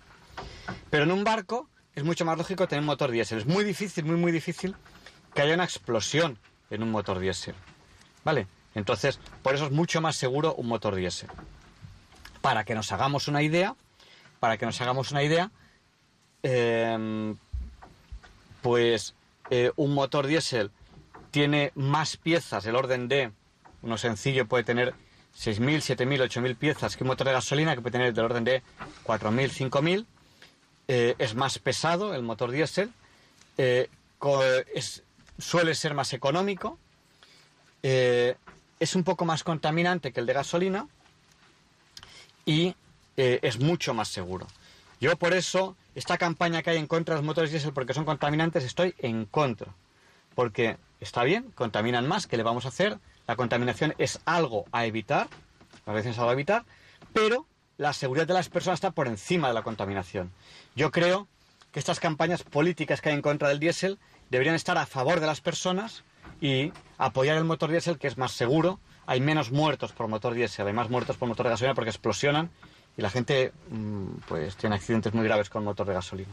Pero 0.90 1.04
en 1.04 1.12
un 1.12 1.24
barco 1.24 1.70
es 1.96 2.04
mucho 2.04 2.26
más 2.26 2.38
lógico 2.38 2.68
tener 2.68 2.82
un 2.82 2.88
motor 2.88 3.10
diésel. 3.12 3.40
Es 3.40 3.46
muy 3.46 3.64
difícil, 3.64 4.06
muy, 4.06 4.18
muy 4.18 4.32
difícil 4.32 4.76
que 5.34 5.42
haya 5.42 5.54
una 5.56 5.64
explosión 5.64 6.38
en 6.70 6.84
un 6.84 6.92
motor 6.92 7.20
diésel. 7.20 7.56
¿Vale? 8.24 8.48
Entonces, 8.76 9.20
por 9.42 9.54
eso 9.56 9.66
es 9.66 9.72
mucho 9.72 10.02
más 10.02 10.16
seguro 10.16 10.56
un 10.56 10.68
motor 10.68 10.96
diésel. 10.96 11.30
Para 12.42 12.64
que 12.64 12.76
nos 12.76 12.92
hagamos 12.92 13.28
una 13.28 13.42
idea, 13.44 13.76
para 14.40 14.58
que 14.58 14.66
nos 14.66 14.80
hagamos 14.82 15.12
una 15.12 15.24
idea, 15.24 15.52
eh, 16.44 17.36
pues 18.62 19.14
eh, 19.50 19.72
un 19.76 19.94
motor 19.94 20.28
diésel 20.28 20.72
tiene 21.32 21.72
más 21.76 22.18
piezas, 22.18 22.66
el 22.66 22.76
orden 22.76 23.08
de 23.08 23.32
uno 23.82 23.98
sencillo 23.98 24.48
puede 24.48 24.64
tener 24.64 24.94
6.000, 25.38 25.82
7.000, 25.82 26.22
8.000 26.30 26.56
piezas 26.56 26.96
que 26.96 27.04
un 27.04 27.10
motor 27.10 27.28
de 27.28 27.34
gasolina 27.34 27.76
que 27.76 27.82
puede 27.82 27.94
tener 27.94 28.14
del 28.14 28.26
orden 28.26 28.44
de 28.44 28.62
4.000, 29.04 29.50
5.000. 29.70 30.06
Eh, 30.88 31.16
es 31.18 31.34
más 31.36 31.60
pesado 31.60 32.14
el 32.14 32.24
motor 32.24 32.52
diésel, 32.52 32.92
eh, 33.58 33.90
es- 34.74 35.03
suele 35.38 35.76
ser 35.76 35.94
más 35.94 36.14
económico, 36.14 36.78
eh, 37.82 38.36
es 38.80 38.96
un 38.96 39.04
poco 39.04 39.26
más 39.26 39.44
contaminante 39.44 40.12
que 40.12 40.20
el 40.20 40.26
de 40.26 40.34
gasolina 40.34 40.88
y 42.46 42.76
eh, 43.18 43.40
es 43.42 43.60
mucho 43.60 43.94
más 43.94 44.08
seguro. 44.08 44.48
Yo 45.00 45.18
por 45.18 45.34
eso, 45.34 45.76
esta 45.96 46.18
campaña 46.18 46.62
que 46.62 46.72
hay 46.72 46.78
en 46.78 46.88
contra 46.88 47.16
de 47.16 47.22
los 47.22 47.26
motores 47.26 47.52
diésel 47.52 47.74
porque 47.74 47.94
son 47.94 48.06
contaminantes, 48.06 48.64
estoy 48.64 48.96
en 49.00 49.26
contra. 49.26 49.74
Porque 50.36 50.78
está 51.00 51.24
bien, 51.24 51.52
contaminan 51.56 52.08
más, 52.08 52.26
¿qué 52.26 52.38
le 52.38 52.44
vamos 52.44 52.66
a 52.66 52.70
hacer? 52.70 52.98
La 53.28 53.36
contaminación 53.36 53.94
es 53.98 54.20
algo 54.26 54.66
a 54.72 54.86
evitar, 54.86 55.28
a 55.86 55.92
veces 55.92 56.12
es 56.12 56.18
algo 56.18 56.30
a 56.30 56.34
evitar, 56.34 56.66
pero 57.14 57.46
la 57.78 57.94
seguridad 57.94 58.28
de 58.28 58.34
las 58.34 58.50
personas 58.50 58.78
está 58.78 58.92
por 58.92 59.08
encima 59.08 59.48
de 59.48 59.54
la 59.54 59.62
contaminación. 59.62 60.32
Yo 60.76 60.92
creo 60.92 61.28
que 61.72 61.80
estas 61.80 62.00
campañas 62.00 62.44
políticas 62.44 63.02
que 63.02 63.10
hay 63.10 63.16
en 63.16 63.22
contra 63.22 63.50
del 63.50 63.60
diésel 63.60 64.00
deberían 64.34 64.56
estar 64.56 64.80
a 64.80 64.88
favor 64.88 65.20
de 65.20 65.28
las 65.28 65.42
personas 65.42 66.04
y 66.42 66.72
apoyar 66.98 67.38
el 67.38 67.44
motor 67.44 67.70
diésel 67.70 68.00
que 68.00 68.08
es 68.08 68.18
más 68.18 68.32
seguro. 68.32 68.80
Hay 69.06 69.22
menos 69.22 69.52
muertos 69.52 69.92
por 69.92 70.08
motor 70.08 70.34
diésel, 70.34 70.66
hay 70.66 70.74
más 70.74 70.90
muertos 70.90 71.18
por 71.18 71.28
motor 71.28 71.46
de 71.46 71.52
gasolina 71.52 71.76
porque 71.76 71.92
explosionan 71.92 72.50
y 72.98 73.04
la 73.04 73.12
gente 73.12 73.54
mm, 73.70 74.08
pues 74.28 74.56
tiene 74.56 74.76
accidentes 74.76 75.14
muy 75.14 75.24
graves 75.24 75.50
con 75.52 75.64
motor 75.64 75.86
de 75.86 75.94
gasolina. 75.94 76.32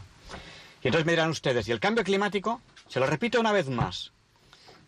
Y 0.81 0.87
entonces 0.87 1.05
me 1.05 1.11
dirán 1.11 1.29
ustedes, 1.29 1.67
¿y 1.67 1.71
el 1.71 1.79
cambio 1.79 2.03
climático? 2.03 2.61
Se 2.87 2.99
lo 2.99 3.05
repito 3.05 3.39
una 3.39 3.51
vez 3.51 3.69
más. 3.69 4.13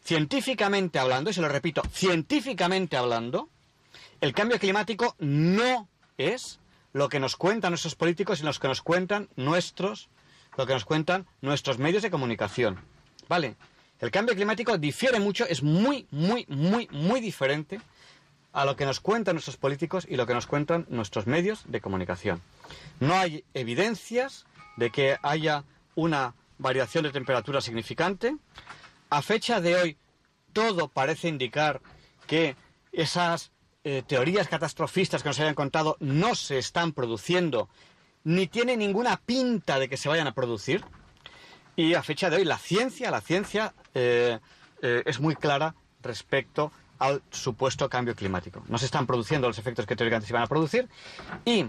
científicamente 0.03 0.97
hablando, 0.97 1.29
y 1.29 1.33
se 1.33 1.41
lo 1.41 1.47
repito, 1.49 1.83
científicamente 1.91 2.97
hablando, 2.97 3.47
el 4.21 4.33
cambio 4.33 4.57
climático 4.59 5.15
no 5.19 5.87
es 6.17 6.59
lo 6.93 7.09
que 7.09 7.19
nos 7.19 7.35
cuentan 7.35 7.71
nuestros 7.71 7.95
políticos 7.95 8.41
y 8.41 8.43
lo 8.43 8.53
que 8.53 8.67
nos 8.67 8.81
cuentan 8.81 9.29
nuestros, 9.35 10.09
lo 10.57 10.65
que 10.65 10.73
nos 10.73 10.83
cuentan 10.83 11.27
nuestros 11.41 11.77
medios 11.77 12.03
de 12.03 12.11
comunicación. 12.11 12.79
¿Vale? 13.27 13.55
El 13.99 14.11
cambio 14.11 14.35
climático 14.35 14.77
difiere 14.77 15.19
mucho, 15.19 15.45
es 15.45 15.63
muy, 15.63 16.07
muy, 16.11 16.45
muy, 16.49 16.87
muy 16.91 17.21
diferente 17.21 17.79
a 18.51 18.65
lo 18.65 18.75
que 18.75 18.85
nos 18.85 18.99
cuentan 18.99 19.35
nuestros 19.35 19.57
políticos 19.57 20.05
y 20.07 20.15
lo 20.15 20.27
que 20.27 20.33
nos 20.33 20.45
cuentan 20.45 20.85
nuestros 20.89 21.25
medios 21.25 21.63
de 21.67 21.81
comunicación. 21.81 22.41
No 22.99 23.15
hay 23.15 23.43
evidencias 23.53 24.45
de 24.77 24.89
que 24.91 25.17
haya 25.23 25.63
una 25.95 26.35
variación 26.57 27.03
de 27.03 27.11
temperatura 27.11 27.61
significante. 27.61 28.37
A 29.09 29.21
fecha 29.21 29.59
de 29.59 29.75
hoy, 29.75 29.97
todo 30.53 30.87
parece 30.87 31.27
indicar 31.27 31.81
que 32.27 32.55
esas 32.91 33.51
eh, 33.83 34.03
teorías 34.05 34.47
catastrofistas 34.47 35.23
que 35.23 35.29
nos 35.29 35.39
habían 35.39 35.55
contado 35.55 35.97
no 35.99 36.35
se 36.35 36.57
están 36.57 36.93
produciendo, 36.93 37.69
ni 38.23 38.47
tiene 38.47 38.77
ninguna 38.77 39.17
pinta 39.17 39.79
de 39.79 39.89
que 39.89 39.97
se 39.97 40.09
vayan 40.09 40.27
a 40.27 40.33
producir. 40.33 40.85
Y 41.75 41.93
a 41.93 42.03
fecha 42.03 42.29
de 42.29 42.37
hoy, 42.37 42.45
la 42.45 42.57
ciencia, 42.57 43.11
la 43.11 43.21
ciencia 43.21 43.73
eh, 43.93 44.39
eh, 44.81 45.03
es 45.05 45.19
muy 45.19 45.35
clara 45.35 45.75
respecto 46.01 46.71
al 46.99 47.21
supuesto 47.31 47.89
cambio 47.89 48.15
climático. 48.15 48.63
No 48.67 48.77
se 48.77 48.85
están 48.85 49.07
produciendo 49.07 49.47
los 49.47 49.57
efectos 49.57 49.85
que 49.85 49.95
teóricamente 49.95 50.27
se 50.27 50.33
iban 50.33 50.43
a 50.43 50.47
producir 50.47 50.87
y 51.45 51.65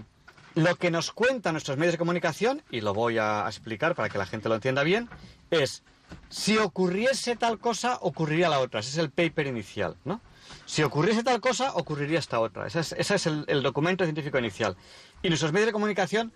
lo 0.55 0.75
que 0.75 0.89
nos 0.89 1.11
cuentan 1.11 1.53
nuestros 1.53 1.77
medios 1.77 1.93
de 1.93 1.97
comunicación, 1.97 2.61
y 2.71 2.81
lo 2.81 2.93
voy 2.93 3.17
a 3.17 3.43
explicar 3.45 3.93
para 3.93 4.07
que 4.09 4.17
la 4.17 4.25
gente 4.25 4.47
lo 4.47 4.55
entienda 4.55 4.83
bien, 4.83 5.09
es 5.51 5.83
si 6.29 6.57
ocurriese 6.57 7.35
tal 7.35 7.59
cosa, 7.59 7.97
ocurriría 8.01 8.49
la 8.49 8.59
otra. 8.59 8.79
Ese 8.79 8.91
es 8.91 8.97
el 8.97 9.09
paper 9.09 9.47
inicial, 9.47 9.97
¿no? 10.05 10.21
Si 10.65 10.83
ocurriese 10.83 11.23
tal 11.23 11.41
cosa, 11.41 11.73
ocurriría 11.73 12.19
esta 12.19 12.39
otra. 12.39 12.67
Ese 12.67 12.79
es, 12.97 13.25
el, 13.25 13.63
documento 13.63 14.03
científico 14.03 14.37
inicial. 14.37 14.75
Y 15.21 15.29
nuestros 15.29 15.51
medios 15.51 15.67
de 15.67 15.73
comunicación 15.73 16.31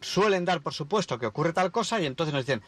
suelen 0.00 0.44
dar 0.44 0.60
por 0.60 0.74
supuesto 0.74 1.18
que 1.18 1.26
ocurre 1.26 1.52
tal 1.52 1.72
cosa 1.72 2.00
y 2.00 2.06
entonces 2.06 2.34
nos 2.34 2.44
dicen, 2.44 2.62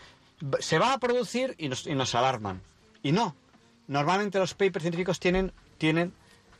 se 0.60 0.78
va 0.78 0.92
a 0.92 0.98
producir 0.98 1.54
y 1.58 1.68
nos, 1.68 1.86
y 1.86 1.94
nos 1.94 2.14
alarman. 2.14 2.62
Y 3.02 3.12
no, 3.12 3.34
normalmente 3.86 4.38
los 4.38 4.54
papers 4.54 4.82
científicos 4.82 5.20
tienen, 5.20 5.52
tienen 5.78 6.12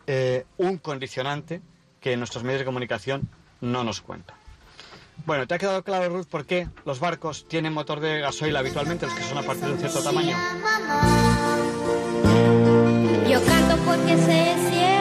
eh, 0.07 0.47
un 0.57 0.79
condicionante 0.79 1.61
que 2.01 2.17
nuestros 2.17 2.45
medios 2.45 2.61
de 2.61 2.65
comunicación 2.65 3.29
no 3.61 3.85
nos 3.85 4.01
cuentan. 4.01 4.37
Bueno, 5.27 5.47
¿te 5.47 5.55
ha 5.55 5.59
quedado 5.59 5.83
claro, 5.83 6.09
Ruth, 6.09 6.27
por 6.27 6.47
qué 6.47 6.69
los 6.85 7.01
barcos 7.01 7.47
tienen 7.49 7.73
motor 7.73 8.01
de 8.01 8.21
gasoil 8.21 8.57
habitualmente, 8.57 9.07
los 9.07 9.15
que 9.15 9.23
son 9.23 9.39
a 9.39 9.43
partir 9.43 9.67
de 9.67 9.73
un 9.73 9.79
cierto 9.79 10.03
tamaño? 10.03 10.37
Yo 13.29 13.45
canto 13.45 13.77
porque 13.85 14.17
sé 14.17 14.98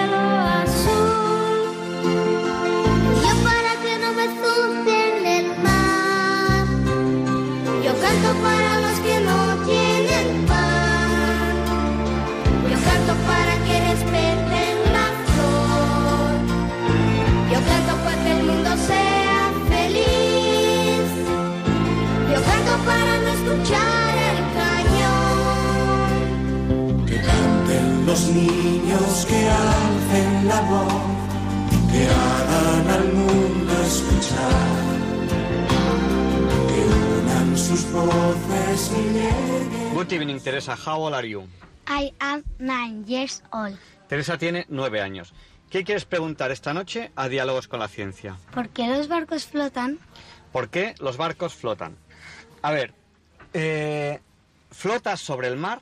escuchar 23.47 24.17
el 24.29 24.37
cañón. 24.59 26.07
Que 27.05 27.17
canten 27.21 28.05
los 28.05 28.27
niños, 28.29 29.25
que 29.25 29.49
alcen 29.49 30.47
la 30.47 30.61
voz, 30.61 30.93
que 31.91 32.07
hagan 32.07 32.87
al 32.89 33.13
mundo 33.13 33.73
escuchar. 33.83 34.87
Que 36.67 36.81
unan 37.19 37.57
sus 37.57 37.91
voces 37.91 38.91
y 38.91 39.01
lleguen. 39.13 39.93
Good 39.93 40.11
evening, 40.11 40.39
Teresa. 40.39 40.75
How 40.75 41.01
old 41.05 41.15
are 41.15 41.27
you? 41.27 41.47
I 41.87 42.13
am 42.19 42.43
nine 42.59 43.05
years 43.05 43.41
old. 43.51 43.77
Teresa 44.07 44.37
tiene 44.37 44.65
nueve 44.69 45.01
años. 45.01 45.33
¿Qué 45.69 45.83
quieres 45.83 46.05
preguntar 46.05 46.51
esta 46.51 46.73
noche 46.73 47.11
a 47.15 47.27
Diálogos 47.27 47.67
con 47.67 47.79
la 47.81 47.89
Ciencia? 47.89 48.37
¿Por 48.53 48.69
qué 48.69 48.87
los 48.87 49.09
barcos 49.09 49.45
flotan? 49.45 49.99
¿Por 50.53 50.69
qué 50.69 50.95
los 50.99 51.17
barcos 51.17 51.53
flotan? 51.55 51.97
A 52.61 52.71
ver, 52.71 52.93
eh, 53.59 54.19
flota 54.71 55.17
sobre 55.17 55.47
el 55.47 55.57
mar 55.57 55.81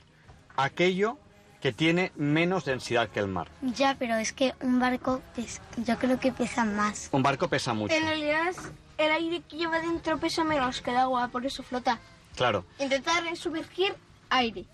aquello 0.56 1.18
que 1.62 1.74
tiene 1.74 2.12
menos 2.16 2.64
densidad 2.66 3.10
que 3.10 3.20
el 3.20 3.28
mar. 3.28 3.48
Ya, 3.62 3.96
pero 4.00 4.16
es 4.16 4.32
que 4.34 4.54
un 4.62 4.80
barco 4.80 5.22
pes- 5.36 5.62
yo 5.78 5.98
creo 5.98 6.20
que 6.20 6.32
pesa 6.32 6.64
más. 6.64 7.10
Un 7.12 7.24
barco 7.24 7.48
pesa 7.50 7.74
mucho. 7.74 7.94
En 7.94 8.04
realidad, 8.06 8.54
el 8.98 9.12
aire 9.12 9.42
que 9.42 9.58
lleva 9.58 9.80
dentro 9.80 10.18
pesa 10.20 10.44
menos 10.44 10.82
que 10.82 10.92
el 10.92 10.98
agua, 10.98 11.28
por 11.30 11.46
eso 11.46 11.64
flota. 11.64 12.00
Claro. 12.36 12.66
Intentar 12.80 13.24
sumergir 13.36 13.96
aire. 14.30 14.66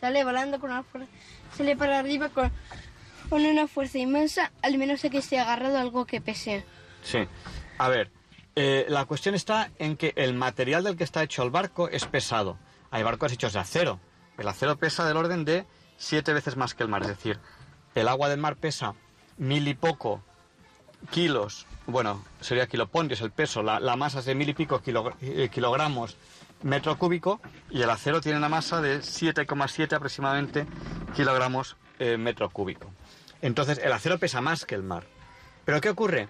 Sale 0.00 0.24
volando 0.24 0.58
con 0.60 0.70
una 0.70 0.82
fuerza. 0.82 1.08
Sale 1.56 1.76
para 1.76 1.98
arriba 1.98 2.28
con, 2.28 2.50
con 3.28 3.44
una 3.44 3.66
fuerza 3.66 3.98
inmensa, 3.98 4.52
al 4.62 4.78
menos 4.78 5.02
de 5.02 5.10
que 5.10 5.18
esté 5.18 5.38
agarrado 5.40 5.76
a 5.78 5.80
algo 5.80 6.06
que 6.06 6.20
pese. 6.20 6.64
Sí. 7.02 7.18
A 7.78 7.88
ver, 7.88 8.10
eh, 8.56 8.86
la 8.88 9.04
cuestión 9.04 9.34
está 9.34 9.70
en 9.78 9.96
que 9.96 10.12
el 10.16 10.34
material 10.34 10.84
del 10.84 10.96
que 10.96 11.04
está 11.04 11.22
hecho 11.22 11.42
el 11.42 11.50
barco 11.50 11.88
es 11.88 12.04
pesado. 12.06 12.58
Hay 12.90 13.02
barcos 13.02 13.32
hechos 13.32 13.52
de 13.52 13.60
acero. 13.60 14.00
El 14.38 14.48
acero 14.48 14.76
pesa 14.76 15.06
del 15.06 15.16
orden 15.16 15.44
de 15.44 15.66
siete 15.96 16.32
veces 16.32 16.56
más 16.56 16.74
que 16.74 16.82
el 16.82 16.88
mar. 16.88 17.02
Es 17.02 17.08
decir, 17.08 17.38
el 17.94 18.08
agua 18.08 18.28
del 18.28 18.40
mar 18.40 18.56
pesa 18.56 18.94
mil 19.38 19.66
y 19.68 19.74
poco 19.74 20.22
kilos. 21.10 21.66
Bueno, 21.86 22.24
sería 22.40 22.66
kilopondios 22.66 23.20
el 23.20 23.30
peso. 23.30 23.62
La, 23.62 23.96
masa 23.96 24.20
es 24.20 24.24
de 24.24 24.34
mil 24.34 24.48
y 24.48 24.54
pico 24.54 24.82
eh, 25.20 25.48
kilogramos 25.52 26.16
metro 26.62 26.98
cúbico 26.98 27.40
y 27.70 27.80
el 27.82 27.90
acero 27.90 28.20
tiene 28.20 28.36
una 28.36 28.50
masa 28.50 28.82
de 28.82 28.98
7,7 28.98 29.94
aproximadamente 29.94 30.66
kilogramos 31.14 31.76
eh, 31.98 32.16
metro 32.16 32.50
cúbico. 32.50 32.92
Entonces 33.40 33.78
el 33.78 33.92
acero 33.92 34.18
pesa 34.18 34.40
más 34.40 34.64
que 34.64 34.74
el 34.74 34.82
mar. 34.82 35.04
Pero 35.64 35.80
¿qué 35.80 35.90
ocurre? 35.90 36.28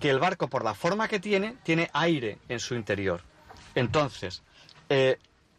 Que 0.00 0.10
el 0.10 0.18
barco, 0.18 0.48
por 0.48 0.64
la 0.64 0.74
forma 0.74 1.08
que 1.08 1.20
tiene, 1.20 1.56
tiene 1.62 1.90
aire 1.92 2.38
en 2.48 2.60
su 2.60 2.74
interior. 2.74 3.22
Entonces, 3.74 4.42
eh, 4.88 5.18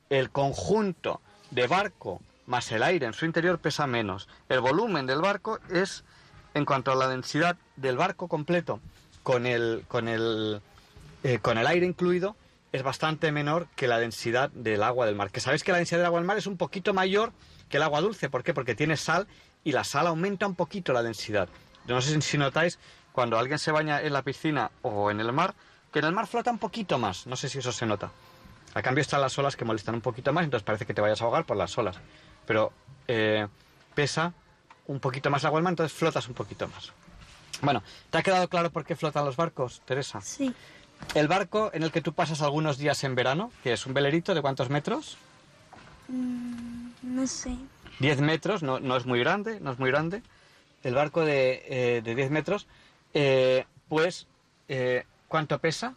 el 0.09 0.29
conjunto 0.29 1.21
de 1.51 1.67
barco 1.67 2.21
más 2.45 2.71
el 2.71 2.83
aire 2.83 3.05
en 3.05 3.13
su 3.13 3.25
interior 3.25 3.59
pesa 3.59 3.87
menos. 3.87 4.27
El 4.49 4.59
volumen 4.59 5.05
del 5.05 5.21
barco 5.21 5.59
es, 5.69 6.03
en 6.53 6.65
cuanto 6.65 6.91
a 6.91 6.95
la 6.95 7.07
densidad 7.07 7.57
del 7.75 7.97
barco 7.97 8.27
completo, 8.27 8.79
con 9.23 9.45
el, 9.45 9.85
con 9.87 10.07
el, 10.07 10.61
eh, 11.23 11.39
con 11.39 11.57
el 11.57 11.67
aire 11.67 11.85
incluido, 11.85 12.35
es 12.71 12.83
bastante 12.83 13.31
menor 13.31 13.67
que 13.75 13.87
la 13.87 13.99
densidad 13.99 14.49
del 14.51 14.83
agua 14.83 15.05
del 15.05 15.15
mar. 15.15 15.31
Que 15.31 15.39
sabéis 15.39 15.63
que 15.63 15.71
la 15.71 15.77
densidad 15.77 15.99
del 15.99 16.07
agua 16.07 16.19
del 16.19 16.27
mar 16.27 16.37
es 16.37 16.47
un 16.47 16.57
poquito 16.57 16.93
mayor 16.93 17.31
que 17.69 17.77
el 17.77 17.83
agua 17.83 18.01
dulce. 18.01 18.29
¿Por 18.29 18.43
qué? 18.43 18.53
Porque 18.53 18.75
tiene 18.75 18.97
sal 18.97 19.27
y 19.63 19.71
la 19.71 19.83
sal 19.83 20.07
aumenta 20.07 20.47
un 20.47 20.55
poquito 20.55 20.91
la 20.91 21.03
densidad. 21.03 21.47
No 21.87 22.01
sé 22.01 22.19
si 22.21 22.37
notáis 22.37 22.79
cuando 23.13 23.37
alguien 23.37 23.59
se 23.59 23.71
baña 23.71 24.01
en 24.01 24.11
la 24.11 24.23
piscina 24.23 24.71
o 24.81 25.09
en 25.09 25.21
el 25.21 25.31
mar, 25.31 25.53
que 25.93 25.99
en 25.99 26.05
el 26.05 26.11
mar 26.11 26.27
flota 26.27 26.51
un 26.51 26.57
poquito 26.57 26.97
más. 26.97 27.27
No 27.27 27.37
sé 27.37 27.47
si 27.47 27.59
eso 27.59 27.71
se 27.71 27.85
nota. 27.85 28.11
A 28.73 28.81
cambio 28.81 29.03
están 29.03 29.21
las 29.21 29.37
olas 29.37 29.55
que 29.55 29.63
molestan 29.63 29.95
un 29.95 30.01
poquito 30.01 30.33
más, 30.33 30.43
entonces 30.43 30.65
parece 30.65 30.85
que 30.85 30.95
te 30.95 30.99
vayas 30.99 31.21
a 31.21 31.25
ahogar 31.25 31.45
por 31.45 31.55
las 31.55 31.77
olas. 31.77 31.95
Pero 32.47 32.73
eh, 33.07 33.47
pesa 33.93 34.33
un 34.87 34.99
poquito 34.99 35.29
más 35.29 35.45
agua 35.45 35.59
del 35.59 35.63
mar, 35.63 35.71
entonces 35.73 35.97
flotas 35.97 36.27
un 36.27 36.33
poquito 36.33 36.67
más. 36.67 36.91
Bueno, 37.61 37.83
¿te 38.09 38.17
ha 38.17 38.23
quedado 38.23 38.49
claro 38.49 38.71
por 38.71 38.83
qué 38.83 38.95
flotan 38.95 39.25
los 39.25 39.37
barcos, 39.37 39.81
Teresa? 39.85 40.19
Sí. 40.21 40.53
El 41.13 41.27
barco 41.27 41.69
en 41.73 41.83
el 41.83 41.91
que 41.91 42.01
tú 42.01 42.13
pasas 42.13 42.41
algunos 42.41 42.79
días 42.79 43.03
en 43.03 43.13
verano, 43.13 43.51
que 43.61 43.73
es 43.73 43.85
un 43.85 43.93
velerito 43.93 44.33
de 44.33 44.41
cuántos 44.41 44.69
metros? 44.69 45.17
Mm, 46.07 46.89
no 47.03 47.27
sé. 47.27 47.55
10 47.99 48.21
metros, 48.21 48.63
no, 48.63 48.79
no 48.79 48.97
es 48.97 49.05
muy 49.05 49.19
grande, 49.19 49.59
no 49.59 49.71
es 49.71 49.79
muy 49.79 49.91
grande. 49.91 50.23
El 50.83 50.95
barco 50.95 51.23
de, 51.23 51.63
eh, 51.67 52.01
de 52.01 52.15
10 52.15 52.31
metros, 52.31 52.67
eh, 53.13 53.65
pues, 53.89 54.27
eh, 54.67 55.05
¿cuánto 55.27 55.59
pesa? 55.59 55.95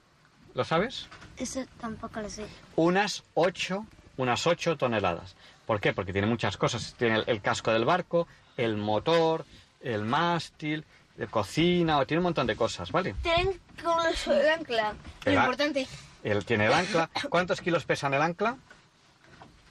¿Lo 0.54 0.64
sabes? 0.64 1.08
Eso 1.36 1.64
tampoco 1.80 2.20
lo 2.20 2.30
sé. 2.30 2.46
Unas 2.76 3.24
8, 3.34 3.84
unas 4.16 4.46
8 4.46 4.76
toneladas. 4.76 5.36
¿Por 5.66 5.80
qué? 5.80 5.92
Porque 5.92 6.12
tiene 6.12 6.26
muchas 6.26 6.56
cosas. 6.56 6.94
Tiene 6.98 7.16
el, 7.16 7.24
el 7.26 7.40
casco 7.42 7.72
del 7.72 7.84
barco, 7.84 8.26
el 8.56 8.76
motor, 8.76 9.44
el 9.80 10.02
mástil, 10.04 10.84
de 11.16 11.26
cocina, 11.26 11.98
o 11.98 12.06
tiene 12.06 12.18
un 12.20 12.24
montón 12.24 12.46
de 12.46 12.56
cosas, 12.56 12.92
¿vale? 12.92 13.14
Tienen 13.22 13.58
el 14.26 14.48
ancla. 14.48 14.94
Lo 15.24 15.32
importante. 15.32 15.86
Él 16.22 16.44
tiene 16.44 16.66
el 16.66 16.72
ancla. 16.72 17.10
¿Cuántos 17.28 17.60
kilos 17.60 17.84
pesa 17.84 18.08
en 18.08 18.14
el 18.14 18.22
ancla? 18.22 18.56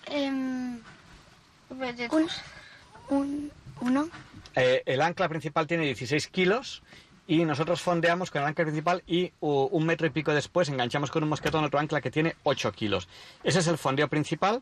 Em, 0.07 0.80
un, 1.69 2.30
un, 3.09 3.51
uno. 3.81 4.09
Eh, 4.55 4.84
el 4.85 5.01
ancla 5.01 5.27
principal 5.27 5.67
tiene 5.67 5.84
16 5.85 6.27
kilos 6.27 6.81
y 7.27 7.43
nosotros 7.45 7.81
fondeamos 7.81 8.30
con 8.30 8.41
el 8.41 8.47
ancla 8.47 8.65
principal 8.65 9.03
y 9.07 9.31
un 9.39 9.85
metro 9.85 10.07
y 10.07 10.11
pico 10.11 10.34
después 10.34 10.69
enganchamos 10.69 11.11
con 11.11 11.23
un 11.23 11.30
mosquetón 11.30 11.64
otro 11.64 11.80
ancla 11.80 12.02
que 12.02 12.11
tiene 12.11 12.35
8 12.43 12.72
kilos. 12.72 13.07
Ese 13.43 13.60
es 13.60 13.68
el 13.68 13.77
fondeo 13.77 14.07
principal 14.07 14.61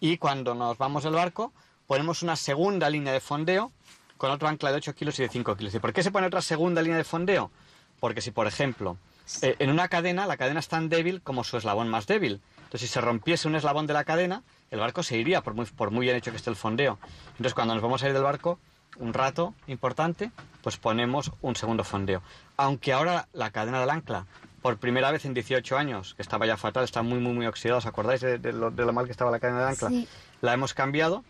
y 0.00 0.18
cuando 0.18 0.54
nos 0.54 0.78
vamos 0.78 1.04
del 1.04 1.14
barco, 1.14 1.52
ponemos 1.86 2.22
una 2.22 2.36
segunda 2.36 2.88
línea 2.88 3.12
de 3.12 3.20
fondeo 3.20 3.72
con 4.16 4.30
otro 4.30 4.48
ancla 4.48 4.70
de 4.70 4.76
8 4.76 4.94
kilos 4.94 5.18
y 5.18 5.22
de 5.22 5.28
5 5.28 5.56
kilos. 5.56 5.74
¿Y 5.74 5.78
por 5.80 5.92
qué 5.92 6.02
se 6.02 6.10
pone 6.10 6.26
otra 6.26 6.42
segunda 6.42 6.82
línea 6.82 6.98
de 6.98 7.04
fondeo? 7.04 7.50
Porque 7.98 8.20
si, 8.20 8.30
por 8.30 8.46
ejemplo, 8.46 8.96
eh, 9.42 9.56
en 9.58 9.70
una 9.70 9.88
cadena, 9.88 10.26
la 10.26 10.36
cadena 10.36 10.60
es 10.60 10.68
tan 10.68 10.88
débil 10.88 11.20
como 11.22 11.44
su 11.44 11.56
eslabón 11.56 11.88
más 11.88 12.06
débil. 12.06 12.40
Entonces, 12.58 12.82
si 12.82 12.86
se 12.86 13.00
rompiese 13.00 13.48
un 13.48 13.56
eslabón 13.56 13.86
de 13.86 13.94
la 13.94 14.04
cadena, 14.04 14.42
el 14.70 14.78
barco 14.78 15.02
se 15.02 15.16
iría, 15.16 15.42
por 15.42 15.54
muy, 15.54 15.66
por 15.66 15.90
muy 15.90 16.06
bien 16.06 16.16
hecho 16.16 16.30
que 16.30 16.36
esté 16.36 16.50
el 16.50 16.56
fondeo. 16.56 16.98
Entonces, 17.32 17.54
cuando 17.54 17.74
nos 17.74 17.82
vamos 17.82 18.02
a 18.02 18.06
ir 18.06 18.12
del 18.12 18.22
barco, 18.22 18.58
un 18.98 19.14
rato 19.14 19.54
importante, 19.66 20.30
pues 20.62 20.76
ponemos 20.76 21.32
un 21.40 21.56
segundo 21.56 21.84
fondeo. 21.84 22.22
Aunque 22.56 22.92
ahora 22.92 23.28
la 23.32 23.50
cadena 23.50 23.80
del 23.80 23.90
ancla, 23.90 24.26
por 24.62 24.78
primera 24.78 25.10
vez 25.10 25.24
en 25.24 25.34
18 25.34 25.76
años, 25.76 26.14
que 26.14 26.22
estaba 26.22 26.46
ya 26.46 26.56
fatal, 26.56 26.84
está 26.84 27.02
muy, 27.02 27.18
muy, 27.20 27.32
muy 27.32 27.46
oxidada, 27.46 27.78
¿os 27.78 27.86
acordáis 27.86 28.20
de, 28.20 28.38
de 28.38 28.52
lo, 28.52 28.70
de 28.70 28.84
lo 28.84 28.92
mal 28.92 29.06
que 29.06 29.12
estaba 29.12 29.30
la 29.30 29.38
cadena 29.38 29.60
del 29.60 29.68
ancla? 29.68 29.88
Sí. 29.88 30.08
La 30.40 30.52
hemos 30.52 30.74
cambiado 30.74 31.24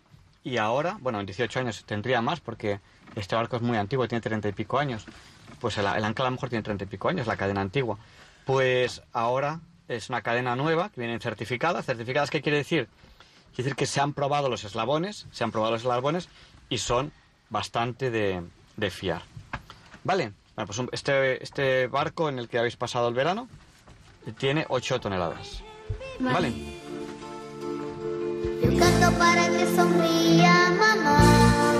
y 0.45 0.57
ahora, 0.57 0.97
bueno, 1.01 1.21
en 1.21 1.27
18 1.27 1.61
años 1.61 1.85
tendría 1.85 2.23
más 2.23 2.41
porque 2.41 2.81
este 3.15 3.35
barco 3.37 3.57
es 3.57 3.63
muy 3.63 3.77
antiguo, 3.77 4.09
tiene 4.09 4.23
30 4.23 4.49
y 4.49 4.53
pico 4.53 4.79
años. 4.79 5.05
Pues 5.61 5.77
el, 5.79 5.87
el 5.87 6.05
ancla 6.05 6.25
a 6.27 6.29
lo 6.29 6.33
mejor 6.33 6.49
tiene 6.49 6.63
30 6.63 6.85
y 6.85 6.87
pico 6.87 7.09
años, 7.09 7.27
la 7.27 7.37
cadena 7.37 7.61
antigua. 7.61 7.99
Pues 8.47 9.03
ahora 9.13 9.61
es 9.89 10.09
una 10.09 10.23
cadena 10.23 10.57
nueva 10.57 10.91
que 10.91 11.01
viene 11.01 11.19
certificada. 11.19 11.83
¿Certificadas 11.83 12.31
qué 12.31 12.41
quiere 12.41 12.59
decir? 12.59 12.89
Quiere 13.55 13.65
decir 13.71 13.77
que 13.77 13.87
se 13.87 14.01
han 14.01 14.13
probado 14.13 14.49
los 14.49 14.65
eslabones, 14.65 15.27
se 15.33 15.45
han 15.45 15.51
probado 15.51 15.73
los 15.73 15.83
eslabones 15.83 16.29
y 16.69 16.79
son 16.79 17.13
bastante 17.51 18.11
de, 18.11 18.43
de 18.77 18.91
fiar. 18.91 19.23
¿Vale? 20.05 20.33
Bueno, 20.57 20.67
pues 20.67 20.79
un- 20.79 20.89
este, 20.93 21.43
este 21.43 21.87
barco 21.87 22.29
en 22.29 22.39
el 22.39 22.49
que 22.49 22.59
habéis 22.59 22.77
pasado 22.77 23.09
el 23.09 23.15
verano 23.15 23.49
tiene 24.39 24.67
8 24.69 25.01
toneladas. 25.01 25.63
¿Vale? 26.21 26.53
Yo 28.63 28.79
canto 28.79 29.19
para 29.19 29.47
que 29.49 29.67
sonría 29.77 30.71
mamá. 30.79 31.75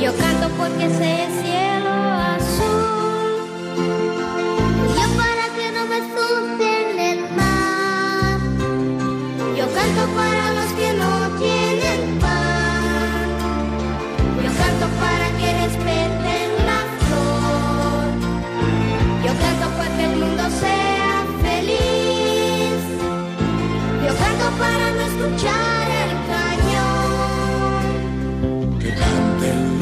Yo 0.00 0.14
canto 0.16 0.48
porque 0.56 0.88
sé 0.90 1.28
cielo 1.42 1.53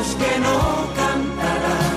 esos 0.00 0.14
que 0.16 0.38
no 0.38 0.88
cantarán, 0.94 1.96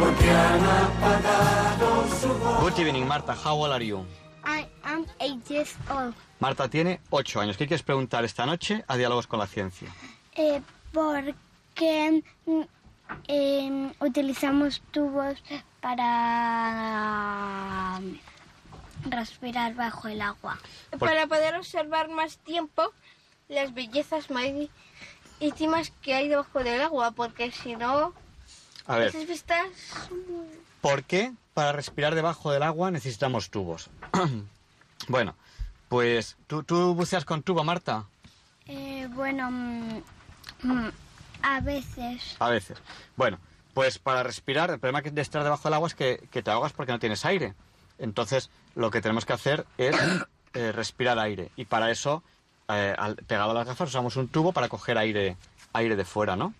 porque 0.00 0.30
han 0.30 0.64
apagado 0.64 2.08
su 2.20 2.28
voz. 2.28 2.60
Good 2.62 2.78
evening, 2.78 3.06
Marta. 3.06 3.34
How 3.34 3.56
old 3.62 3.72
are 3.72 3.84
you? 3.84 4.06
I 4.44 4.66
am 4.84 5.06
eight 5.20 5.48
years 5.48 5.76
old. 5.90 6.14
Marta 6.38 6.68
tiene 6.68 7.00
8 7.10 7.40
años. 7.40 7.56
¿Qué 7.56 7.66
quieres 7.66 7.82
preguntar 7.82 8.24
esta 8.24 8.46
noche 8.46 8.84
a 8.88 8.96
Diálogos 8.96 9.26
con 9.26 9.38
la 9.38 9.46
Ciencia? 9.46 9.88
Eh, 10.34 10.62
¿Por 10.92 11.34
qué 11.74 12.22
em, 13.26 13.92
utilizamos 14.00 14.80
tubos 14.90 15.42
para 15.82 16.00
respirar 19.04 19.74
bajo 19.74 20.08
el 20.08 20.22
agua? 20.22 20.58
Para 20.98 21.26
poder 21.26 21.56
observar 21.56 22.08
más 22.08 22.38
tiempo 22.38 22.90
las 23.48 23.74
bellezas 23.74 24.30
marítimas 25.40 25.90
que 26.02 26.14
hay 26.14 26.28
debajo 26.28 26.62
del 26.62 26.82
agua, 26.82 27.12
porque 27.12 27.50
si 27.50 27.74
no, 27.74 28.12
A 28.86 28.96
ver, 28.96 29.08
esas 29.08 29.26
vistas... 29.26 29.66
¿por 30.82 31.04
qué 31.04 31.32
para 31.54 31.72
respirar 31.72 32.14
debajo 32.14 32.52
del 32.52 32.62
agua 32.62 32.90
necesitamos 32.90 33.48
tubos? 33.50 33.88
bueno, 35.08 35.34
pues 35.88 36.36
¿tú, 36.46 36.62
tú 36.62 36.94
buceas 36.94 37.24
con 37.24 37.42
tubo, 37.42 37.64
Marta. 37.64 38.04
Eh, 38.66 39.08
bueno, 39.12 39.50
mm, 39.50 40.02
mm, 40.62 40.92
a 41.42 41.60
veces. 41.60 42.36
A 42.38 42.50
veces. 42.50 42.78
Bueno, 43.16 43.38
pues 43.72 43.98
para 43.98 44.22
respirar, 44.22 44.70
el 44.70 44.78
problema 44.78 45.00
que 45.02 45.10
de 45.10 45.22
estar 45.22 45.42
debajo 45.42 45.64
del 45.64 45.74
agua 45.74 45.88
es 45.88 45.94
que, 45.94 46.28
que 46.30 46.42
te 46.42 46.50
ahogas 46.50 46.74
porque 46.74 46.92
no 46.92 46.98
tienes 46.98 47.24
aire. 47.24 47.54
Entonces, 47.98 48.50
lo 48.74 48.90
que 48.90 49.00
tenemos 49.00 49.24
que 49.24 49.32
hacer 49.32 49.66
es 49.78 49.96
eh, 50.52 50.72
respirar 50.72 51.18
aire. 51.18 51.50
Y 51.56 51.64
para 51.64 51.90
eso, 51.90 52.22
eh, 52.72 52.94
al- 52.98 53.16
pegado 53.16 53.50
a 53.50 53.54
las 53.54 53.66
gafas, 53.66 53.88
usamos 53.88 54.16
un 54.16 54.28
tubo 54.28 54.52
para 54.52 54.68
coger 54.68 54.98
aire, 54.98 55.36
aire 55.72 55.96
de 55.96 56.04
fuera, 56.04 56.36
¿no? 56.36 56.54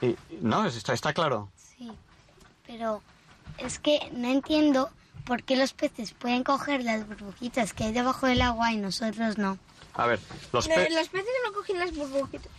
Y, 0.00 0.16
¿No? 0.40 0.66
¿Está, 0.66 0.92
está 0.94 1.12
claro? 1.12 1.48
Sí, 1.76 1.90
pero 2.66 3.02
es 3.58 3.78
que 3.78 4.10
no 4.12 4.28
entiendo 4.30 4.90
por 5.24 5.42
qué 5.42 5.56
los 5.56 5.72
peces 5.74 6.12
pueden 6.14 6.42
coger 6.44 6.82
las 6.82 7.06
burbujitas 7.06 7.72
que 7.74 7.84
hay 7.84 7.92
debajo 7.92 8.26
del 8.26 8.40
agua 8.42 8.72
y 8.72 8.76
nosotros 8.78 9.36
no. 9.38 9.58
A 9.94 10.06
ver, 10.06 10.18
los 10.52 10.68
No, 10.68 10.74
pe- 10.74 10.90
los 10.90 11.08
peces 11.08 11.28
no 11.44 11.52
cogen 11.52 11.78
las 11.78 11.94
burbujitas. 11.94 12.50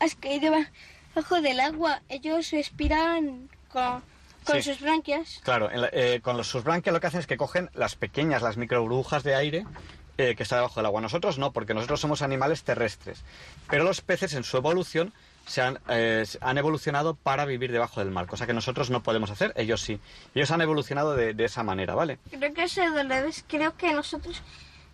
Es 0.00 0.14
que 0.16 0.30
hay 0.30 0.40
debajo 0.40 1.40
del 1.42 1.60
agua. 1.60 2.00
Ellos 2.08 2.50
respiran 2.50 3.48
con, 3.70 4.02
con 4.44 4.56
Sí. 4.56 4.62
sus 4.72 4.80
branquias. 4.80 5.40
Claro, 5.44 5.70
en 5.70 5.82
la- 5.82 5.90
eh, 5.92 6.20
con 6.22 6.36
los, 6.36 6.48
sus 6.48 6.64
branquias 6.64 6.92
lo 6.92 7.00
que 7.00 7.06
hacen 7.06 7.20
es 7.20 7.26
que 7.26 7.36
cogen 7.36 7.70
las 7.74 7.94
pequeñas, 7.94 8.42
las 8.42 8.56
microburbujas 8.56 9.22
de 9.22 9.34
aire 9.36 9.66
eh, 10.18 10.34
que 10.36 10.42
está 10.42 10.56
debajo 10.56 10.80
del 10.80 10.86
agua. 10.86 11.00
Nosotros 11.00 11.38
no, 11.38 11.52
porque 11.52 11.72
nosotros 11.74 12.00
somos 12.00 12.20
animales 12.22 12.64
terrestres. 12.64 13.22
Pero 13.70 13.84
los 13.84 14.00
peces 14.02 14.34
en 14.34 14.44
su 14.44 14.56
evolución 14.58 15.12
se 15.46 15.62
han, 15.62 15.78
eh, 15.88 16.26
han 16.42 16.58
evolucionado 16.58 17.14
para 17.14 17.46
vivir 17.46 17.72
debajo 17.72 18.00
del 18.00 18.10
mar, 18.10 18.26
cosa 18.26 18.46
que 18.46 18.52
nosotros 18.52 18.90
no 18.90 19.02
podemos 19.02 19.30
hacer, 19.30 19.52
ellos 19.56 19.80
sí. 19.80 19.98
Ellos 20.34 20.50
han 20.50 20.60
evolucionado 20.60 21.14
de, 21.16 21.32
de 21.32 21.44
esa 21.46 21.62
manera, 21.62 21.94
¿vale? 21.94 22.18
Creo 22.30 22.52
que 22.52 22.64
es 22.64 22.76
al 22.78 23.08
revés. 23.08 23.44
Creo 23.48 23.74
que 23.76 23.92
nosotros 23.94 24.42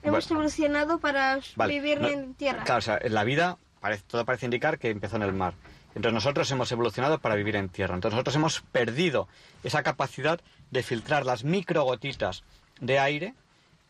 hemos 0.04 0.26
Bueno. 0.28 0.40
evolucionado 0.40 0.98
para 0.98 1.40
Vale, 1.56 1.72
vivir 1.74 2.00
no- 2.00 2.08
en 2.08 2.34
tierra. 2.34 2.62
Claro, 2.64 2.78
o 2.78 2.82
sea, 2.82 2.98
en 3.02 3.14
la 3.14 3.24
vida 3.24 3.56
parece- 3.80 4.04
todo 4.06 4.24
parece 4.24 4.44
indicar 4.46 4.78
que 4.78 4.90
empezó 4.90 5.16
en 5.16 5.22
el 5.22 5.32
mar. 5.32 5.54
Entonces 5.96 6.12
nosotros 6.12 6.50
hemos 6.50 6.70
evolucionado 6.70 7.18
para 7.18 7.34
vivir 7.36 7.56
en 7.56 7.68
tierra. 7.68 7.94
Entonces 7.94 8.14
nosotros 8.14 8.36
hemos 8.36 8.60
perdido 8.60 9.26
esa 9.62 9.82
capacidad 9.82 10.40
de 10.70 10.82
filtrar 10.82 11.24
las 11.24 11.44
microgotitas 11.44 12.42
de 12.80 12.98
aire 12.98 13.34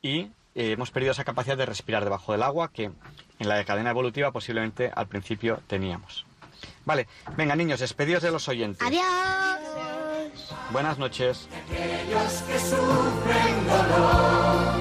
y 0.02 0.28
eh, 0.54 0.72
hemos 0.72 0.90
perdido 0.90 1.12
esa 1.12 1.24
capacidad 1.24 1.56
de 1.56 1.66
respirar 1.66 2.04
debajo 2.04 2.32
del 2.32 2.42
agua 2.42 2.70
que 2.72 2.84
en 2.84 3.48
la 3.48 3.64
cadena 3.64 3.90
evolutiva 3.90 4.32
posiblemente 4.32 4.90
al 4.94 5.08
principio 5.08 5.60
teníamos. 5.66 6.26
Vale, 6.84 7.08
venga 7.36 7.56
niños, 7.56 7.80
despedidos 7.80 8.22
de 8.22 8.30
los 8.30 8.48
oyentes. 8.48 8.86
Adiós. 8.86 9.04
Buenas 10.70 10.98
noches. 10.98 11.48
Aquellos 11.66 12.32
que 12.42 12.58
sufren 12.58 13.66
dolor, 13.66 14.72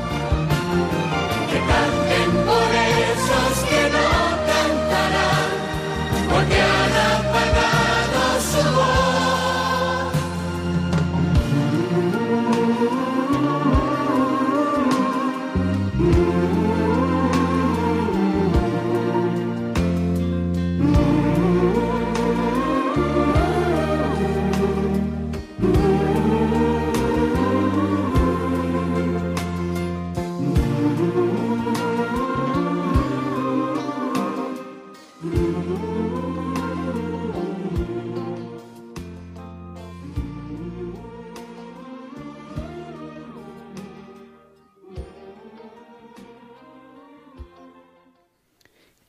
que 1.49 1.59
canten 1.59 2.31
por 2.45 2.71
esos 2.73 3.63
que 3.69 3.72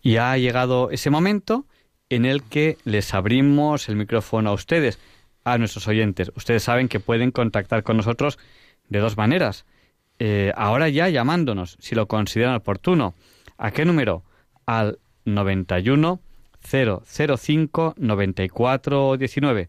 Y 0.04 0.18
ha 0.18 0.36
llegado 0.36 0.90
ese 0.90 1.08
momento 1.08 1.64
en 2.10 2.26
el 2.26 2.42
que 2.42 2.76
les 2.84 3.14
abrimos 3.14 3.88
el 3.88 3.96
micrófono 3.96 4.50
a 4.50 4.52
ustedes, 4.52 5.00
a 5.44 5.56
nuestros 5.56 5.88
oyentes. 5.88 6.30
Ustedes 6.36 6.62
saben 6.62 6.88
que 6.88 7.00
pueden 7.00 7.30
contactar 7.30 7.82
con 7.82 7.96
nosotros 7.96 8.38
de 8.90 8.98
dos 8.98 9.16
maneras. 9.16 9.64
Eh, 10.18 10.52
ahora 10.56 10.90
ya 10.90 11.08
llamándonos, 11.08 11.78
si 11.80 11.94
lo 11.94 12.06
consideran 12.06 12.54
oportuno. 12.54 13.14
¿A 13.56 13.70
qué 13.70 13.86
número? 13.86 14.22
Al 14.66 14.98
91 15.24 16.20
005 16.60 17.94
94 17.96 19.16
19. 19.16 19.68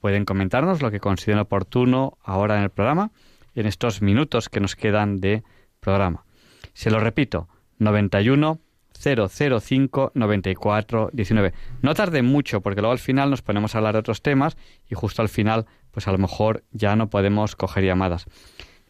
Pueden 0.00 0.24
comentarnos 0.24 0.80
lo 0.80 0.90
que 0.90 0.98
consideren 0.98 1.40
oportuno 1.40 2.16
ahora 2.22 2.56
en 2.56 2.62
el 2.62 2.70
programa, 2.70 3.10
en 3.54 3.66
estos 3.66 4.00
minutos 4.00 4.48
que 4.48 4.60
nos 4.60 4.76
quedan 4.76 5.20
de 5.20 5.42
programa. 5.80 6.24
Se 6.72 6.90
lo 6.90 7.00
repito, 7.00 7.48
91 7.78 8.60
005 9.04 10.12
94 10.14 11.10
19. 11.12 11.52
No 11.82 11.94
tarde 11.94 12.22
mucho 12.22 12.60
porque 12.60 12.80
luego 12.80 12.92
al 12.92 12.98
final 12.98 13.30
nos 13.30 13.42
ponemos 13.42 13.74
a 13.74 13.78
hablar 13.78 13.94
de 13.94 14.00
otros 14.00 14.22
temas 14.22 14.56
y 14.88 14.94
justo 14.94 15.22
al 15.22 15.28
final 15.28 15.66
pues 15.90 16.08
a 16.08 16.12
lo 16.12 16.18
mejor 16.18 16.64
ya 16.72 16.96
no 16.96 17.10
podemos 17.10 17.56
coger 17.56 17.84
llamadas. 17.84 18.26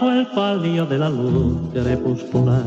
Bajo 0.00 0.12
el 0.12 0.26
palio 0.28 0.86
de 0.86 0.98
la 0.98 1.10
luz 1.10 1.56
crepuscular, 1.72 2.64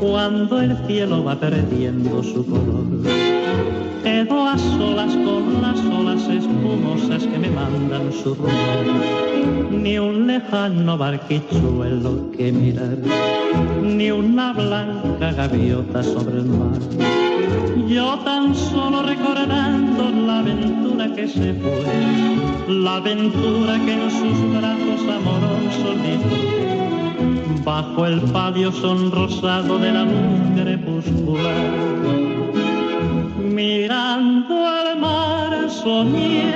cuando 0.00 0.60
el 0.60 0.76
cielo 0.86 1.22
va 1.22 1.38
perdiendo 1.38 2.22
su 2.22 2.46
color. 2.46 2.86
Quedo 4.02 4.48
a 4.48 4.56
solas 4.58 5.14
con 5.16 5.60
las 5.60 5.78
olas 5.80 6.03
espumosas 6.28 7.26
que 7.26 7.38
me 7.38 7.50
mandan 7.50 8.12
su 8.12 8.34
rumor. 8.34 9.70
Ni 9.70 9.98
un 9.98 10.26
lejano 10.26 10.96
barquichuelo 10.96 12.30
que 12.36 12.52
mirar, 12.52 12.98
ni 13.82 14.10
una 14.10 14.52
blanca 14.52 15.32
gaviota 15.32 16.02
sobre 16.02 16.38
el 16.38 16.46
mar. 16.46 16.78
Yo 17.88 18.18
tan 18.24 18.54
solo 18.54 19.02
recordando 19.02 20.10
la 20.26 20.38
aventura 20.38 21.12
que 21.14 21.28
se 21.28 21.52
fue, 21.54 22.74
la 22.74 22.96
aventura 22.96 23.78
que 23.84 23.92
en 23.92 24.10
sus 24.10 24.38
brazos 24.56 25.02
amorosos 25.18 26.02
disfruté, 26.02 27.62
bajo 27.64 28.06
el 28.06 28.20
palio 28.32 28.72
sonrosado 28.72 29.78
de 29.78 29.92
la 29.92 30.04
luz 30.04 30.40
crepuscular. 30.54 31.72
Mirando 33.38 34.66
al 34.66 34.98
mar 34.98 35.43
soñé, 35.68 36.52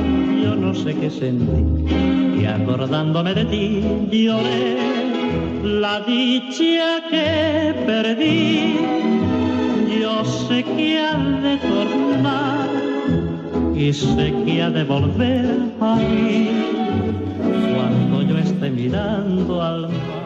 yo 0.41 0.55
no 0.55 0.73
sé 0.73 0.95
qué 0.95 1.09
sentí, 1.09 2.41
y 2.41 2.45
acordándome 2.45 3.33
de 3.33 3.45
ti 3.45 3.83
lloré 4.11 4.77
la 5.63 6.01
dicha 6.01 7.03
que 7.09 7.73
perdí. 7.85 8.77
Yo 10.01 10.23
sé 10.23 10.63
que 10.63 10.99
ha 10.99 11.17
de 11.17 11.57
tornar 11.57 12.69
y 13.75 13.93
sé 13.93 14.33
que 14.45 14.61
ha 14.61 14.69
de 14.69 14.83
volver 14.83 15.45
a 15.81 15.95
mí 15.95 16.49
cuando 17.73 18.21
yo 18.21 18.37
esté 18.37 18.69
mirando 18.69 19.61
al 19.61 19.81
mar. 19.89 20.18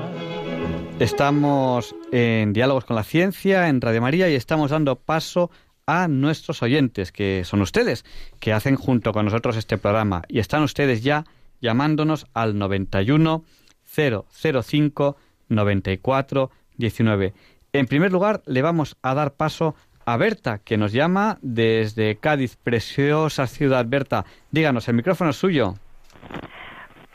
Estamos 0.99 1.95
en 2.11 2.53
Diálogos 2.53 2.85
con 2.85 2.95
la 2.95 3.03
Ciencia, 3.03 3.67
en 3.67 3.81
Radio 3.81 4.01
María, 4.01 4.29
y 4.29 4.35
estamos 4.35 4.71
dando 4.71 4.95
paso 4.95 5.49
a 5.85 6.07
nuestros 6.07 6.61
oyentes, 6.61 7.11
que 7.11 7.43
son 7.45 7.61
ustedes, 7.61 8.05
que 8.39 8.53
hacen 8.53 8.75
junto 8.75 9.11
con 9.11 9.25
nosotros 9.25 9.57
este 9.57 9.77
programa. 9.77 10.21
Y 10.27 10.39
están 10.39 10.63
ustedes 10.63 11.03
ya 11.03 11.25
llamándonos 11.61 12.27
al 12.33 12.57
91 12.57 13.43
005 13.85 15.17
94 15.49 16.51
19. 16.77 17.33
En 17.73 17.87
primer 17.87 18.11
lugar, 18.11 18.41
le 18.45 18.61
vamos 18.61 18.97
a 19.01 19.13
dar 19.13 19.33
paso 19.33 19.75
a 20.05 20.17
Berta, 20.17 20.59
que 20.63 20.77
nos 20.77 20.91
llama 20.91 21.37
desde 21.41 22.17
Cádiz, 22.17 22.55
preciosa 22.57 23.47
ciudad. 23.47 23.85
Berta, 23.87 24.25
díganos, 24.51 24.87
el 24.87 24.95
micrófono 24.95 25.31
es 25.31 25.37
suyo. 25.37 25.73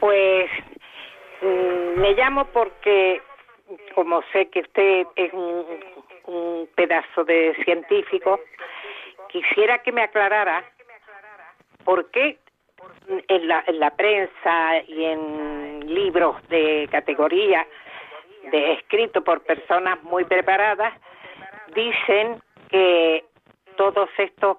Pues 0.00 0.50
mm, 1.42 2.00
me 2.00 2.14
llamo 2.14 2.46
porque, 2.46 3.20
como 3.94 4.22
sé 4.32 4.48
que 4.48 4.60
usted 4.60 5.06
es 5.16 5.32
un, 5.32 5.98
pedazo 6.74 7.24
de 7.24 7.54
científico, 7.64 8.38
quisiera 9.28 9.78
que 9.78 9.92
me 9.92 10.02
aclarara 10.02 10.62
por 11.84 12.10
qué 12.10 12.38
en 13.28 13.48
la, 13.48 13.64
en 13.66 13.80
la 13.80 13.90
prensa 13.90 14.78
y 14.86 15.04
en 15.04 15.80
libros 15.86 16.36
de 16.48 16.86
categoría 16.90 17.66
de 18.50 18.72
escrito 18.74 19.22
por 19.24 19.40
personas 19.40 20.02
muy 20.02 20.24
preparadas 20.24 20.92
dicen 21.74 22.42
que 22.70 23.24
todos 23.76 24.10
estos 24.18 24.58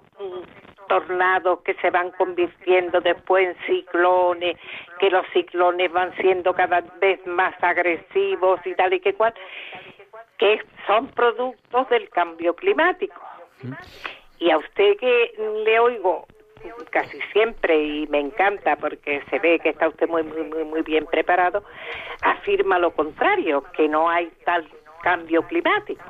tornados 0.90 1.60
que 1.60 1.74
se 1.74 1.88
van 1.88 2.10
convirtiendo 2.10 3.00
después 3.00 3.46
en 3.46 3.56
ciclones, 3.64 4.56
que 4.98 5.08
los 5.08 5.24
ciclones 5.32 5.92
van 5.92 6.12
siendo 6.16 6.52
cada 6.52 6.80
vez 7.00 7.24
más 7.26 7.54
agresivos 7.62 8.58
y 8.64 8.74
tal 8.74 8.94
y 8.94 9.00
que 9.00 9.14
cual, 9.14 9.32
que 10.36 10.60
son 10.88 11.06
productos 11.06 11.88
del 11.90 12.08
cambio 12.10 12.56
climático. 12.56 13.22
Y 14.40 14.50
a 14.50 14.58
usted 14.58 14.96
que 14.98 15.32
le 15.64 15.78
oigo 15.78 16.26
casi 16.90 17.18
siempre 17.32 17.80
y 17.80 18.06
me 18.08 18.18
encanta 18.18 18.74
porque 18.74 19.22
se 19.30 19.38
ve 19.38 19.60
que 19.60 19.68
está 19.68 19.88
usted 19.88 20.08
muy 20.08 20.24
muy 20.24 20.42
muy 20.42 20.64
muy 20.64 20.82
bien 20.82 21.06
preparado, 21.06 21.62
afirma 22.22 22.80
lo 22.80 22.90
contrario, 22.90 23.62
que 23.76 23.88
no 23.88 24.10
hay 24.10 24.28
tal 24.44 24.66
cambio 25.02 25.42
climático. 25.42 26.02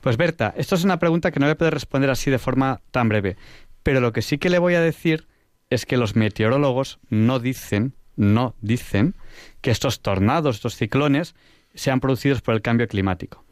Pues 0.00 0.16
Berta, 0.16 0.52
esto 0.56 0.74
es 0.74 0.84
una 0.84 0.98
pregunta 0.98 1.30
que 1.30 1.38
no 1.38 1.46
le 1.46 1.54
puedo 1.54 1.70
responder 1.70 2.10
así 2.10 2.30
de 2.30 2.38
forma 2.38 2.80
tan 2.90 3.08
breve, 3.08 3.36
pero 3.82 4.00
lo 4.00 4.12
que 4.12 4.22
sí 4.22 4.38
que 4.38 4.50
le 4.50 4.58
voy 4.58 4.74
a 4.74 4.80
decir 4.80 5.26
es 5.70 5.86
que 5.86 5.96
los 5.96 6.16
meteorólogos 6.16 6.98
no 7.08 7.38
dicen, 7.38 7.94
no 8.16 8.54
dicen 8.60 9.14
que 9.60 9.70
estos 9.70 10.00
tornados, 10.00 10.56
estos 10.56 10.76
ciclones 10.76 11.34
sean 11.74 12.00
producidos 12.00 12.42
por 12.42 12.54
el 12.54 12.62
cambio 12.62 12.88
climático. 12.88 13.44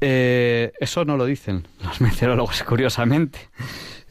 Eh, 0.00 0.72
eso 0.80 1.04
no 1.04 1.16
lo 1.16 1.26
dicen 1.26 1.66
los 1.84 2.00
meteorólogos, 2.00 2.62
curiosamente. 2.62 3.50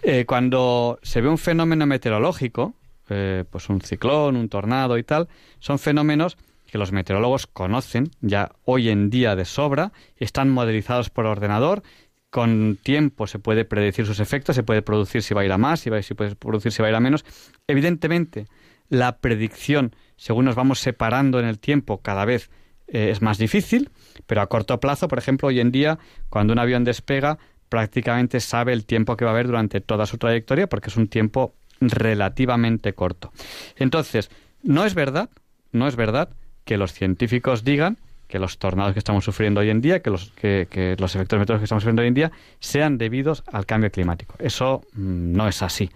Eh, 0.03 0.25
cuando 0.25 0.99
se 1.01 1.21
ve 1.21 1.29
un 1.29 1.37
fenómeno 1.37 1.85
meteorológico, 1.85 2.75
eh, 3.09 3.45
pues 3.49 3.69
un 3.69 3.81
ciclón, 3.81 4.35
un 4.35 4.49
tornado 4.49 4.97
y 4.97 5.03
tal, 5.03 5.27
son 5.59 5.79
fenómenos 5.79 6.37
que 6.67 6.77
los 6.77 6.91
meteorólogos 6.91 7.47
conocen 7.47 8.11
ya 8.21 8.51
hoy 8.65 8.89
en 8.89 9.09
día 9.09 9.35
de 9.35 9.45
sobra, 9.45 9.93
están 10.17 10.49
modelizados 10.49 11.09
por 11.09 11.25
ordenador, 11.25 11.81
con 12.29 12.77
tiempo 12.81 13.27
se 13.27 13.39
puede 13.39 13.65
predecir 13.65 14.05
sus 14.05 14.19
efectos, 14.19 14.55
se 14.55 14.63
puede 14.63 14.81
producir 14.81 15.23
si 15.23 15.33
va 15.33 15.41
a 15.41 15.45
ir 15.45 15.51
a 15.51 15.57
más, 15.57 15.79
si, 15.79 15.89
va, 15.89 16.01
si 16.01 16.13
puede 16.13 16.35
producir 16.35 16.71
si 16.71 16.81
va 16.81 16.87
a 16.87 16.91
ir 16.91 16.95
a 16.95 16.99
menos. 16.99 17.25
Evidentemente, 17.67 18.45
la 18.89 19.17
predicción, 19.17 19.95
según 20.15 20.45
nos 20.45 20.55
vamos 20.55 20.79
separando 20.79 21.39
en 21.39 21.45
el 21.45 21.59
tiempo, 21.59 22.01
cada 22.01 22.25
vez 22.25 22.49
eh, 22.87 23.09
es 23.11 23.21
más 23.21 23.37
difícil, 23.37 23.89
pero 24.25 24.41
a 24.41 24.47
corto 24.47 24.79
plazo, 24.79 25.07
por 25.07 25.19
ejemplo, 25.19 25.47
hoy 25.47 25.59
en 25.59 25.71
día, 25.71 25.99
cuando 26.29 26.53
un 26.53 26.59
avión 26.59 26.83
despega, 26.83 27.37
prácticamente 27.69 28.39
sabe 28.39 28.73
el 28.73 28.85
tiempo 28.85 29.17
que 29.17 29.25
va 29.25 29.31
a 29.31 29.33
haber 29.33 29.47
durante 29.47 29.81
toda 29.81 30.05
su 30.05 30.17
trayectoria 30.17 30.67
porque 30.67 30.89
es 30.89 30.97
un 30.97 31.07
tiempo 31.07 31.53
relativamente 31.79 32.93
corto. 32.93 33.31
Entonces, 33.75 34.29
no 34.63 34.85
es 34.85 34.95
verdad, 34.95 35.29
no 35.71 35.87
es 35.87 35.95
verdad 35.95 36.29
que 36.63 36.77
los 36.77 36.93
científicos 36.93 37.63
digan 37.63 37.97
que 38.27 38.39
los 38.39 38.57
tornados 38.57 38.93
que 38.93 38.99
estamos 38.99 39.23
sufriendo 39.25 39.61
hoy 39.61 39.69
en 39.69 39.81
día, 39.81 40.01
que 40.01 40.09
los, 40.09 40.31
que, 40.31 40.95
los 40.99 41.15
efectos 41.15 41.39
meteorológicos 41.39 41.59
que 41.59 41.63
estamos 41.65 41.83
sufriendo 41.83 42.01
hoy 42.01 42.07
en 42.09 42.13
día, 42.13 42.31
sean 42.59 42.97
debidos 42.97 43.43
al 43.51 43.65
cambio 43.65 43.89
climático. 43.91 44.35
Eso 44.39 44.81
mm, 44.93 45.31
no 45.33 45.47
es 45.47 45.61
así. 45.61 45.89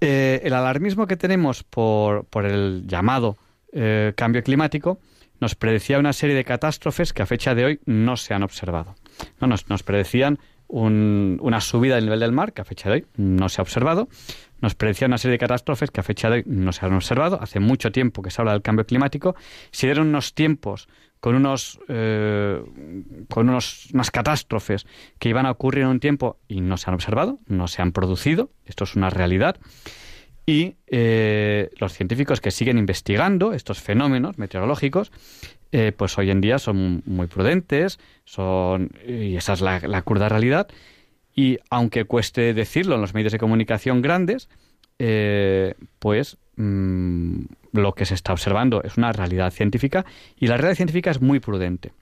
Eh, 0.00 0.40
el 0.44 0.52
alarmismo 0.54 1.06
que 1.06 1.16
tenemos 1.16 1.64
por, 1.64 2.24
por 2.26 2.46
el 2.46 2.84
llamado 2.86 3.36
eh, 3.72 4.12
cambio 4.16 4.42
climático 4.42 5.00
nos 5.40 5.54
predecía 5.54 5.98
una 5.98 6.12
serie 6.12 6.36
de 6.36 6.44
catástrofes 6.44 7.12
que 7.12 7.22
a 7.22 7.26
fecha 7.26 7.54
de 7.54 7.64
hoy 7.64 7.80
no 7.84 8.16
se 8.16 8.34
han 8.34 8.42
observado. 8.42 8.94
No, 9.40 9.46
nos, 9.48 9.68
nos 9.68 9.82
predecían 9.82 10.38
un- 10.68 11.38
una 11.40 11.60
subida 11.60 11.94
del 11.96 12.04
nivel 12.04 12.20
del 12.20 12.32
mar 12.32 12.52
que 12.52 12.60
a 12.62 12.64
fecha 12.64 12.88
de 12.90 12.94
hoy 12.96 13.06
no 13.16 13.48
se 13.48 13.60
ha 13.60 13.62
observado. 13.62 14.08
Nos 14.60 14.74
predecían 14.74 15.10
una 15.10 15.18
serie 15.18 15.32
de 15.32 15.38
catástrofes 15.38 15.90
que 15.90 16.00
a 16.00 16.02
fecha 16.02 16.28
de 16.28 16.36
hoy 16.36 16.42
no 16.46 16.72
se 16.72 16.84
han 16.84 16.94
observado. 16.94 17.40
Hace 17.40 17.60
mucho 17.60 17.92
tiempo 17.92 18.22
que 18.22 18.30
se 18.30 18.40
habla 18.40 18.52
del 18.52 18.62
cambio 18.62 18.86
climático. 18.86 19.36
Se 19.70 19.86
dieron 19.86 20.08
unos 20.08 20.34
tiempos 20.34 20.88
con 21.20 21.34
unos 21.34 21.80
eh, 21.88 22.62
con 23.28 23.48
unos, 23.48 23.88
unas 23.92 24.10
catástrofes 24.10 24.86
que 25.18 25.28
iban 25.28 25.46
a 25.46 25.50
ocurrir 25.50 25.82
en 25.82 25.90
un 25.90 26.00
tiempo 26.00 26.38
y 26.48 26.60
no 26.60 26.76
se 26.76 26.90
han 26.90 26.94
observado, 26.94 27.38
no 27.46 27.68
se 27.68 27.82
han 27.82 27.92
producido. 27.92 28.50
Esto 28.64 28.84
es 28.84 28.94
una 28.96 29.10
realidad. 29.10 29.56
Y 30.46 30.76
eh, 30.86 31.70
los 31.78 31.92
científicos 31.92 32.40
que 32.40 32.50
siguen 32.50 32.78
investigando 32.78 33.52
estos 33.52 33.80
fenómenos 33.80 34.38
meteorológicos, 34.38 35.12
eh, 35.72 35.92
pues 35.94 36.16
hoy 36.16 36.30
en 36.30 36.40
día 36.40 36.58
son 36.58 37.02
muy 37.04 37.26
prudentes, 37.26 37.98
son 38.24 38.90
y 39.06 39.36
esa 39.36 39.52
es 39.52 39.60
la, 39.60 39.80
la 39.80 40.02
cruda 40.02 40.28
realidad. 40.28 40.68
Y 41.38 41.60
aunque 41.70 42.04
cueste 42.04 42.52
decirlo 42.52 42.96
en 42.96 43.00
los 43.00 43.14
medios 43.14 43.30
de 43.30 43.38
comunicación 43.38 44.02
grandes, 44.02 44.48
eh, 44.98 45.74
pues 46.00 46.36
mm, 46.56 47.42
lo 47.70 47.94
que 47.94 48.06
se 48.06 48.14
está 48.14 48.32
observando 48.32 48.82
es 48.82 48.96
una 48.96 49.12
realidad 49.12 49.52
científica 49.52 50.04
y 50.36 50.48
la 50.48 50.56
realidad 50.56 50.74
científica 50.74 51.12
es 51.12 51.20
muy 51.20 51.38
prudente. 51.38 51.92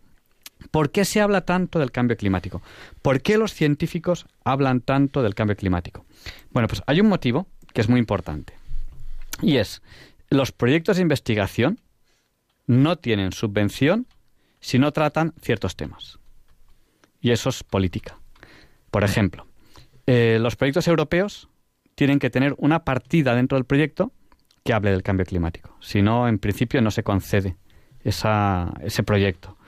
¿Por 0.71 0.91
qué 0.91 1.05
se 1.05 1.21
habla 1.21 1.43
tanto 1.43 1.79
del 1.79 1.93
cambio 1.93 2.17
climático? 2.17 2.63
¿Por 3.03 3.21
qué 3.21 3.37
los 3.37 3.53
científicos 3.53 4.25
hablan 4.43 4.81
tanto 4.81 5.23
del 5.23 5.35
cambio 5.35 5.55
climático? 5.55 6.07
Bueno, 6.51 6.67
pues 6.67 6.83
hay 6.87 7.03
un 7.03 7.09
motivo 7.11 7.47
que 7.75 7.83
es 7.83 7.91
muy 7.91 8.01
importante. 8.01 8.55
Y 9.43 9.59
es, 9.59 9.83
los 10.31 10.51
proyectos 10.51 10.97
de 10.97 11.03
investigación 11.03 11.79
no 12.67 12.97
tienen 12.97 13.33
subvención 13.33 14.07
si 14.61 14.79
no 14.79 14.93
tratan 14.93 15.35
ciertos 15.43 15.77
temas. 15.77 16.19
Y 17.21 17.33
eso 17.33 17.51
es 17.51 17.63
política. 17.63 18.19
Por 18.97 19.05
ejemplo, 19.05 19.47
eh, 20.07 20.39
los 20.41 20.57
proyectos 20.57 20.89
europeos 20.89 21.51
tienen 21.97 22.19
que 22.19 22.31
tener 22.31 22.55
una 22.57 22.83
partida 22.83 23.35
dentro 23.35 23.59
del 23.59 23.67
proyecto 23.67 24.11
que 24.65 24.73
hable 24.73 24.91
del 24.91 25.03
cambio 25.03 25.27
climático. 25.27 25.77
Si 25.83 26.01
no, 26.01 26.27
en 26.27 26.39
principio 26.39 26.81
no 26.81 26.91
se 26.91 27.03
concede 27.03 27.59
ese 28.03 29.03
proyecto. 29.05 29.59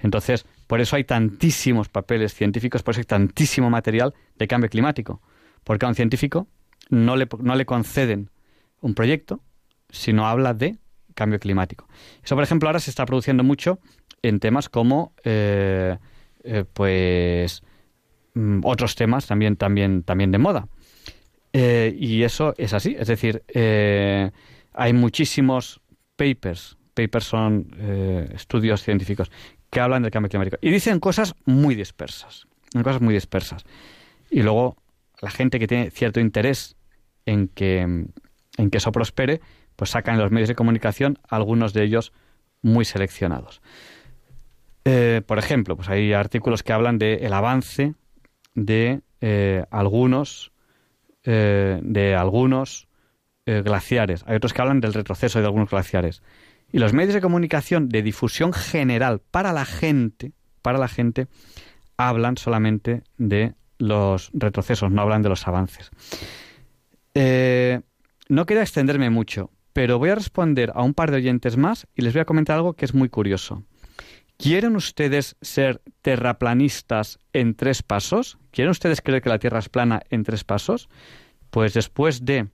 Entonces, 0.00 0.44
por 0.66 0.82
eso 0.82 0.96
hay 0.96 1.04
tantísimos 1.04 1.88
papeles 1.88 2.34
científicos, 2.34 2.82
por 2.82 2.92
eso 2.92 3.00
hay 3.00 3.06
tantísimo 3.06 3.70
material 3.70 4.12
de 4.36 4.46
cambio 4.48 4.68
climático. 4.68 5.22
Porque 5.64 5.86
a 5.86 5.88
un 5.88 5.94
científico 5.94 6.46
no 6.90 7.16
le, 7.16 7.26
no 7.38 7.54
le 7.54 7.64
conceden 7.64 8.28
un 8.82 8.92
proyecto 8.94 9.40
si 9.88 10.12
no 10.12 10.26
habla 10.26 10.52
de 10.52 10.76
cambio 11.14 11.38
climático. 11.38 11.88
Eso, 12.22 12.34
por 12.34 12.44
ejemplo, 12.44 12.68
ahora 12.68 12.80
se 12.80 12.90
está 12.90 13.06
produciendo 13.06 13.44
mucho 13.44 13.78
en 14.20 14.40
temas 14.40 14.68
como, 14.68 15.14
eh, 15.24 15.96
eh, 16.42 16.66
pues, 16.70 17.62
otros 18.62 18.94
temas 18.94 19.26
también, 19.26 19.56
también, 19.56 20.02
también 20.02 20.32
de 20.32 20.38
moda. 20.38 20.68
Eh, 21.52 21.94
y 21.96 22.24
eso 22.24 22.52
es 22.58 22.72
así, 22.72 22.96
es 22.98 23.06
decir, 23.06 23.44
eh, 23.46 24.32
hay 24.72 24.92
muchísimos 24.92 25.80
papers, 26.16 26.76
papers 26.94 27.24
son 27.24 27.68
eh, 27.78 28.28
estudios 28.34 28.82
científicos 28.82 29.30
que 29.70 29.80
hablan 29.80 30.02
del 30.02 30.10
cambio 30.10 30.30
climático 30.30 30.58
y 30.60 30.70
dicen 30.70 30.98
cosas 30.98 31.36
muy 31.44 31.76
dispersas, 31.76 32.48
cosas 32.72 33.00
muy 33.00 33.14
dispersas. 33.14 33.64
Y 34.30 34.42
luego 34.42 34.76
la 35.20 35.30
gente 35.30 35.60
que 35.60 35.68
tiene 35.68 35.90
cierto 35.90 36.18
interés 36.18 36.76
en 37.24 37.46
que, 37.46 37.82
en 37.82 38.70
que 38.70 38.78
eso 38.78 38.90
prospere, 38.90 39.40
pues 39.76 39.90
sacan 39.90 40.16
en 40.16 40.22
los 40.22 40.32
medios 40.32 40.48
de 40.48 40.56
comunicación 40.56 41.20
algunos 41.28 41.72
de 41.72 41.84
ellos 41.84 42.12
muy 42.62 42.84
seleccionados. 42.84 43.62
Por 44.82 45.38
ejemplo, 45.38 45.76
pues 45.76 45.88
hay 45.88 46.12
artículos 46.12 46.62
que 46.62 46.72
hablan 46.72 46.98
del 46.98 47.32
avance 47.32 47.94
de 48.54 49.00
eh, 49.20 49.64
algunos 49.70 50.52
eh, 51.24 51.80
de 51.82 52.14
algunos 52.14 52.88
eh, 53.46 53.62
glaciares. 53.64 54.24
Hay 54.26 54.36
otros 54.36 54.52
que 54.52 54.60
hablan 54.60 54.80
del 54.80 54.94
retroceso 54.94 55.40
de 55.40 55.46
algunos 55.46 55.70
glaciares. 55.70 56.22
Y 56.72 56.78
los 56.78 56.92
medios 56.92 57.14
de 57.14 57.20
comunicación 57.20 57.88
de 57.88 58.02
difusión 58.02 58.52
general 58.52 59.20
para 59.30 59.52
la 59.52 59.64
gente, 59.64 60.32
para 60.60 60.78
la 60.78 60.88
gente, 60.88 61.28
hablan 61.96 62.36
solamente 62.36 63.02
de 63.16 63.54
los 63.78 64.30
retrocesos, 64.34 64.90
no 64.90 65.02
hablan 65.02 65.22
de 65.22 65.28
los 65.28 65.46
avances. 65.46 65.90
No 68.28 68.46
quería 68.46 68.62
extenderme 68.62 69.10
mucho, 69.10 69.50
pero 69.72 69.98
voy 69.98 70.10
a 70.10 70.16
responder 70.16 70.72
a 70.74 70.82
un 70.82 70.94
par 70.94 71.10
de 71.10 71.18
oyentes 71.18 71.56
más 71.56 71.86
y 71.94 72.02
les 72.02 72.12
voy 72.12 72.20
a 72.20 72.24
comentar 72.24 72.56
algo 72.56 72.74
que 72.74 72.84
es 72.84 72.94
muy 72.94 73.08
curioso. 73.08 73.64
¿Quieren 74.36 74.76
ustedes 74.76 75.36
ser 75.40 75.80
terraplanistas 76.02 77.18
en 77.32 77.54
tres 77.54 77.82
pasos? 77.82 78.38
¿Quieren 78.54 78.70
ustedes 78.70 79.00
creer 79.00 79.20
que 79.20 79.28
la 79.28 79.40
Tierra 79.40 79.58
es 79.58 79.68
plana 79.68 80.02
en 80.10 80.22
tres 80.22 80.44
pasos? 80.44 80.88
Pues 81.50 81.74
después 81.74 82.24
de 82.24 82.46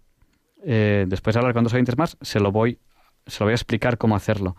eh, 0.64 1.04
después 1.06 1.34
de 1.34 1.40
hablar 1.40 1.52
con 1.52 1.62
dos 1.62 1.74
oyentes 1.74 1.98
más, 1.98 2.16
se 2.22 2.40
lo 2.40 2.50
voy 2.52 2.78
se 3.26 3.40
lo 3.40 3.46
voy 3.46 3.52
a 3.52 3.56
explicar 3.56 3.98
cómo 3.98 4.16
hacerlo. 4.16 4.56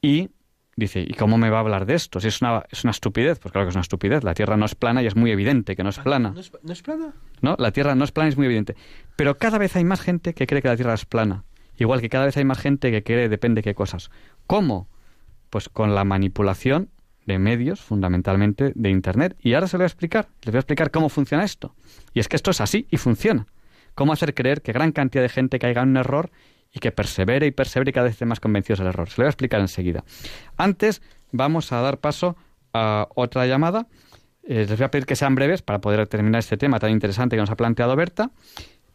Y 0.00 0.30
dice, 0.74 1.00
¿y 1.06 1.14
cómo 1.14 1.38
me 1.38 1.50
va 1.50 1.58
a 1.58 1.60
hablar 1.60 1.86
de 1.86 1.94
esto? 1.94 2.18
Si 2.18 2.26
es 2.26 2.42
una, 2.42 2.64
es 2.68 2.82
una 2.82 2.90
estupidez, 2.90 3.38
pues 3.38 3.52
claro 3.52 3.66
que 3.66 3.68
es 3.68 3.76
una 3.76 3.82
estupidez. 3.82 4.24
La 4.24 4.34
Tierra 4.34 4.56
no 4.56 4.64
es 4.66 4.74
plana 4.74 5.04
y 5.04 5.06
es 5.06 5.14
muy 5.14 5.30
evidente 5.30 5.76
que 5.76 5.84
no 5.84 5.90
es 5.90 6.00
plana. 6.00 6.30
¿No 6.30 6.40
es, 6.40 6.50
no 6.64 6.72
es 6.72 6.82
plana? 6.82 7.14
¿no? 7.42 7.54
La 7.60 7.70
Tierra 7.70 7.94
no 7.94 8.02
es 8.02 8.10
plana, 8.10 8.30
es 8.30 8.36
muy 8.36 8.46
evidente. 8.46 8.74
Pero 9.14 9.38
cada 9.38 9.58
vez 9.58 9.76
hay 9.76 9.84
más 9.84 10.00
gente 10.00 10.34
que 10.34 10.48
cree 10.48 10.62
que 10.62 10.68
la 10.68 10.76
Tierra 10.76 10.94
es 10.94 11.04
plana. 11.04 11.44
Igual 11.76 12.00
que 12.00 12.08
cada 12.08 12.24
vez 12.24 12.36
hay 12.36 12.44
más 12.44 12.58
gente 12.58 12.90
que 12.90 13.04
cree 13.04 13.28
depende 13.28 13.62
qué 13.62 13.76
cosas. 13.76 14.10
¿Cómo? 14.48 14.88
Pues 15.48 15.68
con 15.68 15.94
la 15.94 16.02
manipulación 16.02 16.90
de 17.26 17.38
medios, 17.38 17.80
fundamentalmente 17.80 18.72
de 18.74 18.90
Internet. 18.90 19.36
Y 19.40 19.54
ahora 19.54 19.68
se 19.68 19.76
lo 19.76 19.80
voy 19.80 19.84
a 19.84 19.86
explicar. 19.86 20.28
Les 20.42 20.52
voy 20.52 20.56
a 20.56 20.60
explicar 20.60 20.90
cómo 20.90 21.08
funciona 21.08 21.44
esto. 21.44 21.74
Y 22.14 22.20
es 22.20 22.28
que 22.28 22.36
esto 22.36 22.50
es 22.50 22.60
así 22.60 22.86
y 22.90 22.96
funciona. 22.96 23.46
Cómo 23.94 24.12
hacer 24.12 24.34
creer 24.34 24.62
que 24.62 24.72
gran 24.72 24.92
cantidad 24.92 25.22
de 25.22 25.28
gente 25.28 25.58
caiga 25.58 25.82
en 25.82 25.90
un 25.90 25.96
error 25.96 26.30
y 26.72 26.80
que 26.80 26.90
persevere 26.90 27.46
y 27.46 27.50
persevere 27.50 27.90
y 27.90 27.92
cada 27.92 28.04
vez 28.04 28.14
esté 28.14 28.24
más 28.24 28.40
convencidos 28.40 28.78
del 28.78 28.88
error. 28.88 29.08
Se 29.08 29.20
lo 29.20 29.24
voy 29.24 29.26
a 29.26 29.30
explicar 29.30 29.60
enseguida. 29.60 30.04
Antes 30.56 31.02
vamos 31.30 31.72
a 31.72 31.80
dar 31.80 31.98
paso 31.98 32.36
a 32.72 33.08
otra 33.14 33.46
llamada. 33.46 33.86
Eh, 34.44 34.66
les 34.68 34.78
voy 34.78 34.84
a 34.84 34.90
pedir 34.90 35.06
que 35.06 35.14
sean 35.14 35.34
breves 35.34 35.62
para 35.62 35.80
poder 35.80 36.06
terminar 36.08 36.40
este 36.40 36.56
tema 36.56 36.78
tan 36.78 36.90
interesante 36.90 37.36
que 37.36 37.40
nos 37.40 37.50
ha 37.50 37.56
planteado 37.56 37.94
Berta, 37.94 38.30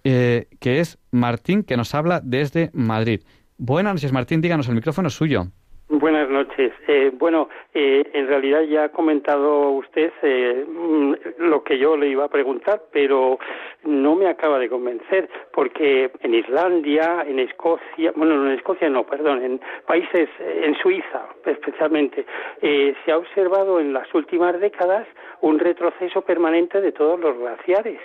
eh, 0.04 0.48
que 0.60 0.80
es 0.80 0.98
Martín, 1.12 1.64
que 1.64 1.78
nos 1.78 1.94
habla 1.94 2.20
desde 2.24 2.72
Madrid. 2.74 3.22
Buenas 3.58 3.94
noches, 3.94 4.12
Martín, 4.12 4.42
díganos, 4.42 4.68
el 4.68 4.76
micrófono 4.76 5.08
es 5.08 5.14
suyo. 5.14 5.52
Buenas 5.90 6.30
noches. 6.30 6.74
Eh, 6.86 7.12
bueno, 7.14 7.48
eh, 7.74 8.04
en 8.12 8.28
realidad 8.28 8.62
ya 8.64 8.84
ha 8.84 8.90
comentado 8.90 9.70
usted 9.70 10.12
eh, 10.22 10.66
mm, 10.68 11.14
lo 11.38 11.64
que 11.64 11.78
yo 11.78 11.96
le 11.96 12.10
iba 12.10 12.26
a 12.26 12.30
preguntar, 12.30 12.82
pero 12.92 13.40
no 13.86 14.16
me 14.16 14.28
acaba 14.28 14.60
de 14.60 14.68
convencer, 14.68 15.30
porque 15.54 16.12
en 16.20 16.34
Islandia, 16.34 17.24
en 17.26 17.40
Escocia, 17.40 18.12
bueno, 18.18 18.36
no, 18.36 18.48
en 18.48 18.58
Escocia 18.58 18.90
no, 18.90 19.06
perdón, 19.06 19.42
en 19.42 19.62
países, 19.86 20.28
eh, 20.42 20.64
en 20.66 20.76
Suiza 20.76 21.26
especialmente, 21.46 22.26
eh, 22.62 22.94
se 23.06 23.12
ha 23.14 23.18
observado 23.18 23.80
en 23.80 23.94
las 23.94 24.14
últimas 24.14 24.60
décadas 24.60 25.08
un 25.40 25.58
retroceso 25.58 26.22
permanente 26.22 26.82
de 26.82 26.92
todos 26.92 27.18
los 27.18 27.38
glaciares. 27.38 28.02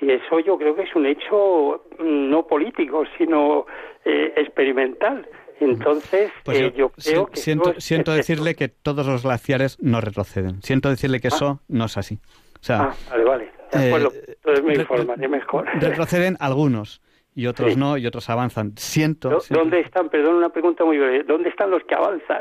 Y 0.00 0.10
eso 0.10 0.40
yo 0.40 0.56
creo 0.56 0.74
que 0.74 0.82
es 0.82 0.94
un 0.96 1.04
hecho 1.04 1.84
mm, 1.98 2.30
no 2.30 2.46
político, 2.46 3.04
sino 3.18 3.66
eh, 4.06 4.32
experimental. 4.36 5.26
Entonces, 5.60 6.30
Pues 6.44 6.58
eh, 6.60 6.72
yo, 6.76 6.92
si- 6.98 7.10
creo 7.10 7.26
que 7.26 7.40
siento, 7.40 7.70
es 7.76 7.84
siento 7.84 8.12
decirle 8.12 8.54
que 8.54 8.68
todos 8.68 9.06
los 9.06 9.22
glaciares 9.22 9.78
no 9.80 10.00
retroceden. 10.00 10.62
Siento 10.62 10.90
decirle 10.90 11.20
que 11.20 11.28
eso 11.28 11.60
no 11.68 11.86
es 11.86 11.96
así. 11.96 12.18
O 12.60 12.62
sea, 12.62 12.82
Ah, 12.82 12.94
vale, 13.10 13.24
vale. 13.24 13.50
Eh, 13.72 13.86
acuerdo. 13.88 14.12
Entonces 14.26 14.64
me 14.64 14.74
informaré 14.74 15.28
mejor. 15.28 15.66
retroceden 15.80 16.36
algunos 16.40 17.00
y 17.34 17.46
otros 17.46 17.72
Sí. 17.74 17.78
no 17.78 17.96
y 17.98 18.06
otros 18.06 18.28
avanzan. 18.30 18.72
Siento, 18.76 19.28
¿Dó- 19.30 19.40
siento- 19.40 19.60
¿Dónde 19.62 19.80
están? 19.80 20.08
Perdón, 20.08 20.36
una 20.36 20.48
pregunta 20.50 20.84
muy 20.84 20.98
breve. 20.98 21.24
¿Dónde 21.24 21.48
están 21.48 21.70
los 21.70 21.82
que 21.84 21.94
avanzan? 21.94 22.40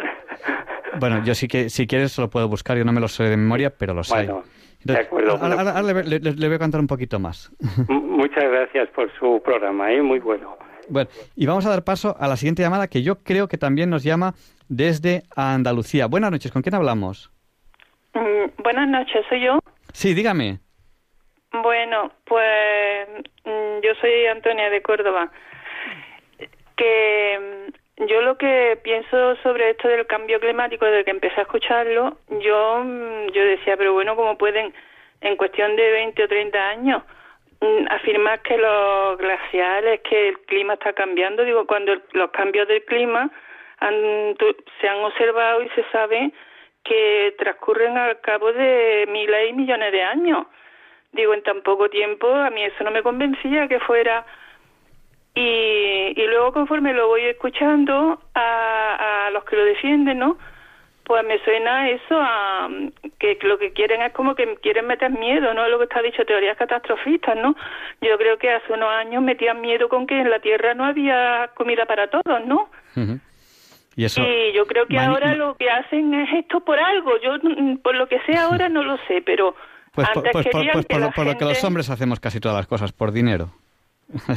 Bueno, 0.99 1.23
yo 1.25 1.35
sí 1.35 1.47
que, 1.47 1.69
si 1.69 1.87
quieres, 1.87 2.17
lo 2.17 2.29
puedo 2.29 2.47
buscar. 2.47 2.77
Yo 2.77 2.85
no 2.85 2.93
me 2.93 3.01
lo 3.01 3.07
sé 3.07 3.23
de 3.23 3.35
memoria, 3.37 3.69
pero 3.75 3.93
lo 3.93 4.03
sé. 4.03 4.13
Bueno, 4.15 4.43
de 4.83 4.97
acuerdo. 4.97 5.31
ahora, 5.31 5.55
ahora- 5.55 5.71
ahora 5.79 5.93
le, 6.03 6.19
le- 6.19 6.33
le 6.33 6.47
voy 6.47 6.55
a 6.55 6.59
contar 6.59 6.79
un 6.79 6.87
poquito 6.87 7.19
más. 7.19 7.51
Muchas 7.89 8.43
gracias 8.45 8.87
por 8.89 9.11
su 9.19 9.41
programa, 9.43 9.91
¿eh? 9.91 10.01
muy 10.01 10.19
bueno. 10.19 10.57
Bueno, 10.87 11.09
y 11.35 11.45
vamos 11.45 11.65
a 11.65 11.69
dar 11.69 11.83
paso 11.83 12.15
a 12.19 12.27
la 12.27 12.37
siguiente 12.37 12.61
llamada 12.61 12.87
que 12.87 13.03
yo 13.03 13.23
creo 13.23 13.47
que 13.47 13.57
también 13.57 13.89
nos 13.89 14.03
llama 14.03 14.33
desde 14.69 15.23
Andalucía. 15.35 16.07
Buenas 16.07 16.31
noches, 16.31 16.51
¿con 16.51 16.61
quién 16.61 16.75
hablamos? 16.75 17.31
Mm, 18.13 18.61
buenas 18.61 18.87
noches, 18.87 19.25
¿soy 19.29 19.41
yo? 19.43 19.59
Sí, 19.93 20.13
dígame. 20.13 20.59
Bueno, 21.51 22.11
pues 22.25 23.07
mm, 23.45 23.81
yo 23.83 23.93
soy 24.01 24.25
Antonia 24.27 24.69
de 24.69 24.81
Córdoba. 24.81 25.31
Que 26.75 27.69
mm, 27.99 28.05
yo 28.07 28.21
lo 28.21 28.37
que 28.37 28.79
pienso 28.83 29.35
sobre 29.37 29.71
esto 29.71 29.87
del 29.87 30.05
cambio 30.05 30.39
climático, 30.39 30.85
desde 30.85 31.05
que 31.05 31.11
empecé 31.11 31.39
a 31.39 31.43
escucharlo, 31.43 32.17
yo, 32.29 32.83
yo 33.33 33.45
decía, 33.45 33.77
pero 33.77 33.93
bueno, 33.93 34.15
¿cómo 34.15 34.37
pueden 34.37 34.73
en 35.21 35.37
cuestión 35.37 35.75
de 35.75 35.91
20 35.91 36.23
o 36.23 36.27
30 36.27 36.69
años 36.69 37.03
mm, 37.61 37.85
afirmar 37.89 38.41
que 38.41 38.57
los 38.57 39.17
glaciares, 39.17 40.01
que 40.01 40.29
el 40.29 40.39
clima 40.41 40.73
está 40.73 40.93
cambiando? 40.93 41.43
Digo, 41.43 41.65
cuando 41.65 41.93
los 42.13 42.31
cambios 42.31 42.67
del 42.67 42.83
clima 42.85 43.29
han- 43.79 44.35
se 44.81 44.87
han 44.87 45.03
observado 45.03 45.61
y 45.61 45.69
se 45.69 45.83
sabe 45.91 46.31
que 46.83 47.35
transcurren 47.39 47.97
al 47.97 48.19
cabo 48.21 48.53
de 48.53 49.05
miles 49.09 49.49
y 49.49 49.53
millones 49.53 49.91
de 49.91 50.03
años. 50.03 50.45
Digo, 51.11 51.33
en 51.33 51.43
tan 51.43 51.61
poco 51.61 51.89
tiempo 51.89 52.27
a 52.27 52.49
mí 52.49 52.63
eso 52.63 52.83
no 52.83 52.91
me 52.91 53.01
convencía 53.03 53.67
que 53.67 53.79
fuera. 53.79 54.25
Y, 55.33 56.13
y 56.15 56.27
luego 56.27 56.53
conforme 56.53 56.93
lo 56.93 57.07
voy 57.07 57.23
escuchando 57.25 58.21
a, 58.33 59.25
a 59.25 59.29
los 59.31 59.43
que 59.45 59.55
lo 59.57 59.65
defienden, 59.65 60.19
¿no? 60.19 60.37
Pues 61.05 61.23
me 61.25 61.37
suena 61.43 61.89
eso 61.89 62.19
a 62.19 62.67
que 63.19 63.37
lo 63.43 63.57
que 63.59 63.73
quieren 63.73 64.01
es 64.01 64.11
como 64.13 64.33
que 64.35 64.55
quieren 64.57 64.87
meter 64.87 65.11
miedo, 65.11 65.53
¿no? 65.53 65.67
Lo 65.69 65.77
que 65.77 65.83
está 65.83 66.01
dicho, 66.01 66.25
teorías 66.25 66.57
catastrofistas, 66.57 67.35
¿no? 67.37 67.55
Yo 68.01 68.17
creo 68.17 68.37
que 68.39 68.49
hace 68.51 68.73
unos 68.73 68.89
años 68.89 69.21
metían 69.21 69.61
miedo 69.61 69.87
con 69.87 70.07
que 70.07 70.19
en 70.19 70.29
la 70.29 70.39
Tierra 70.39 70.73
no 70.73 70.83
había 70.85 71.51
comida 71.55 71.85
para 71.85 72.07
todos, 72.07 72.45
¿no? 72.45 72.69
Ujú. 72.95 73.19
Y 73.95 74.03
eso, 74.05 74.21
Y 74.21 74.51
yo 74.53 74.65
creo 74.65 74.87
que 74.87 74.97
ahora 74.99 75.35
lo 75.35 75.55
que 75.55 75.69
hacen 75.69 76.13
es 76.13 76.29
esto 76.33 76.59
por 76.61 76.79
algo. 76.79 77.11
Yo, 77.21 77.35
mm, 77.41 77.77
por 77.77 77.95
lo 77.95 78.07
que 78.07 78.19
sé 78.25 78.35
ahora, 78.37 78.67
no 78.67 78.83
lo 78.83 78.97
sé, 79.07 79.21
pero 79.25 79.55
pues, 79.93 80.09
por, 80.09 80.17
antes 80.17 80.31
pues 80.33 80.47
por- 80.47 80.51
pues 80.73 80.85
que 80.87 80.93
por 80.95 80.99
lo, 80.99 81.05
la 81.07 81.11
por 81.13 81.25
lo 81.27 81.37
que 81.37 81.45
los 81.45 81.63
hombres 81.63 81.89
hacemos 81.89 82.19
casi 82.19 82.39
todas 82.39 82.57
las 82.57 82.67
cosas, 82.67 82.91
por 82.91 83.11
dinero. 83.11 83.51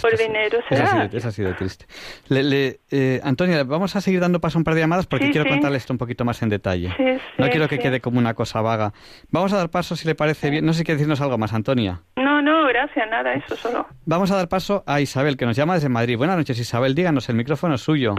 Por 0.01 0.17
dinero 0.17 0.59
Es 0.71 0.79
será. 0.79 1.05
es 1.13 1.25
así 1.25 1.43
de 1.43 1.53
triste. 1.55 1.85
Le, 2.29 2.43
le- 2.43 2.81
eh, 2.91 3.21
Antonia, 3.23 3.63
vamos 3.65 3.95
a 3.97 4.01
seguir 4.01 4.19
dando 4.21 4.41
paso 4.41 4.57
a 4.57 4.61
un 4.61 4.65
par 4.65 4.75
de 4.75 4.81
llamadas 4.81 5.07
porque 5.07 5.27
Sí, 5.27 5.33
quiero 5.33 5.45
sí. 5.45 5.51
contarle 5.51 5.77
esto 5.77 5.93
un 5.93 5.99
poquito 5.99 6.25
más 6.25 6.41
en 6.43 6.49
detalle. 6.49 6.89
Sí, 6.97 7.05
no 7.39 7.49
quiero 7.51 7.69
que 7.69 7.79
quede 7.79 8.01
como 8.01 8.19
una 8.19 8.35
cosa 8.35 8.61
vaga. 8.63 8.93
Vamos 9.31 9.53
a 9.53 9.57
dar 9.59 9.69
paso, 9.71 9.95
si 9.97 10.07
le 10.09 10.15
parece 10.15 10.51
bien. 10.51 10.65
No 10.65 10.73
sé 10.73 10.79
si 10.81 10.85
quiere 10.85 10.97
decirnos 10.97 11.21
algo 11.21 11.37
más, 11.39 11.53
Antonia. 11.53 12.01
No, 12.17 12.41
no, 12.43 12.67
gracias, 12.67 13.09
nada, 13.11 13.35
eso 13.35 13.57
solo. 13.57 13.87
Vamos 14.07 14.31
a 14.31 14.37
dar 14.37 14.49
paso 14.49 14.83
a 14.87 15.01
Isabel, 15.01 15.37
que 15.37 15.45
nos 15.47 15.57
llama 15.57 15.75
desde 15.75 15.89
Madrid. 15.89 16.17
Buenas 16.17 16.37
noches, 16.39 16.59
Isabel. 16.59 16.95
Díganos, 16.95 17.29
el 17.29 17.37
micrófono 17.37 17.75
es 17.75 17.81
suyo. 17.83 18.15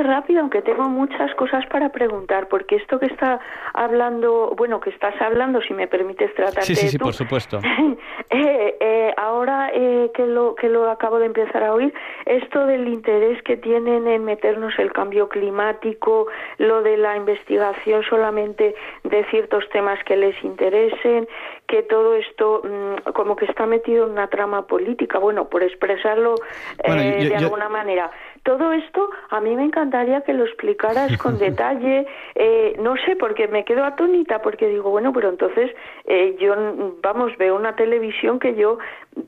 Rápido, 0.00 0.42
aunque 0.42 0.62
tengo 0.62 0.84
muchas 0.84 1.34
cosas 1.34 1.66
para 1.66 1.88
preguntar, 1.90 2.46
porque 2.46 2.76
esto 2.76 3.00
que 3.00 3.06
está 3.06 3.40
hablando, 3.74 4.54
bueno, 4.56 4.78
que 4.78 4.90
estás 4.90 5.20
hablando, 5.20 5.60
si 5.62 5.74
me 5.74 5.88
permites 5.88 6.32
tratarte 6.36 6.62
Sí, 6.62 6.76
sí, 6.76 6.88
sí, 6.90 6.98
tú, 6.98 7.06
por 7.06 7.12
supuesto. 7.14 7.58
eh, 8.30 8.76
eh, 8.78 9.12
ahora 9.16 9.72
eh, 9.74 10.12
que 10.14 10.26
lo 10.26 10.54
que 10.54 10.68
lo 10.68 10.88
acabo 10.88 11.18
de 11.18 11.26
empezar 11.26 11.64
a 11.64 11.74
oír, 11.74 11.92
esto 12.24 12.66
del 12.66 12.86
interés 12.86 13.42
que 13.42 13.56
tienen 13.56 14.06
en 14.06 14.24
meternos 14.24 14.78
el 14.78 14.92
cambio 14.92 15.28
climático, 15.28 16.28
lo 16.58 16.82
de 16.82 16.96
la 16.96 17.16
investigación 17.16 18.04
solamente 18.04 18.76
de 19.02 19.24
ciertos 19.24 19.68
temas 19.70 19.98
que 20.04 20.14
les 20.16 20.40
interesen, 20.44 21.26
que 21.66 21.82
todo 21.82 22.14
esto 22.14 22.62
mm, 22.62 23.10
como 23.10 23.34
que 23.34 23.46
está 23.46 23.66
metido 23.66 24.06
en 24.06 24.12
una 24.12 24.28
trama 24.28 24.68
política, 24.68 25.18
bueno, 25.18 25.48
por 25.48 25.64
expresarlo 25.64 26.36
Bueno, 26.86 27.02
eh, 27.02 27.24
yo- 27.24 27.28
de 27.30 27.40
yo- 27.40 27.46
alguna 27.46 27.68
manera. 27.68 28.12
Todo 28.42 28.72
esto 28.72 29.10
a 29.30 29.40
mí 29.40 29.54
me 29.54 29.64
encantaría 29.64 30.22
que 30.22 30.32
lo 30.32 30.44
explicaras 30.44 31.16
con 31.18 31.38
detalle. 31.38 32.06
Eh, 32.34 32.76
no 32.78 32.96
sé, 33.04 33.16
porque 33.16 33.48
me 33.48 33.64
quedo 33.64 33.84
atónita, 33.84 34.42
porque 34.42 34.68
digo, 34.68 34.90
bueno, 34.90 35.12
pero 35.12 35.28
entonces 35.28 35.70
eh, 36.06 36.36
yo, 36.40 36.54
vamos, 37.02 37.36
veo 37.36 37.56
una 37.56 37.76
televisión 37.76 38.38
que 38.38 38.54
yo 38.54 38.78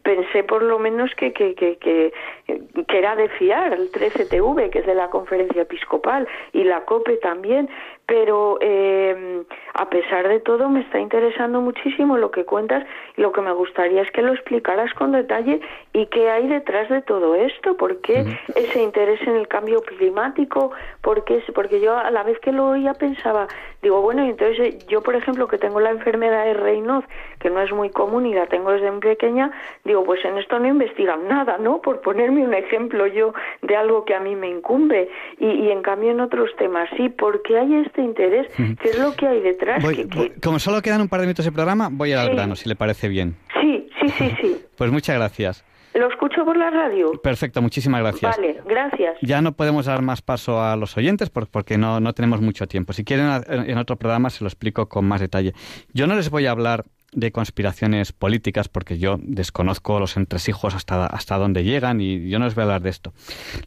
pensé 0.03 0.45
por 0.45 0.63
lo 0.63 0.79
menos 0.79 1.15
que, 1.17 1.33
que, 1.33 1.55
que, 1.55 1.77
que, 1.79 2.13
que 2.47 2.99
era 2.99 3.17
de 3.17 3.29
fiar, 3.31 3.73
el 3.73 3.91
13TV, 3.91 4.71
que 4.71 4.79
es 4.81 4.87
de 4.87 4.95
la 4.95 5.11
conferencia 5.11 5.63
episcopal, 5.63 6.27
y 6.53 6.65
la 6.65 6.85
COPE 6.85 7.17
también, 7.19 7.69
pero 8.07 8.59
eh, 8.61 9.43
a 9.75 9.89
pesar 9.89 10.29
de 10.29 10.41
todo 10.41 10.69
me 10.69 10.81
está 10.81 10.99
interesando 10.99 11.61
muchísimo 11.61 12.17
lo 12.17 12.31
que 12.31 12.45
cuentas. 12.45 12.85
Y 13.17 13.23
lo 13.23 13.33
que 13.33 13.41
me 13.41 13.53
gustaría 13.53 14.03
es 14.03 14.11
que 14.11 14.23
lo 14.23 14.33
explicaras 14.33 14.93
con 14.95 15.13
detalle 15.13 15.61
y 15.93 16.07
qué 16.07 16.31
hay 16.31 16.49
detrás 16.49 16.89
de 16.89 17.03
todo 17.03 17.35
esto, 17.35 17.77
por 17.77 18.01
qué 18.01 18.25
ese 18.55 18.83
interés 18.83 19.21
en 19.27 19.37
el 19.37 19.49
cambio 19.49 19.83
climático, 19.83 20.73
porque 21.01 21.43
porque 21.55 21.81
yo 21.81 21.97
a 21.97 22.11
la 22.11 22.23
vez 22.23 22.39
que 22.41 22.53
lo 22.53 22.71
oía 22.71 22.95
pensaba, 22.95 23.47
digo, 23.83 24.01
bueno, 24.01 24.25
y 24.25 24.31
entonces 24.31 24.59
eh, 24.59 24.79
yo 24.89 25.03
por 25.03 25.15
ejemplo 25.15 25.47
que 25.47 25.59
tengo 25.59 25.81
la 25.81 25.91
enfermedad 25.91 26.45
de 26.45 26.55
Raynaud, 26.55 27.05
que 27.39 27.51
no 27.51 27.61
es 27.61 27.73
muy 27.73 27.91
común 27.91 28.27
y 28.27 28.35
la 28.35 28.47
tengo 28.47 28.73
desde 28.73 28.91
muy 28.91 29.01
pequeña, 29.01 29.51
digo, 29.85 30.05
pues 30.05 30.25
en 30.25 30.39
esto 30.39 30.59
no 30.59 30.69
investigan 30.69 31.29
nada, 31.29 31.59
¿no? 31.59 31.81
Por 31.81 32.01
ponerme 32.01 32.45
un 32.45 32.55
ejemplo 32.55 33.07
yo 33.07 33.35
de 33.63 33.77
algo 33.77 34.05
que 34.05 34.15
a 34.15 34.21
mí 34.21 34.37
me 34.37 34.49
incumbe. 34.49 35.11
Y, 35.39 35.47
y 35.47 35.71
en 35.71 35.83
cambio 35.83 36.11
en 36.11 36.21
otros 36.21 36.55
temas 36.57 36.89
sí, 36.97 37.09
porque 37.09 37.59
hay 37.59 37.75
este 37.77 37.92
interés, 38.01 38.47
¿qué 38.57 38.89
es 38.91 38.99
lo 38.99 39.13
que 39.15 39.27
hay 39.27 39.41
detrás? 39.41 39.83
Voy- 39.83 39.97
Que- 39.97 40.09
que- 40.09 40.19
voy- 40.19 40.33
como 40.43 40.59
solo 40.59 40.81
quedan 40.83 41.01
un 41.03 41.09
par 41.09 41.21
de 41.21 41.27
minutos 41.27 41.45
de 41.45 41.53
programa, 41.53 41.89
voy 41.93 42.13
al 42.13 42.29
Sí. 42.29 42.33
grano, 42.35 42.57
si 42.57 42.69
le 42.69 42.77
parece 42.77 43.09
bien. 43.09 43.37
Sí, 43.61 43.89
sí, 44.01 44.09
sí, 44.19 44.31
sí. 44.41 44.57
Pues 44.77 44.91
muchas 44.91 45.17
gracias. 45.17 45.65
Lo 45.95 46.09
escucho 46.09 46.43
por 46.47 46.57
la 46.57 46.71
radio. 46.71 47.13
Perfecto, 47.23 47.61
muchísimas 47.61 48.01
gracias. 48.01 48.35
Vale, 48.37 48.63
gracias. 48.67 49.17
Ya 49.21 49.43
no 49.43 49.53
podemos 49.53 49.85
dar 49.85 50.01
más 50.01 50.23
paso 50.23 50.63
a 50.63 50.75
los 50.77 50.97
oyentes 50.97 51.29
por- 51.29 51.49
porque 51.49 51.77
no, 51.77 52.01
no 52.01 52.15
tenemos 52.15 52.41
mucho 52.41 52.67
tiempo. 52.67 52.95
Si 52.95 53.05
quieren, 53.05 53.27
a- 53.27 53.43
en 53.47 53.77
otro 53.77 53.97
programa 53.97 54.31
se 54.31 54.43
lo 54.43 54.49
explico 54.49 54.89
con 54.89 55.05
más 55.05 55.21
detalle. 55.21 55.53
Yo 55.93 56.07
no 56.07 56.15
les 56.15 56.31
voy 56.31 56.47
a 56.47 56.51
hablar 56.53 56.85
de 57.15 57.31
conspiraciones 57.31 58.13
políticas 58.13 58.69
porque 58.71 58.97
yo 58.99 59.19
desconozco 59.21 60.01
los 60.01 60.17
entresijos 60.17 60.75
hasta, 60.75 61.05
hasta 61.05 61.37
dónde 61.37 61.63
llegan 61.63 62.01
y 62.01 62.31
yo 62.31 62.39
no 62.39 62.47
les 62.47 62.55
voy 62.55 62.63
a 62.63 62.65
hablar 62.65 62.81
de 62.81 62.89
esto. 62.89 63.13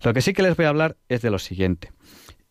Lo 0.04 0.12
que 0.16 0.22
sí 0.22 0.34
que 0.34 0.42
les 0.42 0.58
voy 0.58 0.66
a 0.66 0.70
hablar 0.70 0.96
es 1.10 1.22
de 1.22 1.30
lo 1.30 1.38
siguiente. 1.38 1.92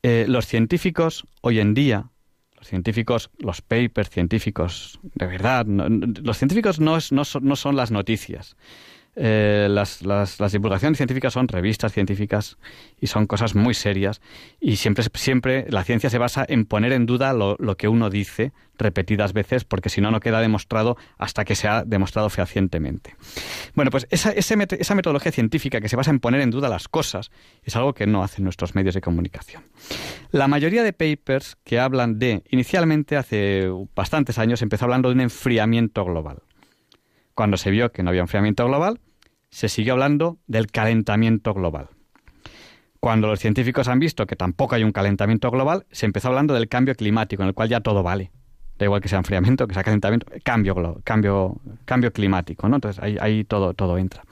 Eh, 0.07 0.27
los 0.29 0.47
científicos 0.47 1.25
hoy 1.41 1.61
en 1.61 1.73
día, 1.73 2.11
los 2.59 2.67
científicos, 2.69 3.31
los 3.39 3.63
papers 3.63 4.11
científicos, 4.11 5.01
de 5.15 5.27
verdad, 5.27 5.65
no- 5.65 5.89
los 5.89 6.37
científicos 6.37 6.79
no, 6.79 6.99
es- 6.99 7.11
no 7.11 7.25
son, 7.25 7.45
no 7.47 7.57
son 7.57 7.75
las 7.75 7.91
noticias. 7.91 8.55
Eh, 9.17 9.69
las, 9.71 10.03
las, 10.03 10.53
divulgaciones 10.53 10.97
científicas 10.97 11.33
son 11.33 11.47
revistas 11.47 11.93
científicas 11.93 12.59
y 13.01 13.07
son 13.07 13.27
cosas 13.27 13.55
muy 13.55 13.73
serias 13.73 14.21
y 14.61 14.75
siempre, 14.77 15.05
siempre 15.15 15.67
la 15.69 15.85
ciencia 15.85 16.11
se 16.11 16.19
basa 16.19 16.45
en 16.49 16.65
poner 16.65 16.93
en 16.93 17.07
duda 17.07 17.33
lo, 17.33 17.55
lo 17.61 17.77
que 17.77 17.87
uno 17.87 18.11
dice 18.11 18.53
repetidas 18.77 19.33
veces 19.33 19.65
porque 19.65 19.89
si 19.89 20.01
no, 20.01 20.11
no 20.11 20.19
queda 20.19 20.41
demostrado 20.41 20.97
hasta 21.17 21.45
que 21.45 21.55
se 21.55 21.69
ha 21.69 21.85
demostrado 21.85 22.29
fehacientemente. 22.29 23.15
Bueno, 23.75 23.93
pues 23.93 24.09
esa, 24.11 24.31
esa 24.33 24.95
metodología 24.95 25.31
científica 25.31 25.81
que 25.81 25.89
se 25.89 25.95
basa 25.95 26.11
en 26.11 26.19
poner 26.19 26.41
en 26.41 26.51
duda 26.51 26.69
las 26.69 26.89
cosas 26.89 27.31
es 27.63 27.77
algo 27.77 27.95
que 27.95 28.09
no 28.09 28.25
hacen 28.25 28.43
nuestros 28.43 28.75
medios 28.75 28.95
de 28.95 29.01
comunicación. 29.01 29.63
La 30.33 30.49
mayoría 30.49 30.83
de 30.83 30.93
papers 30.93 31.57
que 31.63 31.79
hablan 31.79 32.19
de, 32.19 32.43
inicialmente 32.51 33.17
hace 33.17 33.69
bastantes 33.95 34.39
años, 34.39 34.61
empezó 34.63 34.87
hablando 34.87 35.09
de 35.09 35.15
un 35.15 35.21
enfriamiento 35.21 36.05
global. 36.05 36.43
Cuando 37.35 37.57
se 37.57 37.71
vio 37.71 37.93
que 37.93 38.03
no 38.03 38.11
había 38.11 38.23
enfriamiento 38.23 38.67
global, 38.67 39.01
se 39.51 39.69
siguió 39.69 39.95
hablando 39.95 40.39
del 40.47 40.71
calentamiento 40.71 41.55
global. 41.55 41.89
Cuando 43.01 43.29
los 43.29 43.39
científicos 43.39 43.89
han 43.89 43.99
visto 43.99 44.27
que 44.27 44.35
tampoco 44.35 44.75
hay 44.75 44.83
un 44.83 44.93
calentamiento 44.93 45.51
global, 45.51 45.87
se 45.91 46.07
empezó 46.07 46.29
hablando 46.29 46.55
del 46.55 46.69
cambio 46.69 46.95
climático, 46.95 47.43
en 47.43 47.49
el 47.49 47.55
cual 47.55 47.69
ya 47.69 47.81
todo 47.81 48.03
vale. 48.03 48.33
Da 48.79 48.87
igual 48.87 49.01
que 49.01 49.09
sea 49.09 49.19
enfriamiento, 49.19 49.67
que 49.67 49.75
sea 49.75 49.85
calentamiento, 49.85 50.27
cambio, 50.43 51.03
cambio, 51.05 51.61
cambio 51.85 52.13
climático. 52.13 52.67
Entonces 52.67 53.03
ahí, 53.03 53.17
ahí 53.21 53.45
todo, 53.45 53.99
entra. 53.99 54.25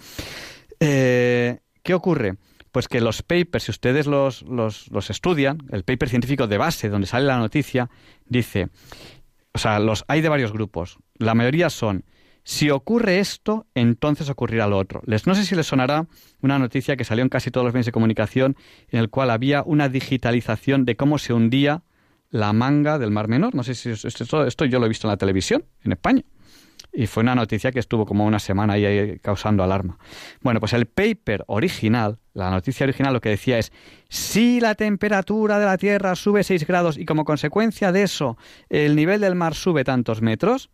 Eh, 0.80 1.58
¿Qué 1.82 1.94
ocurre? 1.94 2.36
Pues 2.72 2.88
que 2.88 3.00
los 3.00 3.22
papers, 3.22 3.64
si 3.64 3.70
ustedes 3.72 4.06
los, 4.06 4.42
los, 4.42 4.90
los 4.90 5.10
estudian, 5.10 5.58
el 5.70 5.84
paper 5.84 6.08
científico 6.08 6.46
de 6.46 6.56
base, 6.56 6.88
donde 6.88 7.06
sale 7.06 7.26
la 7.26 7.36
noticia, 7.36 7.90
dice, 8.24 8.70
o 9.52 9.58
sea, 9.58 9.78
los 9.78 10.04
hay 10.08 10.22
de 10.22 10.30
varios 10.30 10.52
grupos. 10.52 10.98
La 11.18 11.34
mayoría 11.34 11.68
son, 11.68 12.04
si 12.44 12.70
ocurre 12.70 13.18
esto, 13.20 13.66
entonces 13.74 14.28
ocurrirá 14.28 14.66
lo 14.66 14.78
otro. 14.78 15.00
Les, 15.06 15.26
no 15.26 15.34
sé 15.34 15.44
si 15.44 15.54
les 15.54 15.66
sonará 15.66 16.06
una 16.40 16.58
noticia 16.58 16.96
que 16.96 17.04
salió 17.04 17.22
en 17.22 17.28
casi 17.28 17.50
todos 17.50 17.64
los 17.64 17.72
medios 17.74 17.86
de 17.86 17.92
comunicación, 17.92 18.56
en 18.88 18.98
el 19.00 19.10
cual 19.10 19.30
había 19.30 19.62
una 19.62 19.88
digitalización 19.88 20.84
de 20.84 20.96
cómo 20.96 21.18
se 21.18 21.32
hundía 21.32 21.82
la 22.30 22.52
manga 22.52 22.98
del 22.98 23.10
Mar 23.10 23.28
Menor. 23.28 23.54
No 23.54 23.62
sé 23.62 23.74
si 23.74 23.90
es- 23.90 24.04
esto, 24.04 24.46
esto 24.46 24.64
yo 24.64 24.78
lo 24.80 24.86
he 24.86 24.88
visto 24.88 25.06
en 25.06 25.10
la 25.10 25.16
televisión, 25.16 25.64
en 25.84 25.92
España. 25.92 26.22
Y 26.94 27.06
fue 27.06 27.22
una 27.22 27.34
noticia 27.34 27.72
que 27.72 27.78
estuvo 27.78 28.04
como 28.04 28.26
una 28.26 28.38
semana 28.38 28.74
ahí 28.74 29.18
causando 29.22 29.62
alarma. 29.62 29.98
Bueno, 30.42 30.60
pues 30.60 30.72
el 30.74 30.86
paper 30.86 31.44
original, 31.46 32.18
la 32.34 32.50
noticia 32.50 32.84
original 32.84 33.14
lo 33.14 33.20
que 33.20 33.30
decía 33.30 33.58
es, 33.58 33.72
si 34.08 34.60
la 34.60 34.74
temperatura 34.74 35.58
de 35.58 35.64
la 35.64 35.78
Tierra 35.78 36.14
sube 36.16 36.42
6 36.44 36.66
grados 36.66 36.98
y 36.98 37.06
como 37.06 37.24
consecuencia 37.24 37.92
de 37.92 38.02
eso 38.02 38.36
el 38.68 38.94
nivel 38.96 39.20
del 39.22 39.34
mar 39.36 39.54
sube 39.54 39.84
tantos 39.84 40.20
metros, 40.20 40.68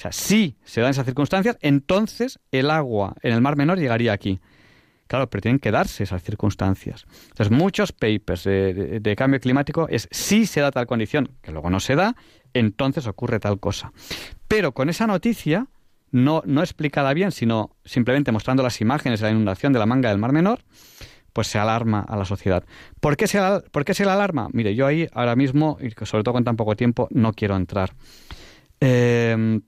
o 0.00 0.02
sea, 0.02 0.12
si 0.12 0.56
se 0.64 0.80
dan 0.80 0.92
esas 0.92 1.04
circunstancias, 1.04 1.58
entonces 1.60 2.40
el 2.52 2.70
agua 2.70 3.16
en 3.20 3.34
el 3.34 3.42
Mar 3.42 3.58
Menor 3.58 3.78
llegaría 3.78 4.14
aquí. 4.14 4.40
Claro, 5.06 5.28
pero 5.28 5.42
tienen 5.42 5.58
que 5.58 5.70
darse 5.70 6.04
esas 6.04 6.22
circunstancias. 6.22 7.04
Entonces, 7.28 7.50
muchos 7.50 7.92
papers 7.92 8.44
de, 8.44 9.14
cambio 9.14 9.38
climático 9.40 9.88
es 9.90 10.08
si 10.10 10.46
se 10.46 10.62
da 10.62 10.70
tal 10.70 10.86
condición, 10.86 11.32
que 11.42 11.52
luego 11.52 11.68
no 11.68 11.80
se 11.80 11.96
da, 11.96 12.16
entonces 12.54 13.06
ocurre 13.06 13.40
tal 13.40 13.60
cosa. 13.60 13.92
Pero 14.48 14.72
con 14.72 14.88
esa 14.88 15.06
noticia, 15.06 15.66
no, 16.12 16.42
no 16.46 16.62
explicada 16.62 17.12
bien, 17.12 17.30
sino 17.30 17.76
simplemente 17.84 18.32
mostrando 18.32 18.62
las 18.62 18.80
imágenes 18.80 19.20
de 19.20 19.26
la 19.26 19.32
inundación 19.32 19.74
de 19.74 19.80
la 19.80 19.86
manga 19.86 20.08
del 20.08 20.16
Mar 20.16 20.32
Menor, 20.32 20.60
pues 21.34 21.48
se 21.48 21.58
alarma 21.58 22.00
a 22.08 22.16
la 22.16 22.24
sociedad. 22.24 22.64
¿Por 23.00 23.18
qué 23.18 23.26
se, 23.26 23.38
por 23.70 23.84
alarma? 24.08 24.48
Mire, 24.54 24.74
yo 24.74 24.86
ahí 24.86 25.08
ahora 25.12 25.36
mismo, 25.36 25.76
y 25.78 25.90
sobre 26.06 26.24
todo 26.24 26.32
con 26.32 26.44
tan 26.44 26.56
poco 26.56 26.74
tiempo, 26.74 27.06
no 27.10 27.34
quiero 27.34 27.54
entrar. 27.54 27.92
Eh, 28.80 29.60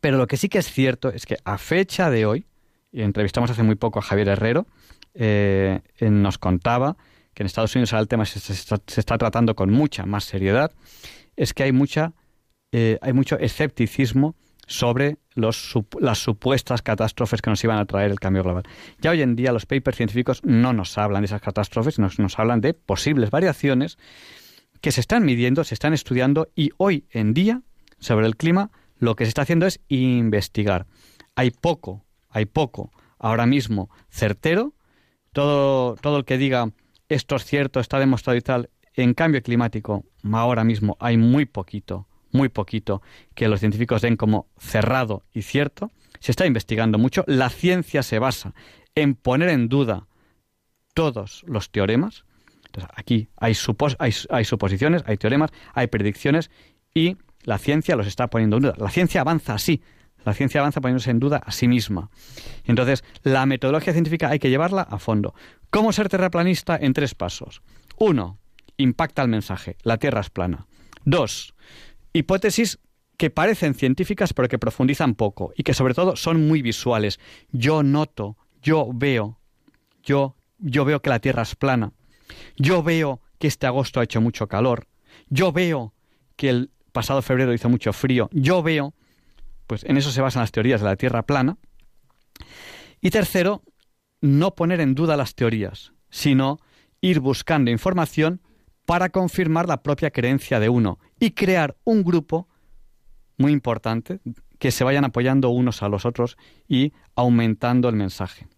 pero 0.00 0.18
lo 0.18 0.26
que 0.26 0.36
sí 0.36 0.48
que 0.48 0.58
es 0.58 0.70
cierto 0.70 1.10
es 1.10 1.26
que 1.26 1.36
a 1.44 1.58
fecha 1.58 2.10
de 2.10 2.26
hoy, 2.26 2.46
y 2.92 3.02
entrevistamos 3.02 3.50
hace 3.50 3.62
muy 3.62 3.74
poco 3.74 3.98
a 3.98 4.02
Javier 4.02 4.28
Herrero, 4.28 4.66
eh, 5.14 5.80
nos 6.00 6.38
contaba 6.38 6.96
que 7.34 7.42
en 7.42 7.46
Estados 7.46 7.74
Unidos 7.74 7.92
ahora 7.92 8.02
el 8.02 8.08
tema 8.08 8.24
se, 8.24 8.52
está, 8.52 8.78
se 8.86 9.00
está 9.00 9.18
tratando 9.18 9.54
con 9.54 9.70
mucha 9.70 10.06
más 10.06 10.24
seriedad, 10.24 10.72
es 11.36 11.54
que 11.54 11.62
hay 11.62 11.72
mucha 11.72 12.12
eh, 12.72 12.98
hay 13.00 13.12
mucho 13.14 13.38
escepticismo 13.38 14.36
sobre 14.66 15.16
los, 15.34 15.72
las 16.00 16.18
supuestas 16.18 16.82
catástrofes 16.82 17.40
que 17.40 17.48
nos 17.48 17.64
iban 17.64 17.78
a 17.78 17.86
traer 17.86 18.10
el 18.10 18.20
cambio 18.20 18.42
global. 18.42 18.64
Ya 19.00 19.12
hoy 19.12 19.22
en 19.22 19.34
día 19.36 19.52
los 19.52 19.64
papers 19.64 19.96
científicos 19.96 20.42
no 20.44 20.74
nos 20.74 20.98
hablan 20.98 21.22
de 21.22 21.26
esas 21.26 21.40
catástrofes, 21.40 21.98
nos, 21.98 22.18
nos 22.18 22.38
hablan 22.38 22.60
de 22.60 22.74
posibles 22.74 23.30
variaciones 23.30 23.96
que 24.82 24.92
se 24.92 25.00
están 25.00 25.24
midiendo, 25.24 25.64
se 25.64 25.74
están 25.74 25.94
estudiando 25.94 26.48
y 26.54 26.70
hoy 26.76 27.06
en 27.10 27.32
día 27.32 27.62
sobre 27.98 28.26
el 28.26 28.36
clima 28.36 28.70
lo 28.98 29.16
que 29.16 29.24
se 29.24 29.28
está 29.28 29.42
haciendo 29.42 29.66
es 29.66 29.80
investigar. 29.88 30.86
Hay 31.34 31.50
poco, 31.50 32.04
hay 32.28 32.46
poco 32.46 32.90
ahora 33.18 33.46
mismo 33.46 33.90
certero. 34.10 34.74
Todo, 35.32 35.94
todo 35.96 36.18
el 36.18 36.24
que 36.24 36.38
diga 36.38 36.70
esto 37.08 37.36
es 37.36 37.44
cierto, 37.44 37.80
está 37.80 37.98
demostrado 37.98 38.36
y 38.36 38.42
tal, 38.42 38.70
en 38.94 39.14
cambio 39.14 39.42
climático 39.42 40.04
ahora 40.32 40.64
mismo 40.64 40.96
hay 41.00 41.16
muy 41.16 41.46
poquito, 41.46 42.08
muy 42.32 42.48
poquito 42.48 43.02
que 43.34 43.48
los 43.48 43.60
científicos 43.60 44.02
den 44.02 44.16
como 44.16 44.48
cerrado 44.58 45.24
y 45.32 45.42
cierto. 45.42 45.90
Se 46.20 46.32
está 46.32 46.46
investigando 46.46 46.98
mucho. 46.98 47.24
La 47.28 47.48
ciencia 47.50 48.02
se 48.02 48.18
basa 48.18 48.52
en 48.94 49.14
poner 49.14 49.50
en 49.50 49.68
duda 49.68 50.08
todos 50.94 51.44
los 51.46 51.70
teoremas. 51.70 52.24
Aquí 52.94 53.28
hay, 53.36 53.54
supos- 53.54 53.96
hay 53.98 54.44
suposiciones, 54.44 55.02
hay 55.06 55.16
teoremas, 55.16 55.50
hay 55.74 55.86
predicciones 55.86 56.50
y 56.94 57.16
la 57.48 57.56
ciencia 57.56 57.96
los 57.96 58.06
está 58.06 58.28
poniendo 58.28 58.58
en 58.58 58.64
duda. 58.64 58.74
La 58.76 58.90
ciencia 58.90 59.22
avanza 59.22 59.54
así. 59.54 59.82
La 60.22 60.34
ciencia 60.34 60.60
avanza 60.60 60.82
poniéndose 60.82 61.10
en 61.10 61.18
duda 61.18 61.38
a 61.38 61.50
sí 61.50 61.66
misma. 61.66 62.10
Entonces, 62.64 63.04
la 63.22 63.46
metodología 63.46 63.94
científica 63.94 64.28
hay 64.28 64.38
que 64.38 64.50
llevarla 64.50 64.82
a 64.82 64.98
fondo. 64.98 65.32
¿Cómo 65.70 65.94
ser 65.94 66.10
terraplanista 66.10 66.76
en 66.76 66.92
tres 66.92 67.14
pasos? 67.14 67.62
Uno, 67.96 68.38
impacta 68.76 69.22
el 69.22 69.28
mensaje. 69.28 69.78
La 69.82 69.96
Tierra 69.96 70.20
es 70.20 70.28
plana. 70.28 70.66
Dos, 71.06 71.54
hipótesis 72.12 72.80
que 73.16 73.30
parecen 73.30 73.72
científicas 73.72 74.34
pero 74.34 74.46
que 74.48 74.58
profundizan 74.58 75.14
poco 75.14 75.54
y 75.56 75.62
que 75.62 75.72
sobre 75.72 75.94
todo 75.94 76.16
son 76.16 76.46
muy 76.46 76.60
visuales. 76.60 77.18
Yo 77.50 77.82
noto, 77.82 78.36
yo 78.60 78.90
veo, 78.92 79.40
yo, 80.02 80.36
yo 80.58 80.84
veo 80.84 81.00
que 81.00 81.08
la 81.08 81.20
Tierra 81.20 81.44
es 81.44 81.56
plana. 81.56 81.94
Yo 82.58 82.82
veo 82.82 83.22
que 83.38 83.46
este 83.46 83.66
agosto 83.66 84.00
ha 84.00 84.04
hecho 84.04 84.20
mucho 84.20 84.48
calor. 84.48 84.86
Yo 85.30 85.50
veo 85.50 85.94
que 86.36 86.50
el 86.50 86.72
pasado 86.98 87.22
febrero 87.22 87.52
hizo 87.54 87.68
mucho 87.68 87.92
frío. 87.92 88.28
Yo 88.32 88.60
veo, 88.60 88.92
pues 89.68 89.84
en 89.84 89.96
eso 89.96 90.10
se 90.10 90.20
basan 90.20 90.42
las 90.42 90.50
teorías 90.50 90.80
de 90.80 90.86
la 90.88 90.96
Tierra 90.96 91.22
plana. 91.22 91.56
Y 93.00 93.10
tercero, 93.10 93.62
no 94.20 94.54
poner 94.56 94.80
en 94.80 94.96
duda 94.96 95.16
las 95.16 95.36
teorías, 95.36 95.92
sino 96.10 96.58
ir 97.00 97.20
buscando 97.20 97.70
información 97.70 98.40
para 98.84 99.10
confirmar 99.10 99.68
la 99.68 99.82
propia 99.84 100.10
creencia 100.10 100.58
de 100.58 100.68
uno 100.68 100.98
y 101.20 101.30
crear 101.32 101.76
un 101.84 102.02
grupo 102.02 102.48
muy 103.36 103.52
importante 103.52 104.18
que 104.58 104.72
se 104.72 104.82
vayan 104.82 105.04
apoyando 105.04 105.50
unos 105.50 105.84
a 105.84 105.88
los 105.88 106.04
otros 106.04 106.36
y 106.66 106.92
aumentando 107.14 107.88
el 107.88 107.94
mensaje. 107.94 108.48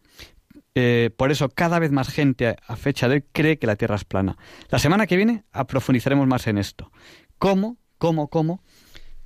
Eh, 0.74 1.10
por 1.18 1.30
eso 1.30 1.50
cada 1.50 1.78
vez 1.78 1.90
más 1.92 2.08
gente 2.08 2.56
a- 2.66 2.76
fecha 2.76 3.08
de 3.08 3.16
hoy 3.16 3.24
cree 3.32 3.58
que 3.58 3.66
la 3.66 3.76
Tierra 3.76 3.96
es 3.96 4.04
plana. 4.04 4.38
La 4.70 4.78
semana 4.78 5.06
que 5.06 5.16
viene 5.16 5.44
profundizaremos 5.68 6.26
más 6.26 6.46
en 6.46 6.56
esto. 6.56 6.90
¿Cómo, 7.38 7.76
cómo, 8.00 8.26
cómo 8.28 8.60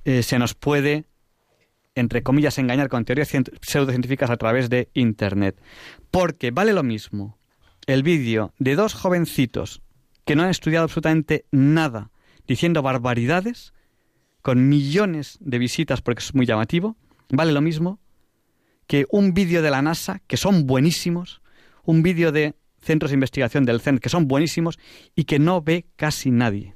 eh, 0.03 0.21
se 0.21 0.37
nos 0.37 0.53
puede, 0.53 1.05
entre 1.95 2.21
comillas, 2.21 2.59
engañar 2.59 2.89
con 2.89 3.05
teorías 3.05 3.33
cien- 3.33 3.49
pseudocientíficas 3.61 4.29
a 4.29 4.37
través 4.37 4.69
de 4.69 4.89
Internet? 4.93 5.59
Porque 6.11 6.51
vale 6.51 6.73
lo 6.73 6.83
mismo 6.83 7.39
el 7.87 8.03
vídeo 8.03 8.53
de 8.59 8.75
dos 8.75 8.93
jovencitos 8.93 9.81
que 10.25 10.35
no 10.35 10.43
han 10.43 10.49
estudiado 10.49 10.83
absolutamente 10.83 11.45
nada, 11.51 12.11
diciendo 12.47 12.81
barbaridades, 12.81 13.73
con 14.41 14.69
millones 14.69 15.37
de 15.39 15.57
visitas 15.57 16.01
porque 16.01 16.21
es 16.21 16.35
muy 16.35 16.45
llamativo, 16.45 16.97
vale 17.29 17.51
lo 17.51 17.61
mismo 17.61 17.99
que 18.87 19.05
un 19.09 19.33
vídeo 19.33 19.61
de 19.63 19.71
la 19.71 19.81
NASA, 19.81 20.21
que 20.27 20.37
son 20.37 20.67
buenísimos, 20.67 21.41
un 21.83 22.03
vídeo 22.03 22.31
de 22.31 22.53
centros 22.81 23.09
de 23.11 23.15
investigación 23.15 23.65
del 23.65 23.81
CERN, 23.81 23.97
que 23.99 24.09
son 24.09 24.27
buenísimos 24.27 24.77
y 25.15 25.23
que 25.23 25.39
no 25.39 25.61
ve 25.61 25.87
casi 25.95 26.29
nadie. 26.29 26.75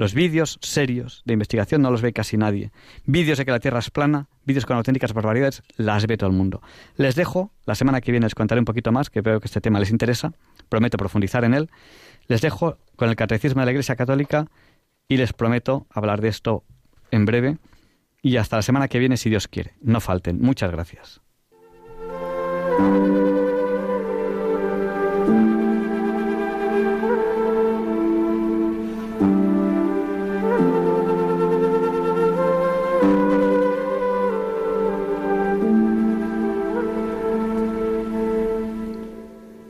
Los 0.00 0.14
vídeos 0.14 0.58
serios 0.62 1.20
de 1.26 1.34
investigación 1.34 1.82
no 1.82 1.90
los 1.90 2.00
ve 2.00 2.14
casi 2.14 2.38
nadie. 2.38 2.72
Vídeos 3.04 3.36
de 3.36 3.44
que 3.44 3.50
la 3.50 3.60
Tierra 3.60 3.80
es 3.80 3.90
plana, 3.90 4.30
vídeos 4.46 4.64
con 4.64 4.78
auténticas 4.78 5.12
barbaridades, 5.12 5.62
las 5.76 6.06
ve 6.06 6.16
todo 6.16 6.30
el 6.30 6.34
mundo. 6.34 6.62
Les 6.96 7.16
dejo, 7.16 7.52
la 7.66 7.74
semana 7.74 8.00
que 8.00 8.10
viene 8.10 8.24
les 8.24 8.34
contaré 8.34 8.60
un 8.60 8.64
poquito 8.64 8.92
más, 8.92 9.10
que 9.10 9.20
veo 9.20 9.40
que 9.40 9.46
este 9.46 9.60
tema 9.60 9.78
les 9.78 9.90
interesa, 9.90 10.32
prometo 10.70 10.96
profundizar 10.96 11.44
en 11.44 11.52
él. 11.52 11.68
Les 12.28 12.40
dejo 12.40 12.78
con 12.96 13.10
el 13.10 13.16
Catecismo 13.16 13.60
de 13.60 13.66
la 13.66 13.72
Iglesia 13.72 13.94
Católica 13.94 14.46
y 15.06 15.18
les 15.18 15.34
prometo 15.34 15.86
hablar 15.90 16.22
de 16.22 16.28
esto 16.28 16.64
en 17.10 17.26
breve. 17.26 17.58
Y 18.22 18.38
hasta 18.38 18.56
la 18.56 18.62
semana 18.62 18.88
que 18.88 19.00
viene, 19.00 19.18
si 19.18 19.28
Dios 19.28 19.48
quiere. 19.48 19.74
No 19.82 20.00
falten. 20.00 20.40
Muchas 20.40 20.70
gracias. 20.70 21.20